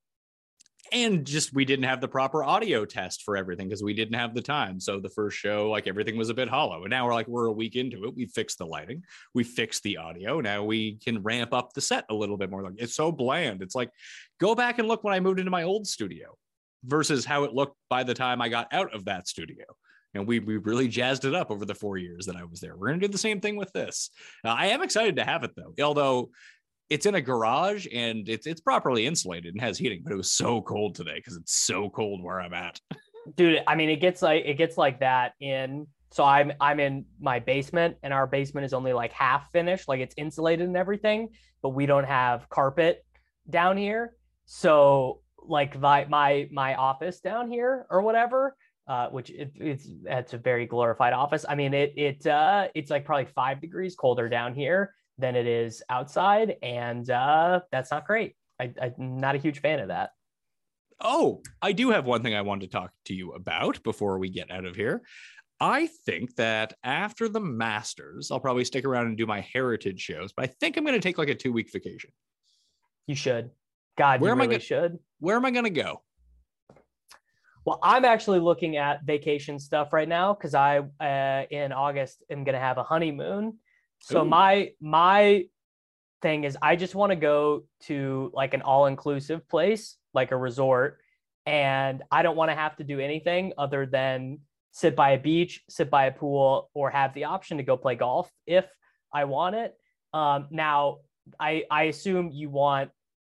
And 0.92 1.26
just 1.26 1.54
we 1.54 1.64
didn't 1.64 1.84
have 1.84 2.00
the 2.00 2.08
proper 2.08 2.42
audio 2.42 2.84
test 2.84 3.22
for 3.22 3.36
everything 3.36 3.68
because 3.68 3.82
we 3.82 3.94
didn't 3.94 4.14
have 4.14 4.34
the 4.34 4.42
time. 4.42 4.80
So 4.80 5.00
the 5.00 5.08
first 5.08 5.36
show, 5.36 5.70
like 5.70 5.86
everything 5.86 6.16
was 6.16 6.30
a 6.30 6.34
bit 6.34 6.48
hollow. 6.48 6.84
And 6.84 6.90
now 6.90 7.06
we're 7.06 7.14
like, 7.14 7.28
we're 7.28 7.46
a 7.46 7.52
week 7.52 7.76
into 7.76 8.04
it. 8.04 8.14
We 8.14 8.26
fixed 8.26 8.58
the 8.58 8.66
lighting, 8.66 9.04
we 9.34 9.44
fixed 9.44 9.82
the 9.82 9.98
audio. 9.98 10.40
Now 10.40 10.64
we 10.64 10.96
can 10.96 11.22
ramp 11.22 11.52
up 11.52 11.72
the 11.72 11.80
set 11.80 12.04
a 12.10 12.14
little 12.14 12.36
bit 12.36 12.50
more. 12.50 12.62
Like 12.62 12.74
it's 12.78 12.94
so 12.94 13.12
bland. 13.12 13.62
It's 13.62 13.74
like 13.74 13.90
go 14.40 14.54
back 14.54 14.78
and 14.78 14.88
look 14.88 15.04
when 15.04 15.14
I 15.14 15.20
moved 15.20 15.38
into 15.38 15.50
my 15.50 15.62
old 15.62 15.86
studio 15.86 16.36
versus 16.84 17.24
how 17.24 17.44
it 17.44 17.54
looked 17.54 17.76
by 17.90 18.04
the 18.04 18.14
time 18.14 18.40
I 18.40 18.48
got 18.48 18.72
out 18.72 18.94
of 18.94 19.06
that 19.06 19.28
studio 19.28 19.64
and 20.14 20.26
we 20.26 20.38
we 20.38 20.56
really 20.56 20.88
jazzed 20.88 21.24
it 21.24 21.34
up 21.34 21.50
over 21.50 21.64
the 21.64 21.74
four 21.74 21.98
years 21.98 22.26
that 22.26 22.36
I 22.36 22.44
was 22.44 22.60
there. 22.60 22.76
We're 22.76 22.88
gonna 22.88 23.00
do 23.00 23.08
the 23.08 23.18
same 23.18 23.40
thing 23.40 23.56
with 23.56 23.72
this. 23.72 24.10
Uh, 24.44 24.48
I 24.48 24.66
am 24.66 24.82
excited 24.82 25.16
to 25.16 25.24
have 25.24 25.44
it 25.44 25.52
though, 25.56 25.74
although 25.84 26.30
it's 26.90 27.06
in 27.06 27.14
a 27.14 27.20
garage 27.20 27.86
and 27.92 28.28
it's 28.28 28.46
it's 28.46 28.60
properly 28.60 29.06
insulated 29.06 29.54
and 29.54 29.60
has 29.60 29.78
heating. 29.78 30.00
But 30.02 30.12
it 30.12 30.16
was 30.16 30.32
so 30.32 30.60
cold 30.62 30.94
today 30.94 31.16
because 31.16 31.36
it's 31.36 31.54
so 31.54 31.90
cold 31.90 32.22
where 32.22 32.40
I'm 32.40 32.54
at. 32.54 32.80
Dude, 33.36 33.62
I 33.66 33.74
mean, 33.74 33.90
it 33.90 34.00
gets 34.00 34.22
like 34.22 34.44
it 34.46 34.54
gets 34.54 34.76
like 34.76 35.00
that 35.00 35.32
in. 35.40 35.86
So 36.10 36.24
I'm 36.24 36.52
I'm 36.60 36.80
in 36.80 37.04
my 37.20 37.38
basement, 37.38 37.96
and 38.02 38.12
our 38.12 38.26
basement 38.26 38.64
is 38.64 38.72
only 38.72 38.92
like 38.92 39.12
half 39.12 39.50
finished, 39.52 39.88
like 39.88 40.00
it's 40.00 40.14
insulated 40.16 40.66
and 40.66 40.76
everything, 40.76 41.28
but 41.62 41.70
we 41.70 41.84
don't 41.84 42.06
have 42.06 42.48
carpet 42.48 43.04
down 43.48 43.76
here. 43.76 44.14
So 44.46 45.20
like 45.42 45.78
my 45.78 46.06
my 46.06 46.48
my 46.50 46.74
office 46.76 47.20
down 47.20 47.50
here 47.50 47.86
or 47.90 48.02
whatever 48.02 48.56
uh, 48.88 49.08
which 49.10 49.30
it, 49.30 49.52
it's 49.54 49.86
it's 50.06 50.32
a 50.32 50.38
very 50.38 50.64
glorified 50.66 51.12
office. 51.12 51.44
I 51.46 51.54
mean, 51.54 51.74
it 51.74 51.92
it 51.96 52.26
uh, 52.26 52.68
it's 52.74 52.90
like 52.90 53.04
probably 53.04 53.26
five 53.26 53.60
degrees 53.60 53.94
colder 53.94 54.28
down 54.30 54.54
here 54.54 54.94
than 55.18 55.36
it 55.36 55.46
is 55.46 55.82
outside, 55.90 56.56
and 56.62 57.08
uh, 57.10 57.60
that's 57.70 57.90
not 57.90 58.06
great. 58.06 58.34
I, 58.60 58.72
I'm 58.80 59.18
not 59.18 59.34
a 59.34 59.38
huge 59.38 59.60
fan 59.60 59.80
of 59.80 59.88
that. 59.88 60.10
Oh, 61.00 61.42
I 61.62 61.72
do 61.72 61.90
have 61.90 62.06
one 62.06 62.22
thing 62.22 62.34
I 62.34 62.42
wanted 62.42 62.70
to 62.70 62.76
talk 62.76 62.92
to 63.06 63.14
you 63.14 63.32
about 63.32 63.82
before 63.82 64.18
we 64.18 64.30
get 64.30 64.50
out 64.50 64.64
of 64.64 64.74
here. 64.74 65.02
I 65.60 65.88
think 66.06 66.34
that 66.36 66.74
after 66.84 67.28
the 67.28 67.40
Masters, 67.40 68.30
I'll 68.30 68.40
probably 68.40 68.64
stick 68.64 68.84
around 68.84 69.06
and 69.06 69.16
do 69.16 69.26
my 69.26 69.40
heritage 69.40 70.00
shows, 70.00 70.32
but 70.32 70.44
I 70.44 70.52
think 70.60 70.76
I'm 70.76 70.84
going 70.84 70.94
to 70.94 71.00
take 71.00 71.18
like 71.18 71.28
a 71.28 71.34
two 71.34 71.52
week 71.52 71.70
vacation. 71.72 72.10
You 73.06 73.14
should. 73.14 73.50
God, 73.96 74.20
where 74.20 74.32
am 74.32 74.40
really 74.40 74.54
I 74.54 74.58
go- 74.58 74.62
should. 74.64 74.98
Where 75.20 75.36
am 75.36 75.44
I 75.44 75.50
going 75.50 75.64
to 75.64 75.70
go? 75.70 76.02
Well, 77.64 77.80
I'm 77.82 78.04
actually 78.04 78.40
looking 78.40 78.76
at 78.76 79.04
vacation 79.04 79.58
stuff 79.58 79.92
right 79.92 80.08
now 80.08 80.32
because 80.32 80.54
I 80.54 80.78
uh, 80.78 81.44
in 81.50 81.70
August 81.70 82.22
am 82.30 82.42
gonna 82.42 82.58
have 82.58 82.78
a 82.78 82.82
honeymoon. 82.82 83.58
So 84.00 84.22
Ooh. 84.22 84.24
my 84.24 84.72
my 84.80 85.44
thing 86.22 86.44
is 86.44 86.56
I 86.60 86.76
just 86.76 86.94
want 86.94 87.10
to 87.10 87.16
go 87.16 87.64
to 87.82 88.30
like 88.34 88.54
an 88.54 88.62
all 88.62 88.86
inclusive 88.86 89.48
place, 89.48 89.96
like 90.14 90.32
a 90.32 90.36
resort, 90.36 91.00
and 91.46 92.02
I 92.10 92.22
don't 92.22 92.36
want 92.36 92.50
to 92.50 92.54
have 92.54 92.76
to 92.76 92.84
do 92.84 93.00
anything 93.00 93.52
other 93.58 93.86
than 93.86 94.40
sit 94.72 94.94
by 94.94 95.10
a 95.10 95.18
beach, 95.18 95.62
sit 95.68 95.90
by 95.90 96.06
a 96.06 96.12
pool, 96.12 96.70
or 96.74 96.90
have 96.90 97.14
the 97.14 97.24
option 97.24 97.56
to 97.58 97.62
go 97.62 97.76
play 97.76 97.94
golf 97.94 98.30
if 98.46 98.66
I 99.12 99.24
want 99.24 99.56
it. 99.56 99.74
Um, 100.12 100.46
now, 100.50 100.98
I 101.38 101.64
I 101.70 101.84
assume 101.84 102.30
you 102.32 102.50
want 102.50 102.90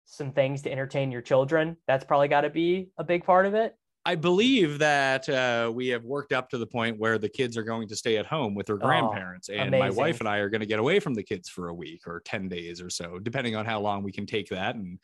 some 0.05 0.33
things 0.33 0.63
to 0.63 0.73
entertain 0.73 1.13
your 1.13 1.23
children. 1.23 1.77
That's 1.87 2.05
probably 2.05 2.29
got 2.29 2.41
to 2.43 2.51
be 2.51 2.91
a 2.99 3.05
big 3.05 3.25
part 3.25 3.47
of 3.47 3.55
it. 3.55 3.77
I 4.11 4.17
believe 4.17 4.81
that 4.81 5.29
uh, 5.29 5.71
we 5.73 5.87
have 5.89 6.05
worked 6.05 6.33
up 6.33 6.51
to 6.51 6.59
the 6.59 6.67
point 6.67 6.99
where 6.99 7.17
the 7.17 7.29
kids 7.29 7.57
are 7.57 7.63
going 7.63 7.87
to 7.87 7.95
stay 7.95 8.17
at 8.17 8.27
home 8.27 8.57
with 8.57 8.67
their 8.67 8.75
oh, 8.75 8.79
grandparents, 8.79 9.49
oh, 9.49 9.55
and 9.55 9.69
amazing. 9.69 9.79
my 9.79 9.91
wife 9.91 10.19
and 10.19 10.29
I 10.29 10.39
are 10.39 10.49
going 10.49 10.63
to 10.63 10.67
get 10.67 10.81
away 10.81 10.99
from 10.99 11.15
the 11.15 11.23
kids 11.23 11.49
for 11.49 11.69
a 11.69 11.75
week 11.75 12.09
or 12.09 12.19
ten 12.19 12.49
days 12.49 12.81
or 12.81 12.91
so, 12.91 13.21
depending 13.21 13.55
on 13.55 13.67
how 13.67 13.79
long 13.79 14.03
we 14.03 14.11
can 14.11 14.27
take 14.27 14.49
that, 14.49 14.75
and 14.75 14.99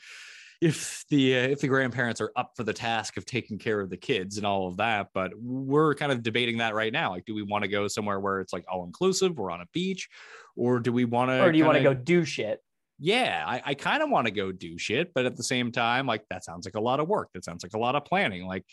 if 0.61 1.05
the 1.09 1.37
uh, 1.37 1.43
if 1.43 1.61
the 1.61 1.69
grandparents 1.69 2.21
are 2.21 2.33
up 2.35 2.55
for 2.57 2.65
the 2.65 2.73
task 2.73 3.17
of 3.17 3.25
taking 3.25 3.59
care 3.59 3.81
of 3.81 3.91
the 3.91 3.97
kids 3.97 4.39
and 4.39 4.47
all 4.47 4.67
of 4.67 4.79
that. 4.79 5.11
But 5.15 5.31
we're 5.41 5.95
kind 5.95 6.11
of 6.11 6.25
debating 6.25 6.59
that 6.59 6.75
right 6.75 6.93
now. 6.93 7.11
Like, 7.11 7.27
do 7.27 7.35
we 7.37 7.43
want 7.43 7.63
to 7.63 7.69
go 7.69 7.87
somewhere 7.87 8.19
where 8.19 8.41
it's 8.41 8.53
like 8.53 8.65
all 8.69 8.85
inclusive? 8.85 9.39
We're 9.39 9.53
on 9.53 9.61
a 9.61 9.67
beach, 9.73 10.09
or 10.57 10.81
do 10.81 10.91
we 10.93 11.05
want 11.05 11.31
to? 11.31 11.45
Or 11.45 11.53
do 11.53 11.59
you 11.59 11.65
want 11.65 11.79
to 11.79 11.85
go 11.85 11.95
do 11.95 12.25
shit? 12.25 12.61
Yeah, 12.99 13.45
I, 13.47 13.63
I 13.65 13.75
kind 13.75 14.03
of 14.03 14.11
want 14.11 14.27
to 14.27 14.33
go 14.33 14.53
do 14.53 14.79
shit, 14.79 15.13
but 15.15 15.27
at 15.27 15.37
the 15.37 15.43
same 15.43 15.73
time, 15.73 16.07
like 16.07 16.25
that 16.31 16.45
sounds 16.45 16.67
like 16.67 16.77
a 16.77 16.81
lot 16.81 17.01
of 17.01 17.09
work. 17.09 17.31
That 17.35 17.45
sounds 17.45 17.63
like 17.63 17.75
a 17.75 17.79
lot 17.79 17.95
of 17.95 18.05
planning. 18.05 18.47
Like 18.47 18.65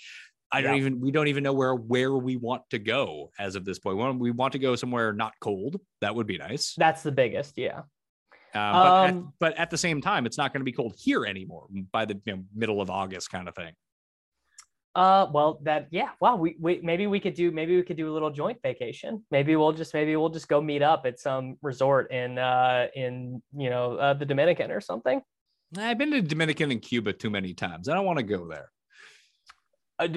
I 0.52 0.62
don't 0.62 0.76
even 0.76 1.02
we 1.02 1.12
don't 1.12 1.28
even 1.28 1.44
know 1.44 1.54
where 1.54 1.74
where 1.76 2.14
we 2.14 2.38
want 2.38 2.62
to 2.70 2.80
go 2.80 3.32
as 3.40 3.56
of 3.56 3.66
this 3.66 3.80
point. 3.80 4.20
We 4.20 4.32
want 4.32 4.54
to 4.54 4.60
go 4.60 4.76
somewhere 4.76 5.12
not 5.12 5.34
cold. 5.42 5.80
That 6.02 6.16
would 6.16 6.28
be 6.28 6.38
nice. 6.38 6.76
That's 6.78 7.02
the 7.02 7.12
biggest, 7.12 7.58
yeah. 7.58 7.82
Um, 8.56 8.74
but, 8.74 8.88
um, 8.88 9.06
at, 9.06 9.24
but 9.40 9.58
at 9.58 9.70
the 9.72 9.78
same 9.78 10.00
time, 10.00 10.28
it's 10.28 10.38
not 10.38 10.54
going 10.54 10.62
to 10.62 10.66
be 10.66 10.72
cold 10.72 10.94
here 10.98 11.26
anymore 11.26 11.66
by 11.92 12.06
the 12.06 12.22
you 12.26 12.36
know, 12.36 12.44
middle 12.56 12.82
of 12.82 12.92
August, 12.92 13.32
kind 13.32 13.48
of 13.48 13.56
thing. 13.56 13.74
Uh, 14.96 15.26
well, 15.32 15.60
that 15.64 15.88
yeah. 15.89 16.10
Wow, 16.20 16.36
we, 16.36 16.56
we 16.60 16.80
maybe 16.84 17.08
we 17.08 17.20
could 17.20 17.34
do 17.34 17.52
maybe 17.52 17.76
we 17.76 17.82
could 17.82 17.98
do 17.98 18.12
a 18.12 18.14
little 18.14 18.30
joint 18.30 18.60
vacation. 18.62 19.24
Maybe 19.32 19.56
we'll 19.56 19.72
just 19.72 19.94
maybe 19.94 20.16
we'll 20.16 20.30
just 20.30 20.48
go 20.48 20.62
meet 20.62 20.84
up 20.84 21.06
at 21.06 21.20
some 21.20 21.58
resort 21.64 22.12
in 22.12 22.38
uh 22.38 22.88
in 22.96 23.41
you 23.58 23.70
know 23.72 23.96
uh, 23.96 24.14
the 24.14 24.26
Dominican 24.26 24.70
or 24.72 24.82
something. 24.82 25.22
I've 25.78 25.98
been 25.98 26.12
to 26.12 26.22
Dominican 26.22 26.70
and 26.70 26.82
Cuba 26.82 27.14
too 27.14 27.32
many 27.32 27.56
times. 27.56 27.89
I 27.89 27.96
don't 27.96 28.06
want 28.06 28.20
to 28.20 28.24
go 28.24 28.48
there. 28.48 28.70
Uh, 29.98 30.08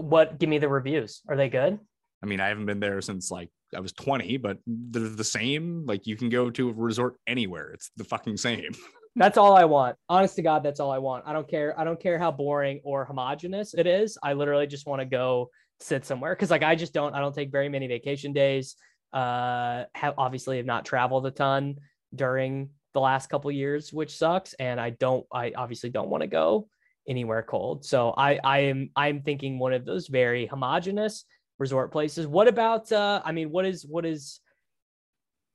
what? 0.00 0.38
Give 0.40 0.48
me 0.48 0.58
the 0.58 0.68
reviews. 0.68 1.22
Are 1.28 1.36
they 1.36 1.48
good? 1.48 1.78
I 2.20 2.26
mean, 2.26 2.40
I 2.40 2.48
haven't 2.48 2.66
been 2.66 2.80
there 2.80 3.00
since 3.02 3.30
like 3.30 3.50
I 3.74 3.80
was 3.80 3.92
20, 3.92 4.38
but 4.38 4.58
they're 4.66 5.08
the 5.08 5.22
same. 5.22 5.84
Like 5.86 6.06
you 6.06 6.16
can 6.16 6.28
go 6.28 6.50
to 6.50 6.70
a 6.70 6.72
resort 6.72 7.16
anywhere. 7.26 7.70
It's 7.72 7.90
the 7.96 8.04
fucking 8.04 8.38
same. 8.38 8.72
That's 9.16 9.38
all 9.38 9.56
I 9.56 9.64
want. 9.64 9.96
Honest 10.08 10.36
to 10.36 10.42
God, 10.42 10.62
that's 10.64 10.80
all 10.80 10.90
I 10.90 10.98
want. 10.98 11.24
I 11.26 11.32
don't 11.32 11.48
care. 11.48 11.78
I 11.78 11.84
don't 11.84 12.00
care 12.00 12.18
how 12.18 12.32
boring 12.32 12.80
or 12.84 13.04
homogenous 13.04 13.74
it 13.74 13.86
is. 13.86 14.18
I 14.22 14.32
literally 14.32 14.66
just 14.66 14.86
want 14.86 15.00
to 15.00 15.06
go 15.06 15.50
sit 15.80 16.04
somewhere 16.04 16.34
because, 16.34 16.50
like, 16.50 16.64
I 16.64 16.74
just 16.74 16.92
don't. 16.92 17.14
I 17.14 17.20
don't 17.20 17.34
take 17.34 17.52
very 17.52 17.68
many 17.68 17.86
vacation 17.86 18.32
days. 18.32 18.76
Uh, 19.12 19.84
have 19.94 20.14
obviously 20.18 20.56
have 20.56 20.66
not 20.66 20.84
traveled 20.84 21.26
a 21.26 21.30
ton 21.30 21.76
during 22.14 22.70
the 22.92 23.00
last 23.00 23.28
couple 23.28 23.50
years, 23.52 23.92
which 23.92 24.16
sucks. 24.16 24.54
And 24.54 24.80
I 24.80 24.90
don't. 24.90 25.24
I 25.32 25.52
obviously 25.56 25.90
don't 25.90 26.08
want 26.08 26.22
to 26.22 26.28
go 26.28 26.68
anywhere 27.08 27.42
cold. 27.42 27.84
So 27.84 28.14
I 28.16 28.40
I 28.42 28.58
am 28.60 28.90
I'm 28.96 29.22
thinking 29.22 29.58
one 29.58 29.72
of 29.72 29.84
those 29.84 30.08
very 30.08 30.46
homogenous 30.46 31.24
resort 31.58 31.92
places. 31.92 32.26
What 32.26 32.48
about? 32.48 32.90
uh 32.90 33.22
I 33.24 33.30
mean, 33.30 33.50
what 33.50 33.64
is 33.64 33.86
what 33.86 34.04
is 34.04 34.40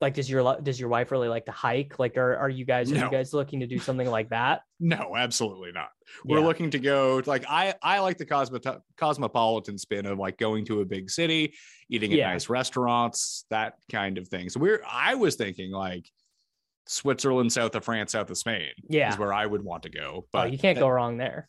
like 0.00 0.14
does 0.14 0.30
your 0.30 0.56
does 0.62 0.80
your 0.80 0.88
wife 0.88 1.10
really 1.10 1.28
like 1.28 1.44
to 1.46 1.52
hike? 1.52 1.98
Like 1.98 2.16
are, 2.16 2.36
are 2.36 2.48
you 2.48 2.64
guys 2.64 2.90
are 2.90 2.94
no. 2.94 3.04
you 3.04 3.10
guys 3.10 3.34
looking 3.34 3.60
to 3.60 3.66
do 3.66 3.78
something 3.78 4.08
like 4.08 4.30
that? 4.30 4.62
No 4.82 5.14
absolutely 5.14 5.72
not. 5.72 5.90
We're 6.24 6.40
looking 6.40 6.70
to 6.70 6.78
go 6.78 7.20
like 7.26 7.44
i 7.46 7.74
i 7.82 7.98
like 7.98 8.16
the 8.16 8.24
cosmo- 8.24 8.80
cosmopolitan 8.96 9.76
spin 9.76 10.06
of 10.06 10.18
like 10.18 10.38
going 10.38 10.64
to 10.66 10.80
a 10.80 10.86
big 10.86 11.10
city 11.10 11.52
eating 11.90 12.12
at 12.12 12.18
yeah. 12.18 12.32
nice 12.32 12.48
restaurants 12.48 13.44
that 13.50 13.74
kind 13.92 14.16
of 14.16 14.26
thing. 14.28 14.48
So 14.48 14.58
we're 14.58 14.82
i 14.90 15.14
was 15.16 15.36
thinking 15.36 15.70
like 15.70 16.08
switzerland 16.86 17.52
south 17.52 17.74
of 17.74 17.84
france 17.84 18.12
south 18.12 18.30
of 18.30 18.38
spain 18.38 18.70
yeah. 18.88 19.12
is 19.12 19.18
where 19.18 19.34
i 19.34 19.44
would 19.44 19.62
want 19.62 19.82
to 19.82 19.90
go 19.90 20.24
oh, 20.24 20.26
but 20.32 20.46
oh, 20.46 20.50
you 20.50 20.58
can't 20.58 20.76
that, 20.76 20.80
go 20.80 20.88
wrong 20.88 21.18
there. 21.18 21.46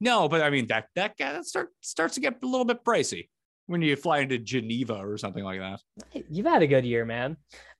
No 0.00 0.28
but 0.28 0.42
i 0.42 0.50
mean 0.50 0.66
that 0.66 0.88
that, 0.96 1.14
that 1.18 1.46
start, 1.46 1.68
starts 1.82 2.14
to 2.14 2.20
get 2.20 2.42
a 2.42 2.46
little 2.46 2.66
bit 2.66 2.84
pricey 2.84 3.28
when 3.66 3.80
you 3.80 3.94
fly 3.94 4.18
into 4.18 4.38
geneva 4.38 4.94
or 4.94 5.16
something 5.16 5.44
like 5.44 5.60
that. 5.60 5.80
You've 6.28 6.46
had 6.46 6.62
a 6.62 6.66
good 6.66 6.84
year 6.84 7.04
man 7.04 7.36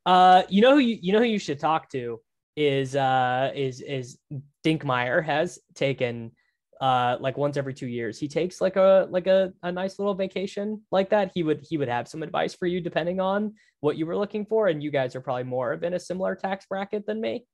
uh, 0.06 0.42
you 0.48 0.62
know 0.62 0.72
who 0.72 0.80
you, 0.80 0.98
you 1.00 1.12
know 1.12 1.20
who 1.20 1.24
you 1.24 1.38
should 1.38 1.58
talk 1.58 1.88
to 1.90 2.20
is 2.56 2.94
uh 2.94 3.50
is 3.54 3.80
is 3.80 4.18
Dinkmeyer 4.64 5.24
has 5.24 5.58
taken 5.74 6.32
uh 6.80 7.16
like 7.20 7.38
once 7.38 7.56
every 7.56 7.74
two 7.74 7.86
years. 7.86 8.18
He 8.18 8.28
takes 8.28 8.60
like 8.60 8.76
a 8.76 9.06
like 9.10 9.26
a, 9.26 9.52
a 9.62 9.72
nice 9.72 9.98
little 9.98 10.14
vacation 10.14 10.82
like 10.90 11.10
that. 11.10 11.32
He 11.34 11.42
would 11.42 11.64
he 11.68 11.78
would 11.78 11.88
have 11.88 12.08
some 12.08 12.22
advice 12.22 12.54
for 12.54 12.66
you 12.66 12.80
depending 12.80 13.20
on 13.20 13.54
what 13.80 13.96
you 13.96 14.06
were 14.06 14.16
looking 14.16 14.44
for 14.44 14.68
and 14.68 14.82
you 14.82 14.90
guys 14.90 15.16
are 15.16 15.20
probably 15.20 15.44
more 15.44 15.72
of 15.72 15.82
in 15.82 15.94
a 15.94 16.00
similar 16.00 16.34
tax 16.34 16.66
bracket 16.66 17.06
than 17.06 17.20
me. 17.20 17.46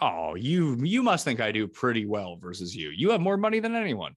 Oh 0.00 0.36
you 0.36 0.76
you 0.82 1.02
must 1.02 1.24
think 1.24 1.40
i 1.40 1.52
do 1.52 1.66
pretty 1.66 2.06
well 2.06 2.36
versus 2.36 2.74
you. 2.74 2.90
You 2.90 3.10
have 3.10 3.20
more 3.20 3.36
money 3.36 3.60
than 3.60 3.74
anyone. 3.74 4.14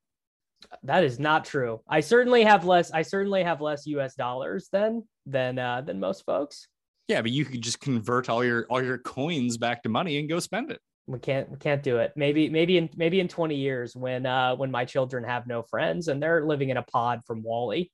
That 0.83 1.03
is 1.03 1.19
not 1.19 1.43
true. 1.43 1.81
I 1.89 1.99
certainly 1.99 2.43
have 2.43 2.65
less 2.65 2.91
i 2.91 3.01
certainly 3.01 3.43
have 3.43 3.59
less 3.59 3.85
us 3.87 4.15
dollars 4.15 4.69
than 4.71 5.03
than 5.25 5.59
uh 5.59 5.81
than 5.81 5.99
most 5.99 6.23
folks 6.25 6.67
yeah, 7.07 7.21
but 7.21 7.31
you 7.31 7.45
could 7.45 7.61
just 7.61 7.79
convert 7.79 8.29
all 8.29 8.43
your 8.43 8.65
all 8.69 8.83
your 8.83 8.97
coins 8.97 9.57
back 9.57 9.83
to 9.83 9.89
money 9.89 10.19
and 10.19 10.29
go 10.29 10.39
spend 10.39 10.71
it. 10.71 10.79
we 11.07 11.19
can't 11.19 11.49
we 11.49 11.57
can't 11.57 11.83
do 11.83 11.97
it. 11.97 12.13
Maybe 12.15 12.49
maybe 12.49 12.77
in 12.77 12.89
maybe 12.95 13.19
in 13.19 13.27
20 13.27 13.55
years 13.55 13.95
when 13.95 14.25
uh 14.25 14.55
when 14.55 14.71
my 14.71 14.85
children 14.85 15.23
have 15.23 15.47
no 15.47 15.63
friends 15.63 16.07
and 16.07 16.21
they're 16.21 16.45
living 16.45 16.69
in 16.69 16.77
a 16.77 16.83
pod 16.83 17.21
from 17.25 17.43
WALL-E. 17.43 17.91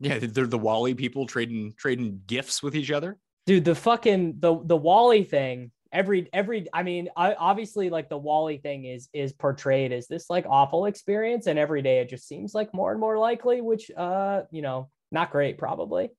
Yeah, 0.00 0.18
they're 0.20 0.46
the 0.46 0.58
WALL-E 0.58 0.94
people 0.94 1.26
trading 1.26 1.74
trading 1.76 2.22
gifts 2.26 2.62
with 2.62 2.76
each 2.76 2.90
other. 2.90 3.18
Dude, 3.46 3.64
the 3.64 3.74
fucking 3.74 4.36
the 4.38 4.58
the 4.64 4.76
WALL-E 4.76 5.24
thing. 5.24 5.72
Every 5.90 6.28
every 6.32 6.66
I 6.72 6.82
mean, 6.82 7.08
I, 7.16 7.34
obviously 7.34 7.90
like 7.90 8.08
the 8.08 8.18
WALL-E 8.18 8.58
thing 8.58 8.84
is 8.84 9.08
is 9.12 9.32
portrayed 9.32 9.90
as 9.90 10.06
this 10.06 10.30
like 10.30 10.46
awful 10.48 10.86
experience, 10.86 11.46
and 11.46 11.58
every 11.58 11.82
day 11.82 12.00
it 12.00 12.08
just 12.08 12.28
seems 12.28 12.54
like 12.54 12.72
more 12.72 12.92
and 12.92 13.00
more 13.00 13.18
likely, 13.18 13.60
which 13.60 13.90
uh 13.96 14.42
you 14.50 14.62
know 14.62 14.90
not 15.10 15.30
great 15.30 15.58
probably. 15.58 16.10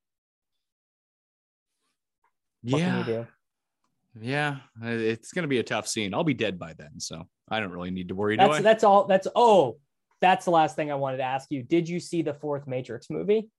What 2.64 2.80
yeah. 2.80 3.26
Yeah, 4.20 4.58
it's 4.82 5.32
going 5.32 5.44
to 5.44 5.48
be 5.50 5.60
a 5.60 5.64
tough 5.64 5.88
scene. 5.88 6.14
I'll 6.14 6.24
be 6.24 6.34
dead 6.34 6.58
by 6.58 6.74
then, 6.74 7.00
so 7.00 7.28
I 7.50 7.60
don't 7.60 7.72
really 7.72 7.92
need 7.92 8.10
to 8.10 8.16
worry. 8.16 8.38
That's 8.38 8.62
that's 8.62 8.84
all. 8.84 9.06
That's 9.06 9.28
oh, 9.36 9.78
that's 10.20 10.46
the 10.46 10.52
last 10.52 10.76
thing 10.76 10.92
I 10.92 10.96
wanted 10.96 11.18
to 11.18 11.24
ask 11.24 11.48
you. 11.52 11.64
Did 11.64 11.88
you 11.88 12.00
see 12.00 12.22
the 12.22 12.34
fourth 12.34 12.68
Matrix 12.68 13.10
movie? 13.10 13.50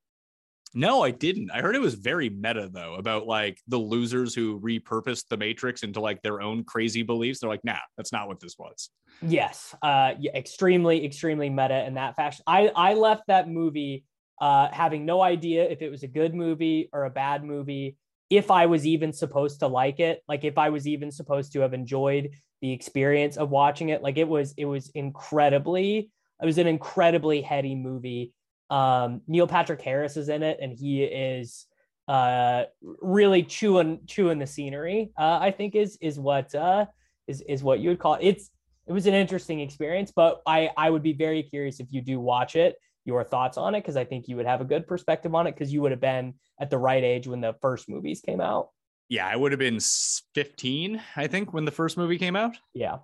No, 0.72 1.02
I 1.02 1.10
didn't. 1.10 1.50
I 1.50 1.60
heard 1.60 1.74
it 1.74 1.80
was 1.80 1.94
very 1.94 2.28
meta 2.28 2.68
though, 2.72 2.94
about 2.94 3.26
like 3.26 3.58
the 3.68 3.78
losers 3.78 4.34
who 4.34 4.60
repurposed 4.60 5.28
the 5.28 5.36
Matrix 5.36 5.82
into 5.82 6.00
like 6.00 6.22
their 6.22 6.40
own 6.40 6.64
crazy 6.64 7.02
beliefs. 7.02 7.40
They're 7.40 7.50
like, 7.50 7.64
nah, 7.64 7.78
that's 7.96 8.12
not 8.12 8.28
what 8.28 8.40
this 8.40 8.56
was. 8.58 8.90
Yes, 9.22 9.74
uh, 9.82 10.14
yeah, 10.18 10.32
extremely, 10.34 11.04
extremely 11.04 11.50
meta 11.50 11.84
in 11.86 11.94
that 11.94 12.16
fashion. 12.16 12.42
I 12.46 12.70
I 12.74 12.94
left 12.94 13.24
that 13.28 13.48
movie 13.48 14.04
uh, 14.40 14.68
having 14.72 15.04
no 15.04 15.20
idea 15.20 15.68
if 15.68 15.82
it 15.82 15.90
was 15.90 16.02
a 16.02 16.08
good 16.08 16.34
movie 16.34 16.88
or 16.92 17.04
a 17.04 17.10
bad 17.10 17.44
movie 17.44 17.96
if 18.30 18.50
I 18.50 18.66
was 18.66 18.86
even 18.86 19.12
supposed 19.12 19.60
to 19.60 19.66
like 19.66 19.98
it, 20.00 20.22
like 20.28 20.44
if 20.44 20.56
I 20.56 20.70
was 20.70 20.86
even 20.86 21.10
supposed 21.10 21.52
to 21.52 21.60
have 21.60 21.74
enjoyed 21.74 22.30
the 22.62 22.72
experience 22.72 23.36
of 23.36 23.50
watching 23.50 23.88
it, 23.88 24.02
like 24.02 24.16
it 24.16 24.28
was, 24.28 24.54
it 24.56 24.66
was 24.66 24.88
incredibly, 24.94 26.10
it 26.40 26.46
was 26.46 26.58
an 26.58 26.68
incredibly 26.68 27.42
heady 27.42 27.74
movie. 27.74 28.32
Um, 28.70 29.22
Neil 29.26 29.48
Patrick 29.48 29.82
Harris 29.82 30.16
is 30.16 30.28
in 30.28 30.44
it, 30.44 30.58
and 30.62 30.72
he 30.72 31.02
is 31.02 31.66
uh, 32.06 32.64
really 33.00 33.42
chewing 33.42 34.00
chewing 34.06 34.38
the 34.38 34.46
scenery. 34.46 35.10
Uh, 35.18 35.38
I 35.40 35.50
think 35.50 35.74
is 35.74 35.98
is 36.00 36.18
what 36.18 36.54
uh, 36.54 36.86
is 37.26 37.42
is 37.48 37.64
what 37.64 37.80
you 37.80 37.90
would 37.90 37.98
call 37.98 38.14
it. 38.14 38.22
It's 38.22 38.50
it 38.86 38.92
was 38.92 39.06
an 39.06 39.14
interesting 39.14 39.60
experience, 39.60 40.12
but 40.14 40.40
I 40.46 40.70
I 40.76 40.88
would 40.88 41.02
be 41.02 41.12
very 41.12 41.42
curious 41.42 41.80
if 41.80 41.92
you 41.92 42.00
do 42.00 42.20
watch 42.20 42.54
it 42.54 42.76
your 43.04 43.24
thoughts 43.24 43.56
on 43.56 43.74
it 43.74 43.80
because 43.80 43.96
I 43.96 44.04
think 44.04 44.28
you 44.28 44.36
would 44.36 44.46
have 44.46 44.60
a 44.60 44.64
good 44.64 44.86
perspective 44.86 45.34
on 45.34 45.46
it 45.46 45.54
because 45.54 45.72
you 45.72 45.82
would 45.82 45.90
have 45.90 46.00
been 46.00 46.34
at 46.60 46.70
the 46.70 46.78
right 46.78 47.02
age 47.02 47.26
when 47.26 47.40
the 47.40 47.54
first 47.60 47.88
movies 47.88 48.20
came 48.20 48.40
out. 48.40 48.68
Yeah, 49.08 49.26
I 49.26 49.34
would 49.34 49.52
have 49.52 49.58
been 49.58 49.80
15, 49.80 51.02
I 51.16 51.26
think, 51.26 51.52
when 51.52 51.64
the 51.64 51.72
first 51.72 51.96
movie 51.96 52.18
came 52.18 52.36
out. 52.36 52.56
Yeah. 52.74 52.98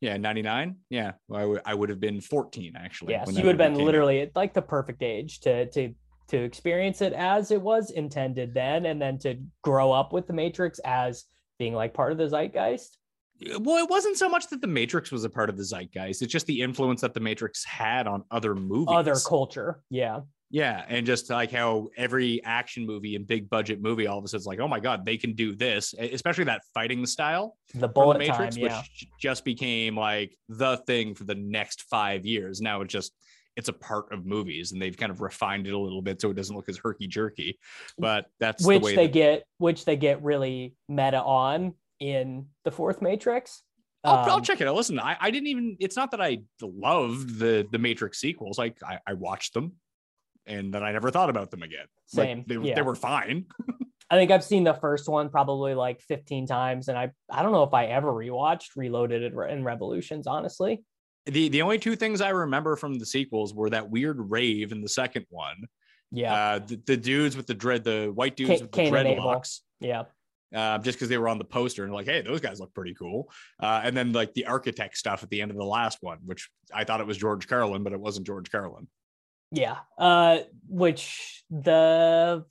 Yeah, 0.00 0.16
99. 0.16 0.76
Yeah. 0.90 1.12
Well, 1.28 1.38
I, 1.38 1.42
w- 1.42 1.60
I 1.64 1.74
would 1.74 1.88
have 1.88 2.00
been 2.00 2.20
14 2.20 2.74
actually. 2.76 3.12
Yes, 3.12 3.28
you 3.28 3.44
would 3.44 3.58
have 3.60 3.72
been 3.74 3.82
literally 3.82 4.20
at 4.20 4.34
like 4.34 4.54
the 4.54 4.62
perfect 4.62 5.02
age 5.02 5.40
to 5.40 5.70
to 5.70 5.94
to 6.28 6.38
experience 6.42 7.02
it 7.02 7.12
as 7.12 7.50
it 7.50 7.60
was 7.60 7.90
intended 7.90 8.54
then 8.54 8.86
and 8.86 9.00
then 9.00 9.18
to 9.18 9.36
grow 9.62 9.92
up 9.92 10.12
with 10.12 10.26
the 10.26 10.32
Matrix 10.32 10.78
as 10.84 11.24
being 11.58 11.74
like 11.74 11.94
part 11.94 12.12
of 12.12 12.18
the 12.18 12.28
zeitgeist 12.28 12.96
well, 13.60 13.82
it 13.82 13.90
wasn't 13.90 14.16
so 14.16 14.28
much 14.28 14.48
that 14.48 14.60
the 14.60 14.66
Matrix 14.66 15.10
was 15.10 15.24
a 15.24 15.30
part 15.30 15.50
of 15.50 15.56
the 15.56 15.64
zeitgeist. 15.64 16.22
It's 16.22 16.32
just 16.32 16.46
the 16.46 16.62
influence 16.62 17.00
that 17.00 17.14
the 17.14 17.20
Matrix 17.20 17.64
had 17.64 18.06
on 18.06 18.24
other 18.30 18.54
movies, 18.54 18.88
other 18.90 19.16
culture. 19.16 19.80
Yeah. 19.90 20.20
Yeah. 20.50 20.84
And 20.88 21.04
just 21.04 21.30
like 21.30 21.50
how 21.50 21.88
every 21.96 22.42
action 22.44 22.86
movie 22.86 23.16
and 23.16 23.26
big 23.26 23.50
budget 23.50 23.82
movie 23.82 24.06
all 24.06 24.18
of 24.18 24.24
a 24.24 24.28
sudden 24.28 24.42
is 24.42 24.46
like, 24.46 24.60
oh 24.60 24.68
my 24.68 24.78
God, 24.78 25.04
they 25.04 25.16
can 25.16 25.32
do 25.32 25.56
this, 25.56 25.94
especially 25.98 26.44
that 26.44 26.62
fighting 26.72 27.04
style. 27.06 27.56
The 27.74 27.88
bullet 27.88 28.14
the 28.14 28.18
Matrix, 28.20 28.54
time, 28.54 28.64
yeah. 28.64 28.78
which 28.78 29.08
just 29.20 29.44
became 29.44 29.96
like 29.96 30.36
the 30.48 30.76
thing 30.86 31.16
for 31.16 31.24
the 31.24 31.34
next 31.34 31.82
five 31.90 32.24
years. 32.24 32.60
Now 32.60 32.82
it's 32.82 32.92
just 32.92 33.12
it's 33.56 33.68
a 33.68 33.72
part 33.72 34.12
of 34.12 34.26
movies 34.26 34.72
and 34.72 34.80
they've 34.80 34.96
kind 34.96 35.10
of 35.10 35.20
refined 35.20 35.66
it 35.66 35.72
a 35.72 35.78
little 35.78 36.02
bit 36.02 36.20
so 36.20 36.30
it 36.30 36.34
doesn't 36.34 36.54
look 36.54 36.68
as 36.68 36.78
herky 36.78 37.08
jerky. 37.08 37.58
But 37.98 38.26
that's 38.38 38.64
which 38.64 38.82
the 38.82 38.94
they 38.94 39.06
that- 39.06 39.12
get 39.12 39.44
which 39.58 39.84
they 39.84 39.96
get 39.96 40.22
really 40.22 40.74
meta 40.88 41.20
on 41.20 41.74
in 42.00 42.46
the 42.64 42.70
fourth 42.70 43.02
Matrix. 43.02 43.62
I'll, 44.04 44.18
um, 44.18 44.30
I'll, 44.30 44.40
check 44.40 44.60
it 44.60 44.68
out. 44.68 44.74
Listen, 44.74 44.98
I, 44.98 45.16
I 45.18 45.30
didn't 45.30 45.48
even. 45.48 45.76
It's 45.80 45.96
not 45.96 46.10
that 46.10 46.20
I 46.20 46.42
loved 46.60 47.38
the 47.38 47.66
the 47.70 47.78
Matrix 47.78 48.20
sequels. 48.20 48.58
Like 48.58 48.76
I, 48.86 48.98
I 49.06 49.14
watched 49.14 49.54
them, 49.54 49.72
and 50.46 50.72
then 50.72 50.82
I 50.82 50.92
never 50.92 51.10
thought 51.10 51.30
about 51.30 51.50
them 51.50 51.62
again. 51.62 51.86
Same. 52.06 52.38
Like, 52.38 52.46
they, 52.46 52.68
yeah. 52.68 52.74
they 52.74 52.82
were 52.82 52.94
fine. 52.94 53.46
I 54.10 54.16
think 54.16 54.30
I've 54.30 54.44
seen 54.44 54.64
the 54.64 54.74
first 54.74 55.08
one 55.08 55.30
probably 55.30 55.74
like 55.74 56.02
15 56.02 56.46
times, 56.46 56.88
and 56.88 56.98
I 56.98 57.10
I 57.30 57.42
don't 57.42 57.52
know 57.52 57.62
if 57.62 57.72
I 57.72 57.86
ever 57.86 58.12
rewatched 58.12 58.76
Reloaded 58.76 59.22
and 59.32 59.64
Revolutions. 59.64 60.26
Honestly, 60.26 60.84
the 61.26 61.48
the 61.48 61.62
only 61.62 61.78
two 61.78 61.96
things 61.96 62.20
I 62.20 62.30
remember 62.30 62.76
from 62.76 62.98
the 62.98 63.06
sequels 63.06 63.54
were 63.54 63.70
that 63.70 63.90
weird 63.90 64.30
rave 64.30 64.72
in 64.72 64.82
the 64.82 64.88
second 64.88 65.24
one. 65.30 65.56
Yeah, 66.10 66.34
uh, 66.34 66.58
the, 66.58 66.80
the 66.86 66.96
dudes 66.96 67.36
with 67.36 67.46
the 67.46 67.54
dread, 67.54 67.84
the 67.84 68.12
white 68.14 68.36
dudes 68.36 68.60
with 68.60 68.70
the 68.70 68.90
dreadlocks. 68.90 69.60
Yeah, 69.80 70.04
uh, 70.54 70.78
just 70.78 70.98
because 70.98 71.08
they 71.08 71.18
were 71.18 71.28
on 71.28 71.38
the 71.38 71.44
poster 71.44 71.84
and 71.84 71.92
like, 71.92 72.06
hey, 72.06 72.22
those 72.22 72.40
guys 72.40 72.60
look 72.60 72.72
pretty 72.74 72.94
cool. 72.94 73.30
Uh, 73.60 73.80
and 73.84 73.96
then 73.96 74.12
like 74.12 74.32
the 74.34 74.46
architect 74.46 74.96
stuff 74.96 75.22
at 75.22 75.30
the 75.30 75.40
end 75.40 75.50
of 75.50 75.56
the 75.56 75.64
last 75.64 75.98
one, 76.00 76.18
which 76.24 76.48
I 76.72 76.84
thought 76.84 77.00
it 77.00 77.06
was 77.06 77.16
George 77.16 77.46
Carlin, 77.48 77.82
but 77.82 77.92
it 77.92 78.00
wasn't 78.00 78.26
George 78.26 78.50
Carlin. 78.50 78.88
Yeah, 79.50 79.76
uh, 79.98 80.38
which 80.68 81.44
the 81.50 82.44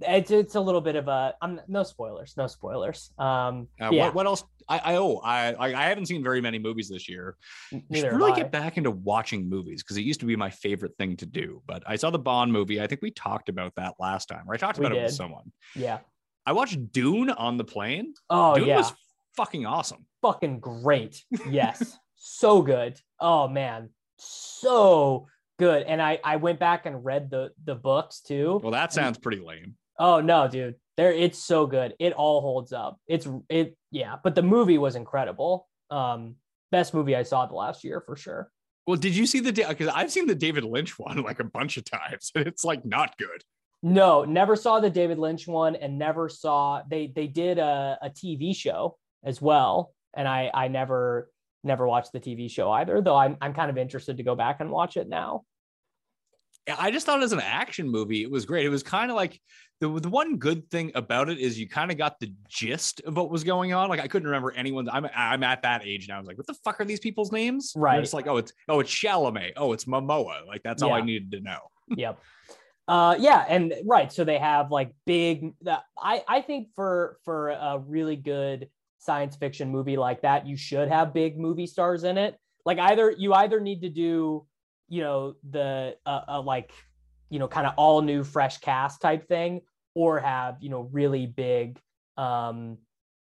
it's 0.00 0.30
it's 0.30 0.54
a 0.54 0.60
little 0.60 0.80
bit 0.80 0.96
of 0.96 1.08
a 1.08 1.34
I'm 1.40 1.60
no 1.68 1.82
spoilers, 1.82 2.34
no 2.36 2.46
spoilers. 2.46 3.12
Um, 3.18 3.68
uh, 3.80 3.90
yeah. 3.90 4.06
what, 4.06 4.14
what 4.14 4.26
else? 4.26 4.44
I, 4.68 4.78
I 4.78 4.96
oh 4.96 5.18
I 5.18 5.54
I 5.58 5.88
haven't 5.88 6.06
seen 6.06 6.22
very 6.22 6.40
many 6.40 6.58
movies 6.58 6.88
this 6.88 7.08
year. 7.08 7.36
Neither 7.70 8.10
should 8.10 8.16
really 8.16 8.32
get 8.32 8.50
back 8.50 8.78
into 8.78 8.90
watching 8.90 9.48
movies 9.48 9.82
because 9.82 9.96
it 9.96 10.02
used 10.02 10.20
to 10.20 10.26
be 10.26 10.36
my 10.36 10.50
favorite 10.50 10.96
thing 10.96 11.16
to 11.18 11.26
do. 11.26 11.62
But 11.66 11.82
I 11.86 11.96
saw 11.96 12.10
the 12.10 12.18
Bond 12.18 12.52
movie. 12.52 12.80
I 12.80 12.86
think 12.86 13.02
we 13.02 13.10
talked 13.10 13.48
about 13.48 13.74
that 13.76 13.94
last 13.98 14.26
time, 14.26 14.44
or 14.48 14.54
I 14.54 14.56
talked 14.56 14.78
we 14.78 14.86
about 14.86 14.94
did. 14.94 15.00
it 15.00 15.04
with 15.04 15.14
someone. 15.14 15.52
Yeah, 15.74 15.98
I 16.46 16.52
watched 16.52 16.92
Dune 16.92 17.30
on 17.30 17.56
the 17.56 17.64
plane. 17.64 18.14
Oh 18.28 18.54
Dune 18.56 18.68
yeah, 18.68 18.76
was 18.78 18.92
fucking 19.36 19.66
awesome. 19.66 20.06
Fucking 20.22 20.60
great. 20.60 21.22
Yes, 21.48 21.98
so 22.16 22.62
good. 22.62 23.00
Oh 23.20 23.48
man, 23.48 23.90
so 24.18 25.26
good. 25.58 25.84
And 25.84 26.00
I 26.02 26.20
I 26.22 26.36
went 26.36 26.58
back 26.58 26.86
and 26.86 27.04
read 27.04 27.30
the 27.30 27.50
the 27.64 27.74
books 27.74 28.20
too. 28.20 28.60
Well, 28.62 28.72
that 28.72 28.92
sounds 28.92 29.18
pretty 29.18 29.42
lame. 29.42 29.76
Oh 29.98 30.20
no, 30.20 30.48
dude. 30.48 30.76
There 30.96 31.12
it's 31.12 31.38
so 31.38 31.66
good. 31.66 31.94
It 31.98 32.12
all 32.12 32.40
holds 32.40 32.72
up. 32.72 32.98
It's 33.06 33.26
it 33.48 33.76
yeah, 33.90 34.16
but 34.22 34.34
the 34.34 34.42
movie 34.42 34.78
was 34.78 34.96
incredible. 34.96 35.68
Um 35.90 36.36
best 36.70 36.94
movie 36.94 37.16
I 37.16 37.22
saw 37.22 37.46
the 37.46 37.54
last 37.54 37.84
year 37.84 38.00
for 38.00 38.16
sure. 38.16 38.50
Well, 38.86 38.96
did 38.96 39.16
you 39.16 39.26
see 39.26 39.40
the 39.40 39.52
because 39.52 39.88
I've 39.88 40.12
seen 40.12 40.26
the 40.26 40.34
David 40.34 40.64
Lynch 40.64 40.98
one 40.98 41.22
like 41.22 41.40
a 41.40 41.44
bunch 41.44 41.76
of 41.76 41.84
times 41.84 42.30
and 42.34 42.46
it's 42.46 42.64
like 42.64 42.84
not 42.84 43.16
good. 43.18 43.42
No, 43.84 44.24
never 44.24 44.56
saw 44.56 44.80
the 44.80 44.88
David 44.88 45.18
Lynch 45.18 45.46
one 45.46 45.76
and 45.76 45.98
never 45.98 46.30
saw 46.30 46.80
they 46.88 47.12
they 47.14 47.26
did 47.26 47.58
a, 47.58 47.98
a 48.00 48.08
TV 48.08 48.56
show 48.56 48.96
as 49.22 49.42
well. 49.42 49.92
And 50.16 50.26
I 50.26 50.50
I 50.54 50.68
never 50.68 51.30
never 51.62 51.86
watched 51.86 52.12
the 52.12 52.18
TV 52.18 52.50
show 52.50 52.72
either, 52.72 53.02
though 53.02 53.14
I'm 53.14 53.36
I'm 53.42 53.52
kind 53.52 53.68
of 53.68 53.76
interested 53.76 54.16
to 54.16 54.22
go 54.22 54.34
back 54.34 54.60
and 54.60 54.70
watch 54.70 54.96
it 54.96 55.06
now. 55.06 55.42
I 56.78 56.90
just 56.90 57.04
thought 57.04 57.22
as 57.22 57.34
an 57.34 57.40
action 57.40 57.86
movie, 57.86 58.22
it 58.22 58.30
was 58.30 58.46
great. 58.46 58.64
It 58.64 58.70
was 58.70 58.82
kind 58.82 59.10
of 59.10 59.16
like 59.16 59.38
the, 59.80 60.00
the 60.00 60.08
one 60.08 60.38
good 60.38 60.70
thing 60.70 60.90
about 60.94 61.28
it 61.28 61.38
is 61.38 61.60
you 61.60 61.68
kind 61.68 61.90
of 61.90 61.98
got 61.98 62.18
the 62.20 62.32
gist 62.48 63.02
of 63.02 63.18
what 63.18 63.30
was 63.30 63.44
going 63.44 63.74
on. 63.74 63.90
Like 63.90 64.00
I 64.00 64.08
couldn't 64.08 64.28
remember 64.28 64.52
anyone. 64.52 64.88
I'm 64.88 65.06
I'm 65.14 65.42
at 65.42 65.60
that 65.60 65.84
age 65.84 66.08
now. 66.08 66.16
I 66.16 66.18
was 66.20 66.26
like, 66.26 66.38
what 66.38 66.46
the 66.46 66.54
fuck 66.54 66.80
are 66.80 66.86
these 66.86 67.00
people's 67.00 67.32
names? 67.32 67.74
Right. 67.76 68.02
it's 68.02 68.14
like, 68.14 68.28
oh, 68.28 68.38
it's 68.38 68.54
oh, 68.66 68.80
it's 68.80 68.90
Chalamet. 68.90 69.52
Oh, 69.58 69.74
it's 69.74 69.84
Momoa. 69.84 70.46
Like 70.46 70.62
that's 70.62 70.82
all. 70.82 70.94
I 70.94 71.02
needed 71.02 71.32
to 71.32 71.40
know. 71.40 71.58
yep. 71.94 72.18
Uh, 72.86 73.16
yeah, 73.18 73.44
and 73.48 73.74
right. 73.86 74.12
So 74.12 74.24
they 74.24 74.38
have 74.38 74.70
like 74.70 74.92
big. 75.06 75.52
I 75.98 76.22
I 76.28 76.40
think 76.42 76.68
for 76.76 77.18
for 77.24 77.50
a 77.50 77.78
really 77.78 78.16
good 78.16 78.68
science 78.98 79.36
fiction 79.36 79.70
movie 79.70 79.96
like 79.96 80.22
that, 80.22 80.46
you 80.46 80.56
should 80.56 80.88
have 80.88 81.14
big 81.14 81.38
movie 81.38 81.66
stars 81.66 82.04
in 82.04 82.18
it. 82.18 82.38
Like 82.66 82.78
either 82.78 83.10
you 83.10 83.32
either 83.32 83.60
need 83.60 83.82
to 83.82 83.88
do, 83.88 84.46
you 84.88 85.00
know, 85.02 85.34
the 85.50 85.96
uh, 86.04 86.20
uh 86.28 86.42
like, 86.42 86.72
you 87.30 87.38
know, 87.38 87.48
kind 87.48 87.66
of 87.66 87.72
all 87.76 88.02
new 88.02 88.22
fresh 88.22 88.58
cast 88.58 89.00
type 89.00 89.28
thing, 89.28 89.62
or 89.94 90.20
have 90.20 90.56
you 90.60 90.68
know 90.68 90.88
really 90.92 91.26
big 91.26 91.80
um 92.18 92.76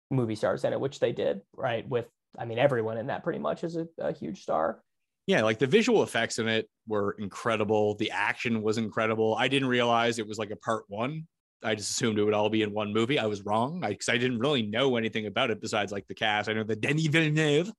movie 0.09 0.35
stars 0.35 0.63
in 0.63 0.73
it, 0.73 0.79
which 0.79 0.99
they 0.99 1.11
did. 1.11 1.41
Right 1.55 1.87
with, 1.87 2.07
I 2.37 2.45
mean, 2.45 2.57
everyone 2.57 2.97
in 2.97 3.07
that 3.07 3.23
pretty 3.23 3.39
much 3.39 3.63
is 3.63 3.75
a, 3.75 3.87
a 3.99 4.11
huge 4.11 4.41
star 4.41 4.81
yeah, 5.27 5.41
like 5.41 5.59
the 5.59 5.67
visual 5.67 6.03
effects 6.03 6.39
in 6.39 6.47
it 6.47 6.69
were 6.87 7.15
incredible. 7.19 7.95
The 7.95 8.11
action 8.11 8.61
was 8.61 8.77
incredible. 8.77 9.35
I 9.35 9.47
didn't 9.47 9.67
realize 9.67 10.19
it 10.19 10.27
was 10.27 10.37
like 10.37 10.51
a 10.51 10.55
part 10.55 10.85
one. 10.87 11.27
I 11.63 11.73
just 11.73 11.91
assumed 11.91 12.19
it 12.19 12.23
would 12.23 12.33
all 12.33 12.49
be 12.49 12.61
in 12.61 12.73
one 12.73 12.93
movie. 12.93 13.17
I 13.17 13.25
was 13.25 13.43
wrong 13.43 13.79
because 13.79 14.09
I, 14.09 14.13
I, 14.13 14.17
didn't 14.17 14.39
really 14.39 14.61
know 14.61 14.97
anything 14.97 15.25
about 15.25 15.49
it 15.49 15.61
besides 15.61 15.91
like 15.91 16.05
the 16.07 16.13
cast. 16.13 16.47
I 16.47 16.53
know 16.53 16.63
that 16.63 16.81
Denis 16.81 17.07
Villeneuve 17.07 17.71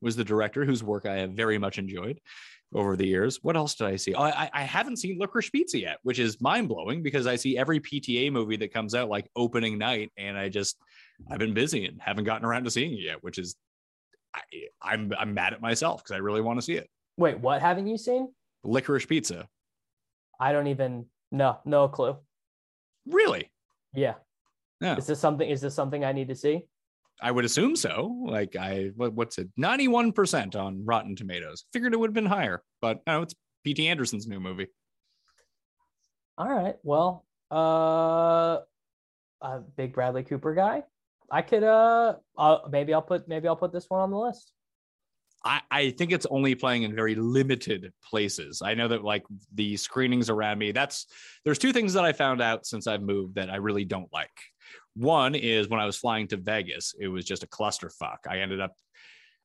was 0.00 0.16
the 0.16 0.24
director, 0.24 0.64
whose 0.64 0.82
work 0.82 1.04
I 1.04 1.16
have 1.16 1.32
very 1.32 1.58
much 1.58 1.78
enjoyed. 1.78 2.20
over 2.74 2.96
the 2.96 3.06
years. 3.06 3.38
What 3.42 3.56
else 3.56 3.74
did 3.74 3.86
I 3.86 3.96
see? 3.96 4.14
Oh, 4.14 4.22
I, 4.22 4.50
I 4.52 4.62
haven't 4.62 4.96
seen 4.96 5.18
Licorice 5.18 5.50
Pizza 5.50 5.78
yet, 5.78 5.98
which 6.02 6.18
is 6.18 6.40
mind 6.40 6.68
blowing 6.68 7.02
because 7.02 7.26
I 7.26 7.36
see 7.36 7.56
every 7.56 7.80
PTA 7.80 8.32
movie 8.32 8.56
that 8.56 8.72
comes 8.72 8.94
out 8.94 9.08
like 9.08 9.28
opening 9.36 9.78
night, 9.78 10.10
and 10.16 10.36
I 10.36 10.48
just 10.48 10.76
I've 11.30 11.38
been 11.38 11.54
busy 11.54 11.84
and 11.84 12.00
haven't 12.00 12.24
gotten 12.24 12.46
around 12.46 12.64
to 12.64 12.70
seeing 12.70 12.92
it 12.92 13.00
yet, 13.00 13.22
which 13.22 13.38
is 13.38 13.56
I, 14.34 14.40
I'm 14.82 15.12
I'm 15.18 15.34
mad 15.34 15.52
at 15.52 15.60
myself 15.60 16.02
because 16.02 16.14
I 16.14 16.18
really 16.18 16.40
want 16.40 16.58
to 16.58 16.62
see 16.64 16.74
it. 16.74 16.88
Wait, 17.16 17.38
what 17.38 17.60
haven't 17.60 17.86
you 17.86 17.96
seen? 17.96 18.32
Licorice 18.64 19.06
Pizza. 19.06 19.48
I 20.40 20.52
don't 20.52 20.66
even 20.66 21.06
no 21.30 21.58
no 21.64 21.88
clue. 21.88 22.16
Really? 23.06 23.50
Yeah. 23.94 24.14
Yeah. 24.80 24.96
Is 24.96 25.06
this 25.06 25.20
something? 25.20 25.48
Is 25.48 25.60
this 25.60 25.74
something 25.74 26.04
I 26.04 26.12
need 26.12 26.28
to 26.28 26.34
see? 26.34 26.66
I 27.22 27.30
would 27.30 27.44
assume 27.44 27.76
so. 27.76 28.24
Like 28.26 28.56
I, 28.56 28.90
what, 28.96 29.12
what's 29.12 29.38
it? 29.38 29.48
Ninety-one 29.56 30.12
percent 30.12 30.56
on 30.56 30.84
Rotten 30.84 31.14
Tomatoes. 31.14 31.64
Figured 31.72 31.92
it 31.92 31.96
would 31.98 32.08
have 32.08 32.14
been 32.14 32.26
higher, 32.26 32.62
but 32.80 33.00
no, 33.06 33.22
it's 33.22 33.34
P.T. 33.64 33.86
Anderson's 33.86 34.26
new 34.26 34.40
movie. 34.40 34.66
All 36.36 36.48
right. 36.48 36.74
Well, 36.82 37.24
uh, 37.52 38.58
a 39.40 39.60
big 39.76 39.92
Bradley 39.94 40.24
Cooper 40.24 40.54
guy. 40.54 40.82
I 41.30 41.42
could 41.42 41.62
uh, 41.62 42.16
uh, 42.36 42.58
maybe 42.70 42.92
I'll 42.92 43.02
put 43.02 43.28
maybe 43.28 43.46
I'll 43.46 43.56
put 43.56 43.72
this 43.72 43.86
one 43.88 44.00
on 44.00 44.10
the 44.10 44.18
list. 44.18 44.52
I, 45.44 45.60
I 45.70 45.90
think 45.90 46.12
it's 46.12 46.26
only 46.26 46.54
playing 46.54 46.84
in 46.84 46.94
very 46.94 47.14
limited 47.14 47.92
places. 48.02 48.62
I 48.62 48.74
know 48.74 48.88
that 48.88 49.04
like 49.04 49.24
the 49.54 49.76
screenings 49.76 50.30
around 50.30 50.58
me, 50.58 50.72
that's 50.72 51.06
there's 51.44 51.58
two 51.58 51.72
things 51.72 51.92
that 51.94 52.04
I 52.04 52.12
found 52.12 52.40
out 52.40 52.66
since 52.66 52.86
I've 52.86 53.02
moved 53.02 53.34
that 53.34 53.50
I 53.50 53.56
really 53.56 53.84
don't 53.84 54.12
like. 54.12 54.30
One 54.96 55.34
is 55.34 55.68
when 55.68 55.80
I 55.80 55.86
was 55.86 55.96
flying 55.96 56.28
to 56.28 56.36
Vegas, 56.36 56.94
it 56.98 57.08
was 57.08 57.24
just 57.24 57.42
a 57.42 57.48
clusterfuck. 57.48 58.18
I 58.28 58.38
ended 58.38 58.60
up 58.60 58.74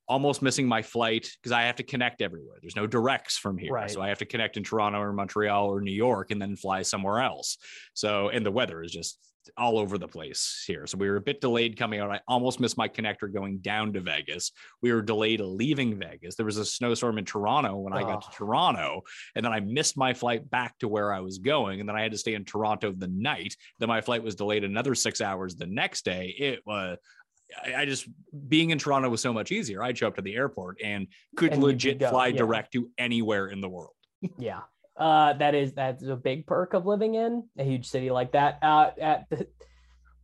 almost 0.08 0.42
missing 0.42 0.68
my 0.68 0.82
flight 0.82 1.30
because 1.42 1.52
I 1.52 1.64
have 1.64 1.76
to 1.76 1.84
connect 1.84 2.22
everywhere. 2.22 2.58
There's 2.62 2.76
no 2.76 2.88
directs 2.88 3.38
from 3.38 3.58
here. 3.58 3.72
Right. 3.72 3.92
So 3.92 4.02
I 4.02 4.10
have 4.10 4.18
to 4.20 4.26
connect 4.26 4.58
in 4.58 4.64
Toronto 4.64 5.00
or 5.00 5.14
Montreal 5.14 5.68
or 5.68 5.82
New 5.82 5.94
York 5.94 6.32
and 6.32 6.42
then 6.42 6.56
fly 6.56 6.82
somewhere 6.82 7.20
else. 7.20 7.58
So, 7.94 8.30
and 8.30 8.44
the 8.46 8.52
weather 8.52 8.82
is 8.82 8.92
just 8.92 9.20
all 9.58 9.78
over 9.80 9.98
the 9.98 10.08
place 10.08 10.64
here. 10.68 10.86
So 10.88 10.98
we 10.98 11.10
were 11.10 11.16
a 11.16 11.22
bit 11.22 11.42
delayed 11.42 11.78
coming 11.78 12.00
out. 12.00 12.12
I 12.12 12.20
almost 12.28 12.60
missed 12.60 12.78
my 12.78 12.88
connector 12.88 13.32
going 13.32 13.60
down 13.60 13.94
to 13.94 14.00
Vegas. 14.00 14.52
We 14.82 14.92
were 14.94 15.02
delayed 15.02 15.40
leaving 15.40 15.98
Vegas. 16.00 16.36
There 16.36 16.46
was 16.46 16.58
a 16.58 16.66
snowstorm 16.66 17.18
in 17.18 17.26
Toronto 17.26 17.78
when 17.78 17.94
I 17.94 18.02
got 18.02 18.22
to 18.22 18.28
Oh. 18.30 18.34
Toronto, 18.34 19.02
and 19.36 19.44
then 19.46 19.52
I 19.54 19.60
missed 19.60 19.98
my 19.98 20.14
flight 20.14 20.50
back 20.50 20.78
to 20.80 20.88
where 20.88 21.14
I 21.14 21.20
was 21.20 21.38
going. 21.40 21.80
And 21.80 21.88
then 21.88 21.96
I 21.96 22.02
had 22.02 22.12
to 22.12 22.18
stay 22.18 22.34
in 22.34 22.46
Toronto 22.46 22.92
the 22.92 23.08
night. 23.08 23.56
Then 23.80 23.90
my 23.90 24.02
flight 24.02 24.24
was 24.24 24.36
delayed 24.36 24.64
another 24.64 24.96
six 24.96 25.22
hours 25.22 25.56
the 25.56 25.68
next 25.68 26.06
day. 26.06 26.36
It 26.38 26.60
was. 26.66 26.98
I 27.66 27.76
I 27.76 27.86
just 27.86 28.08
being 28.48 28.70
in 28.70 28.78
Toronto 28.78 29.10
was 29.10 29.22
so 29.22 29.34
much 29.34 29.52
easier. 29.52 29.82
I'd 29.82 29.98
show 29.98 30.08
up 30.08 30.16
to 30.18 30.22
the 30.22 30.36
airport 30.36 30.82
and 30.84 31.08
could 31.36 31.54
And 31.54 31.64
legit 31.64 32.00
go, 32.00 32.10
fly 32.10 32.28
yeah. 32.28 32.38
direct 32.38 32.74
to 32.74 32.90
anywhere 32.98 33.48
in 33.48 33.62
the 33.62 33.70
world. 33.70 33.94
Yeah. 34.38 34.62
Uh, 35.00 35.34
that 35.34 35.56
is 35.56 35.74
that's 35.74 36.04
a 36.04 36.16
big 36.16 36.46
perk 36.46 36.74
of 36.74 36.86
living 36.86 37.16
in 37.16 37.44
a 37.58 37.64
huge 37.64 37.88
city 37.88 38.12
like 38.12 38.34
that. 38.34 38.60
Uh, 38.62 38.92
at 39.00 39.30
the, 39.30 39.48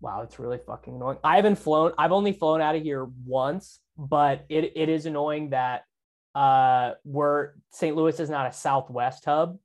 wow, 0.01 0.21
it's 0.21 0.37
really 0.37 0.59
fucking 0.67 0.95
annoying. 0.95 1.17
I 1.23 1.37
haven't 1.37 1.55
flown. 1.55 1.93
I've 1.97 2.11
only 2.11 2.33
flown 2.33 2.61
out 2.61 2.75
of 2.75 2.83
here 2.83 3.07
once, 3.25 3.79
but 3.97 4.45
it 4.49 4.73
it 4.75 4.89
is 4.89 5.05
annoying 5.05 5.51
that 5.51 5.83
uh, 6.35 6.91
we're 7.05 7.51
St. 7.71 7.95
Louis 7.95 8.19
is 8.19 8.29
not 8.29 8.47
a 8.47 8.51
Southwest 8.53 9.23
hub, 9.23 9.57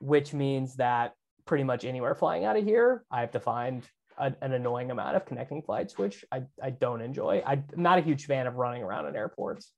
which 0.00 0.32
means 0.32 0.76
that 0.76 1.14
pretty 1.44 1.64
much 1.64 1.84
anywhere 1.84 2.14
flying 2.14 2.44
out 2.44 2.56
of 2.56 2.64
here, 2.64 3.04
I 3.10 3.20
have 3.20 3.32
to 3.32 3.40
find 3.40 3.82
a, 4.18 4.32
an 4.40 4.52
annoying 4.52 4.90
amount 4.92 5.16
of 5.16 5.26
connecting 5.26 5.62
flights, 5.62 5.98
which 5.98 6.24
I 6.30 6.42
I 6.62 6.70
don't 6.70 7.00
enjoy. 7.00 7.42
I'm 7.44 7.64
not 7.76 7.98
a 7.98 8.02
huge 8.02 8.26
fan 8.26 8.46
of 8.46 8.54
running 8.54 8.84
around 8.84 9.06
in 9.06 9.16
airports. 9.16 9.72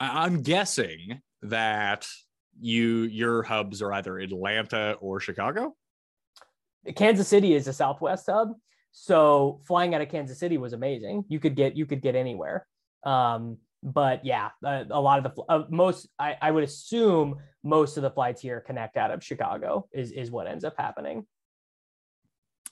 I- 0.00 0.24
I'm 0.24 0.40
guessing 0.42 1.20
that 1.42 2.08
you 2.60 3.02
your 3.02 3.42
hubs 3.42 3.82
are 3.82 3.92
either 3.92 4.18
Atlanta 4.18 4.96
or 5.00 5.20
Chicago. 5.20 5.74
Kansas 6.94 7.28
City 7.28 7.54
is 7.54 7.68
a 7.68 7.72
Southwest 7.72 8.26
hub, 8.26 8.52
so 8.92 9.60
flying 9.66 9.94
out 9.94 10.00
of 10.00 10.08
Kansas 10.08 10.38
City 10.38 10.58
was 10.58 10.72
amazing. 10.72 11.24
You 11.28 11.40
could 11.40 11.54
get 11.54 11.76
you 11.76 11.86
could 11.86 12.00
get 12.00 12.14
anywhere. 12.14 12.66
Um, 13.04 13.58
but 13.82 14.24
yeah, 14.24 14.50
a, 14.64 14.86
a 14.90 15.00
lot 15.00 15.24
of 15.24 15.34
the 15.34 15.42
uh, 15.42 15.64
most 15.68 16.08
I, 16.18 16.36
I 16.40 16.50
would 16.50 16.64
assume 16.64 17.36
most 17.62 17.96
of 17.96 18.02
the 18.02 18.10
flights 18.10 18.40
here 18.40 18.60
connect 18.60 18.96
out 18.96 19.10
of 19.10 19.22
Chicago 19.22 19.88
is 19.92 20.12
is 20.12 20.30
what 20.30 20.46
ends 20.46 20.64
up 20.64 20.74
happening. 20.78 21.26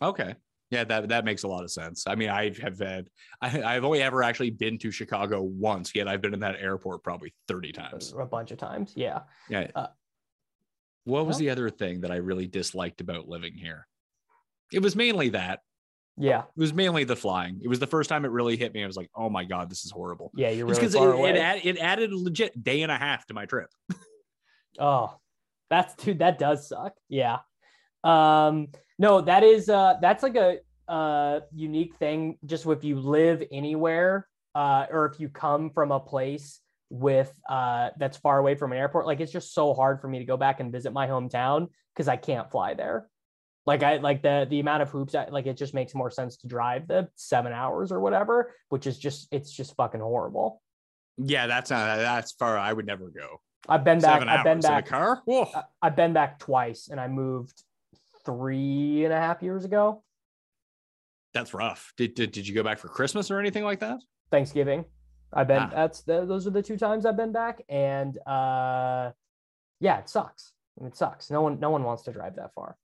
Okay. 0.01 0.35
Yeah, 0.71 0.85
that 0.85 1.09
that 1.11 1.25
makes 1.25 1.45
a 1.45 1.49
lot 1.49 1.63
of 1.63 1.71
sense. 1.71 2.05
I 2.07 2.17
mean, 2.17 2.29
I 2.29 2.53
have 2.61 2.79
had 2.79 3.09
I, 3.41 3.63
I've 3.63 3.85
only 3.85 4.03
ever 4.03 4.23
actually 4.23 4.51
been 4.51 4.79
to 4.79 4.91
Chicago 4.91 5.43
once, 5.43 5.95
yet 5.95 6.09
I've 6.09 6.21
been 6.21 6.35
in 6.35 6.41
that 6.41 6.57
airport 6.61 7.05
probably 7.05 7.33
30 7.47 7.73
times. 7.73 8.15
A 8.19 8.25
bunch 8.25 8.51
of 8.51 8.59
times, 8.59 8.93
yeah. 8.97 9.21
Yeah. 9.49 9.69
Uh, 9.75 9.87
what 11.05 11.25
was 11.27 11.35
well- 11.35 11.41
the 11.41 11.51
other 11.51 11.71
thing 11.71 12.01
that 12.01 12.11
I 12.11 12.17
really 12.17 12.47
disliked 12.49 13.01
about 13.01 13.29
living 13.29 13.55
here? 13.55 13.87
It 14.73 14.83
was 14.83 14.97
mainly 14.97 15.29
that. 15.31 15.61
Yeah, 16.19 16.41
It 16.41 16.61
was 16.61 16.73
mainly 16.73 17.05
the 17.05 17.15
flying. 17.15 17.61
It 17.63 17.69
was 17.69 17.79
the 17.79 17.87
first 17.87 18.09
time 18.09 18.25
it 18.25 18.31
really 18.31 18.57
hit 18.57 18.73
me. 18.73 18.83
I 18.83 18.87
was 18.87 18.97
like, 18.97 19.11
"Oh 19.15 19.29
my 19.29 19.45
god, 19.45 19.69
this 19.71 19.85
is 19.85 19.91
horrible." 19.91 20.33
yeah, 20.35 20.49
you're 20.49 20.67
really 20.67 20.89
far 20.89 21.11
it, 21.11 21.15
away. 21.19 21.31
it, 21.31 21.37
add, 21.37 21.61
it 21.63 21.77
added 21.77 22.11
a 22.11 22.17
legit 22.17 22.65
day 22.65 22.81
and 22.81 22.91
a 22.91 22.97
half 22.97 23.27
to 23.27 23.35
my 23.35 23.47
trip. 23.47 23.69
Oh, 24.79 25.15
that's 25.71 25.95
dude, 25.95 26.19
that 26.19 26.39
does 26.39 26.69
suck. 26.69 26.93
Yeah. 27.09 27.39
Um, 28.05 28.69
no, 28.99 29.21
that 29.21 29.43
is 29.43 29.69
uh 29.69 29.95
that's 30.01 30.23
like 30.23 30.37
a 30.37 30.59
uh 30.89 31.41
unique 31.55 31.97
thing 31.97 32.39
just 32.47 32.67
if 32.67 32.85
you 32.85 32.99
live 33.01 33.43
anywhere, 33.53 34.27
uh, 34.55 34.87
or 34.91 35.07
if 35.07 35.21
you 35.21 35.29
come 35.29 35.71
from 35.71 35.93
a 35.93 36.01
place 36.01 36.61
with 36.89 37.33
uh 37.49 37.91
that's 37.99 38.17
far 38.17 38.39
away 38.39 38.55
from 38.55 38.73
an 38.73 38.79
airport, 38.79 39.07
like 39.07 39.21
it's 39.21 39.33
just 39.33 39.53
so 39.53 39.75
hard 39.75 40.01
for 40.01 40.09
me 40.09 40.19
to 40.19 40.25
go 40.25 40.37
back 40.37 40.61
and 40.61 40.73
visit 40.73 40.93
my 40.93 41.07
hometown 41.07 41.69
because 41.95 42.09
I 42.09 42.17
can't 42.17 42.51
fly 42.51 42.75
there. 42.75 43.09
Like 43.67 43.83
I 43.83 43.97
like 43.97 44.23
the 44.23 44.47
the 44.49 44.61
amount 44.61 44.83
of 44.83 44.91
hoops 44.91 45.15
I, 45.15 45.27
like 45.27 45.47
it 45.47 45.57
just 45.57 45.75
makes 45.75 45.95
more 45.95 46.11
sense 46.11 46.37
to 46.39 46.47
drive 46.47 46.87
the 46.87 47.09
seven 47.17 47.53
hours 47.53 47.91
or 47.91 47.99
whatever, 48.01 48.55
which 48.69 48.87
is 48.87 48.97
just 48.97 49.27
it's 49.33 49.51
just 49.51 49.75
fucking 49.77 50.01
horrible. 50.01 50.63
Yeah, 51.19 51.49
that's 51.49 51.71
not 51.71 51.97
that's 51.97 52.33
far. 52.33 52.57
I 52.57 52.73
would 52.73 52.87
never 52.87 53.09
go. 53.09 53.41
I've 53.69 53.83
been 53.83 53.99
back. 53.99 54.21
Seven 54.21 54.29
I've 54.29 54.45
been 54.45 54.59
hours 54.59 54.65
in 54.67 54.71
a 54.71 54.75
back. 54.75 54.87
car. 54.87 55.23
Whoa. 55.25 55.49
I- 55.53 55.65
I've 55.83 55.97
been 55.97 56.13
back 56.13 56.39
twice 56.39 56.89
and 56.89 57.01
I 57.01 57.09
moved 57.09 57.61
three 58.27 59.05
and 59.05 59.13
a 59.13 59.17
half 59.19 59.43
years 59.43 59.65
ago. 59.65 60.03
That's 61.33 61.55
rough. 61.55 61.93
Did, 61.97 62.15
did 62.15 62.33
did 62.33 62.47
you 62.49 62.55
go 62.55 62.63
back 62.63 62.79
for 62.79 62.89
Christmas 62.89 63.31
or 63.31 63.39
anything 63.39 63.65
like 63.65 63.81
that? 63.81 63.99
Thanksgiving. 64.31 64.85
I've 65.33 65.49
been 65.49 65.63
Ah. 65.63 65.71
that's 65.73 66.03
the, 66.03 66.25
those 66.25 66.47
are 66.47 66.51
the 66.51 66.63
two 66.63 66.77
times 66.77 67.07
I've 67.07 67.17
been 67.17 67.33
back. 67.33 67.63
And 67.69 68.17
uh 68.27 69.13
yeah, 69.81 69.99
it 69.99 70.09
sucks. 70.09 70.53
It 70.85 70.97
sucks. 70.97 71.31
No 71.31 71.43
one 71.43 71.61
no 71.61 71.71
one 71.71 71.85
wants 71.85 72.03
to 72.05 72.13
drive 72.13 72.37
that 72.37 72.53
far. 72.55 72.77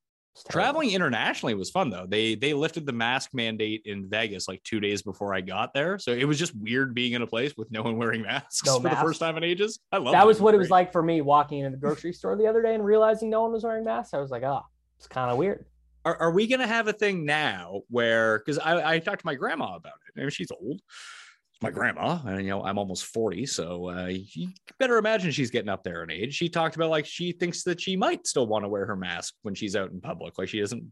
Traveling 0.49 0.91
internationally 0.93 1.55
was 1.55 1.69
fun 1.71 1.91
though. 1.91 2.07
They 2.09 2.35
they 2.35 2.55
lifted 2.55 2.87
the 2.87 2.93
mask 2.93 3.31
mandate 3.35 3.83
in 3.85 4.09
Vegas 4.09 4.49
like 4.49 4.63
two 4.63 4.81
days 4.81 5.03
before 5.03 5.35
I 5.35 5.43
got 5.43 5.75
there, 5.75 5.99
so 5.99 6.13
it 6.13 6.25
was 6.25 6.39
just 6.39 6.57
weird 6.57 6.95
being 6.95 7.13
in 7.13 7.21
a 7.21 7.27
place 7.27 7.55
with 7.57 7.71
no 7.71 7.83
one 7.83 7.99
wearing 7.99 8.23
masks 8.31 8.65
No 8.65 8.81
for 8.81 8.89
the 8.89 8.97
first 8.97 9.21
time 9.21 9.37
in 9.37 9.45
ages. 9.45 9.79
I 9.93 9.99
love 9.99 10.13
that 10.13 10.27
was 10.27 10.41
what 10.41 10.55
it 10.55 10.59
was 10.59 10.71
like 10.71 10.91
for 10.91 11.03
me 11.03 11.21
walking 11.21 11.59
into 11.59 11.71
the 11.71 11.77
grocery 11.77 12.15
store 12.15 12.35
the 12.37 12.47
other 12.47 12.63
day 12.63 12.75
and 12.75 12.83
realizing 12.85 13.29
no 13.29 13.43
one 13.43 13.53
was 13.53 13.63
wearing 13.63 13.85
masks. 13.85 14.15
I 14.15 14.21
was 14.21 14.31
like, 14.31 14.43
oh, 14.43 14.63
it's 15.03 15.09
kind 15.09 15.33
of 15.33 15.37
weird. 15.37 15.67
Are, 16.05 16.17
are 16.17 16.31
we 16.31 16.47
gonna 16.47 16.67
have 16.67 16.87
a 16.87 16.93
thing 16.93 17.25
now 17.25 17.83
where 17.89 18.39
because 18.39 18.57
I, 18.57 18.95
I 18.95 18.99
talked 19.01 19.21
to 19.23 19.27
my 19.27 19.35
grandma 19.35 19.75
about 19.75 19.95
it. 20.07 20.17
I 20.17 20.21
mean, 20.21 20.31
she's 20.31 20.53
old. 20.53 20.81
My 21.61 21.71
grandma, 21.71 22.21
and 22.25 22.41
you 22.43 22.51
know 22.51 22.65
I'm 22.65 22.79
almost 22.79 23.07
40, 23.07 23.47
so 23.47 23.89
uh, 23.91 24.07
you 24.07 24.51
better 24.79 24.99
imagine 24.99 25.33
she's 25.33 25.51
getting 25.51 25.69
up 25.69 25.83
there 25.83 26.05
in 26.05 26.11
age. 26.11 26.35
She 26.35 26.49
talked 26.49 26.77
about 26.77 26.91
like 26.91 27.05
she 27.05 27.33
thinks 27.33 27.65
that 27.65 27.81
she 27.81 27.97
might 27.97 28.29
still 28.29 28.47
want 28.47 28.65
to 28.65 28.69
wear 28.69 28.87
her 28.87 28.95
mask 28.95 29.35
when 29.43 29.57
she's 29.57 29.75
out 29.75 29.91
in 29.91 30.01
public. 30.01 30.39
Like 30.39 30.49
she 30.49 30.61
doesn't. 30.61 30.85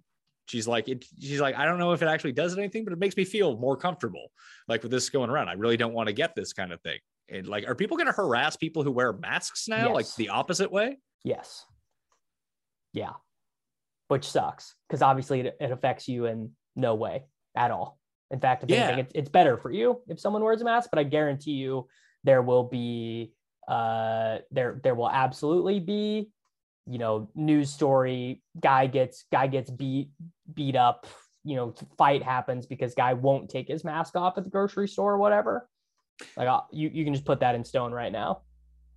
She's 0.46 0.66
like 0.66 0.88
it, 0.88 1.04
she's 1.20 1.40
like 1.40 1.56
I 1.56 1.64
don't 1.66 1.78
know 1.78 1.92
if 1.92 2.02
it 2.02 2.08
actually 2.08 2.32
does 2.32 2.58
anything, 2.58 2.82
but 2.82 2.92
it 2.92 2.98
makes 2.98 3.16
me 3.16 3.24
feel 3.24 3.56
more 3.58 3.76
comfortable. 3.76 4.32
Like 4.66 4.82
with 4.82 4.90
this 4.90 5.08
going 5.08 5.30
around, 5.30 5.48
I 5.48 5.52
really 5.52 5.76
don't 5.76 5.94
want 5.94 6.08
to 6.08 6.12
get 6.12 6.34
this 6.34 6.52
kind 6.52 6.72
of 6.72 6.80
thing. 6.82 6.98
And 7.28 7.46
like, 7.46 7.68
are 7.68 7.76
people 7.76 7.96
going 7.96 8.08
to 8.08 8.12
harass 8.12 8.56
people 8.56 8.82
who 8.82 8.90
wear 8.90 9.12
masks 9.12 9.68
now? 9.68 9.94
Like 9.94 10.12
the 10.16 10.30
opposite 10.30 10.72
way? 10.72 10.98
Yes. 11.22 11.64
Yeah. 12.92 13.12
Which 14.10 14.28
sucks 14.28 14.74
because 14.88 15.02
obviously 15.02 15.40
it, 15.40 15.56
it 15.60 15.70
affects 15.70 16.08
you 16.08 16.26
in 16.26 16.50
no 16.74 16.96
way 16.96 17.24
at 17.56 17.70
all. 17.70 17.98
In 18.32 18.40
fact, 18.40 18.64
if 18.64 18.70
Yeah. 18.70 18.78
anything, 18.78 18.98
it's, 18.98 19.12
it's 19.14 19.28
better 19.28 19.56
for 19.56 19.70
you 19.70 20.02
if 20.08 20.18
someone 20.18 20.42
wears 20.42 20.60
a 20.60 20.64
mask, 20.64 20.90
but 20.90 20.98
I 20.98 21.04
guarantee 21.04 21.52
you 21.52 21.86
there 22.24 22.42
will 22.42 22.64
be 22.64 23.32
uh 23.68 24.38
there 24.50 24.80
there 24.82 24.96
will 24.96 25.08
absolutely 25.08 25.78
be 25.78 26.28
you 26.86 26.98
know 26.98 27.28
news 27.36 27.72
story 27.72 28.42
guy 28.58 28.86
gets 28.86 29.26
guy 29.30 29.46
gets 29.46 29.70
beat 29.70 30.10
beat 30.52 30.74
up 30.74 31.06
you 31.44 31.54
know 31.54 31.72
fight 31.96 32.22
happens 32.22 32.66
because 32.66 32.94
guy 32.94 33.12
won't 33.12 33.48
take 33.48 33.68
his 33.68 33.84
mask 33.84 34.16
off 34.16 34.36
at 34.36 34.44
the 34.44 34.50
grocery 34.50 34.88
store 34.88 35.12
or 35.12 35.18
whatever 35.18 35.68
like 36.36 36.48
uh, 36.48 36.62
you 36.72 36.90
you 36.92 37.04
can 37.04 37.14
just 37.14 37.24
put 37.24 37.40
that 37.40 37.54
in 37.54 37.64
stone 37.64 37.92
right 37.92 38.12
now 38.12 38.40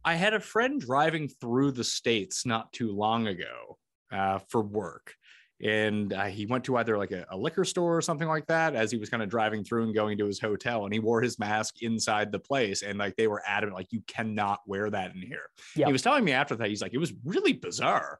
I 0.03 0.15
had 0.15 0.34
a 0.34 0.40
friend 0.40 0.81
driving 0.81 1.30
through 1.30 1.73
the 1.73 1.84
states 1.84 2.45
not 2.45 2.73
too 2.73 2.91
long 2.91 3.27
ago 3.27 3.77
uh, 4.14 4.40
for 4.48 4.61
work, 4.61 5.15
and 5.64 6.11
uh, 6.14 6.26
he 6.26 6.45
went 6.45 6.65
to 6.65 6.76
either 6.77 6.98
like 6.98 7.11
a, 7.11 7.26
a, 7.30 7.38
liquor 7.38 7.64
store 7.64 7.95
or 7.95 8.02
something 8.02 8.27
like 8.27 8.45
that 8.48 8.76
as 8.76 8.91
he 8.91 8.98
was 8.98 9.10
kind 9.10 9.23
of 9.23 9.30
driving 9.30 9.64
through 9.64 9.84
and 9.84 9.95
going 9.95 10.18
to 10.18 10.26
his 10.26 10.40
hotel 10.40 10.84
and 10.84 10.94
he 10.94 10.99
wore 10.99 11.22
his 11.22 11.40
mask 11.40 11.81
inside 11.81 12.31
the 12.31 12.40
place 12.40 12.81
and 12.81 12.99
like 12.99 13.15
they 13.15 13.27
were 13.27 13.41
adamant 13.48 13.76
like 13.76 13.91
you 13.91 14.02
cannot 14.07 14.60
wear 14.68 14.90
that 14.90 15.15
in 15.15 15.22
here. 15.22 15.49
Yep. 15.76 15.88
he 15.88 15.94
was 15.94 16.02
telling 16.02 16.26
me 16.26 16.34
after 16.34 16.56
that 16.56 16.69
he's 16.69 16.81
like 16.81 16.94
it 16.94 16.98
was 16.98 17.14
really 17.23 17.53
bizarre 17.53 18.19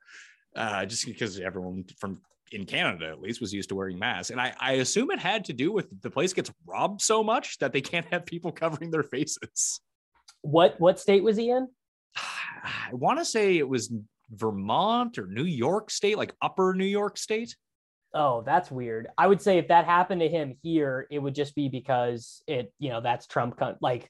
uh, 0.56 0.86
just 0.86 1.06
because 1.06 1.40
everyone 1.40 1.84
from 1.99 2.22
in 2.52 2.65
canada 2.65 3.07
at 3.07 3.20
least 3.20 3.41
was 3.41 3.53
used 3.53 3.70
to 3.70 3.76
wearing 3.76 3.99
masks. 3.99 4.30
And 4.30 4.40
I, 4.40 4.53
I 4.60 4.74
assume 4.74 5.11
it 5.11 5.20
had 5.20 5.45
to 5.45 5.53
do 5.53 5.72
with 5.72 5.88
the 6.02 6.10
place 6.10 6.34
gets 6.34 6.52
robbed 6.65 7.02
so 7.02 7.24
much 7.24 7.57
that 7.57 7.74
they 7.74 7.82
can't 7.82 8.06
have 8.06 8.26
people 8.26 8.52
covering 8.64 8.90
their 8.90 9.03
faces. 9.03 9.82
What 10.41 10.80
what 10.80 10.99
state 10.99 11.24
was 11.24 11.36
he 11.36 11.49
in? 11.49 11.68
I 12.15 12.94
want 12.94 13.20
to 13.20 13.26
say 13.26 13.57
it 13.57 13.68
was 13.68 13.91
Vermont 14.36 15.18
or 15.18 15.28
New 15.28 15.44
York 15.44 15.90
State, 15.90 16.18
like 16.18 16.34
upper 16.42 16.74
New 16.74 16.86
York 16.86 17.18
State. 17.18 17.56
Oh, 18.14 18.44
that's 18.46 18.70
weird. 18.70 19.08
I 19.18 19.28
would 19.28 19.42
say 19.42 19.58
if 19.58 19.70
that 19.70 19.86
happened 19.86 20.22
to 20.22 20.30
him 20.30 20.56
here, 20.62 21.08
it 21.10 21.20
would 21.20 21.34
just 21.34 21.56
be 21.56 21.68
because 21.68 22.44
it, 22.48 22.72
you 22.78 22.90
know, 22.90 23.02
that's 23.02 23.26
Trump. 23.26 23.58
Con- 23.58 23.78
like, 23.82 24.10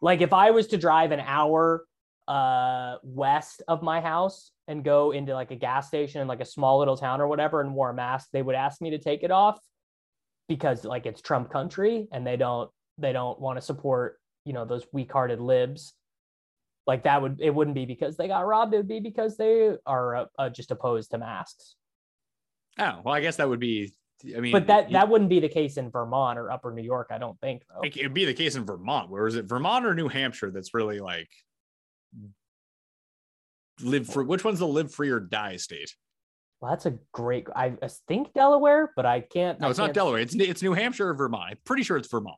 like 0.00 0.20
if 0.20 0.32
I 0.32 0.52
was 0.52 0.68
to 0.68 0.76
drive 0.76 1.12
an 1.12 1.20
hour 1.20 1.84
uh 2.28 2.96
west 3.02 3.60
of 3.66 3.82
my 3.82 4.00
house 4.00 4.52
and 4.68 4.84
go 4.84 5.10
into 5.10 5.34
like 5.34 5.50
a 5.50 5.56
gas 5.56 5.88
station 5.88 6.20
in 6.20 6.28
like 6.28 6.40
a 6.40 6.44
small 6.44 6.78
little 6.78 6.96
town 6.96 7.20
or 7.20 7.26
whatever 7.26 7.60
and 7.60 7.74
wore 7.74 7.90
a 7.90 7.94
mask, 7.94 8.28
they 8.32 8.42
would 8.42 8.54
ask 8.54 8.80
me 8.80 8.90
to 8.90 8.98
take 8.98 9.24
it 9.24 9.32
off 9.32 9.58
because 10.48 10.84
like 10.84 11.06
it's 11.06 11.20
Trump 11.20 11.50
country 11.50 12.06
and 12.12 12.24
they 12.24 12.36
don't 12.36 12.70
they 12.98 13.12
don't 13.12 13.40
want 13.40 13.56
to 13.58 13.62
support, 13.64 14.20
you 14.44 14.52
know, 14.52 14.64
those 14.64 14.86
weak-hearted 14.92 15.40
libs 15.40 15.94
like 16.90 17.04
that 17.04 17.22
would 17.22 17.40
it 17.40 17.54
wouldn't 17.54 17.76
be 17.76 17.86
because 17.86 18.16
they 18.16 18.26
got 18.26 18.44
robbed 18.44 18.74
it 18.74 18.78
would 18.78 18.88
be 18.88 18.98
because 18.98 19.36
they 19.36 19.76
are 19.86 20.26
uh, 20.36 20.48
just 20.48 20.72
opposed 20.72 21.12
to 21.12 21.18
masks 21.18 21.76
oh 22.80 22.98
well 23.04 23.14
i 23.14 23.20
guess 23.20 23.36
that 23.36 23.48
would 23.48 23.60
be 23.60 23.94
i 24.36 24.40
mean 24.40 24.50
but 24.50 24.66
that 24.66 24.90
that 24.90 25.08
wouldn't 25.08 25.30
be 25.30 25.38
the 25.38 25.48
case 25.48 25.76
in 25.76 25.88
vermont 25.88 26.36
or 26.36 26.50
upper 26.50 26.72
new 26.72 26.82
york 26.82 27.06
i 27.12 27.18
don't 27.18 27.38
think 27.40 27.62
though. 27.68 27.82
it 27.82 28.02
would 28.02 28.12
be 28.12 28.24
the 28.24 28.34
case 28.34 28.56
in 28.56 28.66
vermont 28.66 29.08
where 29.08 29.28
is 29.28 29.36
it 29.36 29.44
vermont 29.44 29.86
or 29.86 29.94
new 29.94 30.08
hampshire 30.08 30.50
that's 30.50 30.74
really 30.74 30.98
like 30.98 31.30
live 33.80 34.08
for 34.08 34.24
which 34.24 34.42
one's 34.42 34.58
the 34.58 34.66
live 34.66 34.92
free 34.92 35.10
or 35.10 35.20
die 35.20 35.56
state 35.56 35.94
well, 36.60 36.72
that's 36.72 36.84
a 36.84 36.98
great. 37.12 37.46
I 37.56 37.72
think 38.06 38.34
Delaware, 38.34 38.92
but 38.94 39.06
I 39.06 39.20
can't. 39.20 39.58
No, 39.60 39.70
it's 39.70 39.78
can't... 39.78 39.88
not 39.88 39.94
Delaware. 39.94 40.20
It's 40.20 40.34
it's 40.34 40.62
New 40.62 40.74
Hampshire 40.74 41.08
or 41.08 41.14
Vermont. 41.14 41.52
I'm 41.52 41.56
pretty 41.64 41.84
sure 41.84 41.96
it's 41.96 42.06
Vermont. 42.06 42.36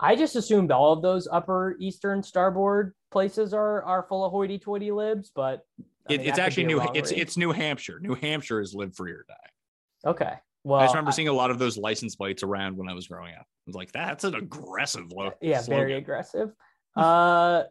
I 0.00 0.16
just 0.16 0.36
assumed 0.36 0.70
all 0.70 0.92
of 0.92 1.02
those 1.02 1.28
upper 1.30 1.76
eastern 1.80 2.22
starboard 2.22 2.94
places 3.10 3.54
are 3.54 3.82
are 3.82 4.04
full 4.08 4.24
of 4.24 4.32
hoity-toity 4.32 4.92
libs, 4.92 5.30
but 5.34 5.64
it, 6.08 6.20
it's 6.20 6.38
actually 6.38 6.64
New 6.64 6.80
it's 6.94 7.10
it's 7.10 7.36
New 7.36 7.52
Hampshire. 7.52 7.98
New 8.00 8.14
Hampshire 8.14 8.60
is 8.60 8.74
live 8.74 8.94
free 8.94 9.12
or 9.12 9.24
die. 9.28 10.10
Okay. 10.10 10.34
Well, 10.64 10.80
I 10.80 10.84
just 10.84 10.94
remember 10.94 11.10
I, 11.10 11.14
seeing 11.14 11.28
a 11.28 11.32
lot 11.32 11.50
of 11.50 11.58
those 11.58 11.76
license 11.78 12.16
plates 12.16 12.42
around 12.42 12.76
when 12.76 12.88
I 12.88 12.92
was 12.92 13.06
growing 13.06 13.34
up. 13.34 13.42
I 13.42 13.62
was 13.66 13.76
like, 13.76 13.92
that's 13.92 14.24
an 14.24 14.34
aggressive 14.34 15.12
look. 15.12 15.36
Yeah, 15.40 15.60
slogan. 15.60 15.80
very 15.80 15.92
aggressive. 15.94 16.52
uh, 16.96 17.64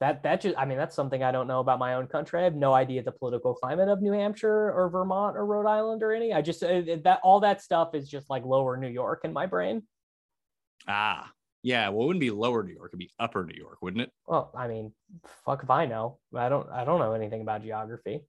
that 0.00 0.22
that 0.22 0.40
just 0.40 0.56
I 0.56 0.64
mean 0.64 0.78
that's 0.78 0.96
something 0.96 1.22
I 1.22 1.30
don't 1.30 1.46
know 1.46 1.60
about 1.60 1.78
my 1.78 1.94
own 1.94 2.06
country. 2.06 2.40
I 2.40 2.44
have 2.44 2.54
no 2.54 2.72
idea 2.72 3.02
the 3.02 3.12
political 3.12 3.54
climate 3.54 3.88
of 3.88 4.00
New 4.00 4.12
Hampshire 4.12 4.72
or 4.72 4.88
Vermont 4.88 5.36
or 5.36 5.44
Rhode 5.44 5.68
Island 5.68 6.02
or 6.02 6.12
any. 6.12 6.32
I 6.32 6.40
just 6.40 6.60
that 6.60 7.20
all 7.22 7.40
that 7.40 7.62
stuff 7.62 7.94
is 7.94 8.08
just 8.08 8.30
like 8.30 8.44
lower 8.44 8.76
New 8.76 8.88
York 8.88 9.20
in 9.24 9.32
my 9.32 9.46
brain. 9.46 9.82
Ah, 10.88 11.30
yeah. 11.62 11.88
Well, 11.88 12.04
it 12.04 12.06
wouldn't 12.06 12.20
be 12.20 12.30
lower 12.30 12.62
New 12.62 12.74
York; 12.74 12.90
it'd 12.90 12.98
be 12.98 13.10
upper 13.18 13.44
New 13.44 13.56
York, 13.56 13.78
wouldn't 13.82 14.02
it? 14.02 14.10
Well, 14.26 14.52
I 14.56 14.68
mean, 14.68 14.92
fuck 15.44 15.62
if 15.62 15.70
I 15.70 15.86
know. 15.86 16.18
I 16.34 16.48
don't. 16.48 16.68
I 16.70 16.84
don't 16.84 16.98
know 16.98 17.12
anything 17.12 17.42
about 17.42 17.62
geography. 17.62 18.20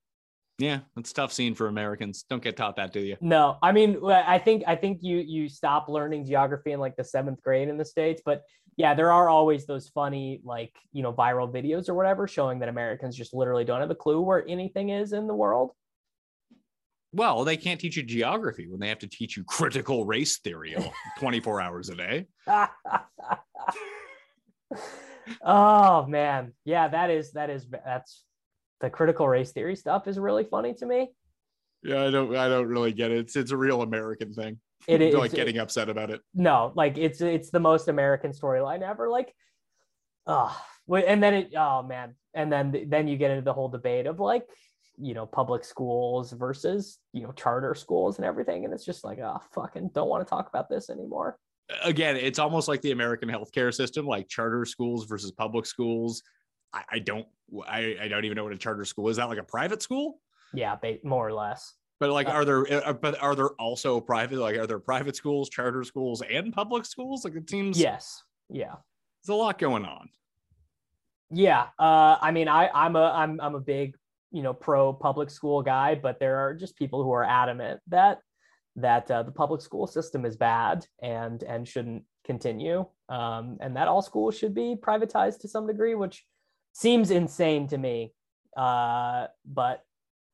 Yeah, 0.61 0.81
it's 0.95 1.11
tough 1.11 1.33
scene 1.33 1.55
for 1.55 1.67
Americans. 1.67 2.23
Don't 2.29 2.43
get 2.43 2.55
taught 2.55 2.75
that, 2.75 2.93
do 2.93 2.99
you? 2.99 3.17
No, 3.19 3.57
I 3.63 3.71
mean, 3.71 3.97
I 4.05 4.37
think 4.37 4.63
I 4.67 4.75
think 4.75 4.99
you 5.01 5.17
you 5.17 5.49
stop 5.49 5.89
learning 5.89 6.25
geography 6.25 6.71
in 6.71 6.79
like 6.79 6.95
the 6.95 7.03
seventh 7.03 7.41
grade 7.41 7.67
in 7.67 7.77
the 7.77 7.85
states, 7.85 8.21
but 8.23 8.43
yeah, 8.77 8.93
there 8.93 9.11
are 9.11 9.27
always 9.27 9.65
those 9.65 9.87
funny 9.89 10.39
like 10.43 10.75
you 10.91 11.01
know 11.01 11.13
viral 11.13 11.51
videos 11.51 11.89
or 11.89 11.95
whatever 11.95 12.27
showing 12.27 12.59
that 12.59 12.69
Americans 12.69 13.15
just 13.15 13.33
literally 13.33 13.65
don't 13.65 13.81
have 13.81 13.89
a 13.89 13.95
clue 13.95 14.21
where 14.21 14.47
anything 14.47 14.89
is 14.89 15.13
in 15.13 15.27
the 15.27 15.33
world. 15.33 15.71
Well, 17.13 17.43
they 17.43 17.57
can't 17.57 17.79
teach 17.79 17.97
you 17.97 18.03
geography 18.03 18.67
when 18.67 18.79
they 18.79 18.87
have 18.89 18.99
to 18.99 19.07
teach 19.07 19.35
you 19.35 19.43
critical 19.43 20.05
race 20.05 20.39
theory 20.39 20.75
24 21.19 21.59
hours 21.61 21.89
a 21.89 21.95
day. 21.95 22.27
oh 25.41 26.05
man. 26.05 26.53
Yeah, 26.63 26.87
that 26.87 27.09
is 27.09 27.33
that 27.33 27.49
is 27.49 27.67
that's 27.85 28.23
the 28.79 28.89
critical 28.89 29.27
race 29.27 29.51
theory 29.51 29.75
stuff 29.75 30.07
is 30.07 30.17
really 30.17 30.45
funny 30.45 30.73
to 30.75 30.85
me. 30.85 31.11
Yeah, 31.83 32.05
I 32.05 32.11
don't 32.11 32.35
I 32.35 32.47
don't 32.47 32.67
really 32.67 32.93
get 32.93 33.11
it. 33.11 33.19
It's 33.19 33.35
it's 33.35 33.51
a 33.51 33.57
real 33.57 33.81
American 33.81 34.33
thing. 34.33 34.59
It 34.87 35.01
is 35.01 35.13
like 35.13 35.31
getting 35.31 35.57
upset 35.59 35.89
about 35.89 36.09
it. 36.09 36.21
No, 36.33 36.71
like 36.75 36.97
it's 36.97 37.21
it's 37.21 37.51
the 37.51 37.59
most 37.59 37.87
American 37.87 38.31
storyline 38.31 38.81
ever. 38.81 39.09
Like, 39.09 39.33
oh, 40.25 40.59
and 40.89 41.21
then 41.21 41.33
it 41.33 41.53
oh 41.55 41.83
man, 41.83 42.15
and 42.33 42.51
then 42.51 42.85
then 42.87 43.07
you 43.07 43.17
get 43.17 43.31
into 43.31 43.43
the 43.43 43.53
whole 43.53 43.69
debate 43.69 44.07
of 44.07 44.19
like 44.19 44.45
you 45.01 45.15
know 45.15 45.25
public 45.25 45.65
schools 45.65 46.31
versus 46.31 46.99
you 47.11 47.23
know 47.23 47.31
charter 47.31 47.73
schools 47.73 48.17
and 48.17 48.25
everything. 48.25 48.65
And 48.65 48.73
it's 48.73 48.85
just 48.85 49.03
like 49.03 49.19
oh 49.19 49.39
fucking 49.53 49.89
don't 49.93 50.07
want 50.07 50.25
to 50.25 50.29
talk 50.29 50.47
about 50.47 50.69
this 50.69 50.89
anymore. 50.89 51.37
Again 51.83 52.15
it's 52.15 52.39
almost 52.39 52.67
like 52.67 52.81
the 52.81 52.91
american 52.91 53.29
healthcare 53.29 53.73
system 53.73 54.05
like 54.05 54.27
charter 54.27 54.65
schools 54.65 55.05
versus 55.05 55.31
public 55.31 55.65
schools. 55.65 56.21
I, 56.73 56.83
I 56.91 56.99
don't 56.99 57.25
I, 57.67 57.97
I 58.01 58.07
don't 58.07 58.25
even 58.25 58.35
know 58.35 58.43
what 58.43 58.53
a 58.53 58.57
charter 58.57 58.85
school 58.85 59.09
is. 59.09 59.17
That 59.17 59.27
like 59.27 59.39
a 59.39 59.43
private 59.43 59.81
school? 59.81 60.19
Yeah 60.53 60.77
more 61.03 61.27
or 61.27 61.33
less. 61.33 61.73
But 61.99 62.11
like 62.11 62.27
uh, 62.27 62.31
are 62.31 62.45
there 62.45 62.87
uh, 62.87 62.93
but 62.93 63.21
are 63.21 63.35
there 63.35 63.49
also 63.59 63.99
private 63.99 64.37
like 64.37 64.57
are 64.57 64.67
there 64.67 64.79
private 64.79 65.15
schools 65.15 65.49
charter 65.49 65.83
schools 65.83 66.21
and 66.21 66.53
public 66.53 66.85
schools? 66.85 67.25
Like 67.25 67.35
it 67.35 67.49
seems 67.49 67.79
yes 67.79 68.23
yeah. 68.49 68.75
There's 69.23 69.33
a 69.33 69.39
lot 69.39 69.57
going 69.57 69.85
on. 69.85 70.09
Yeah 71.33 71.67
uh 71.79 72.17
i 72.21 72.31
mean 72.31 72.49
i 72.49 72.69
i'm 72.73 72.97
a 72.97 73.13
i'm 73.15 73.39
i'm 73.39 73.55
a 73.55 73.59
big 73.59 73.95
you 74.31 74.41
know 74.41 74.53
pro 74.53 74.93
public 74.93 75.29
school 75.29 75.61
guy 75.61 75.93
but 75.95 76.19
there 76.19 76.37
are 76.37 76.53
just 76.53 76.77
people 76.77 77.03
who 77.03 77.11
are 77.11 77.23
adamant 77.23 77.79
that 77.87 78.19
that 78.75 79.09
uh, 79.11 79.23
the 79.23 79.31
public 79.31 79.61
school 79.61 79.87
system 79.87 80.25
is 80.25 80.37
bad 80.37 80.85
and 81.01 81.43
and 81.43 81.67
shouldn't 81.67 82.03
continue. 82.25 82.85
Um, 83.09 83.57
and 83.59 83.75
that 83.75 83.87
all 83.87 84.01
schools 84.01 84.37
should 84.37 84.53
be 84.53 84.75
privatized 84.79 85.39
to 85.39 85.47
some 85.47 85.67
degree 85.67 85.95
which 85.95 86.25
seems 86.73 87.11
insane 87.11 87.67
to 87.67 87.77
me. 87.77 88.13
Uh, 88.55 89.27
but 89.45 89.83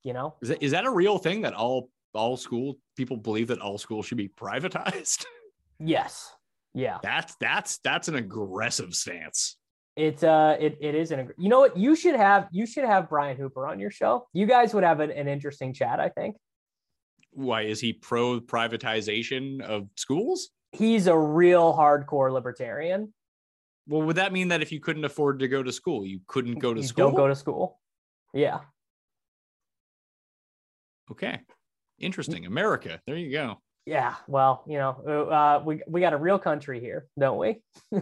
you 0.03 0.13
know. 0.13 0.35
Is 0.41 0.49
that, 0.49 0.63
is 0.63 0.71
that 0.71 0.85
a 0.85 0.91
real 0.91 1.17
thing 1.17 1.41
that 1.41 1.53
all 1.53 1.89
all 2.13 2.37
school 2.37 2.77
people 2.95 3.17
believe 3.17 3.47
that 3.47 3.59
all 3.59 3.77
schools 3.77 4.05
should 4.05 4.17
be 4.17 4.29
privatized? 4.29 5.25
Yes. 5.79 6.33
Yeah. 6.73 6.97
That's 7.03 7.35
that's 7.35 7.77
that's 7.83 8.07
an 8.07 8.15
aggressive 8.15 8.95
stance 8.95 9.57
it's 9.97 10.23
uh 10.23 10.55
it, 10.59 10.77
it 10.79 10.93
is 10.93 11.11
an 11.11 11.31
you 11.37 11.49
know 11.49 11.59
what? 11.59 11.75
You 11.75 11.95
should 11.95 12.15
have 12.15 12.47
you 12.51 12.67
should 12.67 12.85
have 12.85 13.09
brian 13.09 13.35
hooper 13.35 13.67
on 13.67 13.79
your 13.79 13.89
show. 13.89 14.27
You 14.31 14.45
guys 14.45 14.73
would 14.73 14.83
have 14.83 14.99
an, 14.99 15.11
an 15.11 15.27
interesting 15.27 15.73
chat 15.73 15.99
i 15.99 16.07
think. 16.07 16.37
Why 17.31 17.63
is 17.63 17.81
he 17.81 17.93
pro 17.93 18.39
privatization 18.39 19.61
of 19.61 19.87
schools? 19.95 20.49
He's 20.71 21.07
a 21.07 21.17
real 21.17 21.73
hardcore 21.73 22.31
libertarian. 22.31 23.11
Well 23.87 24.03
would 24.03 24.17
that 24.17 24.31
mean 24.31 24.49
that 24.49 24.61
if 24.61 24.71
you 24.71 24.79
couldn't 24.79 25.03
afford 25.03 25.39
to 25.39 25.47
go 25.47 25.63
to 25.63 25.73
school 25.73 26.05
you 26.05 26.19
couldn't 26.27 26.59
go 26.59 26.75
to 26.75 26.81
you 26.81 26.87
school 26.87 27.07
don't 27.07 27.15
go 27.15 27.27
to 27.27 27.35
school. 27.35 27.79
Yeah. 28.33 28.59
Okay. 31.11 31.39
Interesting. 31.99 32.45
America. 32.45 33.01
There 33.07 33.17
you 33.17 33.31
go 33.31 33.57
yeah, 33.87 34.15
well, 34.27 34.63
you 34.67 34.77
know, 34.77 34.89
uh, 35.31 35.63
we 35.63 35.81
we 35.87 36.01
got 36.01 36.11
a 36.11 36.17
real 36.17 36.37
country 36.37 36.81
here, 36.81 37.07
don't 37.17 37.37
we? 37.37 37.61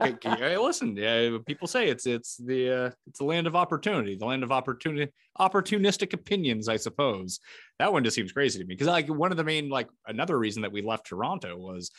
hey, 0.00 0.56
listen, 0.56 0.96
yeah, 0.96 1.36
people 1.44 1.68
say 1.68 1.88
it's 1.88 2.06
it's 2.06 2.38
the 2.38 2.70
uh, 2.70 2.90
it's 3.06 3.18
the 3.18 3.24
land 3.26 3.46
of 3.46 3.54
opportunity, 3.54 4.16
the 4.16 4.24
land 4.24 4.42
of 4.42 4.50
opportunity, 4.50 5.12
opportunistic 5.38 6.14
opinions, 6.14 6.70
I 6.70 6.76
suppose. 6.76 7.38
That 7.80 7.92
one 7.92 8.04
just 8.04 8.14
seems 8.14 8.30
crazy 8.30 8.60
to 8.60 8.64
me 8.64 8.74
because 8.74 8.86
like 8.86 9.08
one 9.08 9.32
of 9.32 9.36
the 9.36 9.42
main 9.42 9.68
like 9.68 9.88
another 10.06 10.38
reason 10.38 10.62
that 10.62 10.70
we 10.70 10.80
left 10.80 11.06
Toronto 11.06 11.56
was 11.56 11.90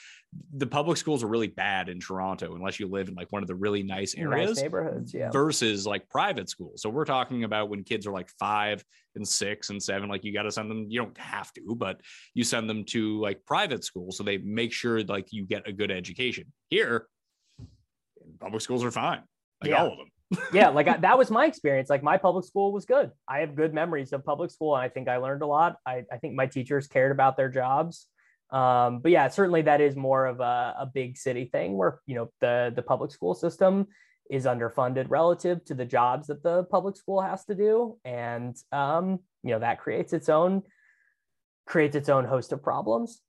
the 0.56 0.66
public 0.66 0.98
schools 0.98 1.22
are 1.22 1.28
really 1.28 1.50
bad 1.50 1.90
in 1.90 2.00
Toronto 2.00 2.56
unless 2.56 2.80
you 2.80 2.88
live 2.88 3.10
in 3.10 3.16
like 3.16 3.32
one 3.32 3.42
of 3.42 3.48
the 3.48 3.56
really 3.56 3.84
nice 3.84 4.16
areas, 4.16 4.52
nice 4.52 4.62
neighborhoods, 4.62 5.14
yeah. 5.14 5.32
Versus 5.32 5.86
like 5.86 6.08
private 6.08 6.50
schools. 6.50 6.82
So 6.82 6.90
we're 6.90 7.06
talking 7.06 7.44
about 7.44 7.70
when 7.70 7.84
kids 7.84 8.08
are 8.08 8.14
like 8.14 8.30
five 8.40 8.86
and 9.16 9.28
six 9.28 9.70
and 9.70 9.84
seven, 9.84 10.08
like 10.08 10.24
you 10.24 10.34
got 10.34 10.44
to 10.44 10.52
send 10.52 10.72
them. 10.72 10.86
You 10.90 11.02
don't 11.02 11.18
have 11.18 11.52
to, 11.54 11.76
but 11.76 12.00
you 12.34 12.46
send 12.46 12.70
them 12.70 12.86
to 12.86 13.20
like 13.20 13.46
private 13.46 13.84
schools 13.84 14.18
so 14.18 14.24
they 14.24 14.38
make 14.38 14.72
sure 14.72 15.04
like 15.04 15.34
you 15.34 15.46
get 15.46 15.68
a 15.68 15.74
good 15.74 15.92
education. 15.92 16.46
Here, 16.70 17.08
public 18.40 18.62
schools 18.62 18.84
are 18.84 18.92
fine, 18.92 19.24
like 19.62 19.72
yeah. 19.72 19.84
all 19.84 19.92
of 19.92 19.98
them. 19.98 20.08
Yeah, 20.54 20.70
like 20.70 20.88
I, 20.88 20.98
that 20.98 21.18
was 21.18 21.30
my 21.30 21.46
experience. 21.46 21.90
Like 21.90 22.04
my 22.04 22.18
public 22.18 22.46
school 22.46 22.72
was 22.72 22.86
good. 22.86 23.12
I 23.28 23.40
have 23.40 23.56
good 23.56 23.74
memories 23.74 24.14
of 24.14 24.26
public 24.26 24.52
school, 24.52 24.76
and 24.76 24.84
I 24.84 24.90
think 24.90 25.08
I 25.08 25.18
learned 25.18 25.42
a 25.42 25.48
lot. 25.48 25.78
I, 25.86 26.04
I 26.12 26.18
think 26.18 26.36
my 26.36 26.48
teachers 26.48 26.88
cared 26.88 27.12
about 27.12 27.38
their 27.38 27.50
jobs. 27.50 28.08
Um, 28.52 29.00
but 29.00 29.12
yeah, 29.12 29.28
certainly 29.28 29.64
that 29.64 29.82
is 29.82 29.96
more 29.96 30.26
of 30.26 30.40
a, 30.40 30.76
a 30.80 30.92
big 30.92 31.18
city 31.18 31.46
thing 31.52 31.78
where 31.78 32.00
you 32.06 32.16
know 32.16 32.30
the 32.42 32.72
the 32.76 32.82
public 32.82 33.12
school 33.12 33.34
system 33.34 33.88
is 34.30 34.46
underfunded 34.46 35.06
relative 35.10 35.64
to 35.66 35.76
the 35.76 35.86
jobs 35.86 36.28
that 36.28 36.42
the 36.42 36.64
public 36.66 36.96
school 36.96 37.22
has 37.22 37.46
to 37.46 37.56
do, 37.56 37.98
and 38.04 38.56
um, 38.72 39.20
you 39.44 39.52
know 39.52 39.60
that 39.60 39.80
creates 39.80 40.14
its 40.14 40.30
own 40.30 40.64
creates 41.66 41.96
its 41.96 42.10
own 42.10 42.26
host 42.26 42.52
of 42.52 42.64
problems. 42.64 43.22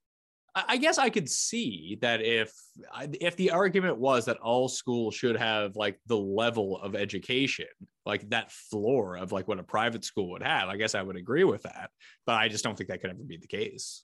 I 0.67 0.77
guess 0.77 0.97
I 0.97 1.09
could 1.09 1.29
see 1.29 1.97
that 2.01 2.21
if 2.21 2.51
if 3.19 3.35
the 3.35 3.51
argument 3.51 3.97
was 3.97 4.25
that 4.25 4.37
all 4.37 4.67
schools 4.67 5.13
should 5.13 5.35
have 5.37 5.75
like 5.75 5.99
the 6.07 6.17
level 6.17 6.79
of 6.81 6.95
education, 6.95 7.67
like 8.05 8.29
that 8.29 8.51
floor 8.51 9.17
of 9.17 9.31
like 9.31 9.47
what 9.47 9.59
a 9.59 9.63
private 9.63 10.03
school 10.03 10.31
would 10.31 10.43
have, 10.43 10.69
I 10.69 10.77
guess 10.77 10.95
I 10.95 11.01
would 11.01 11.15
agree 11.15 11.43
with 11.43 11.63
that. 11.63 11.91
But 12.25 12.35
I 12.35 12.47
just 12.47 12.63
don't 12.63 12.75
think 12.77 12.89
that 12.89 13.01
could 13.01 13.09
ever 13.09 13.23
be 13.23 13.37
the 13.37 13.47
case. 13.47 14.03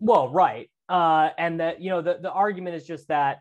Well, 0.00 0.28
right, 0.28 0.70
uh, 0.88 1.30
and 1.38 1.60
that 1.60 1.80
you 1.80 1.90
know 1.90 2.02
the 2.02 2.18
the 2.20 2.32
argument 2.32 2.74
is 2.76 2.86
just 2.86 3.06
that 3.08 3.40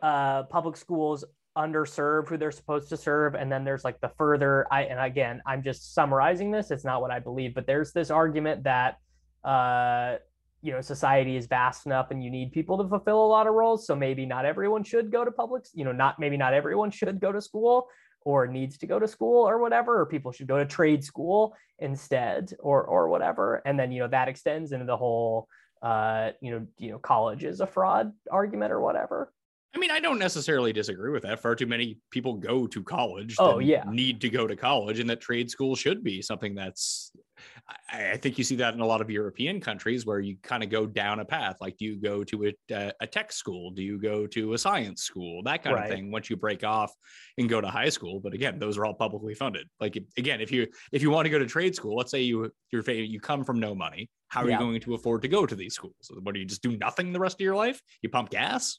uh, 0.00 0.44
public 0.44 0.76
schools 0.76 1.24
underserve 1.56 2.28
who 2.28 2.36
they're 2.36 2.52
supposed 2.52 2.88
to 2.90 2.96
serve, 2.96 3.34
and 3.34 3.50
then 3.50 3.64
there's 3.64 3.84
like 3.84 4.00
the 4.00 4.10
further. 4.10 4.66
I 4.70 4.82
and 4.84 5.00
again, 5.00 5.42
I'm 5.44 5.62
just 5.62 5.94
summarizing 5.94 6.52
this. 6.52 6.70
It's 6.70 6.84
not 6.84 7.00
what 7.00 7.10
I 7.10 7.18
believe, 7.18 7.54
but 7.54 7.66
there's 7.66 7.92
this 7.92 8.10
argument 8.10 8.64
that 8.64 8.98
uh, 9.44 10.18
you 10.62 10.72
know 10.72 10.80
society 10.80 11.36
is 11.36 11.46
vast 11.46 11.86
enough 11.86 12.10
and 12.10 12.22
you 12.22 12.30
need 12.30 12.52
people 12.52 12.82
to 12.82 12.88
fulfill 12.88 13.24
a 13.24 13.26
lot 13.26 13.46
of 13.46 13.54
roles 13.54 13.86
so 13.86 13.94
maybe 13.94 14.26
not 14.26 14.44
everyone 14.44 14.82
should 14.82 15.10
go 15.10 15.24
to 15.24 15.30
public 15.30 15.64
you 15.72 15.84
know 15.84 15.92
not 15.92 16.18
maybe 16.18 16.36
not 16.36 16.52
everyone 16.52 16.90
should 16.90 17.20
go 17.20 17.30
to 17.30 17.40
school 17.40 17.88
or 18.24 18.46
needs 18.46 18.76
to 18.78 18.86
go 18.86 18.98
to 18.98 19.06
school 19.06 19.48
or 19.48 19.58
whatever 19.58 20.00
or 20.00 20.06
people 20.06 20.32
should 20.32 20.48
go 20.48 20.58
to 20.58 20.66
trade 20.66 21.04
school 21.04 21.54
instead 21.78 22.52
or 22.58 22.82
or 22.84 23.08
whatever 23.08 23.62
and 23.64 23.78
then 23.78 23.92
you 23.92 24.00
know 24.00 24.08
that 24.08 24.28
extends 24.28 24.72
into 24.72 24.84
the 24.84 24.96
whole 24.96 25.46
uh 25.82 26.30
you 26.40 26.50
know 26.50 26.66
you 26.76 26.90
know 26.90 26.98
college 26.98 27.44
is 27.44 27.60
a 27.60 27.66
fraud 27.66 28.12
argument 28.30 28.72
or 28.72 28.80
whatever 28.80 29.32
I 29.74 29.78
mean, 29.78 29.90
I 29.90 30.00
don't 30.00 30.18
necessarily 30.18 30.72
disagree 30.72 31.10
with 31.10 31.22
that. 31.24 31.40
Far 31.40 31.54
too 31.54 31.66
many 31.66 31.98
people 32.10 32.34
go 32.34 32.66
to 32.66 32.82
college. 32.82 33.36
Oh, 33.38 33.58
yeah. 33.58 33.84
Need 33.90 34.20
to 34.22 34.30
go 34.30 34.46
to 34.46 34.56
college, 34.56 34.98
and 34.98 35.10
that 35.10 35.20
trade 35.20 35.50
school 35.50 35.76
should 35.76 36.02
be 36.02 36.22
something 36.22 36.54
that's. 36.54 37.12
I, 37.90 38.12
I 38.12 38.16
think 38.16 38.38
you 38.38 38.44
see 38.44 38.56
that 38.56 38.74
in 38.74 38.80
a 38.80 38.86
lot 38.86 39.00
of 39.00 39.10
European 39.10 39.60
countries 39.60 40.06
where 40.06 40.20
you 40.20 40.36
kind 40.42 40.62
of 40.62 40.70
go 40.70 40.86
down 40.86 41.20
a 41.20 41.24
path. 41.24 41.56
Like, 41.60 41.76
do 41.76 41.84
you 41.84 41.96
go 41.96 42.24
to 42.24 42.46
a, 42.46 42.74
uh, 42.74 42.92
a 43.00 43.06
tech 43.06 43.32
school? 43.32 43.70
Do 43.70 43.82
you 43.82 43.98
go 43.98 44.26
to 44.28 44.52
a 44.54 44.58
science 44.58 45.02
school? 45.02 45.42
That 45.42 45.62
kind 45.62 45.76
right. 45.76 45.90
of 45.90 45.90
thing. 45.90 46.10
Once 46.10 46.30
you 46.30 46.36
break 46.36 46.64
off 46.64 46.92
and 47.36 47.48
go 47.48 47.60
to 47.60 47.68
high 47.68 47.88
school, 47.88 48.20
but 48.20 48.34
again, 48.34 48.58
those 48.58 48.78
are 48.78 48.84
all 48.84 48.94
publicly 48.94 49.34
funded. 49.34 49.68
Like, 49.80 49.96
again, 50.16 50.40
if 50.40 50.50
you 50.52 50.66
if 50.92 51.02
you 51.02 51.10
want 51.10 51.26
to 51.26 51.30
go 51.30 51.38
to 51.38 51.46
trade 51.46 51.74
school, 51.74 51.96
let's 51.96 52.10
say 52.10 52.22
you 52.22 52.50
you're 52.70 52.88
you 52.90 53.20
come 53.20 53.44
from 53.44 53.60
no 53.60 53.74
money. 53.74 54.10
How 54.28 54.42
are 54.42 54.50
yeah. 54.50 54.58
you 54.58 54.64
going 54.64 54.80
to 54.80 54.94
afford 54.94 55.22
to 55.22 55.28
go 55.28 55.46
to 55.46 55.56
these 55.56 55.74
schools? 55.74 56.10
What 56.22 56.34
do 56.34 56.40
you 56.40 56.46
just 56.46 56.62
do 56.62 56.76
nothing 56.76 57.12
the 57.12 57.20
rest 57.20 57.36
of 57.36 57.40
your 57.40 57.56
life? 57.56 57.80
You 58.02 58.10
pump 58.10 58.30
gas? 58.30 58.78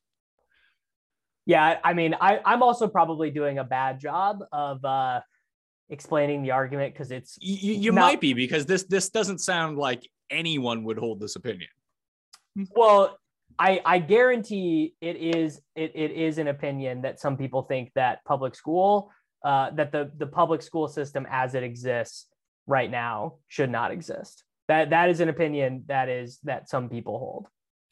yeah, 1.50 1.80
I 1.84 1.96
mean, 1.96 2.16
I, 2.22 2.40
I'm 2.46 2.62
also 2.62 2.88
probably 2.88 3.32
doing 3.32 3.58
a 3.58 3.64
bad 3.64 4.00
job 4.00 4.44
of 4.52 4.86
uh, 4.86 5.22
explaining 5.90 6.44
the 6.44 6.52
argument 6.52 6.94
because 6.94 7.12
it's 7.12 7.38
you, 7.42 7.74
you 7.74 7.92
not... 7.92 8.02
might 8.02 8.22
be 8.22 8.34
because 8.34 8.66
this 8.66 8.84
this 8.84 9.10
doesn't 9.10 9.40
sound 9.40 9.78
like 9.78 10.08
anyone 10.30 10.84
would 10.84 10.98
hold 10.98 11.20
this 11.20 11.36
opinion. 11.36 11.70
Well, 12.76 13.18
I 13.58 13.82
I 13.86 14.00
guarantee 14.00 14.96
it 15.02 15.16
is 15.16 15.62
it, 15.76 15.92
it 15.96 16.12
is 16.12 16.38
an 16.38 16.48
opinion 16.48 17.02
that 17.02 17.20
some 17.20 17.38
people 17.38 17.64
think 17.64 17.92
that 17.96 18.24
public 18.26 18.56
school 18.56 19.12
uh, 19.44 19.72
that 19.72 19.92
the 19.92 20.12
the 20.18 20.28
public 20.28 20.62
school 20.62 20.88
system 20.88 21.26
as 21.30 21.56
it 21.56 21.64
exists 21.64 22.28
right 22.68 22.90
now 22.90 23.36
should 23.48 23.70
not 23.70 23.92
exist. 23.92 24.44
That 24.68 24.92
that 24.92 25.10
is 25.10 25.20
an 25.20 25.30
opinion 25.30 25.84
that 25.88 26.10
is 26.10 26.40
that 26.44 26.70
some 26.70 26.90
people 26.90 27.18
hold. 27.18 27.48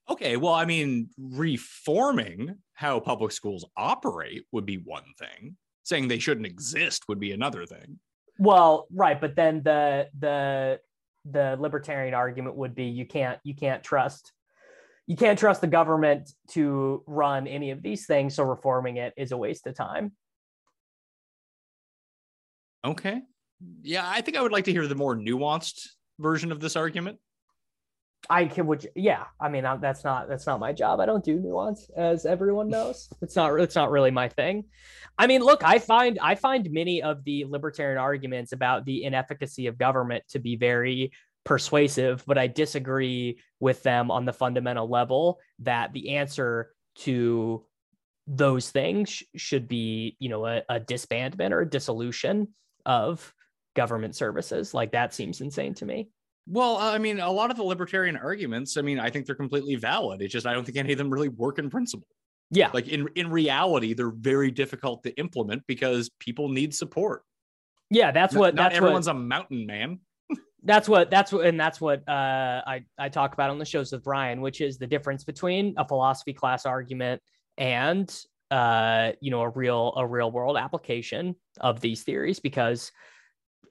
Okay, 0.10 0.38
well, 0.38 0.54
I 0.54 0.64
mean, 0.64 1.10
reforming 1.18 2.56
how 2.74 3.00
public 3.02 3.34
schools 3.34 3.66
operate 3.76 4.46
would 4.54 4.66
be 4.66 4.78
one 4.78 5.04
thing. 5.20 5.58
Saying 5.88 6.10
they 6.10 6.20
shouldn't 6.20 6.46
exist 6.46 7.06
would 7.08 7.18
be 7.18 7.32
another 7.32 7.66
thing. 7.66 7.98
Well, 8.38 8.88
right, 8.92 9.22
but 9.22 9.38
then 9.38 9.64
the 9.64 10.10
the 10.20 10.82
the 11.24 11.56
libertarian 11.58 12.14
argument 12.14 12.58
would 12.58 12.76
be 12.76 12.88
you 12.88 13.06
can't 13.06 13.40
you 13.46 13.56
can't 13.56 13.82
trust 13.82 14.34
you 15.06 15.16
can't 15.16 15.40
trust 15.40 15.62
the 15.62 15.68
government 15.68 16.30
to 16.50 17.06
run 17.08 17.48
any 17.48 17.72
of 17.72 17.82
these 17.82 18.06
things, 18.06 18.36
so 18.36 18.44
reforming 18.44 18.98
it 18.98 19.14
is 19.16 19.32
a 19.32 19.38
waste 19.38 19.66
of 19.66 19.76
time. 19.76 20.12
Okay. 22.84 23.22
Yeah, 23.82 24.04
I 24.06 24.20
think 24.20 24.36
I 24.36 24.42
would 24.42 24.52
like 24.52 24.66
to 24.66 24.74
hear 24.74 24.88
the 24.88 24.96
more 24.96 25.16
nuanced 25.16 25.88
version 26.20 26.52
of 26.52 26.60
this 26.60 26.76
argument. 26.76 27.18
I 28.30 28.46
can 28.46 28.68
would 28.68 28.90
yeah. 28.96 29.26
I 29.40 29.50
mean 29.50 29.66
I'm, 29.66 29.80
that's 29.80 30.04
not 30.04 30.28
that's 30.28 30.46
not 30.46 30.60
my 30.60 30.74
job. 30.74 31.00
I 31.00 31.06
don't 31.06 31.24
do 31.24 31.40
nuance, 31.40 31.90
as 31.96 32.26
everyone 32.26 32.70
knows. 32.70 33.10
It's 33.22 33.36
not 33.36 33.60
it's 33.60 33.76
not 33.76 33.92
really 33.92 34.12
my 34.12 34.30
thing. 34.30 34.66
I 35.18 35.28
mean, 35.28 35.42
look, 35.42 35.64
I 35.64 35.80
find 35.80 36.20
I 36.22 36.36
find 36.36 36.70
many 36.72 37.02
of 37.02 37.24
the 37.24 37.46
libertarian 37.46 37.98
arguments 37.98 38.52
about 38.52 38.86
the 38.86 39.04
inefficacy 39.04 39.68
of 39.68 39.78
government 39.78 40.24
to 40.30 40.40
be 40.40 40.56
very 40.56 41.12
persuasive, 41.46 42.24
but 42.28 42.38
I 42.38 42.48
disagree 42.48 43.40
with 43.60 43.82
them 43.84 44.12
on 44.12 44.26
the 44.26 44.34
fundamental 44.34 44.90
level 44.90 45.40
that 45.60 45.94
the 45.94 46.18
answer 46.18 46.72
to 46.98 47.66
those 48.28 48.70
things 48.70 49.24
should 49.38 49.68
be, 49.68 50.18
you 50.20 50.28
know, 50.28 50.46
a, 50.46 50.64
a 50.68 50.80
disbandment 50.80 51.52
or 51.52 51.62
a 51.62 51.70
dissolution 51.70 52.50
of 52.86 53.34
government 53.76 54.16
services. 54.16 54.74
Like 54.74 54.92
that 54.92 55.14
seems 55.14 55.40
insane 55.40 55.74
to 55.76 55.86
me. 55.86 56.10
Well, 56.50 56.78
I 56.78 56.98
mean, 56.98 57.20
a 57.20 57.32
lot 57.32 57.52
of 57.52 57.58
the 57.58 57.64
libertarian 57.64 58.16
arguments, 58.16 58.78
I 58.78 58.82
mean, 58.82 59.00
I 59.00 59.10
think 59.10 59.26
they're 59.26 59.36
completely 59.36 59.76
valid. 59.76 60.22
It's 60.22 60.32
just 60.32 60.46
I 60.46 60.54
don't 60.54 60.64
think 60.64 60.78
any 60.78 60.94
of 60.94 60.98
them 60.98 61.10
really 61.10 61.30
work 61.30 61.60
in 61.60 61.70
principle. 61.70 62.08
Yeah. 62.50 62.70
Like 62.74 62.88
in 62.88 63.08
in 63.16 63.30
reality, 63.30 63.94
they're 63.94 64.12
very 64.12 64.52
difficult 64.52 65.04
to 65.04 65.12
implement 65.18 65.64
because 65.68 66.10
people 66.20 66.48
need 66.48 66.74
support. 66.74 67.24
Yeah, 67.90 68.12
that's 68.12 68.34
what 68.34 68.56
not, 68.56 68.64
that's 68.64 68.78
everyone's 68.78 69.08
what, 69.08 69.16
a 69.18 69.20
mountain 69.20 69.66
man. 69.66 70.00
that's 70.64 70.88
what 70.88 71.12
that's 71.12 71.34
what 71.34 71.46
and 71.46 71.60
that's 71.60 71.82
what 71.82 72.08
uh, 72.08 72.62
I 72.66 72.86
I 72.98 73.10
talk 73.10 73.34
about 73.34 73.50
on 73.50 73.60
the 73.60 73.66
shows 73.66 73.92
with 73.92 74.04
Brian, 74.04 74.40
which 74.40 74.62
is 74.62 74.78
the 74.78 74.88
difference 74.88 75.26
between 75.26 75.74
a 75.78 75.86
philosophy 75.86 76.34
class 76.34 76.66
argument 76.66 77.22
and 77.58 78.16
uh 78.52 79.12
you 79.20 79.30
know 79.30 79.42
a 79.42 79.50
real 79.50 79.94
a 79.98 80.08
real 80.08 80.32
world 80.32 80.56
application 80.56 81.36
of 81.60 81.82
these 81.82 82.04
theories 82.04 82.40
because 82.40 82.94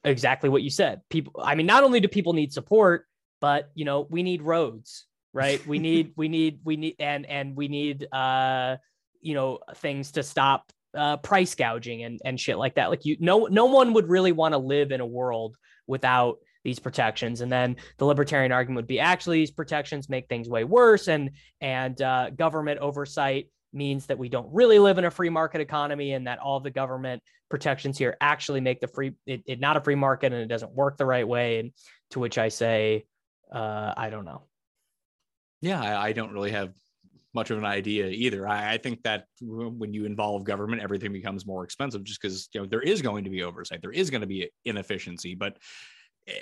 exactly 0.07 0.49
what 0.49 0.63
you 0.63 0.71
said. 0.71 1.03
People, 1.11 1.41
I 1.43 1.55
mean, 1.55 1.67
not 1.67 1.85
only 1.85 2.01
do 2.01 2.09
people 2.09 2.33
need 2.33 2.53
support, 2.53 3.07
but 3.41 3.71
you 3.75 3.85
know, 3.85 4.07
we 4.09 4.23
need 4.23 4.43
roads, 4.43 5.07
right? 5.33 5.65
we 5.67 5.79
need, 5.89 6.13
we 6.17 6.29
need, 6.29 6.61
we 6.65 6.77
need, 6.77 6.97
and 6.99 7.27
and 7.27 7.57
we 7.57 7.69
need, 7.69 8.07
uh, 8.13 8.77
you 9.21 9.35
know, 9.35 9.59
things 9.77 10.13
to 10.13 10.23
stop 10.23 10.73
uh, 10.97 11.19
price 11.19 11.55
gouging 11.55 12.05
and 12.05 12.21
and 12.25 12.41
shit 12.41 12.57
like 12.57 12.77
that. 12.77 12.89
Like 12.89 13.05
you, 13.05 13.17
no, 13.21 13.47
no 13.47 13.67
one 13.67 13.93
would 13.93 14.09
really 14.09 14.33
want 14.33 14.53
to 14.55 14.59
live 14.59 14.93
in 14.93 15.01
a 15.01 15.07
world 15.07 15.57
without 15.87 16.39
these 16.65 16.79
protections. 16.79 17.43
And 17.43 17.53
then 17.53 17.77
the 17.99 18.05
libertarian 18.05 18.51
argument 18.51 18.77
would 18.77 18.89
be 18.89 18.99
actually 18.99 19.39
these 19.39 19.53
protections 19.53 20.09
make 20.09 20.29
things 20.29 20.49
way 20.49 20.65
worse, 20.65 21.09
and 21.09 21.31
and 21.61 22.01
uh, 22.01 22.31
government 22.31 22.81
oversight 22.81 23.51
means 23.73 24.07
that 24.07 24.19
we 24.19 24.29
don't 24.29 24.53
really 24.53 24.79
live 24.79 24.99
in 24.99 25.05
a 25.05 25.11
free 25.11 25.29
market 25.29 25.61
economy 25.61 26.13
and 26.13 26.27
that 26.27 26.39
all 26.39 26.61
the 26.61 26.71
government 26.71 27.23
protections 27.49 27.97
here 27.97 28.17
actually 28.21 28.61
make 28.61 28.81
the 28.81 28.89
free 28.89 29.13
it, 29.27 29.43
it 29.47 29.61
not 29.61 29.77
a 29.77 29.81
free 29.81 29.95
market 29.95 30.33
and 30.33 30.43
it 30.43 30.49
doesn't 30.49 30.73
work 30.73 30.97
the 30.97 31.07
right 31.07 31.27
way 31.27 31.59
and 31.59 31.73
to 32.11 32.19
which 32.19 32.39
i 32.39 32.49
say 32.49 33.05
uh, 33.53 33.93
i 33.97 34.11
don't 34.11 34.25
know 34.25 34.43
yeah 35.61 35.81
I, 35.81 36.09
I, 36.09 36.13
don't 36.13 36.33
really 36.33 36.51
have 36.51 36.73
much 37.33 37.51
of 37.51 37.59
an 37.59 37.65
idea 37.65 38.09
either 38.09 38.49
I, 38.49 38.75
I 38.75 38.79
think 38.79 39.03
that 39.05 39.27
when 39.41 39.95
you 39.95 40.05
involve 40.05 40.43
government 40.45 40.83
everything 40.83 41.13
becomes 41.13 41.47
more 41.47 41.63
expensive 41.63 42.03
just 42.03 42.21
because 42.21 42.49
you 42.53 42.61
know 42.61 42.67
there 42.67 42.83
is 42.83 43.03
going 43.03 43.25
to 43.25 43.31
be 43.31 43.43
oversight 43.43 43.81
there 43.81 43.93
is 43.93 44.11
going 44.11 44.23
to 44.23 44.27
be 44.27 44.51
inefficiency 44.65 45.35
but 45.35 45.57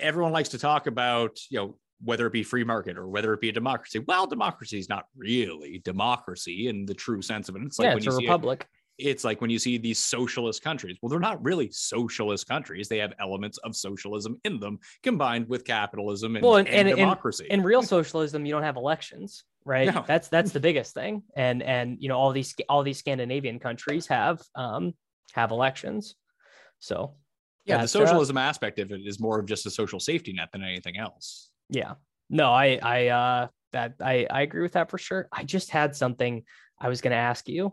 everyone 0.01 0.32
likes 0.32 0.51
to 0.51 0.59
talk 0.59 0.86
about 0.86 1.39
you 1.51 1.59
know 1.59 1.76
whether 2.02 2.26
it 2.26 2.32
be 2.32 2.43
free 2.43 2.64
market 2.64 2.98
or 2.98 3.09
whether 3.09 3.32
it 3.32 3.40
be 3.40 3.48
a 3.48 3.52
democracy. 3.52 3.98
Well, 4.01 4.26
democracy 4.26 4.78
is 4.78 4.89
not 4.89 5.06
really 5.16 5.81
democracy 5.85 6.68
in 6.68 6.86
the 6.86 6.94
true 6.94 7.22
sense 7.22 7.48
of 7.48 7.56
it. 7.56 7.62
It's 7.62 7.78
like 7.78 7.86
yeah, 7.86 7.94
when 7.94 7.98
it's 7.98 8.06
you 8.06 8.12
a 8.12 8.16
republic. 8.16 8.66
It, 8.70 8.74
it's 8.99 9.25
like 9.25 9.41
when 9.41 9.51
you 9.51 9.59
see 9.59 9.79
these 9.79 9.99
socialist 9.99 10.62
countries. 10.62 10.97
Well, 11.03 11.11
they're 11.11 11.19
not 11.19 11.43
really 11.43 11.71
socialist 11.71 12.47
countries. 12.47 12.89
They 12.89 12.99
have 12.99 13.12
elements 13.19 13.59
of 13.59 13.75
socialism 13.75 14.41
in 14.45 14.61
them 14.61 14.79
combined 15.03 15.49
with 15.49 15.65
capitalism 15.65 16.37
and, 16.37 16.45
well, 16.45 16.57
and, 16.57 16.69
and, 16.69 16.89
and 16.89 16.97
democracy. 16.97 17.47
In, 17.51 17.62
real 17.62 17.83
socialism, 17.83 18.47
you 18.47 18.53
don't 18.53 18.62
have 18.62 18.77
elections, 18.77 19.45
right? 19.65 19.93
No. 19.93 20.05
That's 20.07 20.29
that's 20.29 20.53
the 20.53 20.61
biggest 20.61 20.95
thing. 20.95 21.23
And 21.35 21.62
and 21.62 21.97
you 22.01 22.09
know 22.09 22.16
all 22.16 22.33
these 22.33 22.55
all 22.69 22.83
these 22.83 22.99
Scandinavian 22.99 23.59
countries 23.59 24.07
have 24.07 24.41
um 24.55 24.95
have 25.33 25.51
elections. 25.51 26.15
So 26.79 27.16
yeah, 27.65 27.79
the 27.79 27.85
uh, 27.85 27.89
socialism 27.89 28.37
uh, 28.37 28.43
aspect 28.43 28.79
of 28.79 28.93
it 28.93 29.01
is 29.05 29.19
more 29.19 29.41
of 29.41 29.47
just 29.47 29.66
a 29.66 29.71
social 29.71 29.99
safety 29.99 30.33
net 30.33 30.51
than 30.53 30.62
anything 30.62 30.99
else. 30.99 31.51
Yeah. 31.69 31.95
No, 32.31 32.53
I 32.53 32.79
I 32.83 33.09
uh 33.09 33.47
that 33.73 33.95
I 34.01 34.27
I 34.31 34.43
agree 34.43 34.62
with 34.62 34.73
that 34.73 34.91
for 34.91 34.99
sure. 34.99 35.29
I 35.33 35.45
just 35.45 35.71
had 35.71 35.97
something 35.97 36.45
I 36.81 36.89
was 36.89 37.01
going 37.01 37.12
to 37.12 37.16
ask 37.16 37.49
you 37.49 37.73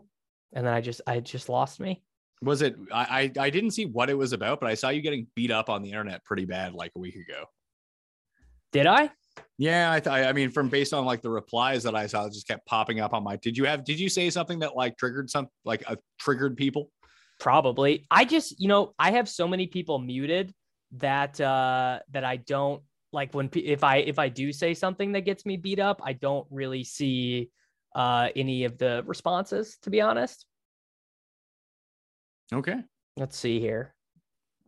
and 0.52 0.66
then 0.66 0.72
I 0.72 0.80
just 0.80 1.00
I 1.06 1.20
just 1.20 1.48
lost 1.48 1.80
me. 1.80 2.02
Was 2.42 2.62
it 2.62 2.76
I 2.92 3.30
I 3.38 3.50
didn't 3.50 3.70
see 3.72 3.86
what 3.86 4.10
it 4.10 4.18
was 4.18 4.32
about, 4.32 4.60
but 4.60 4.68
I 4.68 4.74
saw 4.74 4.88
you 4.88 5.00
getting 5.00 5.26
beat 5.34 5.50
up 5.50 5.68
on 5.68 5.82
the 5.82 5.90
internet 5.90 6.24
pretty 6.24 6.44
bad 6.44 6.74
like 6.74 6.92
a 6.96 6.98
week 6.98 7.16
ago. 7.16 7.44
Did 8.72 8.86
I? 8.86 9.10
Yeah, 9.58 9.92
I 9.92 10.00
th- 10.00 10.26
I 10.26 10.32
mean 10.32 10.50
from 10.50 10.68
based 10.68 10.92
on 10.92 11.04
like 11.04 11.22
the 11.22 11.30
replies 11.30 11.82
that 11.84 11.94
I 11.94 12.06
saw 12.06 12.26
it 12.26 12.32
just 12.32 12.48
kept 12.48 12.66
popping 12.66 13.00
up 13.00 13.14
on 13.14 13.22
my 13.22 13.36
Did 13.36 13.56
you 13.56 13.64
have 13.64 13.84
did 13.84 14.00
you 14.00 14.08
say 14.08 14.30
something 14.30 14.58
that 14.60 14.76
like 14.76 14.96
triggered 14.96 15.30
some 15.30 15.48
like 15.64 15.84
uh, 15.86 15.96
triggered 16.18 16.56
people? 16.56 16.90
Probably. 17.38 18.06
I 18.10 18.24
just, 18.24 18.60
you 18.60 18.68
know, 18.68 18.94
I 18.98 19.12
have 19.12 19.28
so 19.28 19.48
many 19.48 19.66
people 19.66 19.98
muted 19.98 20.52
that 20.98 21.40
uh 21.40 22.00
that 22.10 22.24
I 22.24 22.36
don't 22.36 22.82
like 23.12 23.34
when 23.34 23.48
if 23.54 23.84
I 23.84 23.96
if 23.98 24.18
I 24.18 24.28
do 24.28 24.52
say 24.52 24.74
something 24.74 25.12
that 25.12 25.22
gets 25.22 25.46
me 25.46 25.56
beat 25.56 25.78
up, 25.78 26.00
I 26.04 26.12
don't 26.12 26.46
really 26.50 26.84
see 26.84 27.50
uh 27.94 28.28
any 28.36 28.64
of 28.64 28.78
the 28.78 29.02
responses 29.06 29.78
to 29.82 29.90
be 29.90 30.00
honest. 30.00 30.46
Okay. 32.52 32.82
Let's 33.16 33.36
see 33.36 33.60
here. 33.60 33.94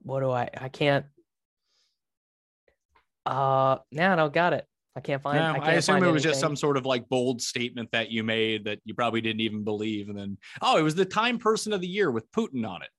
What 0.02 0.20
do 0.20 0.30
I 0.30 0.51
I 0.59 0.68
can't 0.68 1.06
uh 3.26 3.78
now 3.90 4.12
I 4.12 4.16
don't 4.16 4.32
got 4.32 4.52
it. 4.52 4.66
I 4.96 5.01
can't 5.01 5.20
find. 5.20 5.38
No, 5.38 5.51
I, 5.51 5.55
can't 5.55 5.64
I 5.64 5.72
assume 5.72 5.94
find 5.94 6.05
it 6.05 6.09
was 6.09 6.22
anything. 6.24 6.30
just 6.30 6.40
some 6.40 6.55
sort 6.55 6.76
of 6.76 6.86
like 6.86 7.09
bold 7.09 7.40
statement 7.42 7.90
that 7.92 8.10
you 8.10 8.22
made 8.22 8.64
that 8.66 8.78
you 8.84 8.94
probably 8.94 9.20
didn't 9.20 9.40
even 9.40 9.64
believe, 9.64 10.09
and 10.09 10.16
then 10.16 10.38
oh, 10.62 10.76
it 10.76 10.82
was 10.82 10.94
the 10.94 11.05
Time 11.05 11.38
Person 11.38 11.72
of 11.72 11.80
the 11.80 11.88
Year 11.88 12.10
with 12.10 12.30
Putin 12.32 12.68
on 12.68 12.82
it. 12.82 12.90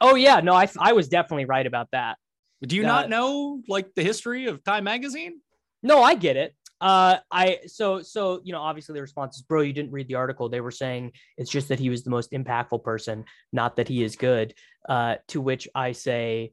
Oh 0.00 0.14
yeah, 0.16 0.40
no, 0.40 0.52
I 0.52 0.68
I 0.78 0.92
was 0.92 1.08
definitely 1.08 1.44
right 1.46 1.66
about 1.66 1.88
that. 1.92 2.18
Do 2.62 2.74
you 2.76 2.82
Uh, 2.82 2.86
not 2.86 3.08
know 3.08 3.62
like 3.68 3.94
the 3.94 4.02
history 4.02 4.46
of 4.46 4.64
Time 4.64 4.84
Magazine? 4.84 5.40
No, 5.82 6.02
I 6.02 6.16
get 6.16 6.36
it. 6.36 6.54
Uh, 6.80 7.16
I 7.30 7.60
so 7.66 8.02
so 8.02 8.40
you 8.44 8.52
know 8.52 8.60
obviously 8.60 8.94
the 8.94 9.00
response 9.00 9.36
is, 9.36 9.42
bro, 9.42 9.62
you 9.62 9.72
didn't 9.72 9.92
read 9.92 10.08
the 10.08 10.14
article. 10.16 10.48
They 10.48 10.60
were 10.60 10.70
saying 10.70 11.12
it's 11.38 11.50
just 11.50 11.68
that 11.68 11.78
he 11.78 11.88
was 11.88 12.02
the 12.02 12.10
most 12.10 12.32
impactful 12.32 12.82
person, 12.82 13.24
not 13.52 13.76
that 13.76 13.88
he 13.88 14.02
is 14.02 14.16
good. 14.16 14.54
Uh, 14.88 15.16
to 15.28 15.40
which 15.40 15.68
I 15.74 15.92
say, 15.92 16.52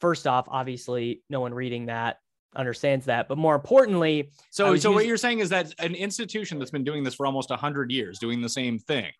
first 0.00 0.26
off, 0.26 0.46
obviously 0.48 1.22
no 1.28 1.40
one 1.40 1.52
reading 1.52 1.86
that 1.86 2.18
understands 2.56 3.06
that, 3.06 3.26
but 3.28 3.36
more 3.36 3.56
importantly, 3.56 4.30
So, 4.50 4.76
so 4.76 4.92
what 4.92 5.06
you're 5.06 5.16
saying 5.16 5.40
is 5.40 5.48
that 5.48 5.74
an 5.80 5.96
institution 5.96 6.58
that's 6.60 6.70
been 6.70 6.84
doing 6.84 7.02
this 7.02 7.14
for 7.14 7.26
almost 7.26 7.50
hundred 7.50 7.90
years, 7.90 8.20
doing 8.20 8.40
the 8.40 8.48
same 8.48 8.78
thing, 8.78 9.10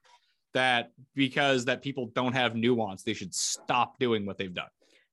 that 0.52 0.92
because 1.16 1.64
that 1.64 1.82
people 1.82 2.12
don't 2.14 2.32
have 2.32 2.54
nuance, 2.54 3.02
they 3.02 3.12
should 3.12 3.34
stop 3.34 3.98
doing 3.98 4.24
what 4.24 4.38
they've 4.38 4.54
done. 4.54 4.68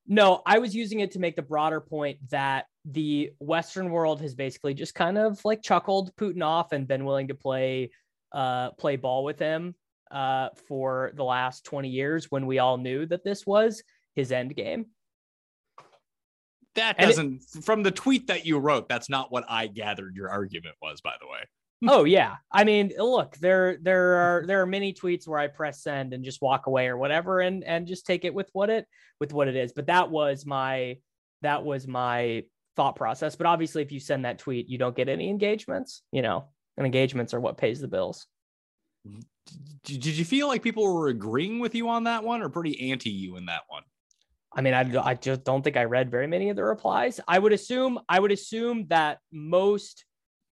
No, 0.07 0.41
I 0.45 0.59
was 0.59 0.76
using 0.76 0.99
it 0.99 1.11
to 1.11 1.19
make 1.19 1.35
the 1.35 1.41
broader 1.41 1.81
point 1.81 2.19
that 2.30 2.65
the 2.85 3.31
Western 3.39 3.91
world 3.91 4.21
has 4.21 4.33
basically 4.33 4.73
just 4.73 4.95
kind 4.95 5.17
of 5.17 5.43
like 5.45 5.61
chuckled 5.61 6.15
Putin 6.15 6.43
off 6.43 6.71
and 6.71 6.87
been 6.87 7.05
willing 7.05 7.27
to 7.27 7.35
play 7.35 7.91
uh 8.31 8.71
play 8.71 8.95
ball 8.95 9.23
with 9.23 9.37
him 9.37 9.75
uh 10.09 10.49
for 10.67 11.11
the 11.15 11.23
last 11.23 11.65
20 11.65 11.89
years 11.89 12.31
when 12.31 12.45
we 12.45 12.59
all 12.59 12.77
knew 12.77 13.05
that 13.05 13.23
this 13.23 13.45
was 13.45 13.83
his 14.15 14.31
end 14.31 14.55
game. 14.55 14.85
That 16.75 16.97
doesn't, 16.97 17.41
from 17.63 17.83
the 17.83 17.91
tweet 17.91 18.27
that 18.27 18.45
you 18.45 18.57
wrote, 18.57 18.87
that's 18.87 19.09
not 19.09 19.29
what 19.29 19.43
I 19.49 19.67
gathered 19.67 20.15
your 20.15 20.29
argument 20.29 20.75
was, 20.81 21.01
by 21.01 21.13
the 21.19 21.27
way. 21.27 21.39
oh 21.91 22.03
yeah. 22.03 22.35
I 22.51 22.63
mean, 22.63 22.91
look, 22.97 23.37
there 23.37 23.77
there 23.81 24.13
are 24.13 24.45
there 24.45 24.61
are 24.61 24.67
many 24.67 24.93
tweets 24.93 25.27
where 25.27 25.39
I 25.39 25.47
press 25.47 25.81
send 25.81 26.13
and 26.13 26.23
just 26.23 26.41
walk 26.41 26.67
away 26.67 26.87
or 26.87 26.97
whatever 26.97 27.39
and 27.41 27.63
and 27.63 27.87
just 27.87 28.05
take 28.05 28.23
it 28.23 28.33
with 28.33 28.49
what 28.53 28.69
it 28.69 28.85
with 29.19 29.33
what 29.33 29.47
it 29.47 29.55
is. 29.55 29.73
But 29.73 29.87
that 29.87 30.11
was 30.11 30.45
my 30.45 30.97
that 31.41 31.63
was 31.63 31.87
my 31.87 32.43
thought 32.76 32.95
process. 32.95 33.35
But 33.35 33.48
obviously 33.48 33.81
if 33.81 33.91
you 33.91 33.99
send 33.99 34.26
that 34.26 34.39
tweet, 34.39 34.69
you 34.69 34.77
don't 34.77 34.95
get 34.95 35.10
any 35.10 35.30
engagements, 35.30 36.03
you 36.11 36.22
know. 36.22 36.45
And 36.77 36.85
engagements 36.85 37.34
are 37.34 37.39
what 37.39 37.57
pays 37.57 37.81
the 37.81 37.88
bills. 37.88 38.27
Did 39.84 40.06
you 40.06 40.26
feel 40.26 40.48
like 40.48 40.64
people 40.64 40.91
were 40.91 41.10
agreeing 41.10 41.60
with 41.60 41.76
you 41.76 41.89
on 41.89 42.06
that 42.06 42.23
one 42.23 42.41
or 42.41 42.49
pretty 42.49 42.91
anti 42.91 43.10
you 43.10 43.35
in 43.35 43.45
that 43.48 43.64
one? 43.68 43.84
I 44.53 44.61
mean, 44.61 44.73
I, 44.73 44.81
I 45.02 45.14
just 45.15 45.43
don't 45.43 45.64
think 45.64 45.77
I 45.77 45.85
read 45.85 46.11
very 46.11 46.27
many 46.27 46.49
of 46.49 46.56
the 46.56 46.64
replies. 46.64 47.19
I 47.27 47.39
would 47.39 47.53
assume 47.53 47.99
I 48.10 48.19
would 48.19 48.31
assume 48.31 48.88
that 48.88 49.19
most 49.31 50.06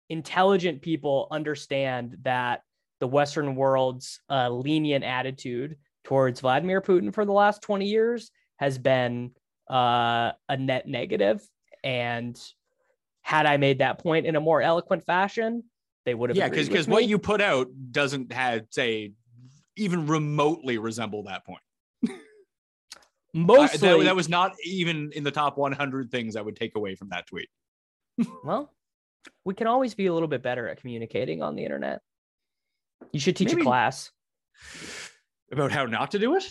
intelligent 0.09 0.81
people 0.81 1.27
understand 1.31 2.17
that 2.23 2.61
the 2.99 3.07
Western 3.07 3.55
world's 3.55 4.19
uh, 4.29 4.49
lenient 4.49 5.03
attitude 5.03 5.77
towards 6.03 6.41
Vladimir 6.41 6.81
Putin 6.81 7.13
for 7.13 7.25
the 7.25 7.31
last 7.31 7.61
20 7.61 7.85
years 7.85 8.31
has 8.57 8.77
been 8.77 9.31
uh, 9.69 10.31
a 10.47 10.57
net 10.57 10.87
negative. 10.87 11.41
And 11.83 12.39
had 13.21 13.45
I 13.45 13.57
made 13.57 13.79
that 13.79 13.99
point 13.99 14.25
in 14.25 14.35
a 14.35 14.39
more 14.41 14.61
eloquent 14.61 15.05
fashion, 15.05 15.63
they 16.05 16.13
would 16.13 16.29
have. 16.29 16.37
Yeah, 16.37 16.49
because 16.49 16.67
because 16.67 16.87
what 16.87 17.05
you 17.05 17.19
put 17.19 17.41
out 17.41 17.67
doesn't 17.91 18.31
have 18.31 18.63
say 18.69 19.13
even 19.75 20.07
remotely 20.07 20.77
resemble 20.77 21.23
that 21.23 21.45
point. 21.45 21.61
Mostly 23.33 23.77
that, 23.87 24.03
that 24.05 24.15
was 24.15 24.27
not 24.27 24.55
even 24.65 25.11
in 25.13 25.23
the 25.23 25.31
top 25.31 25.57
100 25.57 26.09
things 26.09 26.35
I 26.35 26.41
would 26.41 26.55
take 26.55 26.75
away 26.75 26.95
from 26.95 27.09
that 27.09 27.27
tweet. 27.27 27.49
Well, 28.43 28.73
we 29.45 29.53
can 29.53 29.67
always 29.67 29.93
be 29.93 30.07
a 30.07 30.13
little 30.13 30.27
bit 30.27 30.41
better 30.41 30.67
at 30.67 30.81
communicating 30.81 31.41
on 31.41 31.55
the 31.55 31.63
internet. 31.63 32.01
You 33.11 33.19
should 33.19 33.35
teach 33.35 33.49
Maybe- 33.49 33.61
a 33.61 33.65
class. 33.65 34.11
About 35.51 35.71
how 35.71 35.85
not 35.85 36.11
to 36.11 36.19
do 36.19 36.35
it? 36.35 36.43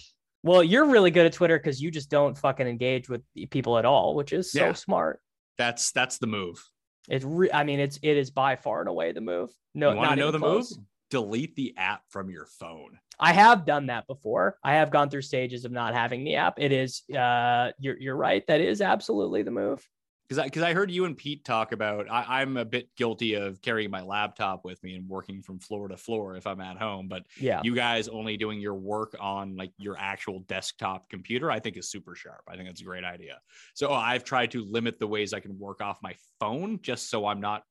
Well, 0.42 0.62
you're 0.62 0.86
really 0.86 1.10
good 1.10 1.26
at 1.26 1.32
Twitter 1.32 1.58
because 1.58 1.80
you 1.82 1.90
just 1.90 2.10
don't 2.10 2.36
fucking 2.38 2.66
engage 2.66 3.08
with 3.08 3.22
people 3.50 3.78
at 3.78 3.84
all, 3.84 4.14
which 4.14 4.32
is 4.32 4.52
so 4.52 4.66
Yeah. 4.66 4.72
smart. 4.72 5.20
That's 5.56 5.90
that's 5.92 6.18
the 6.18 6.26
move. 6.28 6.64
It's 7.08 7.24
re- 7.24 7.50
I 7.52 7.64
mean, 7.64 7.80
it's 7.80 7.98
it 8.02 8.16
is 8.16 8.30
by 8.30 8.56
far 8.56 8.80
and 8.80 8.88
away 8.88 9.12
the 9.12 9.20
move. 9.20 9.50
No, 9.74 9.90
you 9.90 9.96
want 9.96 10.10
not 10.10 10.14
to 10.16 10.20
know 10.20 10.30
the 10.30 10.38
close. 10.38 10.76
move? 10.76 10.86
Delete 11.10 11.56
the 11.56 11.74
app 11.76 12.02
from 12.10 12.30
your 12.30 12.46
phone. 12.46 12.98
I 13.18 13.32
have 13.32 13.64
done 13.66 13.86
that 13.86 14.06
before. 14.06 14.58
I 14.62 14.74
have 14.74 14.90
gone 14.90 15.08
through 15.10 15.22
stages 15.22 15.64
of 15.64 15.72
not 15.72 15.94
having 15.94 16.22
the 16.22 16.36
app. 16.36 16.60
It 16.60 16.70
is 16.70 17.02
uh 17.10 17.72
you're 17.80 17.98
you're 17.98 18.16
right. 18.16 18.46
That 18.46 18.60
is 18.60 18.80
absolutely 18.80 19.42
the 19.42 19.50
move. 19.50 19.84
Because 20.28 20.38
I 20.38 20.44
because 20.44 20.62
I 20.62 20.74
heard 20.74 20.90
you 20.90 21.06
and 21.06 21.16
Pete 21.16 21.44
talk 21.44 21.72
about. 21.72 22.10
I, 22.10 22.40
I'm 22.42 22.56
a 22.58 22.64
bit 22.64 22.94
guilty 22.96 23.34
of 23.34 23.62
carrying 23.62 23.90
my 23.90 24.02
laptop 24.02 24.64
with 24.64 24.82
me 24.82 24.94
and 24.94 25.08
working 25.08 25.40
from 25.40 25.58
floor 25.58 25.88
to 25.88 25.96
floor 25.96 26.36
if 26.36 26.46
I'm 26.46 26.60
at 26.60 26.76
home. 26.76 27.08
But 27.08 27.24
Yeah. 27.40 27.62
you 27.64 27.74
guys 27.74 28.08
only 28.08 28.36
doing 28.36 28.60
your 28.60 28.74
work 28.74 29.16
on 29.18 29.56
like 29.56 29.72
your 29.78 29.96
actual 29.98 30.40
desktop 30.40 31.08
computer, 31.08 31.50
I 31.50 31.60
think 31.60 31.76
is 31.78 31.88
super 31.90 32.14
sharp. 32.14 32.42
I 32.46 32.56
think 32.56 32.68
that's 32.68 32.82
a 32.82 32.84
great 32.84 33.04
idea. 33.04 33.38
So 33.74 33.88
oh, 33.88 33.94
I've 33.94 34.24
tried 34.24 34.50
to 34.50 34.64
limit 34.64 34.98
the 34.98 35.06
ways 35.06 35.32
I 35.32 35.40
can 35.40 35.58
work 35.58 35.80
off 35.80 35.98
my 36.02 36.14
phone 36.40 36.80
just 36.82 37.08
so 37.08 37.26
I'm 37.26 37.40
not. 37.40 37.62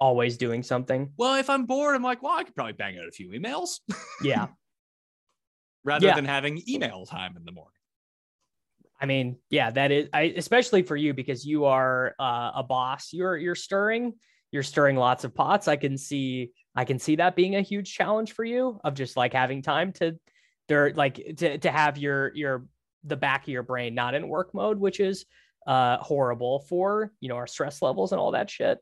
Always 0.00 0.36
doing 0.36 0.62
something. 0.62 1.12
Well, 1.16 1.34
if 1.36 1.48
I'm 1.50 1.66
bored, 1.66 1.94
I'm 1.94 2.02
like, 2.02 2.22
well, 2.22 2.32
I 2.36 2.42
could 2.42 2.54
probably 2.54 2.72
bang 2.72 2.98
out 2.98 3.06
a 3.06 3.12
few 3.12 3.28
emails 3.30 3.80
Yeah. 4.24 4.46
rather 5.84 6.06
Yeah. 6.06 6.14
than 6.16 6.24
having 6.24 6.62
email 6.68 7.04
time 7.06 7.36
in 7.36 7.44
the 7.44 7.52
morning. 7.52 7.72
I 9.02 9.06
mean, 9.06 9.36
yeah, 9.50 9.70
that 9.72 9.90
is 9.90 10.08
I 10.12 10.32
especially 10.36 10.82
for 10.82 10.94
you 10.94 11.12
because 11.12 11.44
you 11.44 11.64
are 11.64 12.14
uh, 12.20 12.52
a 12.54 12.62
boss. 12.62 13.12
You're 13.12 13.36
you're 13.36 13.56
stirring, 13.56 14.14
you're 14.52 14.62
stirring 14.62 14.94
lots 14.94 15.24
of 15.24 15.34
pots. 15.34 15.66
I 15.66 15.74
can 15.74 15.98
see 15.98 16.52
I 16.76 16.84
can 16.84 17.00
see 17.00 17.16
that 17.16 17.34
being 17.34 17.56
a 17.56 17.62
huge 17.62 17.92
challenge 17.92 18.32
for 18.32 18.44
you 18.44 18.80
of 18.84 18.94
just 18.94 19.16
like 19.16 19.32
having 19.32 19.60
time 19.60 19.92
to 19.94 20.16
there 20.68 20.92
like 20.94 21.16
to 21.38 21.58
to 21.58 21.70
have 21.70 21.98
your 21.98 22.32
your 22.36 22.64
the 23.02 23.16
back 23.16 23.42
of 23.42 23.48
your 23.48 23.64
brain 23.64 23.96
not 23.96 24.14
in 24.14 24.28
work 24.28 24.54
mode, 24.54 24.78
which 24.78 25.00
is 25.00 25.24
uh 25.66 25.96
horrible 25.96 26.60
for, 26.60 27.12
you 27.20 27.28
know, 27.28 27.36
our 27.36 27.48
stress 27.48 27.82
levels 27.82 28.12
and 28.12 28.20
all 28.20 28.30
that 28.30 28.48
shit. 28.48 28.78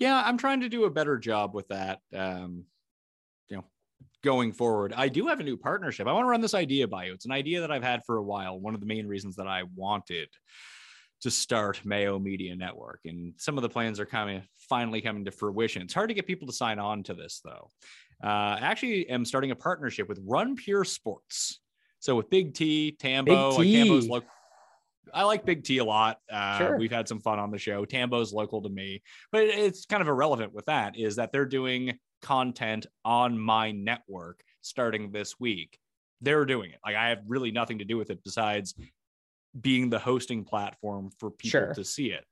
Yeah, 0.00 0.20
I'm 0.24 0.36
trying 0.36 0.62
to 0.62 0.68
do 0.68 0.84
a 0.84 0.90
better 0.90 1.16
job 1.16 1.54
with 1.54 1.68
that. 1.68 2.00
Um, 2.12 2.64
going 4.22 4.52
forward, 4.52 4.92
I 4.96 5.08
do 5.08 5.26
have 5.26 5.40
a 5.40 5.44
new 5.44 5.56
partnership. 5.56 6.06
I 6.06 6.12
want 6.12 6.24
to 6.24 6.28
run 6.30 6.40
this 6.40 6.54
idea 6.54 6.86
by 6.88 7.06
you. 7.06 7.12
It's 7.14 7.24
an 7.24 7.32
idea 7.32 7.60
that 7.60 7.70
I've 7.70 7.82
had 7.82 8.02
for 8.04 8.16
a 8.18 8.22
while. 8.22 8.58
One 8.58 8.74
of 8.74 8.80
the 8.80 8.86
main 8.86 9.06
reasons 9.06 9.36
that 9.36 9.46
I 9.46 9.62
wanted 9.74 10.28
to 11.22 11.30
start 11.30 11.80
Mayo 11.84 12.18
Media 12.18 12.56
Network, 12.56 13.00
and 13.04 13.34
some 13.36 13.58
of 13.58 13.62
the 13.62 13.68
plans 13.68 14.00
are 14.00 14.06
coming 14.06 14.42
finally 14.68 15.00
coming 15.00 15.24
to 15.26 15.30
fruition. 15.30 15.82
It's 15.82 15.94
hard 15.94 16.08
to 16.08 16.14
get 16.14 16.26
people 16.26 16.46
to 16.46 16.52
sign 16.52 16.78
on 16.78 17.02
to 17.04 17.14
this 17.14 17.40
though. 17.44 17.68
Uh, 18.22 18.56
I 18.56 18.58
actually 18.62 19.08
am 19.08 19.24
starting 19.24 19.50
a 19.50 19.56
partnership 19.56 20.08
with 20.08 20.20
Run 20.24 20.54
Pure 20.56 20.84
Sports. 20.84 21.60
So 21.98 22.16
with 22.16 22.30
Big 22.30 22.54
T, 22.54 22.92
Tambo, 22.92 23.50
like 23.50 23.62
T. 23.64 23.74
Tambo's 23.74 24.08
local. 24.08 24.28
I 25.12 25.24
like 25.24 25.44
Big 25.44 25.64
T 25.64 25.78
a 25.78 25.84
lot. 25.84 26.18
Uh, 26.30 26.58
Sure. 26.58 26.78
We've 26.78 26.90
had 26.90 27.08
some 27.08 27.20
fun 27.20 27.38
on 27.38 27.50
the 27.50 27.58
show. 27.58 27.84
Tambo's 27.84 28.32
local 28.32 28.62
to 28.62 28.68
me, 28.68 29.02
but 29.32 29.42
it's 29.42 29.84
kind 29.84 30.00
of 30.00 30.08
irrelevant 30.08 30.54
with 30.54 30.66
that 30.66 30.96
is 30.96 31.16
that 31.16 31.32
they're 31.32 31.44
doing 31.46 31.98
content 32.20 32.86
on 33.04 33.38
my 33.38 33.72
network 33.72 34.42
starting 34.60 35.10
this 35.10 35.38
week. 35.40 35.78
They're 36.20 36.44
doing 36.44 36.70
it. 36.72 36.78
Like 36.84 36.96
I 36.96 37.08
have 37.10 37.20
really 37.26 37.50
nothing 37.50 37.78
to 37.78 37.84
do 37.84 37.96
with 37.96 38.10
it 38.10 38.22
besides 38.24 38.74
being 39.58 39.90
the 39.90 39.98
hosting 39.98 40.44
platform 40.44 41.10
for 41.18 41.30
people 41.30 41.50
Sure. 41.50 41.74
to 41.74 41.84
see 41.84 42.12
it. 42.12 42.24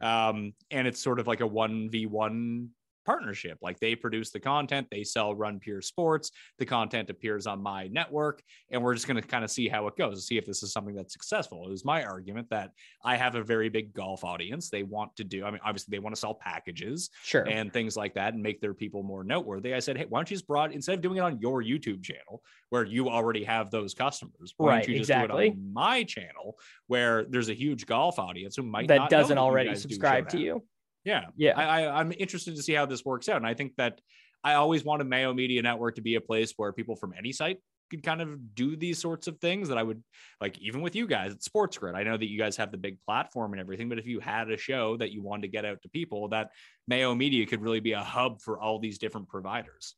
Um, 0.00 0.52
and 0.70 0.86
it's 0.86 1.00
sort 1.02 1.20
of 1.20 1.26
like 1.26 1.40
a 1.40 1.48
1v1 1.48 2.68
partnership. 3.04 3.58
Like 3.62 3.78
they 3.80 3.94
produce 3.94 4.30
the 4.30 4.40
content, 4.40 4.86
they 4.90 5.04
sell 5.04 5.34
Run 5.34 5.58
Pure 5.58 5.82
Sports, 5.82 6.30
the 6.58 6.66
content 6.66 7.10
appears 7.10 7.46
on 7.46 7.62
my 7.62 7.88
network, 7.88 8.42
and 8.70 8.82
we're 8.82 8.94
just 8.94 9.06
going 9.06 9.20
to 9.20 9.26
kind 9.26 9.44
of 9.44 9.50
see 9.50 9.68
how 9.68 9.86
it 9.86 9.96
goes, 9.96 10.26
see 10.26 10.38
if 10.38 10.46
this 10.46 10.62
is 10.62 10.72
something 10.72 10.94
that's 10.94 11.12
successful. 11.12 11.66
It 11.66 11.70
was 11.70 11.84
my 11.84 12.04
argument 12.04 12.48
that 12.50 12.70
I 13.04 13.16
have 13.16 13.34
a 13.34 13.42
very 13.42 13.68
big 13.68 13.92
golf 13.92 14.24
audience. 14.24 14.70
They 14.70 14.82
want 14.82 15.14
to 15.16 15.24
do, 15.24 15.44
I 15.44 15.50
mean, 15.50 15.60
obviously, 15.64 15.90
they 15.92 15.98
want 15.98 16.14
to 16.14 16.20
sell 16.20 16.34
packages 16.34 17.10
Sure. 17.22 17.46
and 17.48 17.72
things 17.72 17.96
like 17.96 18.14
that 18.14 18.34
and 18.34 18.42
make 18.42 18.60
their 18.60 18.74
people 18.74 19.02
more 19.02 19.24
noteworthy. 19.24 19.74
I 19.74 19.78
said, 19.80 19.96
hey, 19.96 20.06
why 20.08 20.18
don't 20.18 20.30
you 20.30 20.36
just 20.36 20.46
broad 20.46 20.72
instead 20.72 20.94
of 20.94 21.00
doing 21.00 21.16
it 21.18 21.20
on 21.20 21.38
your 21.40 21.62
YouTube 21.62 22.02
channel 22.02 22.42
where 22.70 22.84
you 22.84 23.08
already 23.08 23.44
have 23.44 23.70
those 23.70 23.94
customers, 23.94 24.54
why 24.56 24.68
Right, 24.68 24.82
don't 24.84 24.92
you 24.92 24.98
just 24.98 25.10
exactly. 25.10 25.50
do 25.50 25.54
it 25.54 25.58
on 25.58 25.72
my 25.72 26.04
channel 26.04 26.56
where 26.86 27.24
there's 27.24 27.48
a 27.48 27.54
huge 27.54 27.86
golf 27.86 28.18
audience 28.18 28.56
who 28.56 28.62
might 28.62 28.88
that 28.88 28.96
not 28.96 29.10
doesn't 29.10 29.38
already 29.38 29.74
subscribe 29.74 30.28
to 30.30 30.38
you. 30.38 30.62
Yeah, 31.04 31.26
Yeah. 31.36 31.52
I, 31.56 31.82
I, 31.82 32.00
I'm 32.00 32.12
interested 32.12 32.56
to 32.56 32.62
see 32.62 32.74
how 32.74 32.86
this 32.86 33.04
works 33.04 33.28
out, 33.28 33.36
and 33.36 33.46
I 33.46 33.54
think 33.54 33.74
that 33.76 34.00
I 34.44 34.54
always 34.54 34.84
wanted 34.84 35.06
Mayo 35.06 35.32
Media 35.32 35.62
Network 35.62 35.96
to 35.96 36.02
be 36.02 36.16
a 36.16 36.20
place 36.20 36.52
where 36.56 36.72
people 36.72 36.96
from 36.96 37.14
any 37.16 37.32
site 37.32 37.58
could 37.90 38.02
kind 38.02 38.22
of 38.22 38.54
do 38.54 38.74
these 38.74 38.98
sorts 38.98 39.26
of 39.26 39.38
things 39.38 39.68
that 39.68 39.76
I 39.76 39.82
would 39.82 40.02
like, 40.40 40.58
even 40.58 40.80
with 40.80 40.96
you 40.96 41.06
guys 41.06 41.32
at 41.32 41.42
Sports 41.42 41.76
Grid. 41.76 41.94
I 41.94 42.02
know 42.02 42.16
that 42.16 42.28
you 42.28 42.38
guys 42.38 42.56
have 42.56 42.72
the 42.72 42.78
big 42.78 42.98
platform 43.06 43.52
and 43.52 43.60
everything, 43.60 43.88
but 43.88 43.98
if 43.98 44.06
you 44.06 44.18
had 44.18 44.50
a 44.50 44.56
show 44.56 44.96
that 44.96 45.12
you 45.12 45.22
wanted 45.22 45.42
to 45.42 45.48
get 45.48 45.64
out 45.64 45.82
to 45.82 45.88
people, 45.90 46.28
that 46.28 46.50
Mayo 46.88 47.14
Media 47.14 47.44
could 47.46 47.60
really 47.60 47.80
be 47.80 47.92
a 47.92 48.00
hub 48.00 48.40
for 48.40 48.58
all 48.58 48.78
these 48.78 48.98
different 48.98 49.28
providers. 49.28 49.94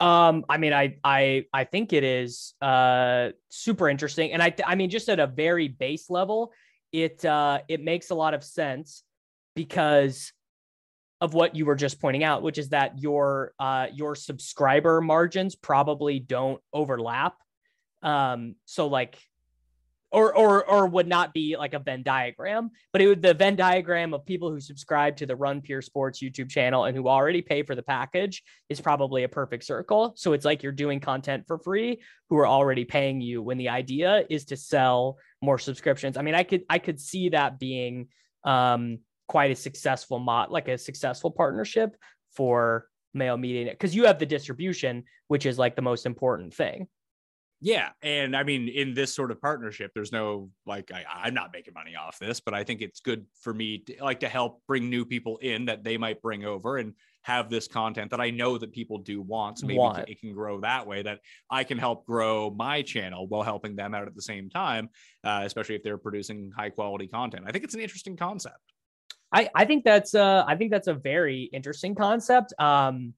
Um, 0.00 0.44
I 0.48 0.56
mean, 0.56 0.72
I 0.72 0.96
I 1.04 1.44
I 1.52 1.64
think 1.64 1.92
it 1.92 2.04
is 2.04 2.54
uh 2.60 3.30
super 3.50 3.88
interesting, 3.88 4.32
and 4.32 4.42
I 4.42 4.54
I 4.66 4.74
mean, 4.74 4.90
just 4.90 5.08
at 5.08 5.20
a 5.20 5.26
very 5.26 5.68
base 5.68 6.10
level, 6.10 6.52
it 6.90 7.24
uh 7.24 7.60
it 7.68 7.82
makes 7.82 8.10
a 8.10 8.14
lot 8.14 8.34
of 8.34 8.42
sense 8.42 9.04
because 9.60 10.32
of 11.20 11.34
what 11.34 11.54
you 11.54 11.66
were 11.66 11.74
just 11.74 12.00
pointing 12.00 12.24
out, 12.24 12.42
which 12.42 12.56
is 12.56 12.70
that 12.70 12.98
your 12.98 13.52
uh 13.58 13.88
your 13.92 14.14
subscriber 14.14 15.02
margins 15.02 15.54
probably 15.54 16.18
don't 16.18 16.62
overlap. 16.72 17.34
Um, 18.02 18.54
so 18.64 18.86
like 18.86 19.18
or 20.10 20.34
or 20.34 20.64
or 20.64 20.86
would 20.86 21.06
not 21.06 21.34
be 21.34 21.58
like 21.58 21.74
a 21.74 21.78
Venn 21.78 22.02
diagram, 22.02 22.70
but 22.90 23.02
it 23.02 23.06
would 23.06 23.20
the 23.20 23.34
Venn 23.34 23.54
diagram 23.54 24.14
of 24.14 24.24
people 24.24 24.50
who 24.50 24.60
subscribe 24.60 25.18
to 25.18 25.26
the 25.26 25.36
Run 25.36 25.60
Pure 25.60 25.82
Sports 25.82 26.22
YouTube 26.22 26.48
channel 26.48 26.84
and 26.84 26.96
who 26.96 27.06
already 27.06 27.42
pay 27.42 27.64
for 27.64 27.74
the 27.74 27.82
package 27.82 28.42
is 28.70 28.80
probably 28.80 29.24
a 29.24 29.28
perfect 29.28 29.64
circle. 29.64 30.14
So 30.16 30.32
it's 30.32 30.46
like 30.46 30.62
you're 30.62 30.72
doing 30.72 31.00
content 31.00 31.44
for 31.46 31.58
free 31.58 32.00
who 32.30 32.38
are 32.38 32.46
already 32.46 32.86
paying 32.86 33.20
you 33.20 33.42
when 33.42 33.58
the 33.58 33.68
idea 33.68 34.24
is 34.30 34.46
to 34.46 34.56
sell 34.56 35.18
more 35.42 35.58
subscriptions. 35.58 36.16
I 36.16 36.22
mean, 36.22 36.34
I 36.34 36.44
could 36.44 36.62
I 36.70 36.78
could 36.78 36.98
see 36.98 37.28
that 37.28 37.58
being 37.58 38.08
um 38.42 39.00
quite 39.30 39.52
a 39.52 39.54
successful 39.54 40.18
mod 40.18 40.50
like 40.50 40.66
a 40.66 40.76
successful 40.76 41.30
partnership 41.30 41.96
for 42.32 42.88
Mayo 43.14 43.36
Media 43.36 43.70
because 43.70 43.94
you 43.94 44.04
have 44.06 44.18
the 44.18 44.26
distribution, 44.26 45.04
which 45.28 45.46
is 45.46 45.56
like 45.56 45.76
the 45.76 45.82
most 45.82 46.04
important 46.04 46.52
thing. 46.52 46.88
Yeah, 47.60 47.90
and 48.02 48.34
I 48.34 48.42
mean, 48.42 48.66
in 48.66 48.92
this 48.92 49.14
sort 49.14 49.30
of 49.30 49.40
partnership, 49.40 49.92
there's 49.94 50.10
no 50.10 50.50
like 50.66 50.90
I, 50.92 51.28
am 51.28 51.34
not 51.34 51.52
making 51.52 51.74
money 51.74 51.94
off 51.94 52.18
this, 52.18 52.40
but 52.40 52.54
I 52.54 52.64
think 52.64 52.82
it's 52.82 52.98
good 52.98 53.24
for 53.40 53.54
me 53.54 53.78
to 53.86 54.02
like 54.02 54.18
to 54.20 54.28
help 54.28 54.62
bring 54.66 54.90
new 54.90 55.04
people 55.04 55.36
in 55.36 55.66
that 55.66 55.84
they 55.84 55.96
might 55.96 56.20
bring 56.20 56.44
over 56.44 56.78
and 56.78 56.94
have 57.22 57.50
this 57.50 57.68
content 57.68 58.10
that 58.10 58.20
I 58.20 58.30
know 58.30 58.58
that 58.58 58.72
people 58.72 58.98
do 58.98 59.22
want. 59.22 59.60
So 59.60 59.68
maybe 59.68 59.78
want. 59.78 60.08
it 60.08 60.18
can 60.20 60.32
grow 60.32 60.60
that 60.62 60.88
way. 60.88 61.02
That 61.02 61.20
I 61.48 61.62
can 61.62 61.78
help 61.78 62.04
grow 62.04 62.50
my 62.50 62.82
channel 62.82 63.28
while 63.28 63.44
helping 63.44 63.76
them 63.76 63.94
out 63.94 64.08
at 64.08 64.16
the 64.16 64.22
same 64.22 64.50
time, 64.50 64.88
uh, 65.22 65.42
especially 65.44 65.76
if 65.76 65.84
they're 65.84 65.98
producing 65.98 66.50
high 66.56 66.70
quality 66.70 67.06
content. 67.06 67.44
I 67.46 67.52
think 67.52 67.62
it's 67.62 67.74
an 67.74 67.80
interesting 67.80 68.16
concept. 68.16 68.72
I 69.32 69.48
I 69.54 69.64
think 69.64 69.84
that's 69.84 70.14
uh 70.14 70.44
I 70.46 70.56
think 70.56 70.70
that's 70.70 70.88
a 70.88 70.94
very 70.94 71.44
interesting 71.44 71.94
concept. 71.94 72.52
Um, 72.58 73.14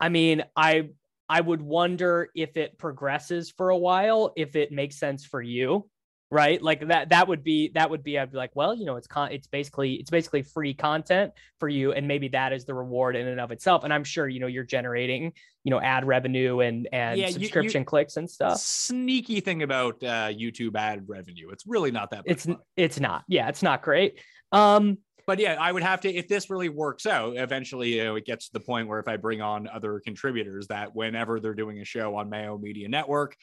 I 0.00 0.08
mean, 0.08 0.44
I 0.56 0.90
I 1.28 1.40
would 1.40 1.62
wonder 1.62 2.28
if 2.34 2.56
it 2.56 2.78
progresses 2.78 3.50
for 3.50 3.70
a 3.70 3.76
while, 3.76 4.32
if 4.36 4.56
it 4.56 4.72
makes 4.72 4.98
sense 4.98 5.24
for 5.24 5.40
you, 5.40 5.88
right? 6.30 6.60
Like 6.60 6.88
that 6.88 7.10
that 7.10 7.28
would 7.28 7.44
be 7.44 7.70
that 7.74 7.88
would 7.90 8.02
be 8.02 8.18
I'd 8.18 8.32
be 8.32 8.36
like, 8.36 8.50
well, 8.54 8.74
you 8.74 8.84
know, 8.84 8.96
it's 8.96 9.06
con 9.06 9.30
it's 9.32 9.46
basically 9.46 9.94
it's 9.94 10.10
basically 10.10 10.42
free 10.42 10.74
content 10.74 11.32
for 11.60 11.68
you 11.68 11.92
and 11.92 12.08
maybe 12.08 12.28
that 12.28 12.52
is 12.52 12.64
the 12.64 12.74
reward 12.74 13.16
in 13.16 13.28
and 13.28 13.40
of 13.40 13.52
itself. 13.52 13.84
And 13.84 13.92
I'm 13.92 14.04
sure, 14.04 14.28
you 14.28 14.40
know, 14.40 14.46
you're 14.46 14.64
generating, 14.64 15.32
you 15.64 15.70
know, 15.70 15.80
ad 15.80 16.06
revenue 16.06 16.60
and 16.60 16.88
and 16.92 17.18
yeah, 17.18 17.28
subscription 17.28 17.80
you, 17.80 17.84
you, 17.84 17.86
clicks 17.86 18.16
and 18.16 18.28
stuff. 18.28 18.58
Sneaky 18.58 19.40
thing 19.40 19.62
about 19.62 20.02
uh 20.02 20.28
YouTube 20.28 20.74
ad 20.74 21.04
revenue. 21.06 21.50
It's 21.50 21.66
really 21.66 21.90
not 21.90 22.10
that 22.10 22.24
It's 22.26 22.46
fun. 22.46 22.58
it's 22.76 22.98
not. 22.98 23.24
Yeah, 23.28 23.48
it's 23.48 23.62
not 23.62 23.82
great. 23.82 24.20
Um 24.50 24.98
but 25.26 25.38
yeah, 25.38 25.56
I 25.58 25.72
would 25.72 25.82
have 25.82 26.00
to 26.02 26.12
if 26.12 26.28
this 26.28 26.50
really 26.50 26.68
works 26.68 27.06
out. 27.06 27.36
Eventually, 27.36 27.96
you 27.96 28.04
know, 28.04 28.16
it 28.16 28.26
gets 28.26 28.46
to 28.46 28.52
the 28.52 28.60
point 28.60 28.88
where 28.88 28.98
if 28.98 29.08
I 29.08 29.16
bring 29.16 29.40
on 29.40 29.68
other 29.68 30.00
contributors, 30.00 30.66
that 30.68 30.94
whenever 30.94 31.40
they're 31.40 31.54
doing 31.54 31.80
a 31.80 31.84
show 31.84 32.16
on 32.16 32.30
Mayo 32.30 32.58
Media 32.58 32.88
Network, 32.88 33.36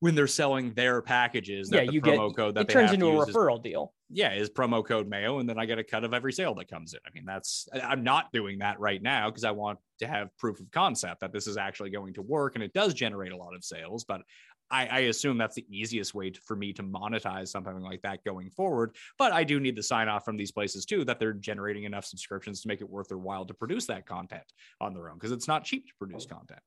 when 0.00 0.14
they're 0.14 0.26
selling 0.26 0.72
their 0.74 1.02
packages, 1.02 1.70
yeah, 1.72 1.82
you 1.82 2.00
promo 2.00 2.28
get, 2.28 2.36
code 2.36 2.54
that 2.54 2.62
it 2.62 2.68
turns 2.68 2.92
into 2.92 3.08
a 3.08 3.26
referral 3.26 3.56
is, 3.58 3.62
deal. 3.62 3.92
Yeah, 4.10 4.32
is 4.32 4.48
promo 4.48 4.84
code 4.84 5.08
Mayo, 5.08 5.38
and 5.40 5.48
then 5.48 5.58
I 5.58 5.66
get 5.66 5.78
a 5.78 5.84
cut 5.84 6.04
of 6.04 6.14
every 6.14 6.32
sale 6.32 6.54
that 6.54 6.68
comes 6.68 6.94
in. 6.94 7.00
I 7.06 7.10
mean, 7.12 7.24
that's 7.26 7.68
I'm 7.82 8.04
not 8.04 8.32
doing 8.32 8.58
that 8.58 8.78
right 8.78 9.02
now 9.02 9.28
because 9.28 9.44
I 9.44 9.50
want 9.50 9.78
to 9.98 10.06
have 10.06 10.36
proof 10.38 10.60
of 10.60 10.70
concept 10.70 11.20
that 11.20 11.32
this 11.32 11.46
is 11.46 11.56
actually 11.56 11.90
going 11.90 12.14
to 12.14 12.22
work, 12.22 12.54
and 12.54 12.62
it 12.62 12.72
does 12.72 12.94
generate 12.94 13.32
a 13.32 13.36
lot 13.36 13.54
of 13.54 13.64
sales. 13.64 14.04
But 14.04 14.22
I, 14.70 14.86
I, 14.86 14.98
assume 15.00 15.38
that's 15.38 15.54
the 15.54 15.66
easiest 15.70 16.14
way 16.14 16.30
to, 16.30 16.40
for 16.40 16.56
me 16.56 16.72
to 16.74 16.82
monetize 16.82 17.48
something 17.48 17.80
like 17.80 18.02
that 18.02 18.24
going 18.24 18.50
forward. 18.50 18.96
But 19.18 19.32
I 19.32 19.44
do 19.44 19.60
need 19.60 19.76
the 19.76 19.82
sign 19.82 20.08
off 20.08 20.24
from 20.24 20.36
these 20.36 20.52
places 20.52 20.84
too 20.84 21.04
that 21.04 21.18
they're 21.18 21.32
generating 21.32 21.84
enough 21.84 22.04
subscriptions 22.04 22.60
to 22.62 22.68
make 22.68 22.80
it 22.80 22.88
worth 22.88 23.08
their 23.08 23.18
while 23.18 23.44
to 23.46 23.54
produce 23.54 23.86
that 23.86 24.06
content 24.06 24.44
on 24.80 24.94
their 24.94 25.08
own 25.08 25.16
because 25.16 25.32
it's 25.32 25.48
not 25.48 25.64
cheap 25.64 25.86
to 25.86 25.92
produce 25.98 26.26
content. 26.26 26.60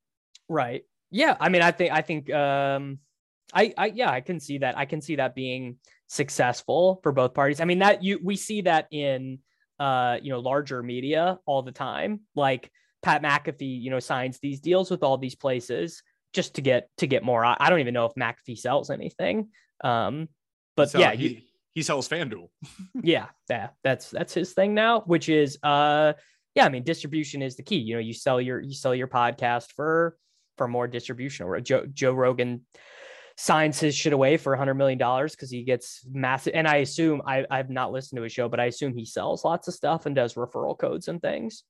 Right. 0.49 0.84
Yeah. 1.10 1.36
I 1.40 1.49
mean, 1.49 1.61
I 1.61 1.72
think 1.72 1.91
I 1.91 2.02
think 2.02 2.34
um, 2.34 2.99
I, 3.53 3.73
I 3.78 3.86
yeah 3.88 4.10
I 4.10 4.22
can 4.22 4.40
see 4.40 4.60
that 4.60 4.78
I 4.78 4.86
can 4.86 5.02
see 5.02 5.18
that 5.18 5.36
being 5.36 5.78
successful 6.07 6.99
for 7.03 7.11
both 7.11 7.34
parties. 7.34 7.60
I 7.60 7.65
mean 7.65 7.80
that 7.80 8.03
you 8.03 8.19
we 8.23 8.36
see 8.36 8.61
that 8.61 8.88
in 8.91 9.40
uh 9.80 10.18
you 10.22 10.32
know 10.32 10.40
larger 10.40 10.82
media 10.84 11.40
all 11.45 11.61
the 11.61 11.72
time 11.72 12.22
like. 12.36 12.72
Pat 13.03 13.23
McAfee, 13.23 13.82
you 13.82 13.90
know, 13.90 13.98
signs 13.98 14.38
these 14.38 14.60
deals 14.60 14.91
with 14.91 15.02
all 15.02 15.18
these 15.18 15.34
places 15.34 16.03
just 16.33 16.55
to 16.55 16.61
get 16.61 16.89
to 16.97 17.07
get 17.07 17.23
more. 17.23 17.43
I, 17.43 17.57
I 17.59 17.69
don't 17.69 17.79
even 17.79 17.93
know 17.93 18.05
if 18.05 18.13
McAfee 18.13 18.57
sells 18.57 18.89
anything. 18.89 19.49
Um, 19.83 20.29
but 20.75 20.89
so 20.89 20.99
yeah, 20.99 21.13
he, 21.13 21.45
he 21.73 21.83
sells 21.83 22.07
FanDuel. 22.07 22.49
yeah, 23.03 23.27
yeah, 23.49 23.69
that's 23.83 24.09
that's 24.09 24.33
his 24.33 24.53
thing 24.53 24.73
now, 24.73 25.01
which 25.01 25.29
is 25.29 25.57
uh 25.63 26.13
yeah, 26.55 26.65
I 26.65 26.69
mean 26.69 26.83
distribution 26.83 27.41
is 27.41 27.55
the 27.55 27.63
key. 27.63 27.77
You 27.77 27.95
know, 27.95 28.01
you 28.01 28.13
sell 28.13 28.41
your 28.41 28.59
you 28.59 28.73
sell 28.73 28.95
your 28.95 29.07
podcast 29.07 29.71
for 29.75 30.17
for 30.57 30.67
more 30.67 30.87
distribution. 30.87 31.45
Or 31.45 31.59
Joe 31.59 31.85
Joe 31.93 32.13
Rogan 32.13 32.65
signs 33.37 33.79
his 33.79 33.95
shit 33.95 34.13
away 34.13 34.37
for 34.37 34.53
a 34.53 34.57
hundred 34.57 34.75
million 34.75 34.99
dollars 34.99 35.35
because 35.35 35.49
he 35.49 35.63
gets 35.63 36.05
massive. 36.11 36.53
And 36.55 36.67
I 36.67 36.77
assume 36.77 37.21
I 37.25 37.45
I've 37.49 37.69
not 37.69 37.91
listened 37.91 38.17
to 38.17 38.23
his 38.23 38.33
show, 38.33 38.49
but 38.49 38.59
I 38.59 38.65
assume 38.65 38.93
he 38.93 39.05
sells 39.05 39.45
lots 39.45 39.67
of 39.67 39.73
stuff 39.73 40.05
and 40.05 40.15
does 40.15 40.35
referral 40.35 40.77
codes 40.77 41.07
and 41.07 41.21
things. 41.21 41.63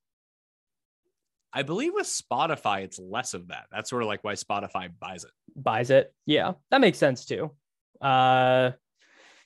I 1.54 1.64
believe 1.64 1.94
with 1.94 2.08
Spotify, 2.08 2.84
it's 2.84 3.00
less 3.00 3.34
of 3.34 3.50
that. 3.50 3.66
That's 3.72 3.90
sort 3.90 4.04
of 4.04 4.08
like 4.08 4.24
why 4.24 4.34
Spotify 4.34 4.90
buys 5.00 5.24
it. 5.24 5.32
Buys 5.56 5.90
it. 5.90 6.14
Yeah, 6.26 6.54
that 6.70 6.82
makes 6.82 6.98
sense 6.98 7.26
too. 7.26 7.52
Uh, 8.00 8.72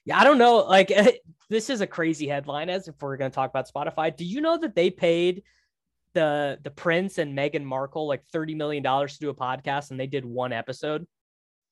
yeah, 0.05 0.19
I 0.19 0.23
don't 0.23 0.37
know. 0.37 0.57
Like, 0.57 0.91
this 1.49 1.69
is 1.69 1.81
a 1.81 1.87
crazy 1.87 2.27
headline. 2.27 2.69
As 2.69 2.87
if 2.87 2.95
we're 3.01 3.17
going 3.17 3.31
to 3.31 3.35
talk 3.35 3.49
about 3.49 3.71
Spotify, 3.71 4.15
do 4.15 4.23
you 4.23 4.39
know 4.39 4.57
that 4.59 4.75
they 4.75 4.91
paid 4.91 5.43
the 6.13 6.59
the 6.63 6.71
Prince 6.71 7.17
and 7.17 7.37
Meghan 7.37 7.63
Markle 7.63 8.07
like 8.07 8.23
thirty 8.31 8.53
million 8.53 8.83
dollars 8.83 9.13
to 9.13 9.19
do 9.19 9.29
a 9.29 9.35
podcast, 9.35 9.89
and 9.91 9.99
they 9.99 10.07
did 10.07 10.25
one 10.25 10.53
episode? 10.53 11.07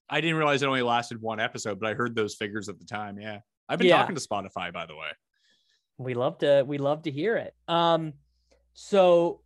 I 0.10 0.20
didn't 0.20 0.36
realize 0.36 0.64
it 0.64 0.68
only 0.68 0.82
lasted 0.82 1.22
one 1.22 1.40
episode, 1.40 1.80
but 1.80 1.90
I 1.90 1.94
heard 1.94 2.16
those 2.16 2.36
figures 2.36 2.70
at 2.70 2.80
the 2.80 2.86
time. 2.86 3.20
Yeah, 3.20 3.40
I've 3.70 3.78
been 3.78 3.88
yeah. 3.88 4.00
talking 4.00 4.16
to 4.16 4.22
Spotify, 4.22 4.74
by 4.74 4.88
the 4.88 4.96
way. 4.96 5.10
We 6.00 6.16
love 6.16 6.40
to 6.40 6.64
we 6.66 6.80
love 6.80 7.04
to 7.04 7.12
hear 7.12 7.38
it. 7.38 7.54
Um, 7.68 8.14
so 8.74 9.42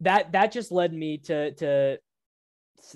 that 0.00 0.32
that 0.32 0.52
just 0.52 0.70
led 0.70 0.92
me 0.92 1.18
to 1.18 1.52
to 1.52 1.98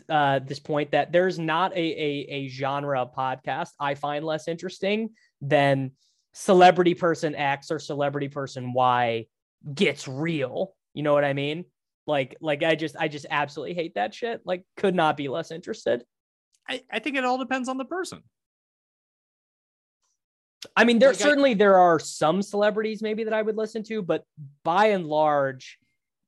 uh, 0.08 0.38
this 0.40 0.60
point 0.60 0.92
that 0.92 1.10
there's 1.10 1.38
not 1.38 1.72
a, 1.72 1.80
a, 1.80 2.26
a 2.28 2.48
genre 2.48 3.00
of 3.00 3.14
podcast 3.14 3.70
I 3.78 3.94
find 3.94 4.24
less 4.24 4.46
interesting 4.46 5.10
than 5.40 5.92
celebrity 6.32 6.94
person 6.94 7.34
X 7.34 7.70
or 7.70 7.78
celebrity 7.78 8.28
person 8.28 8.72
Y 8.72 9.26
gets 9.74 10.06
real. 10.06 10.74
You 10.94 11.02
know 11.02 11.14
what 11.14 11.24
I 11.24 11.32
mean? 11.32 11.64
Like 12.06 12.36
like 12.40 12.62
I 12.62 12.74
just 12.74 12.96
I 12.96 13.08
just 13.08 13.26
absolutely 13.30 13.74
hate 13.74 13.94
that 13.94 14.14
shit. 14.14 14.42
Like 14.44 14.64
could 14.76 14.94
not 14.94 15.16
be 15.16 15.28
less 15.28 15.50
interested. 15.50 16.04
I, 16.68 16.82
I 16.90 16.98
think 16.98 17.16
it 17.16 17.24
all 17.24 17.38
depends 17.38 17.68
on 17.68 17.78
the 17.78 17.84
person. 17.84 18.22
I 20.76 20.84
mean, 20.84 20.98
there 20.98 21.10
like 21.10 21.18
certainly 21.18 21.52
I, 21.52 21.54
there 21.54 21.78
are 21.78 21.98
some 21.98 22.42
celebrities 22.42 23.02
maybe 23.02 23.24
that 23.24 23.32
I 23.32 23.42
would 23.42 23.56
listen 23.56 23.82
to, 23.84 24.02
but 24.02 24.24
by 24.62 24.86
and 24.86 25.06
large, 25.06 25.78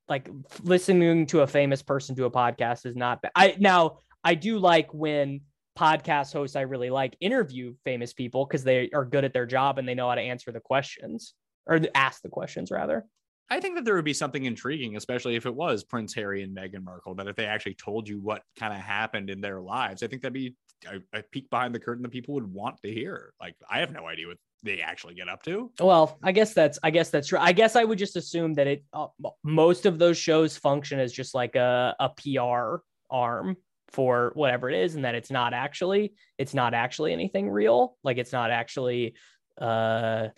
like 0.09 0.29
listening 0.63 1.27
to 1.27 1.41
a 1.41 1.47
famous 1.47 1.83
person 1.83 2.15
do 2.15 2.25
a 2.25 2.31
podcast 2.31 2.87
is 2.87 2.97
not 2.97 3.23
bad. 3.23 3.33
I 3.35 3.57
now 3.59 3.99
I 4.25 4.35
do 4.35 4.59
like 4.59 4.93
when 4.93 5.43
podcast 5.79 6.33
hosts 6.33 6.57
I 6.57 6.63
really 6.63 6.91
like 6.91 7.17
interview 7.21 7.75
famous 7.85 8.13
people 8.13 8.45
because 8.45 8.65
they 8.65 8.91
are 8.93 9.05
good 9.05 9.25
at 9.25 9.33
their 9.33 9.47
job 9.47 9.79
and 9.79 9.89
they 9.89 9.95
know 9.95 10.09
how 10.09 10.15
to 10.15 10.21
answer 10.21 10.53
the 10.53 10.61
questions 10.61 11.35
or 11.67 11.81
ask 11.95 12.23
the 12.23 12.29
questions 12.29 12.71
rather. 12.71 13.07
I 13.51 13.61
think 13.61 13.75
that 13.75 13.85
there 13.85 13.95
would 13.97 14.05
be 14.05 14.15
something 14.15 14.45
intriguing, 14.45 14.97
especially 14.97 15.37
if 15.37 15.45
it 15.45 15.55
was 15.55 15.85
Prince 15.85 16.15
Harry 16.15 16.43
and 16.43 16.57
Meghan 16.57 16.85
Markle, 16.85 17.15
that 17.17 17.27
if 17.27 17.37
they 17.37 17.45
actually 17.45 17.75
told 17.75 18.09
you 18.09 18.19
what 18.19 18.43
kind 18.59 18.73
of 18.73 18.81
happened 18.81 19.29
in 19.29 19.43
their 19.43 19.61
lives, 19.61 20.03
I 20.03 20.07
think 20.07 20.23
that'd 20.23 20.33
be 20.33 20.55
a, 20.87 21.19
a 21.19 21.23
peek 21.23 21.51
behind 21.51 21.75
the 21.75 21.81
curtain 21.81 22.03
that 22.03 22.13
people 22.13 22.35
would 22.35 22.51
want 22.51 22.81
to 22.83 22.91
hear. 22.91 23.35
Like, 23.39 23.55
I 23.71 23.81
have 23.81 23.93
no 23.93 24.07
idea 24.07 24.29
what 24.29 24.39
they 24.63 24.81
actually 24.81 25.15
get 25.15 25.29
up 25.29 25.43
to. 25.45 25.71
Well, 25.81 26.19
I 26.23 26.33
guess 26.33 26.55
that's 26.55 26.79
I 26.83 26.91
guess 26.91 27.11
that's 27.11 27.29
true. 27.29 27.39
I 27.41 27.53
guess 27.53 27.77
I 27.77 27.85
would 27.85 27.99
just 27.99 28.17
assume 28.17 28.55
that 28.55 28.67
it 28.67 28.85
uh, 28.93 29.09
most 29.43 29.87
of 29.87 29.99
those 29.99 30.17
shows 30.17 30.57
function 30.57 31.01
as 31.01 31.13
just 31.13 31.35
like 31.35 31.57
a 31.57 31.95
a 31.99 32.11
PR 32.11 32.83
arm 33.11 33.57
for 33.89 34.33
whatever 34.35 34.71
it 34.71 34.77
is 34.77 34.95
and 34.95 35.05
that 35.05 35.15
it's 35.15 35.31
not 35.31 35.53
actually 35.53 36.15
it's 36.39 36.55
not 36.55 36.75
actually 36.75 37.13
anything 37.13 37.51
real. 37.51 37.97
Like 38.05 38.19
it's 38.19 38.33
not 38.33 38.51
actually 38.51 39.15
uh 39.61 40.29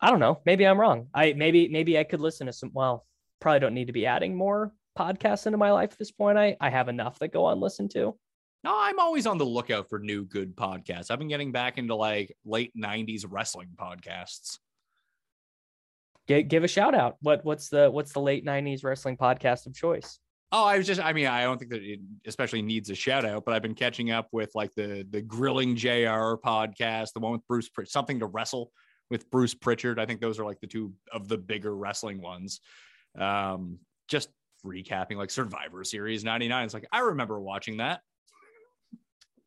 i 0.00 0.10
don't 0.10 0.20
know. 0.20 0.40
Maybe 0.44 0.66
i'm 0.66 0.80
wrong. 0.80 1.08
I 1.14 1.34
maybe 1.34 1.68
maybe 1.68 1.98
i 1.98 2.04
could 2.04 2.20
listen 2.20 2.46
to 2.46 2.52
some 2.52 2.70
well 2.72 3.06
probably 3.40 3.60
don't 3.60 3.74
need 3.74 3.86
to 3.86 3.92
be 3.92 4.06
adding 4.06 4.34
more 4.34 4.72
podcasts 4.98 5.46
into 5.46 5.58
my 5.58 5.70
life 5.70 5.92
at 5.92 5.98
this 5.98 6.10
point. 6.10 6.38
I 6.38 6.56
i 6.60 6.70
have 6.70 6.88
enough 6.88 7.18
that 7.18 7.32
go 7.32 7.44
on 7.44 7.60
listen 7.60 7.88
to 7.90 8.16
No, 8.62 8.74
I'm 8.78 8.98
always 8.98 9.26
on 9.26 9.38
the 9.38 9.46
lookout 9.46 9.88
for 9.88 9.98
new 9.98 10.24
good 10.24 10.54
podcasts. 10.54 11.10
I've 11.10 11.18
been 11.18 11.28
getting 11.28 11.50
back 11.52 11.78
into 11.78 11.94
like 11.94 12.36
late 12.44 12.72
'90s 12.76 13.24
wrestling 13.28 13.70
podcasts. 13.74 14.58
Give, 16.28 16.46
give 16.46 16.64
a 16.64 16.68
shout 16.68 16.94
out. 16.94 17.16
What 17.20 17.44
what's 17.44 17.68
the 17.68 17.90
what's 17.90 18.12
the 18.12 18.20
late 18.20 18.44
'90s 18.44 18.84
wrestling 18.84 19.16
podcast 19.16 19.66
of 19.66 19.74
choice? 19.74 20.18
Oh, 20.52 20.64
I 20.64 20.78
was 20.78 20.86
just, 20.86 21.00
I 21.00 21.12
mean, 21.12 21.26
I 21.26 21.44
don't 21.44 21.58
think 21.58 21.70
that 21.70 21.82
it 21.82 22.00
especially 22.26 22.60
needs 22.60 22.90
a 22.90 22.94
shout 22.94 23.24
out, 23.24 23.44
but 23.44 23.54
I've 23.54 23.62
been 23.62 23.74
catching 23.74 24.10
up 24.10 24.28
with 24.32 24.50
like 24.54 24.74
the 24.74 25.06
the 25.08 25.22
Grilling 25.22 25.76
JR 25.76 26.36
podcast, 26.36 27.12
the 27.14 27.20
one 27.20 27.32
with 27.32 27.46
Bruce, 27.46 27.70
something 27.84 28.18
to 28.18 28.26
wrestle 28.26 28.72
with 29.10 29.30
Bruce 29.30 29.54
Prichard. 29.54 29.98
I 29.98 30.06
think 30.06 30.20
those 30.20 30.38
are 30.38 30.44
like 30.44 30.60
the 30.60 30.66
two 30.66 30.92
of 31.12 31.28
the 31.28 31.38
bigger 31.38 31.74
wrestling 31.74 32.20
ones. 32.20 32.60
Um, 33.18 33.78
just 34.08 34.28
recapping 34.66 35.16
like 35.16 35.30
Survivor 35.30 35.84
Series 35.84 36.24
99. 36.24 36.64
It's 36.64 36.74
like, 36.74 36.88
I 36.92 37.00
remember 37.00 37.40
watching 37.40 37.78
that. 37.78 38.00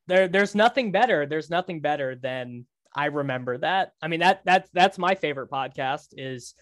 There, 0.07 0.27
there's 0.27 0.55
nothing 0.55 0.91
better. 0.91 1.25
There's 1.25 1.49
nothing 1.49 1.79
better 1.79 2.15
than 2.15 2.65
I 2.95 3.05
remember 3.05 3.57
that. 3.59 3.93
I 4.01 4.07
mean, 4.07 4.19
that 4.19 4.41
that's 4.45 4.69
that's 4.73 4.97
my 4.97 5.15
favorite 5.15 5.49
podcast 5.49 6.07
is 6.17 6.53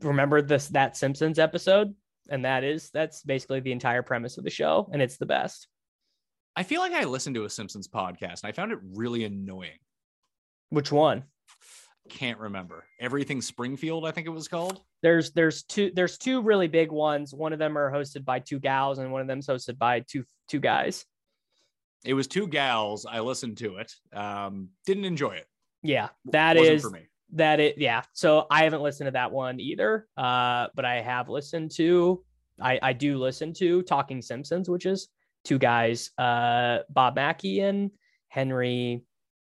remember 0.00 0.42
this 0.42 0.68
that 0.68 0.96
Simpsons 0.96 1.38
episode. 1.38 1.94
And 2.28 2.44
that 2.44 2.64
is 2.64 2.90
that's 2.90 3.22
basically 3.22 3.60
the 3.60 3.72
entire 3.72 4.02
premise 4.02 4.38
of 4.38 4.44
the 4.44 4.50
show, 4.50 4.88
and 4.92 5.02
it's 5.02 5.16
the 5.16 5.26
best. 5.26 5.66
I 6.54 6.62
feel 6.62 6.80
like 6.80 6.92
I 6.92 7.04
listened 7.04 7.34
to 7.36 7.44
a 7.44 7.50
Simpsons 7.50 7.88
podcast 7.88 8.42
and 8.42 8.50
I 8.50 8.52
found 8.52 8.72
it 8.72 8.78
really 8.94 9.24
annoying. 9.24 9.78
Which 10.68 10.92
one? 10.92 11.24
Can't 12.08 12.38
remember. 12.38 12.84
Everything 13.00 13.40
Springfield, 13.40 14.06
I 14.06 14.10
think 14.10 14.26
it 14.26 14.30
was 14.30 14.48
called. 14.48 14.80
There's 15.02 15.32
there's 15.32 15.62
two 15.62 15.90
there's 15.94 16.18
two 16.18 16.42
really 16.42 16.68
big 16.68 16.92
ones. 16.92 17.32
One 17.34 17.52
of 17.52 17.58
them 17.58 17.76
are 17.78 17.90
hosted 17.90 18.24
by 18.24 18.38
two 18.38 18.60
gals, 18.60 18.98
and 18.98 19.10
one 19.10 19.20
of 19.20 19.26
them's 19.26 19.46
hosted 19.46 19.78
by 19.78 20.00
two 20.00 20.24
two 20.48 20.60
guys. 20.60 21.04
It 22.04 22.14
was 22.14 22.26
two 22.26 22.46
gals. 22.46 23.06
I 23.06 23.20
listened 23.20 23.58
to 23.58 23.76
it. 23.76 23.94
Um, 24.12 24.70
didn't 24.86 25.04
enjoy 25.04 25.32
it. 25.32 25.46
Yeah, 25.82 26.08
that 26.26 26.56
is 26.56 26.82
for 26.82 26.90
me 26.90 27.08
that 27.32 27.60
it 27.60 27.78
yeah 27.78 28.02
so 28.12 28.46
i 28.50 28.64
haven't 28.64 28.82
listened 28.82 29.06
to 29.06 29.10
that 29.12 29.32
one 29.32 29.58
either 29.58 30.06
uh 30.16 30.66
but 30.74 30.84
i 30.84 31.00
have 31.00 31.28
listened 31.28 31.70
to 31.70 32.22
i 32.60 32.78
i 32.82 32.92
do 32.92 33.16
listen 33.16 33.52
to 33.54 33.82
talking 33.82 34.20
simpsons 34.20 34.68
which 34.68 34.86
is 34.86 35.08
two 35.44 35.58
guys 35.58 36.10
uh 36.18 36.78
bob 36.90 37.16
mackey 37.16 37.60
and 37.60 37.90
henry 38.28 39.02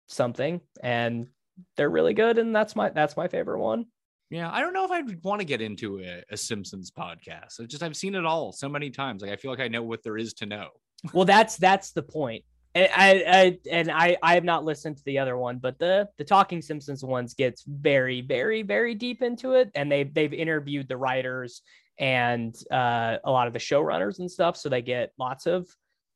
something 0.08 0.62
and 0.84 1.28
they're 1.76 1.90
really 1.90 2.14
good 2.14 2.38
and 2.38 2.56
that's 2.56 2.76
my 2.76 2.90
that's 2.90 3.18
my 3.18 3.28
favorite 3.28 3.60
one 3.60 3.86
yeah 4.30 4.52
i 4.52 4.62
don't 4.62 4.74
know 4.74 4.86
if 4.86 4.92
i'd 4.92 5.24
want 5.24 5.40
to 5.40 5.46
get 5.46 5.62
into 5.62 6.00
a, 6.00 6.24
a 6.30 6.38
simpsons 6.38 6.92
podcast 6.92 7.60
i 7.60 7.66
just 7.66 7.82
i've 7.82 7.98
seen 7.98 8.14
it 8.14 8.26
all 8.26 8.52
so 8.52 8.70
many 8.70 8.92
times 8.92 9.24
like 9.24 9.32
i 9.32 9.36
feel 9.36 9.50
like 9.50 9.60
i 9.60 9.68
know 9.68 9.84
what 9.84 10.04
there 10.04 10.18
is 10.18 10.34
to 10.34 10.46
know 10.46 10.70
well 11.14 11.26
that's 11.26 11.58
that's 11.58 11.92
the 11.92 12.04
point 12.04 12.44
and 12.74 12.90
I, 12.96 13.24
I 13.28 13.58
and 13.70 13.92
I 13.92 14.18
I 14.24 14.34
have 14.36 14.44
not 14.44 14.64
listened 14.64 14.98
to 14.98 15.04
the 15.04 15.20
other 15.20 15.38
one, 15.38 15.58
but 15.58 15.78
the 15.78 16.08
the 16.18 16.24
Talking 16.24 16.62
Simpsons 16.62 17.04
ones 17.04 17.34
gets 17.34 17.64
very 17.68 18.22
very 18.22 18.62
very 18.62 18.96
deep 18.96 19.22
into 19.22 19.54
it, 19.54 19.72
and 19.76 19.92
they 19.92 20.04
they've 20.04 20.34
interviewed 20.34 20.88
the 20.88 20.98
writers 20.98 21.62
and 21.98 22.56
uh, 22.72 23.18
a 23.24 23.32
lot 23.32 23.48
of 23.48 23.54
the 23.54 23.60
showrunners 23.60 24.20
and 24.20 24.32
stuff, 24.32 24.56
so 24.56 24.70
they 24.70 24.82
get 24.82 25.12
lots 25.18 25.48
of 25.48 25.68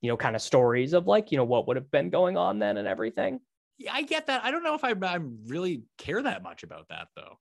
you 0.01 0.09
know 0.09 0.17
kind 0.17 0.35
of 0.35 0.41
stories 0.41 0.93
of 0.93 1.07
like 1.07 1.31
you 1.31 1.37
know 1.37 1.43
what 1.43 1.67
would 1.67 1.77
have 1.77 1.91
been 1.91 2.09
going 2.09 2.37
on 2.37 2.59
then 2.59 2.77
and 2.77 2.87
everything. 2.87 3.39
Yeah, 3.77 3.93
I 3.93 4.03
get 4.03 4.27
that. 4.27 4.45
I 4.45 4.51
don't 4.51 4.63
know 4.63 4.75
if 4.75 4.83
I 4.85 4.93
I 5.05 5.19
really 5.47 5.83
care 5.97 6.21
that 6.21 6.41
much 6.41 6.63
about 6.63 6.87
that 6.89 7.09
though. 7.15 7.37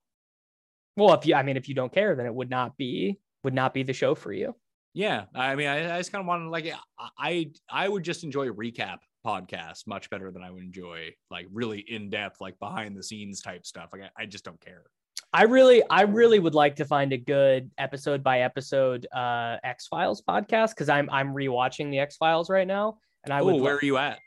Well, 0.97 1.15
if 1.15 1.25
you 1.25 1.37
I 1.37 1.45
mean 1.45 1.57
if 1.57 1.69
you 1.69 1.77
don't 1.77 1.93
care, 1.93 2.17
then 2.17 2.27
it 2.27 2.35
would 2.35 2.51
not 2.51 2.77
be 2.77 3.21
would 3.45 3.55
not 3.55 3.75
be 3.75 3.85
the 3.85 3.93
show 3.93 4.17
for 4.17 4.33
you. 4.33 4.57
Yeah, 4.95 5.25
I 5.35 5.57
mean, 5.57 5.67
I, 5.67 5.97
I 5.97 5.99
just 5.99 6.13
kind 6.13 6.21
of 6.21 6.27
want 6.27 6.45
to 6.45 6.51
like, 6.51 6.73
I 7.19 7.51
I 7.69 7.89
would 7.89 8.05
just 8.05 8.23
enjoy 8.23 8.49
recap 8.49 8.99
podcasts 9.27 9.89
much 9.89 10.09
better 10.09 10.31
than 10.31 10.43
I 10.43 10.53
would 10.53 10.63
enjoy 10.63 11.15
like 11.33 11.47
really 11.53 11.81
in 11.81 12.11
depth, 12.11 12.41
like 12.41 12.59
behind 12.61 12.97
the 12.97 13.03
scenes 13.03 13.41
type 13.41 13.67
stuff. 13.67 13.91
Like, 13.93 14.03
I, 14.03 14.23
I 14.23 14.27
just 14.27 14.45
don't 14.45 14.61
care. 14.61 14.85
I 15.33 15.45
really, 15.45 15.83
I 15.91 16.03
really 16.03 16.39
would 16.39 16.55
like 16.55 16.77
to 16.77 16.85
find 16.85 17.13
a 17.13 17.17
good 17.17 17.73
episode 17.77 18.23
by 18.23 18.43
episode 18.43 19.09
uh, 19.13 19.57
X 19.65 19.89
Files 19.89 20.23
podcast 20.23 20.71
because 20.71 20.89
I'm 20.89 21.11
I'm 21.11 21.35
rewatching 21.35 21.91
the 21.91 21.99
X 21.99 22.17
Files 22.17 22.49
right 22.49 22.67
now, 22.67 22.99
and 23.25 23.35
I 23.35 23.43
would. 23.43 23.61
where 23.61 23.75
are 23.75 23.85
you 23.85 23.97
at? 23.97 24.21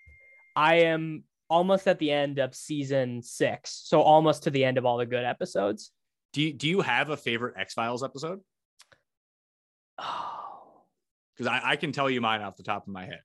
I 0.54 0.76
am 0.82 1.24
almost 1.50 1.88
at 1.88 1.98
the 2.00 2.12
end 2.12 2.40
of 2.40 2.54
season 2.54 3.22
six, 3.22 3.84
so 3.86 4.02
almost 4.02 4.44
to 4.44 4.50
the 4.50 4.66
end 4.66 4.78
of 4.78 4.86
all 4.86 4.98
the 4.98 5.06
good 5.06 5.24
episodes. 5.24 5.92
Do 6.34 6.42
you, 6.42 6.52
do 6.52 6.68
you 6.68 6.82
have 6.82 7.10
a 7.10 7.16
favorite 7.16 7.56
X 7.58 7.74
Files 7.74 8.04
episode? 8.04 8.42
Because 11.38 11.52
I, 11.52 11.72
I, 11.72 11.76
can 11.76 11.92
tell 11.92 12.10
you 12.10 12.20
mine 12.20 12.42
off 12.42 12.58
the 12.58 12.64
top 12.64 12.88
of 12.88 12.94
my 12.94 13.06
head. 13.06 13.22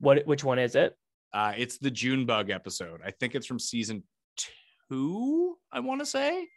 What? 0.00 0.26
Which 0.26 0.42
one 0.42 0.58
is 0.58 0.74
it? 0.74 0.96
Uh, 1.32 1.52
it's 1.56 1.78
the 1.78 1.92
Humbug 1.94 2.50
episode. 2.50 3.00
I 3.04 3.12
think 3.12 3.34
it's 3.34 3.46
from 3.46 3.58
season 3.58 4.02
two. 4.88 5.56
I 5.70 5.80
want 5.80 6.00
to 6.00 6.06
say 6.06 6.48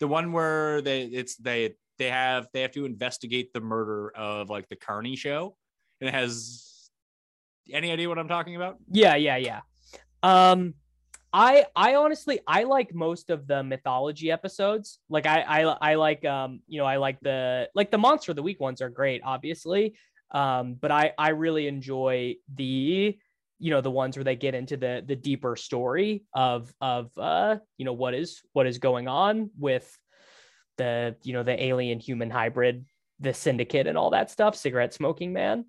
the 0.00 0.08
one 0.08 0.32
where 0.32 0.80
they 0.80 1.02
it's 1.02 1.36
they 1.36 1.74
they 1.98 2.10
have 2.10 2.48
they 2.52 2.62
have 2.62 2.72
to 2.72 2.84
investigate 2.84 3.52
the 3.52 3.60
murder 3.60 4.10
of 4.16 4.50
like 4.50 4.68
the 4.68 4.76
Carney 4.76 5.16
show, 5.16 5.56
and 6.00 6.08
it 6.08 6.14
has 6.14 6.90
any 7.70 7.92
idea 7.92 8.08
what 8.08 8.18
I'm 8.18 8.28
talking 8.28 8.56
about? 8.56 8.78
Yeah, 8.90 9.16
yeah, 9.16 9.36
yeah. 9.36 9.60
Um, 10.22 10.74
I 11.32 11.66
I 11.74 11.94
honestly 11.94 12.40
I 12.46 12.64
like 12.64 12.94
most 12.94 13.30
of 13.30 13.46
the 13.46 13.62
mythology 13.62 14.30
episodes. 14.30 14.98
Like 15.08 15.26
I 15.26 15.40
I 15.42 15.60
I 15.62 15.94
like 15.94 16.24
um 16.24 16.60
you 16.66 16.78
know 16.78 16.84
I 16.84 16.96
like 16.96 17.20
the 17.20 17.68
like 17.74 17.90
the 17.90 17.98
monster 17.98 18.32
of 18.32 18.36
the 18.36 18.42
week 18.42 18.60
ones 18.60 18.82
are 18.82 18.90
great, 18.90 19.22
obviously. 19.24 19.94
Um, 20.32 20.74
but 20.74 20.90
I 20.90 21.12
I 21.18 21.30
really 21.30 21.68
enjoy 21.68 22.36
the 22.54 23.18
you 23.58 23.70
know 23.70 23.80
the 23.80 23.90
ones 23.90 24.16
where 24.16 24.24
they 24.24 24.36
get 24.36 24.54
into 24.54 24.76
the 24.76 25.04
the 25.06 25.14
deeper 25.14 25.54
story 25.54 26.24
of 26.34 26.74
of 26.80 27.16
uh 27.16 27.56
you 27.78 27.84
know 27.84 27.92
what 27.92 28.14
is 28.14 28.42
what 28.52 28.66
is 28.66 28.78
going 28.78 29.06
on 29.06 29.50
with 29.58 29.96
the 30.78 31.14
you 31.22 31.32
know 31.32 31.42
the 31.42 31.62
alien 31.62 32.00
human 32.00 32.30
hybrid 32.30 32.84
the 33.20 33.32
syndicate 33.32 33.86
and 33.86 33.96
all 33.96 34.10
that 34.10 34.30
stuff 34.30 34.56
cigarette 34.56 34.92
smoking 34.92 35.32
man. 35.32 35.64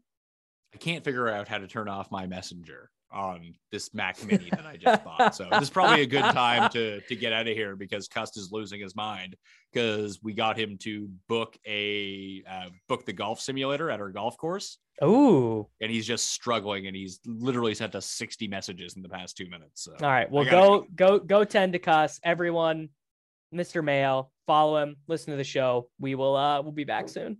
I 0.73 0.77
can't 0.77 1.03
figure 1.03 1.29
out 1.29 1.47
how 1.47 1.59
to 1.59 1.67
turn 1.67 1.87
off 1.87 2.09
my 2.09 2.25
messenger 2.25 2.89
on 3.13 3.53
this 3.71 3.93
Mac 3.93 4.23
Mini 4.27 4.49
that 4.51 4.65
I 4.65 4.77
just 4.77 5.03
bought. 5.03 5.35
So 5.35 5.47
this 5.51 5.63
is 5.63 5.69
probably 5.69 6.01
a 6.01 6.05
good 6.05 6.21
time 6.21 6.69
to 6.71 7.01
to 7.01 7.15
get 7.15 7.33
out 7.33 7.47
of 7.47 7.55
here 7.55 7.75
because 7.75 8.07
Cust 8.07 8.37
is 8.37 8.51
losing 8.51 8.81
his 8.81 8.95
mind 8.95 9.35
because 9.71 10.19
we 10.23 10.33
got 10.33 10.57
him 10.57 10.77
to 10.79 11.09
book 11.27 11.57
a 11.67 12.43
uh, 12.49 12.69
book 12.87 13.05
the 13.05 13.13
golf 13.13 13.39
simulator 13.39 13.89
at 13.89 13.99
our 13.99 14.09
golf 14.09 14.37
course. 14.37 14.77
Oh, 15.01 15.69
and 15.81 15.91
he's 15.91 16.05
just 16.05 16.31
struggling, 16.31 16.87
and 16.87 16.95
he's 16.95 17.19
literally 17.25 17.73
sent 17.73 17.95
us 17.95 18.05
sixty 18.05 18.47
messages 18.47 18.95
in 18.95 19.01
the 19.01 19.09
past 19.09 19.37
two 19.37 19.49
minutes. 19.49 19.83
So 19.83 19.93
all 20.01 20.09
right, 20.09 20.29
well 20.29 20.45
go 20.45 20.85
go 20.95 21.19
go 21.19 21.43
tend 21.43 21.73
to 21.73 21.79
Cuss 21.79 22.19
everyone. 22.23 22.89
Mr. 23.53 23.83
Mayo, 23.83 24.31
follow 24.47 24.81
him, 24.81 24.95
listen 25.07 25.29
to 25.31 25.37
the 25.37 25.43
show. 25.43 25.87
We 25.99 26.15
will 26.15 26.35
uh 26.35 26.61
we'll 26.61 26.71
be 26.71 26.85
back 26.85 27.07
soon. 27.07 27.37